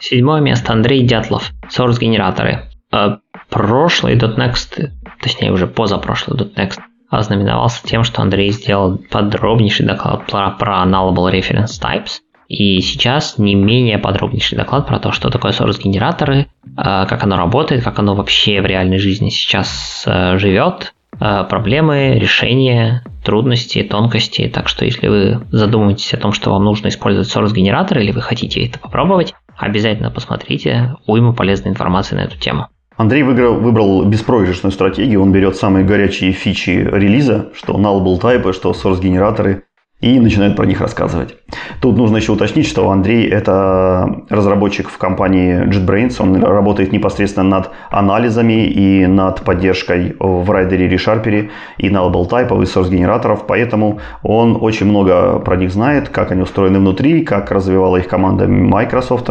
Седьмое 0.00 0.40
место 0.40 0.72
Андрей 0.72 1.06
Дятлов. 1.06 1.50
Source 1.68 1.98
генераторы. 1.98 2.60
Э, 2.92 3.16
прошлый 3.50 4.16
.next, 4.16 4.90
точнее 5.20 5.52
уже 5.52 5.66
позапрошлый 5.66 6.38
.next, 6.56 6.78
ознаменовался 7.10 7.86
тем, 7.86 8.04
что 8.04 8.22
Андрей 8.22 8.50
сделал 8.52 8.98
подробнейший 9.10 9.86
доклад 9.86 10.26
про, 10.26 10.50
про 10.50 10.84
Nullable 10.84 11.32
Reference 11.32 11.80
Types– 11.82 12.20
и 12.48 12.80
сейчас 12.80 13.36
не 13.36 13.54
менее 13.54 13.98
подробнейший 13.98 14.56
доклад 14.56 14.86
про 14.86 14.98
то, 14.98 15.12
что 15.12 15.28
такое 15.28 15.52
source-генераторы, 15.52 16.46
а, 16.76 17.04
как 17.06 17.22
оно 17.22 17.36
работает, 17.36 17.84
как 17.84 17.98
оно 17.98 18.14
вообще 18.14 18.62
в 18.62 18.66
реальной 18.66 18.98
жизни 18.98 19.28
сейчас 19.28 20.04
а, 20.06 20.38
живет, 20.38 20.94
а, 21.20 21.44
проблемы, 21.44 22.14
решения, 22.18 23.04
трудности, 23.22 23.82
тонкости. 23.82 24.50
Так 24.52 24.68
что 24.68 24.86
если 24.86 25.08
вы 25.08 25.40
задумываетесь 25.50 26.14
о 26.14 26.16
том, 26.16 26.32
что 26.32 26.50
вам 26.50 26.64
нужно 26.64 26.88
использовать 26.88 27.28
source-генератор 27.28 27.98
или 27.98 28.12
вы 28.12 28.22
хотите 28.22 28.64
это 28.64 28.78
попробовать, 28.78 29.34
обязательно 29.58 30.10
посмотрите 30.10 30.96
уйму 31.06 31.34
полезной 31.34 31.72
информации 31.72 32.16
на 32.16 32.20
эту 32.20 32.38
тему. 32.38 32.68
Андрей 32.96 33.22
выиграл, 33.22 33.54
выбрал 33.60 34.04
беспроигрышную 34.06 34.72
стратегию. 34.72 35.22
Он 35.22 35.30
берет 35.32 35.54
самые 35.54 35.84
горячие 35.84 36.32
фичи 36.32 36.70
релиза, 36.70 37.50
что 37.54 37.74
nullable 37.74 38.20
type, 38.20 38.52
что 38.52 38.72
source-генераторы, 38.72 39.64
и 40.00 40.20
начинает 40.20 40.54
про 40.54 40.64
них 40.64 40.80
рассказывать. 40.80 41.36
Тут 41.80 41.96
нужно 41.96 42.18
еще 42.18 42.32
уточнить, 42.32 42.66
что 42.66 42.88
Андрей– 42.90 43.26
это 43.30 44.22
разработчик 44.28 44.88
в 44.88 44.98
компании 44.98 45.66
JetBrains. 45.66 46.16
Он 46.20 46.42
работает 46.42 46.92
непосредственно 46.92 47.48
над 47.48 47.70
анализами 47.90 48.66
и 48.66 49.06
над 49.06 49.42
поддержкой 49.42 50.14
в 50.18 50.48
райдере 50.50 50.88
ReSharper 50.88 51.50
и 51.78 51.90
на 51.90 51.98
Type 51.98 52.62
и 52.62 52.66
source-генераторов, 52.66 53.46
поэтому 53.46 54.00
он 54.22 54.58
очень 54.60 54.86
много 54.86 55.38
про 55.40 55.56
них 55.56 55.72
знает, 55.72 56.08
как 56.08 56.32
они 56.32 56.42
устроены 56.42 56.78
внутри, 56.78 57.24
как 57.24 57.50
развивала 57.50 57.96
их 57.96 58.08
команда 58.08 58.46
Microsoft. 58.46 59.30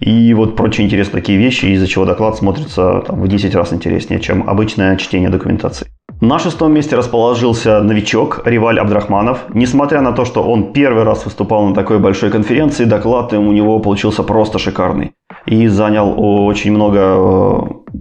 И 0.00 0.34
вот 0.34 0.56
прочие 0.56 0.86
интересные 0.86 1.20
такие 1.20 1.38
вещи, 1.38 1.66
из-за 1.66 1.86
чего 1.86 2.04
доклад 2.04 2.36
смотрится 2.36 3.02
там, 3.06 3.20
в 3.20 3.28
10 3.28 3.54
раз 3.54 3.72
интереснее, 3.72 4.20
чем 4.20 4.48
обычное 4.48 4.96
чтение 4.96 5.30
документации. 5.30 5.86
На 6.20 6.38
шестом 6.38 6.72
месте 6.72 6.96
расположился 6.96 7.82
новичок 7.82 8.42
Риваль 8.44 8.78
Абдрахманов. 8.78 9.44
Несмотря 9.52 10.00
на 10.00 10.12
то, 10.12 10.24
что 10.24 10.42
он 10.42 10.72
первый 10.72 11.04
раз 11.04 11.24
выступал 11.24 11.66
на 11.66 11.74
такой 11.74 11.98
большой 11.98 12.30
конференции, 12.30 12.84
доклад 12.84 13.32
у 13.32 13.52
него 13.52 13.78
получился 13.80 14.22
просто 14.22 14.58
шикарный. 14.58 15.12
И 15.46 15.66
занял 15.66 16.14
очень 16.16 16.72
много 16.72 16.98
э, 17.00 17.60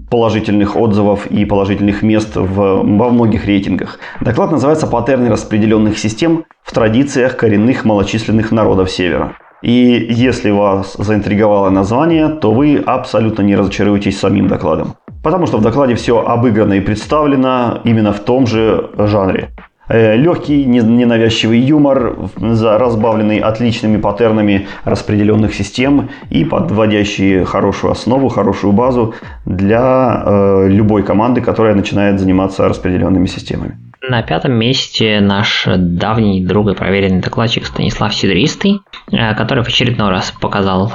положительных 0.10 0.78
отзывов 0.78 1.26
и 1.28 1.44
положительных 1.46 2.02
мест 2.02 2.36
в, 2.36 2.56
во 2.56 3.10
многих 3.10 3.46
рейтингах. 3.46 4.00
Доклад 4.22 4.52
называется 4.52 4.88
«Паттерны 4.88 5.30
распределенных 5.30 5.98
систем 5.98 6.46
в 6.64 6.72
традициях 6.72 7.36
коренных 7.36 7.84
малочисленных 7.84 8.52
народов 8.52 8.90
Севера». 8.90 9.36
И 9.64 10.08
если 10.10 10.52
вас 10.52 10.96
заинтриговало 10.98 11.70
название, 11.70 12.28
то 12.28 12.52
вы 12.52 12.84
абсолютно 12.86 13.44
не 13.44 13.56
разочаруетесь 13.56 14.20
самим 14.20 14.48
докладом. 14.48 14.96
Потому 15.24 15.48
что 15.48 15.58
в 15.58 15.62
докладе 15.62 15.96
все 15.96 16.20
обыграно 16.20 16.74
и 16.74 16.82
представлено 16.82 17.80
именно 17.86 18.12
в 18.12 18.20
том 18.20 18.46
же 18.46 18.90
жанре. 18.98 19.50
Э, 19.88 20.16
Легкий, 20.16 20.66
ненавязчивый 20.66 21.60
юмор, 21.60 22.16
разбавленный 22.40 23.40
отличными 23.40 23.98
паттернами 23.98 24.68
распределенных 24.86 25.54
систем 25.54 26.10
и 26.30 26.46
подводящий 26.46 27.44
хорошую 27.44 27.92
основу, 27.92 28.30
хорошую 28.30 28.74
базу 28.74 29.14
для 29.46 30.24
э, 30.26 30.68
любой 30.70 31.04
команды, 31.04 31.42
которая 31.42 31.76
начинает 31.76 32.20
заниматься 32.20 32.68
распределенными 32.68 33.26
системами. 33.28 33.78
На 34.02 34.22
пятом 34.22 34.54
месте 34.54 35.22
наш 35.22 35.66
давний 35.78 36.46
друг 36.46 36.70
и 36.70 36.76
проверенный 36.76 37.22
докладчик 37.22 37.66
Станислав 37.66 38.14
Сидристый, 38.14 38.82
э, 39.12 39.36
который 39.36 39.64
в 39.64 39.68
очередной 39.68 40.10
раз 40.10 40.32
показал, 40.32 40.92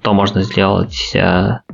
что 0.00 0.14
можно 0.14 0.42
сделать 0.42 1.14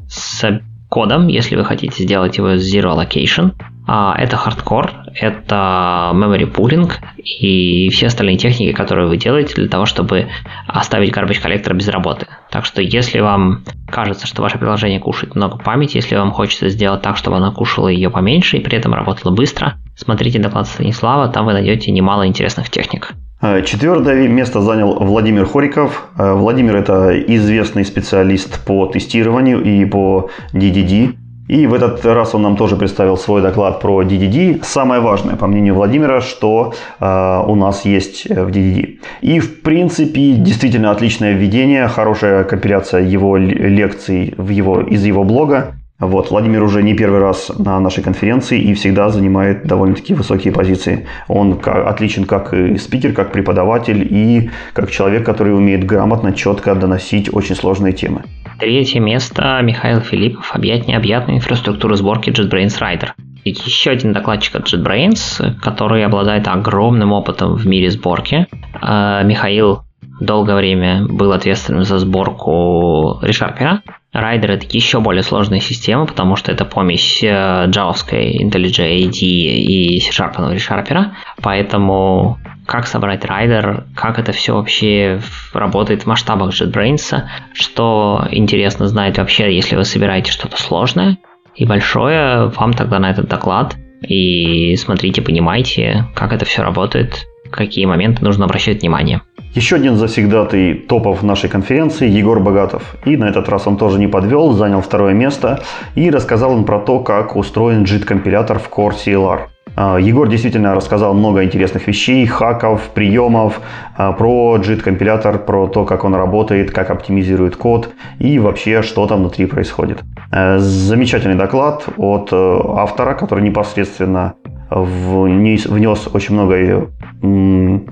с 0.09 0.61
кодом, 0.93 1.27
если 1.29 1.57
вы 1.57 1.65
хотите 1.65 2.03
сделать 2.03 2.37
его 2.37 2.53
zero 2.57 2.95
allocation. 2.95 3.53
А, 3.87 4.15
это 4.17 4.37
хардкор, 4.37 4.93
это 5.15 6.13
memory 6.15 6.53
pooling 6.53 6.93
и 7.17 7.89
все 7.89 8.09
остальные 8.09 8.37
техники, 8.37 8.73
которые 8.73 9.09
вы 9.09 9.17
делаете 9.17 9.55
для 9.55 9.69
того, 9.69 9.87
чтобы 9.87 10.29
оставить 10.67 11.11
garbage 11.11 11.41
collector 11.41 11.75
без 11.75 11.89
работы. 11.89 12.27
Так 12.51 12.67
что 12.67 12.83
если 12.83 13.21
вам 13.21 13.65
кажется, 13.89 14.27
что 14.27 14.43
ваше 14.43 14.59
приложение 14.59 15.01
кушает 15.01 15.35
много 15.35 15.57
памяти, 15.57 15.97
если 15.97 16.15
вам 16.15 16.31
хочется 16.31 16.69
сделать 16.69 17.01
так, 17.01 17.17
чтобы 17.17 17.39
оно 17.39 17.53
кушало 17.53 17.89
ее 17.89 18.11
поменьше 18.11 18.59
и 18.59 18.61
при 18.61 18.77
этом 18.77 18.93
работало 18.93 19.35
быстро, 19.35 19.77
смотрите 19.97 20.39
доклад 20.41 20.69
Станислава, 20.69 21.29
там 21.29 21.47
вы 21.47 21.55
найдете 21.55 21.91
немало 21.91 22.27
интересных 22.27 22.69
техник. 22.69 23.15
Э, 23.43 23.63
четвертое 23.63 24.29
место 24.29 24.61
занял 24.61 24.95
Владимир 25.01 25.47
Хориков. 25.47 26.09
Э, 26.17 26.33
Владимир– 26.33 26.77
это 26.79 27.11
известный 27.27 27.85
специалист 27.85 28.65
по 28.65 28.87
тестированию 28.87 29.61
и 29.61 29.85
по 29.85 30.31
DDD. 30.53 31.17
И 31.49 31.67
в 31.67 31.75
этот 31.75 32.07
раз 32.07 32.37
он 32.37 32.43
нам 32.43 32.57
тоже 32.57 32.77
представил 32.77 33.17
свой 33.17 33.43
доклад 33.43 33.81
про 33.81 34.05
DDD. 34.05 34.61
Самое 34.63 35.01
важное, 35.01 35.35
по 35.35 35.49
мнению 35.49 35.75
Владимира, 35.75 36.21
что 36.21 36.73
э, 37.01 37.45
у 37.45 37.57
нас 37.57 37.85
есть 37.85 38.27
в 38.27 38.49
DDD. 38.49 39.01
И, 39.23 39.41
в 39.41 39.63
принципе, 39.63 40.35
действительно 40.35 40.93
отличное 40.93 41.33
введение, 41.33 41.89
хорошая 41.89 42.45
компиляция 42.45 43.03
его 43.03 43.37
лекций 43.37 44.35
в 44.37 44.51
его, 44.51 44.83
из 44.83 45.05
его 45.05 45.25
блога. 45.25 45.75
Вот, 46.03 46.31
Владимир 46.33 46.65
уже 46.65 46.83
не 46.83 46.95
первый 46.95 47.21
раз 47.21 47.53
на 47.59 47.79
нашей 47.79 48.03
конференции 48.03 48.61
и 48.61 48.75
всегда 48.75 49.09
занимает 49.09 49.69
довольно-таки 49.69 50.15
высокие 50.15 50.53
позиции. 50.53 51.07
Он 51.29 51.61
отличен 51.65 52.25
как 52.25 52.53
и 52.53 52.77
спикер, 52.77 53.13
как 53.13 53.31
преподаватель 53.31 54.05
и 54.11 54.51
как 54.73 54.91
человек, 54.91 55.25
который 55.25 55.55
умеет 55.55 55.85
грамотно, 55.85 56.33
четко 56.33 56.75
доносить 56.75 57.33
очень 57.33 57.55
сложные 57.55 57.93
темы. 57.93 58.23
Третье 58.59 58.99
место 58.99 59.61
Михаил 59.63 60.01
Филиппов 60.01 60.51
«Объять 60.53 60.89
необъятную 60.89 61.39
инфраструктуру 61.39 61.95
сборки 61.95 62.31
JetBrains 62.31 62.81
Rider». 62.81 63.11
И 63.45 63.51
еще 63.51 63.93
один 63.93 64.13
докладчик 64.13 64.57
от 64.57 64.73
JetBrains, 64.73 65.61
который 65.61 66.05
обладает 66.05 66.49
огромным 66.49 67.13
опытом 67.13 67.55
в 67.55 67.65
мире 67.65 67.91
сборки. 67.91 68.49
Э, 68.83 69.23
Михаил 69.25 69.83
долгое 70.21 70.57
время 70.57 71.07
был 71.09 71.33
ответственным 71.33 71.85
за 71.85 71.99
сборку 71.99 73.21
ReSharper. 73.23 73.81
Rider 74.15 74.49
это 74.49 74.67
еще 74.71 75.01
более 75.01 75.23
сложная 75.23 75.61
система, 75.61 76.07
потому 76.07 76.37
что 76.37 76.53
это 76.53 76.65
помесь 76.65 77.23
э, 77.23 77.65
джавовской 77.67 78.37
IntelliJ 78.43 79.09
IDE 79.09 79.21
и 79.21 80.01
C-Sharp 80.01 80.37
ReSharper. 80.37 81.13
Поэтому 81.43 82.39
как 82.67 82.87
собрать 82.87 83.25
Rider, 83.25 83.85
как 83.97 84.19
это 84.19 84.33
все 84.33 84.55
вообще 84.55 85.21
работает 85.55 86.03
в 86.03 86.07
масштабах 86.07 86.51
JetBrains, 86.51 87.23
что 87.55 88.27
интересно 88.31 88.87
знать 88.87 89.19
вообще, 89.19 89.55
если 89.55 89.77
вы 89.77 89.85
собираете 89.85 90.31
что-то 90.31 90.61
сложное 90.61 91.19
и 91.55 91.65
большое, 91.65 92.49
вам 92.49 92.73
тогда 92.75 92.99
на 92.99 93.11
этот 93.11 93.29
доклад 93.29 93.77
и 94.03 94.77
смотрите, 94.77 95.23
понимайте, 95.23 96.07
как 96.15 96.33
это 96.33 96.45
все 96.45 96.63
работает, 96.63 97.27
какие 97.51 97.87
моменты 97.87 98.25
нужно 98.25 98.45
обращать 98.45 98.81
внимание. 98.83 99.23
Еще 99.55 99.77
один 99.77 99.97
завсегдатый 99.97 100.73
топов 100.73 101.23
нашей 101.23 101.51
конференции 101.51 102.09
Егор 102.09 102.41
Богатов. 102.41 102.97
И 103.05 103.19
на 103.19 103.27
этот 103.27 103.51
раз 103.51 103.67
он 103.67 103.77
тоже 103.77 103.99
не 103.99 104.07
подвел, 104.07 104.53
занял 104.53 104.81
второе 104.81 105.13
место 105.13 105.63
и 105.95 106.11
рассказал 106.11 106.57
им 106.57 106.65
про 106.65 106.79
то, 106.79 107.01
как 107.01 107.37
устроен 107.37 107.83
JIT-компилятор 107.83 108.59
в 108.59 108.71
Core 108.71 108.95
CLR. 108.95 109.41
А, 109.77 109.99
Егор 109.99 110.27
действительно 110.27 110.75
рассказал 110.75 111.13
много 111.13 111.45
интересных 111.45 111.87
вещей, 111.87 112.27
хаков, 112.27 112.89
приемов, 112.95 113.61
а, 113.95 114.13
про 114.13 114.57
JIT-компилятор, 114.57 115.39
про 115.39 115.67
то, 115.67 115.85
как 115.85 116.05
он 116.05 116.15
работает, 116.15 116.71
как 116.71 116.89
оптимизирует 116.89 117.57
код 117.57 117.91
и 118.19 118.39
вообще, 118.39 118.81
что 118.81 119.07
там 119.07 119.21
внутри 119.21 119.45
происходит. 119.45 120.03
Э, 120.31 120.59
замечательный 120.59 121.35
доклад 121.37 121.85
от 121.99 122.31
э, 122.33 122.61
автора, 122.77 123.13
который 123.13 123.45
непосредственно 123.45 124.35
внес 124.75 126.07
очень 126.13 126.35
много 126.35 126.91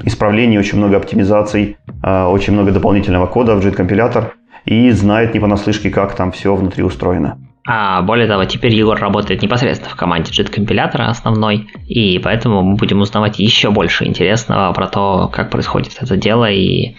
исправлений, 0.04 0.58
очень 0.58 0.78
много 0.78 0.96
оптимизаций, 0.96 1.76
а, 2.02 2.28
очень 2.28 2.52
много 2.52 2.72
дополнительного 2.72 3.26
кода 3.26 3.54
в 3.54 3.64
JIT-компилятор 3.64 4.34
и 4.64 4.90
знает 4.90 5.34
не 5.34 5.40
понаслышке, 5.40 5.90
как 5.90 6.14
там 6.14 6.32
все 6.32 6.54
внутри 6.54 6.82
устроено. 6.82 7.38
А 7.66 8.02
более 8.02 8.26
того, 8.26 8.46
теперь 8.46 8.74
Егор 8.74 8.98
работает 8.98 9.42
непосредственно 9.42 9.90
в 9.90 9.96
команде 9.96 10.32
JIT-компилятора 10.32 11.08
основной, 11.08 11.68
и 11.86 12.18
поэтому 12.18 12.62
мы 12.62 12.76
будем 12.76 13.00
узнавать 13.00 13.38
еще 13.38 13.70
больше 13.70 14.06
интересного 14.06 14.72
про 14.72 14.88
то, 14.88 15.28
как 15.32 15.50
происходит 15.50 15.96
это 16.00 16.16
дело 16.16 16.50
и 16.50 16.96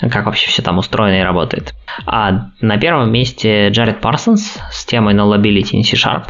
как 0.00 0.26
вообще 0.26 0.48
все 0.48 0.62
там 0.62 0.78
устроено 0.78 1.20
и 1.20 1.24
работает. 1.24 1.74
А 2.06 2.50
на 2.60 2.76
первом 2.76 3.10
месте 3.10 3.70
Джаред 3.70 4.00
Парсонс 4.00 4.58
с 4.70 4.84
темой 4.84 5.14
Nullability 5.14 5.72
in 5.72 5.82
C-Sharp. 5.82 6.24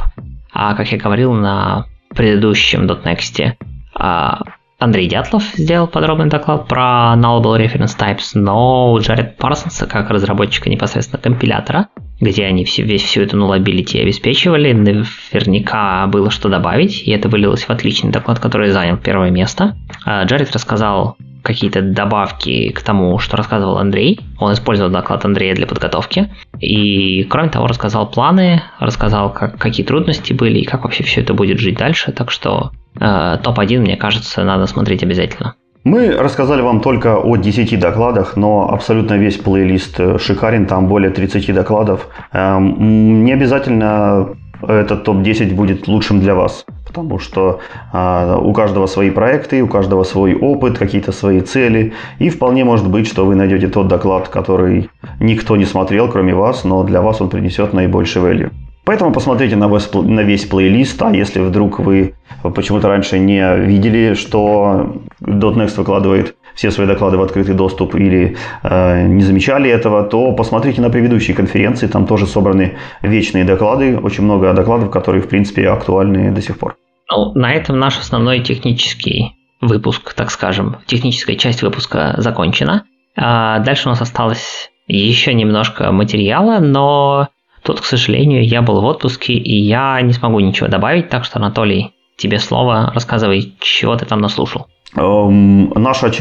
А 0.53 0.75
как 0.75 0.93
я 0.93 0.99
говорил 0.99 1.33
на 1.33 1.87
предыдущем 2.15 2.87
.next 2.87 3.55
а, 3.95 4.41
Андрей 4.83 5.07
Дятлов 5.07 5.45
сделал 5.55 5.87
подробный 5.87 6.29
доклад 6.29 6.67
про 6.67 7.15
Nullable 7.17 7.57
Reference 7.57 7.97
Types, 7.97 8.31
но 8.35 8.93
у 8.93 8.99
Джаред 8.99 9.37
Парсонса, 9.37 9.87
как 9.87 10.11
разработчика 10.11 10.69
непосредственно 10.69 11.23
компилятора, 11.23 11.87
где 12.21 12.45
они 12.45 12.65
все, 12.65 12.83
весь 12.83 13.03
всю 13.03 13.23
эту 13.23 13.39
nullability 13.39 14.01
обеспечивали, 14.01 14.73
наверняка 14.73 16.07
было 16.09 16.31
что 16.31 16.49
добавить, 16.49 17.03
и 17.07 17.13
это 17.13 17.29
вылилось 17.29 17.65
в 17.65 17.71
отличный 17.71 18.11
доклад, 18.11 18.41
который 18.41 18.71
занял 18.71 18.97
первое 18.97 19.31
место. 19.31 19.77
А, 20.05 20.25
Джаред 20.25 20.51
рассказал 20.53 21.17
какие-то 21.43 21.83
добавки 21.83 22.71
к 22.71 22.83
тому, 22.83 23.19
что 23.19 23.37
рассказывал 23.37 23.79
Андрей. 23.79 24.21
Он 24.39 24.53
использовал 24.53 24.91
доклад 24.91 25.25
Андрея 25.25 25.55
для 25.55 25.67
подготовки. 25.67 26.31
И, 26.61 27.25
кроме 27.25 27.49
того, 27.49 27.67
рассказал 27.67 28.11
планы, 28.11 28.63
рассказал, 28.79 29.33
как, 29.33 29.59
какие 29.59 29.85
трудности 29.85 30.33
были 30.33 30.61
и 30.61 30.65
как 30.65 30.85
вообще 30.85 31.03
все 31.05 31.21
это 31.21 31.35
будет 31.35 31.59
жить 31.59 31.77
дальше. 31.77 32.13
Так 32.13 32.31
что 32.31 32.71
э, 33.01 33.39
топ-1, 33.43 33.81
мне 33.81 33.97
кажется, 33.97 34.45
надо 34.45 34.67
смотреть 34.67 35.03
обязательно. 35.03 35.55
Мы 35.85 36.13
рассказали 36.13 36.63
вам 36.63 36.81
только 36.81 37.19
о 37.19 37.37
10 37.37 37.81
докладах, 37.81 38.37
но 38.37 38.71
абсолютно 38.71 39.15
весь 39.15 39.37
плейлист 39.37 39.99
шикарен, 40.21 40.67
там 40.67 40.87
более 40.87 41.11
30 41.11 41.53
докладов. 41.53 42.07
Эм, 42.33 43.25
не 43.25 43.33
обязательно 43.33 44.37
этот 44.63 45.03
топ-10 45.03 45.55
будет 45.55 45.89
лучшим 45.89 46.21
для 46.21 46.37
вас. 46.37 46.65
Потому 46.93 47.19
что 47.19 47.61
а, 47.93 48.37
у 48.37 48.53
каждого 48.53 48.87
свои 48.87 49.11
проекты, 49.11 49.63
у 49.63 49.67
каждого 49.67 50.05
свой 50.05 50.35
опыт, 50.35 50.79
какие-то 50.79 51.13
свои 51.13 51.41
цели. 51.41 51.95
И 52.19 52.29
вполне 52.29 52.65
может 52.65 52.89
быть, 52.89 53.07
что 53.07 53.25
вы 53.25 53.35
найдете 53.35 53.69
тот 53.69 53.89
доклад, 53.89 54.29
который 54.29 54.91
никто 55.19 55.57
не 55.57 55.65
смотрел, 55.65 56.09
кроме 56.11 56.35
вас, 56.35 56.65
но 56.65 56.83
для 56.83 57.01
вас 57.01 57.21
он 57.23 57.31
принесет 57.31 57.73
наибольший 57.73 58.21
value. 58.21 58.51
Поэтому 58.85 59.13
посмотрите 59.13 59.57
на 59.57 59.69
весь, 59.69 59.91
на 59.95 60.21
весь 60.21 60.45
плейлист, 60.45 61.01
а 61.03 61.11
если 61.11 61.41
вдруг 61.41 61.79
вы 61.79 62.15
почему-то 62.43 62.89
раньше 62.89 63.19
не 63.19 63.57
видели, 63.57 64.15
что 64.15 64.97
.next 65.21 65.77
выкладывает 65.77 66.37
все 66.55 66.71
свои 66.71 66.87
доклады 66.87 67.17
в 67.17 67.23
открытый 67.23 67.55
доступ 67.55 67.95
или 67.95 68.37
э, 68.63 69.07
не 69.07 69.23
замечали 69.23 69.71
этого, 69.71 70.05
то 70.05 70.33
посмотрите 70.33 70.81
на 70.81 70.91
предыдущие 70.91 71.37
конференции, 71.37 71.87
там 71.87 72.07
тоже 72.07 72.27
собраны 72.27 72.77
вечные 73.03 73.45
доклады, 73.45 73.99
очень 73.99 74.25
много 74.25 74.53
докладов, 74.53 74.91
которые, 74.91 75.23
в 75.23 75.29
принципе, 75.29 75.69
актуальны 75.69 76.31
до 76.31 76.41
сих 76.41 76.59
пор. 76.59 76.77
Ну, 77.11 77.33
на 77.35 77.53
этом 77.53 77.79
наш 77.79 77.99
основной 77.99 78.41
технический 78.41 79.33
выпуск, 79.61 80.15
так 80.15 80.31
скажем, 80.31 80.79
техническая 80.87 81.37
часть 81.37 81.63
выпуска 81.63 82.15
закончена. 82.19 82.85
А 83.17 83.59
дальше 83.61 83.89
у 83.89 83.91
нас 83.91 84.01
осталось 84.01 84.71
еще 84.87 85.35
немножко 85.35 85.93
материала, 85.93 86.59
но 86.59 87.29
тут, 87.63 87.81
к 87.81 87.85
сожалению, 87.85 88.45
я 88.45 88.63
был 88.63 88.81
в 88.81 88.85
отпуске, 88.85 89.35
и 89.35 89.57
я 89.57 90.01
не 90.01 90.13
смогу 90.13 90.41
ничего 90.41 90.69
добавить, 90.69 91.09
так 91.09 91.25
что, 91.25 91.39
Анатолий, 91.39 91.93
тебе 92.17 92.39
слово, 92.39 92.91
рассказывай, 92.95 93.55
чего 93.61 93.97
ты 93.97 94.07
там 94.07 94.21
наслушал. 94.21 94.67
Эм, 94.95 95.71
наша 95.71 96.13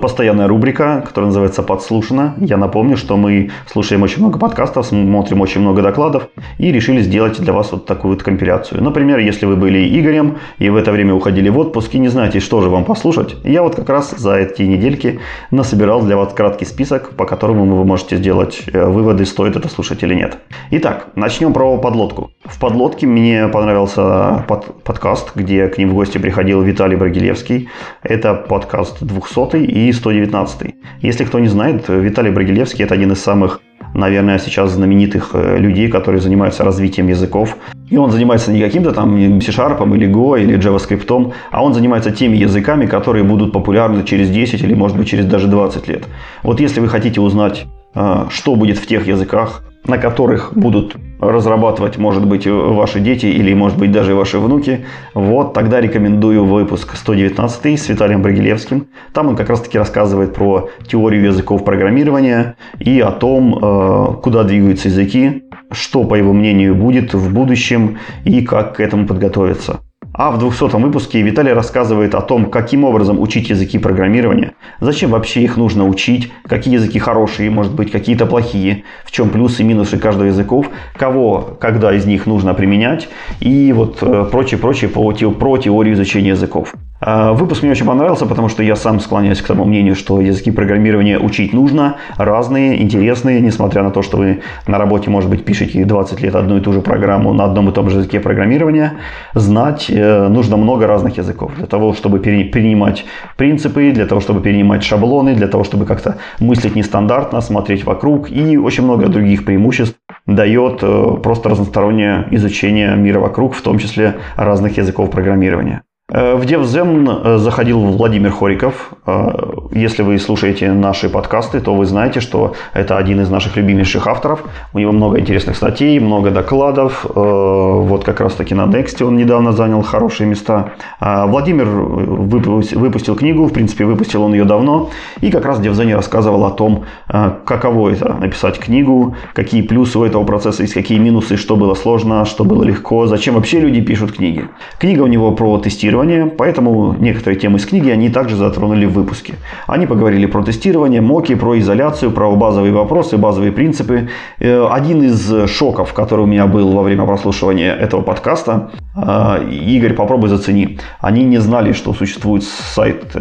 постоянная 0.00 0.48
рубрика, 0.48 1.02
которая 1.06 1.28
называется 1.28 1.62
«Подслушано». 1.62 2.34
Я 2.38 2.56
напомню, 2.56 2.96
что 2.96 3.16
мы 3.16 3.50
слушаем 3.70 4.02
очень 4.02 4.18
много 4.18 4.40
подкастов, 4.40 4.86
смотрим 4.86 5.40
очень 5.40 5.60
много 5.60 5.80
докладов 5.80 6.28
и 6.58 6.72
решили 6.72 7.02
сделать 7.02 7.40
для 7.40 7.52
вас 7.52 7.70
вот 7.70 7.86
такую 7.86 8.14
вот 8.14 8.24
компиляцию. 8.24 8.82
Например, 8.82 9.20
если 9.20 9.46
вы 9.46 9.54
были 9.54 9.78
Игорем 10.00 10.38
и 10.58 10.68
в 10.70 10.76
это 10.76 10.90
время 10.90 11.14
уходили 11.14 11.48
в 11.50 11.58
отпуск 11.58 11.94
и 11.94 12.00
не 12.00 12.08
знаете, 12.08 12.40
что 12.40 12.60
же 12.62 12.68
вам 12.68 12.84
послушать, 12.84 13.36
я 13.44 13.62
вот 13.62 13.76
как 13.76 13.88
раз 13.88 14.10
за 14.10 14.34
эти 14.34 14.62
недельки 14.62 15.20
насобирал 15.52 16.02
для 16.02 16.16
вас 16.16 16.32
краткий 16.34 16.64
список, 16.64 17.10
по 17.10 17.26
которому 17.26 17.76
вы 17.76 17.84
можете 17.84 18.16
сделать 18.16 18.64
э, 18.72 18.86
выводы, 18.86 19.24
стоит 19.24 19.54
это 19.54 19.68
слушать 19.68 20.02
или 20.02 20.14
нет. 20.14 20.38
Итак, 20.72 21.08
начнем 21.14 21.52
про 21.52 21.78
подлодку. 21.78 22.32
В 22.44 22.58
подлодке 22.58 23.06
мне 23.06 23.46
понравился 23.46 24.44
под, 24.48 24.82
подкаст, 24.82 25.30
где 25.36 25.68
к 25.68 25.78
ним 25.78 25.90
в 25.90 25.94
гости 25.94 26.18
приходил 26.18 26.60
Виталий 26.62 26.96
Брагилевский. 26.96 27.68
Это 28.16 28.32
подкаст 28.32 29.04
200 29.04 29.56
и 29.56 29.92
119. 29.92 30.74
Если 31.02 31.24
кто 31.24 31.38
не 31.38 31.48
знает, 31.48 31.88
Виталий 31.88 32.30
Брагилевский– 32.30 32.82
это 32.86 32.94
один 32.94 33.12
из 33.12 33.22
самых 33.22 33.60
наверное, 33.94 34.38
сейчас 34.38 34.70
знаменитых 34.72 35.30
э, 35.34 35.58
людей, 35.58 35.88
которые 35.88 36.20
занимаются 36.20 36.64
развитием 36.64 37.08
языков. 37.08 37.56
И 37.90 37.98
он 37.98 38.10
занимается 38.10 38.52
не 38.52 38.60
каким-то 38.60 38.92
там 38.92 39.40
C-Sharp 39.40 39.96
или 39.96 40.08
Go 40.08 40.42
или 40.42 40.58
JavaScript, 40.58 41.32
а 41.50 41.62
он 41.62 41.74
занимается 41.74 42.10
теми 42.10 42.36
языками, 42.38 42.86
которые 42.86 43.24
будут 43.24 43.52
популярны 43.52 44.02
через 44.04 44.30
10 44.30 44.62
или, 44.62 44.74
может 44.74 44.96
быть, 44.96 45.08
через 45.08 45.26
даже 45.26 45.46
20 45.46 45.88
лет. 45.88 46.04
Вот 46.42 46.60
если 46.60 46.80
вы 46.80 46.88
хотите 46.88 47.20
узнать, 47.20 47.66
э, 47.94 48.26
что 48.30 48.56
будет 48.56 48.78
в 48.78 48.86
тех 48.86 49.06
языках, 49.06 49.62
на 49.86 49.98
которых 49.98 50.52
будут 50.54 50.96
разрабатывать, 51.18 51.98
может 51.98 52.26
быть, 52.26 52.46
ваши 52.46 53.00
дети 53.00 53.26
или, 53.26 53.54
может 53.54 53.78
быть, 53.78 53.92
даже 53.92 54.14
ваши 54.14 54.38
внуки, 54.38 54.84
вот 55.14 55.54
тогда 55.54 55.80
рекомендую 55.80 56.44
выпуск 56.44 56.96
119 56.96 57.80
с 57.80 57.88
Виталием 57.88 58.22
Брагилевским. 58.22 58.86
Там 59.12 59.28
он 59.28 59.36
как 59.36 59.48
раз-таки 59.48 59.78
рассказывает 59.78 60.34
про 60.34 60.68
теорию 60.86 61.24
языков 61.24 61.64
программирования 61.64 62.56
и 62.78 63.00
о 63.00 63.12
том, 63.12 63.58
э, 63.60 64.14
куда 64.22 64.44
двигаются 64.44 64.88
языки, 64.88 65.44
что, 65.70 66.04
по 66.04 66.14
его 66.14 66.32
мнению, 66.32 66.74
будет 66.74 67.14
в 67.14 67.32
будущем 67.32 67.98
и 68.24 68.42
как 68.42 68.76
к 68.76 68.80
этому 68.80 69.06
подготовиться. 69.06 69.80
А 70.18 70.30
в 70.30 70.38
200 70.38 70.76
выпуске 70.80 71.20
Виталий 71.20 71.52
рассказывает 71.52 72.14
о 72.14 72.22
том, 72.22 72.46
каким 72.46 72.84
образом 72.84 73.20
учить 73.20 73.50
языки 73.50 73.78
программирования, 73.78 74.54
зачем 74.80 75.10
вообще 75.10 75.42
их 75.42 75.58
нужно 75.58 75.86
учить, 75.86 76.32
какие 76.48 76.72
языки 76.72 76.98
хорошие, 76.98 77.50
может 77.50 77.74
быть, 77.74 77.90
какие-то 77.90 78.24
плохие, 78.24 78.84
в 79.04 79.12
чем 79.12 79.28
плюсы 79.28 79.60
и 79.60 79.64
минусы 79.66 79.98
каждого 79.98 80.28
языков, 80.28 80.70
кого, 80.96 81.58
когда 81.60 81.92
из 81.92 82.06
них 82.06 82.24
нужно 82.24 82.54
применять 82.54 83.10
и 83.40 83.74
вот 83.74 83.98
прочее-прочее 84.30 84.88
по, 84.88 85.12
про 85.12 85.58
теорию 85.58 85.94
изучения 85.94 86.30
языков. 86.30 86.72
А, 87.00 87.32
выпуск 87.32 87.62
мне 87.62 87.72
очень 87.72 87.86
понравился, 87.86 88.26
потому 88.26 88.48
что 88.48 88.62
я 88.62 88.74
сам 88.76 89.00
склоняюсь 89.00 89.42
к 89.42 89.46
тому 89.46 89.64
мнению, 89.64 89.94
что 89.94 90.20
языки 90.20 90.50
программирования 90.50 91.18
учить 91.18 91.52
нужно, 91.52 91.96
разные, 92.16 92.82
интересные, 92.82 93.40
несмотря 93.40 93.82
на 93.82 93.90
то, 93.90 94.02
что 94.02 94.16
вы 94.16 94.40
на 94.66 94.78
работе, 94.78 95.10
может 95.10 95.28
быть, 95.28 95.44
пишете 95.44 95.84
20 95.84 96.20
лет 96.22 96.34
одну 96.34 96.56
и 96.56 96.60
ту 96.60 96.72
же 96.72 96.80
программу 96.80 97.34
на 97.34 97.44
одном 97.44 97.68
и 97.68 97.72
том 97.72 97.90
же 97.90 97.98
языке 97.98 98.20
программирования, 98.20 98.94
знать 99.34 99.86
э, 99.90 100.28
нужно 100.28 100.56
много 100.56 100.86
разных 100.86 101.18
языков 101.18 101.52
для 101.56 101.66
того, 101.66 101.92
чтобы 101.92 102.18
перенимать 102.18 103.04
принципы, 103.36 103.92
для 103.92 104.06
того, 104.06 104.20
чтобы 104.20 104.40
перенимать 104.40 104.82
шаблоны, 104.82 105.34
для 105.34 105.48
того, 105.48 105.64
чтобы 105.64 105.84
как-то 105.84 106.16
мыслить 106.40 106.76
нестандартно, 106.76 107.40
смотреть 107.40 107.84
вокруг 107.84 108.30
и 108.30 108.56
очень 108.56 108.84
много 108.84 109.08
других 109.08 109.44
преимуществ 109.44 109.96
дает 110.26 110.78
э, 110.82 111.16
просто 111.22 111.50
разностороннее 111.50 112.26
изучение 112.30 112.96
мира 112.96 113.20
вокруг, 113.20 113.54
в 113.54 113.60
том 113.60 113.78
числе 113.78 114.16
разных 114.36 114.78
языков 114.78 115.10
программирования. 115.10 115.82
Э, 116.08 116.36
в 116.36 116.42
DevZen 116.42 117.08
э, 117.24 117.38
заходил 117.38 117.80
Владимир 117.80 118.30
Хориков. 118.30 118.92
Э, 119.06 119.30
если 119.72 120.04
вы 120.04 120.18
слушаете 120.20 120.70
наши 120.70 121.08
подкасты, 121.08 121.60
то 121.60 121.74
вы 121.74 121.84
знаете, 121.84 122.20
что 122.20 122.54
это 122.74 122.96
один 122.96 123.20
из 123.22 123.28
наших 123.28 123.56
любимейших 123.56 124.06
авторов. 124.06 124.44
У 124.72 124.78
него 124.78 124.92
много 124.92 125.18
интересных 125.18 125.56
статей, 125.56 125.98
много 125.98 126.30
докладов. 126.30 127.04
Вот 127.12 128.04
как 128.04 128.20
раз 128.20 128.34
таки 128.34 128.54
на 128.54 128.66
Next 128.66 129.02
он 129.02 129.16
недавно 129.16 129.52
занял 129.52 129.82
хорошие 129.82 130.28
места. 130.28 130.72
Владимир 131.00 131.66
выпустил 131.66 133.16
книгу, 133.16 133.46
в 133.46 133.52
принципе, 133.52 133.84
выпустил 133.84 134.22
он 134.22 134.32
ее 134.32 134.44
давно. 134.44 134.90
И 135.20 135.30
как 135.30 135.44
раз 135.44 135.58
в 135.58 135.62
DevZen 135.62 135.94
рассказывал 135.94 136.44
о 136.44 136.50
том, 136.50 136.84
каково 137.08 137.90
это 137.90 138.14
написать 138.14 138.58
книгу, 138.58 139.16
какие 139.34 139.62
плюсы 139.62 139.98
у 139.98 140.04
этого 140.04 140.24
процесса 140.24 140.62
есть, 140.62 140.74
какие 140.74 140.98
минусы, 140.98 141.36
что 141.36 141.56
было 141.56 141.74
сложно, 141.74 142.24
что 142.24 142.44
было 142.44 142.62
легко, 142.62 143.06
зачем 143.06 143.34
вообще 143.34 143.60
люди 143.60 143.80
пишут 143.80 144.12
книги. 144.12 144.48
Книга 144.78 145.02
у 145.02 145.06
него 145.08 145.32
про 145.32 145.58
тестирование 145.58 145.95
тестирование, 145.96 146.26
поэтому 146.26 146.94
некоторые 146.98 147.38
темы 147.38 147.58
из 147.58 147.66
книги 147.66 147.90
они 147.90 148.10
также 148.10 148.36
затронули 148.36 148.86
в 148.86 148.92
выпуске. 148.92 149.34
Они 149.66 149.86
поговорили 149.86 150.26
про 150.26 150.42
тестирование, 150.42 151.00
моки, 151.00 151.34
про 151.34 151.58
изоляцию, 151.58 152.10
про 152.10 152.34
базовые 152.36 152.72
вопросы, 152.72 153.16
базовые 153.16 153.52
принципы. 153.52 154.08
Э, 154.38 154.66
один 154.70 155.02
из 155.02 155.50
шоков, 155.50 155.94
который 155.94 156.20
у 156.20 156.26
меня 156.26 156.46
был 156.46 156.72
во 156.72 156.82
время 156.82 157.06
прослушивания 157.06 157.74
этого 157.74 158.02
подкаста, 158.02 158.70
э, 158.94 159.48
Игорь, 159.50 159.94
попробуй 159.94 160.28
зацени. 160.28 160.78
Они 161.00 161.24
не 161.24 161.38
знали, 161.38 161.72
что 161.72 161.94
существует 161.94 162.44
сайт 162.44 163.16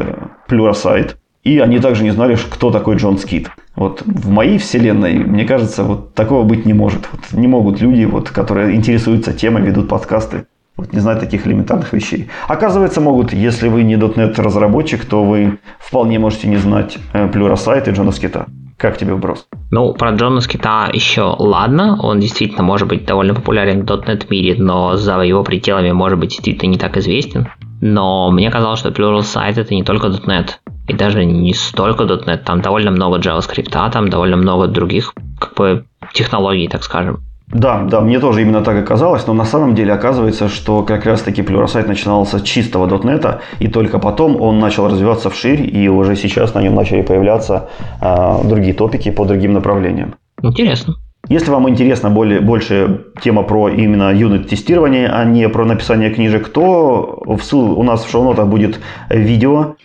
Plurasite, 0.50 1.12
э, 1.12 1.16
и 1.44 1.60
они 1.60 1.80
также 1.80 2.04
не 2.04 2.12
знали, 2.12 2.36
кто 2.36 2.72
такой 2.72 2.98
Джон 2.98 3.18
Скит. 3.18 3.50
Вот 3.76 4.02
в 4.06 4.30
моей 4.30 4.58
вселенной, 4.58 5.14
мне 5.14 5.46
кажется, 5.46 5.84
вот 5.84 6.14
такого 6.14 6.44
быть 6.44 6.66
не 6.66 6.74
может. 6.74 7.08
Вот 7.12 7.40
не 7.40 7.48
могут 7.48 7.82
люди, 7.82 8.06
вот, 8.06 8.30
которые 8.30 8.76
интересуются 8.76 9.32
темой, 9.34 9.62
ведут 9.62 9.88
подкасты, 9.88 10.46
вот 10.78 10.94
не 10.94 11.00
знать 11.00 11.20
таких 11.20 11.48
элементарных 11.48 11.94
вещей. 11.94 12.30
Оказывается, 12.48 13.02
могут, 13.02 13.34
если 13.34 13.70
вы 13.70 13.84
не 13.84 13.96
.NET 13.96 14.42
разработчик, 14.42 15.06
то 15.06 15.24
вы 15.24 15.60
вполне 15.80 16.20
можете 16.20 16.48
не 16.48 16.58
знать 16.58 16.98
э, 17.14 17.28
Pluralsight 17.28 17.90
и 17.90 18.12
Скита. 18.12 18.48
Как 18.78 18.98
тебе 18.98 19.14
вброс? 19.14 19.48
Ну, 19.72 19.94
про 19.94 20.12
Джона 20.12 20.42
Скита 20.42 20.90
еще 20.92 21.34
ладно. 21.40 21.98
Он 22.02 22.20
действительно 22.20 22.64
может 22.64 22.90
быть 22.90 23.06
довольно 23.06 23.34
популярен 23.34 23.86
в 23.86 23.90
.NET 23.90 24.28
мире, 24.30 24.56
но 24.58 24.98
за 24.98 25.22
его 25.22 25.44
пределами 25.44 25.92
может 25.92 26.20
быть 26.20 26.32
действительно 26.32 26.72
не 26.72 26.78
так 26.78 26.98
известен. 26.98 27.48
Но 27.80 28.30
мне 28.32 28.52
казалось, 28.52 28.80
что 28.80 28.90
Pluralsight 28.90 29.60
это 29.60 29.74
не 29.74 29.84
только 29.84 30.08
.NET. 30.08 30.50
И 30.88 30.94
даже 30.94 31.24
не 31.24 31.54
столько 31.54 32.04
.NET. 32.04 32.44
Там 32.44 32.62
довольно 32.62 32.92
много 32.92 33.20
JavaScript, 33.20 33.92
там 33.92 34.10
довольно 34.10 34.36
много 34.36 34.68
других 34.68 35.14
как 35.40 35.54
бы 35.56 35.86
технологий, 36.14 36.68
так 36.68 36.84
скажем. 36.84 37.24
Да, 37.48 37.84
да, 37.84 38.02
мне 38.02 38.20
тоже 38.20 38.42
именно 38.42 38.62
так 38.62 38.86
казалось, 38.88 39.28
но 39.28 39.34
на 39.34 39.46
самом 39.46 39.76
деле 39.76 39.94
оказывается, 39.94 40.50
что 40.50 40.82
как 40.82 41.06
раз-таки 41.06 41.42
Pluralsight 41.42 41.88
начинался 41.88 42.40
с 42.40 42.42
чистого 42.42 42.88
.NET, 42.88 43.40
и 43.60 43.68
только 43.68 44.00
потом 44.00 44.42
он 44.42 44.60
начал 44.60 44.88
развиваться 44.88 45.30
вширь, 45.30 45.62
и 45.62 45.88
уже 45.88 46.16
сейчас 46.16 46.54
на 46.56 46.62
нем 46.62 46.74
начали 46.76 47.02
появляться 47.02 47.70
а, 48.02 48.42
другие 48.44 48.74
топики 48.74 49.12
по 49.12 49.26
другим 49.26 49.54
направлениям. 49.54 50.16
Интересно. 50.42 50.96
Если 51.28 51.50
вам 51.50 51.68
интересна 51.68 52.10
более, 52.12 52.40
больше 52.40 53.06
тема 53.22 53.44
про 53.44 53.70
именно 53.70 54.14
юнит-тестирование, 54.14 55.08
а 55.08 55.24
не 55.26 55.50
про 55.50 55.66
написание 55.66 56.12
книжек, 56.12 56.50
то 56.50 57.24
в 57.26 57.42
ссыл, 57.42 57.80
у 57.80 57.84
нас 57.84 58.04
в 58.04 58.12
шоу-нотах 58.12 58.48
будет 58.48 58.80
видео, 59.10 59.76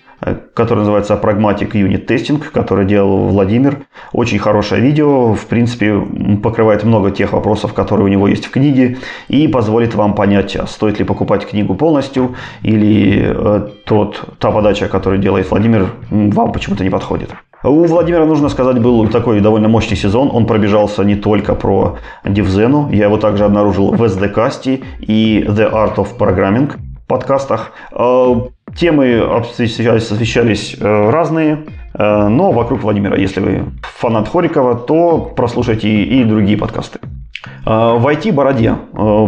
который 0.55 0.81
называется 0.81 1.15
Pragmatic 1.15 1.73
Unit 1.73 2.07
Testing, 2.07 2.43
который 2.53 2.85
делал 2.85 3.29
Владимир. 3.29 3.79
Очень 4.13 4.39
хорошее 4.39 4.81
видео, 4.81 5.35
в 5.35 5.47
принципе, 5.47 6.01
покрывает 6.43 6.85
много 6.85 7.11
тех 7.11 7.33
вопросов, 7.33 7.73
которые 7.73 8.07
у 8.07 8.09
него 8.09 8.29
есть 8.29 8.47
в 8.47 8.51
книге, 8.51 8.99
и 9.29 9.49
позволит 9.49 9.95
вам 9.95 10.15
понять, 10.15 10.57
а 10.57 10.67
стоит 10.67 10.99
ли 10.99 11.05
покупать 11.05 11.47
книгу 11.47 11.75
полностью, 11.75 12.35
или 12.63 13.33
э, 13.35 13.69
тот, 13.85 14.37
та 14.39 14.51
подача, 14.51 14.89
которую 14.89 15.21
делает 15.21 15.51
Владимир, 15.51 15.91
вам 16.11 16.53
почему-то 16.53 16.85
не 16.85 16.91
подходит. 16.91 17.31
У 17.63 17.85
Владимира, 17.85 18.25
нужно 18.25 18.49
сказать, 18.49 18.81
был 18.81 19.07
такой 19.09 19.41
довольно 19.41 19.69
мощный 19.69 19.97
сезон. 19.97 20.31
Он 20.33 20.47
пробежался 20.47 21.05
не 21.05 21.17
только 21.17 21.55
про 21.55 21.99
DevZen, 22.25 22.95
я 22.95 23.05
его 23.05 23.19
также 23.19 23.45
обнаружил 23.45 23.93
в 23.93 24.03
SDCast 24.03 24.83
и 25.01 25.45
The 25.47 25.71
Art 25.71 25.97
of 25.97 26.17
Programming 26.19 26.73
подкастах. 27.11 27.73
Темы 28.77 29.21
освещались 29.21 30.77
э, 30.79 31.11
разные, 31.11 31.67
э, 31.95 32.29
но 32.29 32.53
вокруг 32.53 32.83
Владимира, 32.83 33.17
если 33.17 33.41
вы 33.41 33.65
фанат 33.83 34.29
Хорикова, 34.29 34.77
то 34.77 35.33
прослушайте 35.37 35.89
и 35.89 36.25
другие 36.25 36.57
подкасты. 36.57 37.01
Э, 37.67 37.97
в 37.99 38.07
IT-бороде 38.07 38.77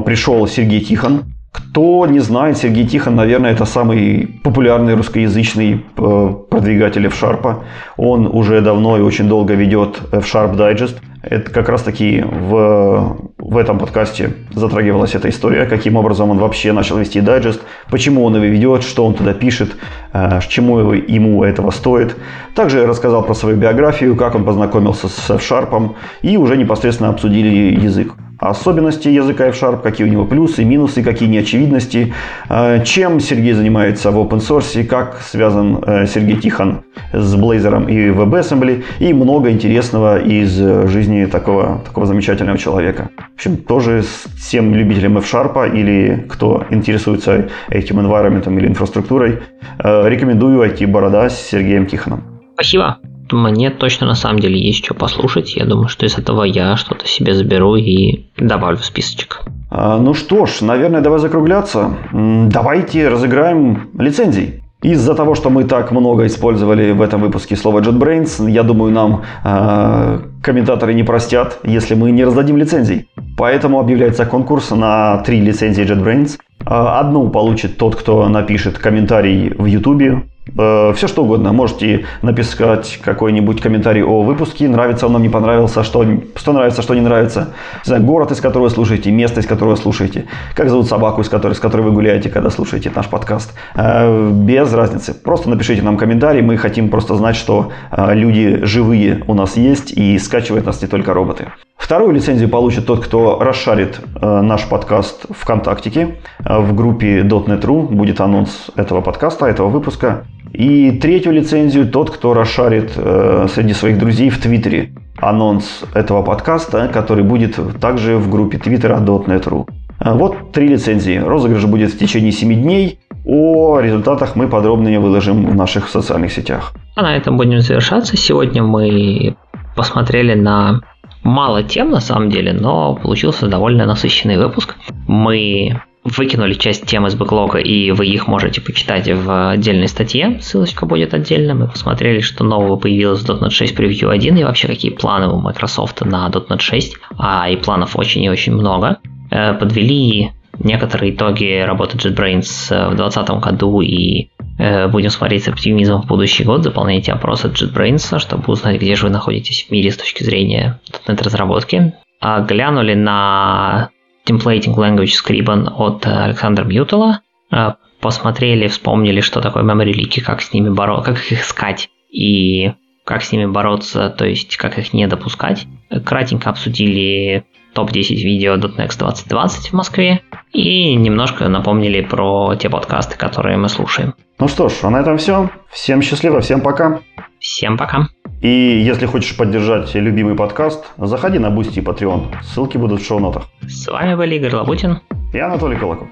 пришел 0.05 0.47
Сергей 0.47 0.81
Тихон. 0.81 1.32
Кто 1.53 2.07
не 2.07 2.19
знает, 2.21 2.57
Сергей 2.57 2.87
Тихон, 2.87 3.15
наверное, 3.15 3.53
это 3.53 3.67
самый 3.67 4.41
популярный 4.43 4.95
русскоязычный 4.95 5.85
э, 5.99 6.35
продвигатель 6.51 7.07
F-Sharp. 7.07 7.63
Он 7.99 8.27
уже 8.27 8.63
давно 8.63 8.97
и 8.97 9.03
очень 9.03 9.29
долго 9.29 9.53
ведет 9.53 10.01
F-Sharp 10.13 10.57
Digest. 10.57 10.97
Это 11.23 11.51
как 11.51 11.69
раз 11.69 11.83
таки 11.83 12.25
в, 12.25 13.19
в 13.37 13.57
этом 13.59 13.79
подкасте 13.79 14.33
затрагивалась 14.55 15.15
эта 15.15 15.29
история, 15.29 15.67
каким 15.67 15.97
образом 15.97 16.31
он 16.31 16.39
вообще 16.39 16.73
начал 16.73 16.97
вести 16.97 17.21
дайджест, 17.21 17.61
почему 17.91 18.25
он 18.25 18.35
его 18.35 18.47
ведет, 18.47 18.83
что 18.83 19.05
он 19.05 19.13
туда 19.13 19.35
пишет, 19.35 19.77
э, 20.15 20.41
чему 20.49 20.79
ему 20.93 21.45
этого 21.45 21.71
стоит. 21.71 22.17
Также 22.55 22.79
я 22.79 22.87
рассказал 22.87 23.23
про 23.25 23.35
свою 23.35 23.59
биографию, 23.59 24.17
как 24.17 24.35
он 24.35 24.45
познакомился 24.45 25.09
с 25.09 25.31
F-Sharp 25.31 25.95
и 26.23 26.39
уже 26.39 26.57
непосредственно 26.57 27.11
обсудили 27.11 27.79
язык 27.79 28.15
особенности 28.51 29.09
языка 29.09 29.47
F-Sharp, 29.47 29.83
какие 29.83 30.07
у 30.07 30.11
него 30.11 30.25
плюсы, 30.25 30.65
минусы, 30.65 31.03
какие 31.03 31.29
неочевидности, 31.29 32.13
э, 32.49 32.85
чем 32.85 33.21
Сергей 33.21 33.53
занимается 33.53 34.11
в 34.11 34.19
open 34.19 34.41
source, 34.41 34.85
как 34.85 35.21
связан 35.23 35.83
э, 35.87 36.07
Сергей 36.07 36.37
Тихон 36.37 36.83
с 37.13 37.35
Blazor 37.37 37.91
и 37.91 38.11
WebAssembly 38.11 38.85
и 38.99 39.13
много 39.13 39.51
интересного 39.51 40.21
из 40.21 40.57
жизни 40.91 41.27
такого, 41.27 41.81
такого 41.85 42.07
замечательного 42.07 42.59
человека. 42.59 43.11
В 43.33 43.35
общем, 43.35 43.57
тоже 43.57 44.03
всем 44.37 44.75
любителям 44.75 45.19
F-Sharp 45.19 45.75
или 45.75 46.27
кто 46.29 46.65
интересуется 46.71 47.49
этим 47.69 48.01
environment 48.01 48.59
или 48.59 48.67
инфраструктурой, 48.67 49.41
э, 49.79 50.09
рекомендую 50.09 50.63
IT-борода 50.69 51.29
с 51.29 51.41
Сергеем 51.41 51.87
Тихоном. 51.87 52.23
Спасибо 52.55 52.99
мне 53.33 53.71
точно 53.71 54.07
на 54.07 54.15
самом 54.15 54.39
деле 54.39 54.59
есть 54.59 54.85
что 54.85 54.95
послушать. 54.95 55.57
Я 55.57 55.65
думаю, 55.65 55.89
что 55.89 56.07
из 56.07 56.19
этого 56.19 56.45
я 56.45 56.77
что-то 56.77 57.07
себе 57.07 57.35
заберу 57.35 57.77
и 57.77 58.27
добавлю 58.37 58.77
в 58.79 58.85
списочек. 58.85 59.43
А, 59.71 59.99
ну 59.99 60.15
что 60.15 60.47
ж, 60.47 60.61
наверное, 60.61 61.01
давай 61.01 61.19
закругляться. 61.19 61.97
Давайте 62.13 63.09
разыграем 63.09 63.91
лицензии. 63.99 64.63
Из-за 64.83 65.15
того, 65.15 65.37
что 65.37 65.49
мы 65.49 65.63
так 65.63 65.93
много 65.93 66.27
использовали 66.27 66.91
в 66.91 67.03
этом 67.03 67.21
выпуске 67.21 67.55
слово 67.55 67.81
JetBrains, 67.81 68.51
я 68.51 68.65
думаю, 68.65 68.93
нам 68.93 69.23
э, 69.45 70.19
комментаторы 70.43 70.93
не 70.93 71.05
простят, 71.05 71.61
если 71.63 71.95
мы 71.95 72.11
не 72.11 72.25
раздадим 72.25 72.57
лицензий. 72.57 73.09
Поэтому 73.37 73.79
объявляется 73.79 74.27
конкурс 74.27 74.73
на 74.73 75.19
три 75.19 75.41
лицензии 75.41 75.85
JetBrains. 75.85 76.39
Одну 76.65 77.29
получит 77.29 77.79
тот, 77.79 77.95
кто 77.95 78.29
напишет 78.29 78.79
комментарий 78.79 79.55
в 79.57 79.67
YouTube 79.67 80.25
все 80.47 81.07
что 81.07 81.23
угодно. 81.23 81.53
Можете 81.53 82.07
написать 82.21 82.99
какой-нибудь 83.03 83.61
комментарий 83.61 84.03
о 84.03 84.23
выпуске, 84.23 84.69
нравится 84.69 85.07
он 85.07 85.13
нам, 85.13 85.23
не 85.23 85.29
понравился, 85.29 85.85
что, 85.85 86.05
что 86.35 86.53
нравится, 86.53 86.83
что 86.83 86.95
не 86.95 87.01
нравится. 87.01 87.53
Не 87.85 87.89
знаю, 87.89 88.03
город, 88.03 88.33
из 88.33 88.41
которого 88.41 88.69
слушаете, 88.69 89.11
место, 89.11 89.41
из 89.41 89.47
которого 89.47 89.77
слушаете, 89.77 90.27
как 90.55 90.69
зовут 90.69 90.89
собаку, 90.89 91.21
из 91.21 91.29
которой, 91.29 91.55
с 91.55 91.61
которой 91.61 91.83
вы 91.83 91.93
гуляете, 91.93 92.29
когда 92.29 92.51
слушаете 92.51 92.91
наш 92.95 93.07
подкаст. 93.07 93.55
Э, 93.75 94.31
без 94.33 94.73
разницы. 94.73 95.15
Просто 95.15 95.49
напишите 95.49 95.83
нам 95.83 95.97
комментарий, 95.97 96.43
мы 96.43 96.57
хотим 96.57 96.89
просто 96.89 97.15
знать, 97.15 97.37
что 97.37 97.71
э, 97.91 98.15
люди 98.15 98.61
живые 98.65 99.23
у 99.27 99.35
нас 99.35 99.57
есть 99.57 99.93
и 99.93 100.19
скачивают 100.19 100.67
нас 100.67 100.83
не 100.83 100.89
только 100.89 101.15
роботы. 101.15 101.49
Вторую 101.83 102.13
лицензию 102.13 102.49
получит 102.49 102.87
тот, 102.87 103.05
кто 103.05 103.41
расшарит 103.41 104.01
наш 104.21 104.69
подкаст 104.69 105.27
ВКонтактике. 105.31 106.19
В 106.39 106.75
группе 106.77 107.23
.NET.ru 107.23 107.89
будет 107.89 108.21
анонс 108.21 108.71
этого 108.77 109.01
подкаста, 109.01 109.47
этого 109.47 109.69
выпуска. 109.69 110.25
И 110.53 110.93
третью 110.93 111.33
лицензию 111.33 111.91
тот, 111.91 112.11
кто 112.11 112.35
расшарит 112.35 112.93
э, 112.95 113.47
среди 113.53 113.73
своих 113.73 113.99
друзей 113.99 114.31
в 114.31 114.39
Твиттере 114.39 114.93
анонс 115.19 115.83
этого 115.93 116.23
подкаста, 116.23 116.89
который 116.89 117.25
будет 117.25 117.59
также 117.81 118.17
в 118.17 118.31
группе 118.31 118.59
твиттера 118.59 119.01
.NET.ru. 119.01 119.67
Э, 119.99 120.13
вот 120.13 120.53
три 120.53 120.69
лицензии. 120.69 121.17
Розыгрыш 121.17 121.65
будет 121.65 121.91
в 121.93 121.99
течение 121.99 122.31
7 122.31 122.63
дней. 122.63 123.01
О 123.25 123.81
результатах 123.81 124.37
мы 124.37 124.47
подробнее 124.47 125.01
выложим 125.01 125.47
в 125.47 125.57
наших 125.57 125.89
социальных 125.89 126.33
сетях. 126.33 126.75
А 126.95 127.03
на 127.03 127.17
этом 127.17 127.37
будем 127.37 127.61
завершаться. 127.61 128.17
Сегодня 128.17 128.63
мы 128.63 129.35
посмотрели 129.75 130.35
на 130.35 130.83
мало 131.23 131.63
тем 131.63 131.91
на 131.91 132.01
самом 132.01 132.31
деле, 132.31 132.53
но 132.53 132.95
получился 132.95 133.47
довольно 133.47 133.87
насыщенный 133.87 134.39
выпуск. 134.39 134.77
Мы 135.07 135.81
выкинули 136.05 136.55
часть 136.55 136.87
тем 136.87 137.07
из 137.07 137.15
бэклога, 137.15 137.59
и 137.59 137.93
вы 137.93 138.07
их 138.07 138.27
можете 138.27 138.61
почитать 138.61 139.09
в 139.09 139.51
отдельной 139.51 139.89
статье, 139.89 140.39
ссылочка 140.41 140.85
будет 140.85 141.15
отдельно. 141.15 141.55
Мы 141.55 141.69
посмотрели, 141.69 142.21
что 142.21 142.45
нового 142.45 142.77
появилось 142.77 143.21
в 143.21 143.31
.NET 143.31 143.51
6 143.51 143.79
Preview 143.79 144.11
1, 144.11 144.37
и 144.37 144.45
вообще 144.45 144.67
какие 144.67 144.91
планы 144.91 145.29
у 145.29 145.41
Microsoft 145.41 146.01
на 146.05 146.29
.NET 146.29 146.61
6, 146.61 146.97
а 147.19 147.49
и 147.49 147.57
планов 147.57 147.97
очень 147.97 148.25
и 148.25 148.31
очень 148.31 148.53
много. 148.53 148.99
Э, 149.31 149.55
подвели 149.55 150.33
некоторые 150.59 151.15
итоги 151.15 151.61
работы 151.61 151.97
JetBrains 151.97 152.71
э, 152.71 152.89
в 152.91 152.97
2020 152.97 153.31
году 153.43 153.81
и 153.81 154.29
э, 154.59 154.89
будем 154.89 155.11
смотреть 155.11 155.45
с 155.45 155.49
оптимизмом 155.49 156.03
в 156.03 156.07
будущий 156.07 156.45
год, 156.45 156.63
заполняйте 156.63 157.13
опросы 157.13 157.49
JetBrains, 157.49 158.19
чтобы 158.19 158.45
узнать, 158.53 158.81
где 158.81 158.95
же 158.95 159.07
вы 159.07 159.11
находитесь 159.11 159.65
в 159.65 159.71
мире 159.71 159.91
с 159.91 159.97
точки 159.97 160.23
зрения 160.23 160.81
.NET 161.07 161.23
разработки. 161.23 161.95
А 162.21 162.41
глянули 162.41 162.95
на 162.95 163.91
Templating 164.27 164.77
Language 164.77 165.13
Scriban 165.25 165.69
от 165.69 166.07
Александра 166.07 166.65
Мьютела. 166.65 167.21
Э, 167.51 167.73
посмотрели, 168.01 168.69
вспомнили, 168.69 169.21
что 169.21 169.41
такое 169.41 169.63
memory 169.63 169.93
leak, 169.93 170.21
как 170.23 170.43
с 170.43 170.53
ними 170.53 170.69
бороться, 170.69 171.13
как 171.13 171.23
их 171.23 171.41
искать 171.41 171.89
и 172.11 172.73
как 173.05 173.23
с 173.23 173.33
ними 173.33 173.47
бороться, 173.47 174.11
то 174.11 174.25
есть 174.25 174.57
как 174.57 174.79
их 174.79 174.93
не 174.93 175.07
допускать. 175.07 175.67
Кратенько 176.05 176.51
обсудили 176.51 177.45
топ-10 177.75 178.15
видео 178.15 178.55
.next 178.55 178.99
2020 178.99 179.69
в 179.69 179.73
Москве 179.73 180.23
и 180.53 180.95
немножко 180.95 181.49
напомнили 181.49 182.01
про 182.03 182.55
те 182.57 182.69
подкасты, 182.69 183.17
которые 183.17 183.57
мы 183.57 183.69
слушаем. 183.69 184.15
Ну 184.39 184.49
что 184.49 184.69
ж, 184.69 184.73
а 184.83 184.91
на 184.91 185.01
этом 185.01 185.19
все. 185.19 185.51
Всем 185.71 186.03
счастливо, 186.03 186.41
всем 186.41 186.61
пока. 186.61 187.01
Всем 187.39 187.77
пока. 187.77 188.09
И 188.41 188.49
если 188.49 189.07
хочешь 189.07 189.37
поддержать 189.37 189.95
любимый 189.95 190.35
подкаст, 190.35 190.85
заходи 190.97 191.39
на 191.39 191.51
Boosty 191.51 191.79
и 191.79 191.83
Patreon. 191.83 192.27
Ссылки 192.43 192.77
будут 192.77 193.01
в 193.01 193.07
шоу-нотах. 193.07 193.49
С 193.63 193.87
вами 193.87 194.15
был 194.15 194.25
Игорь 194.25 194.55
Лабутин 194.55 195.01
и 195.33 195.39
Анатолий 195.39 195.77
Кулаков. 195.77 196.09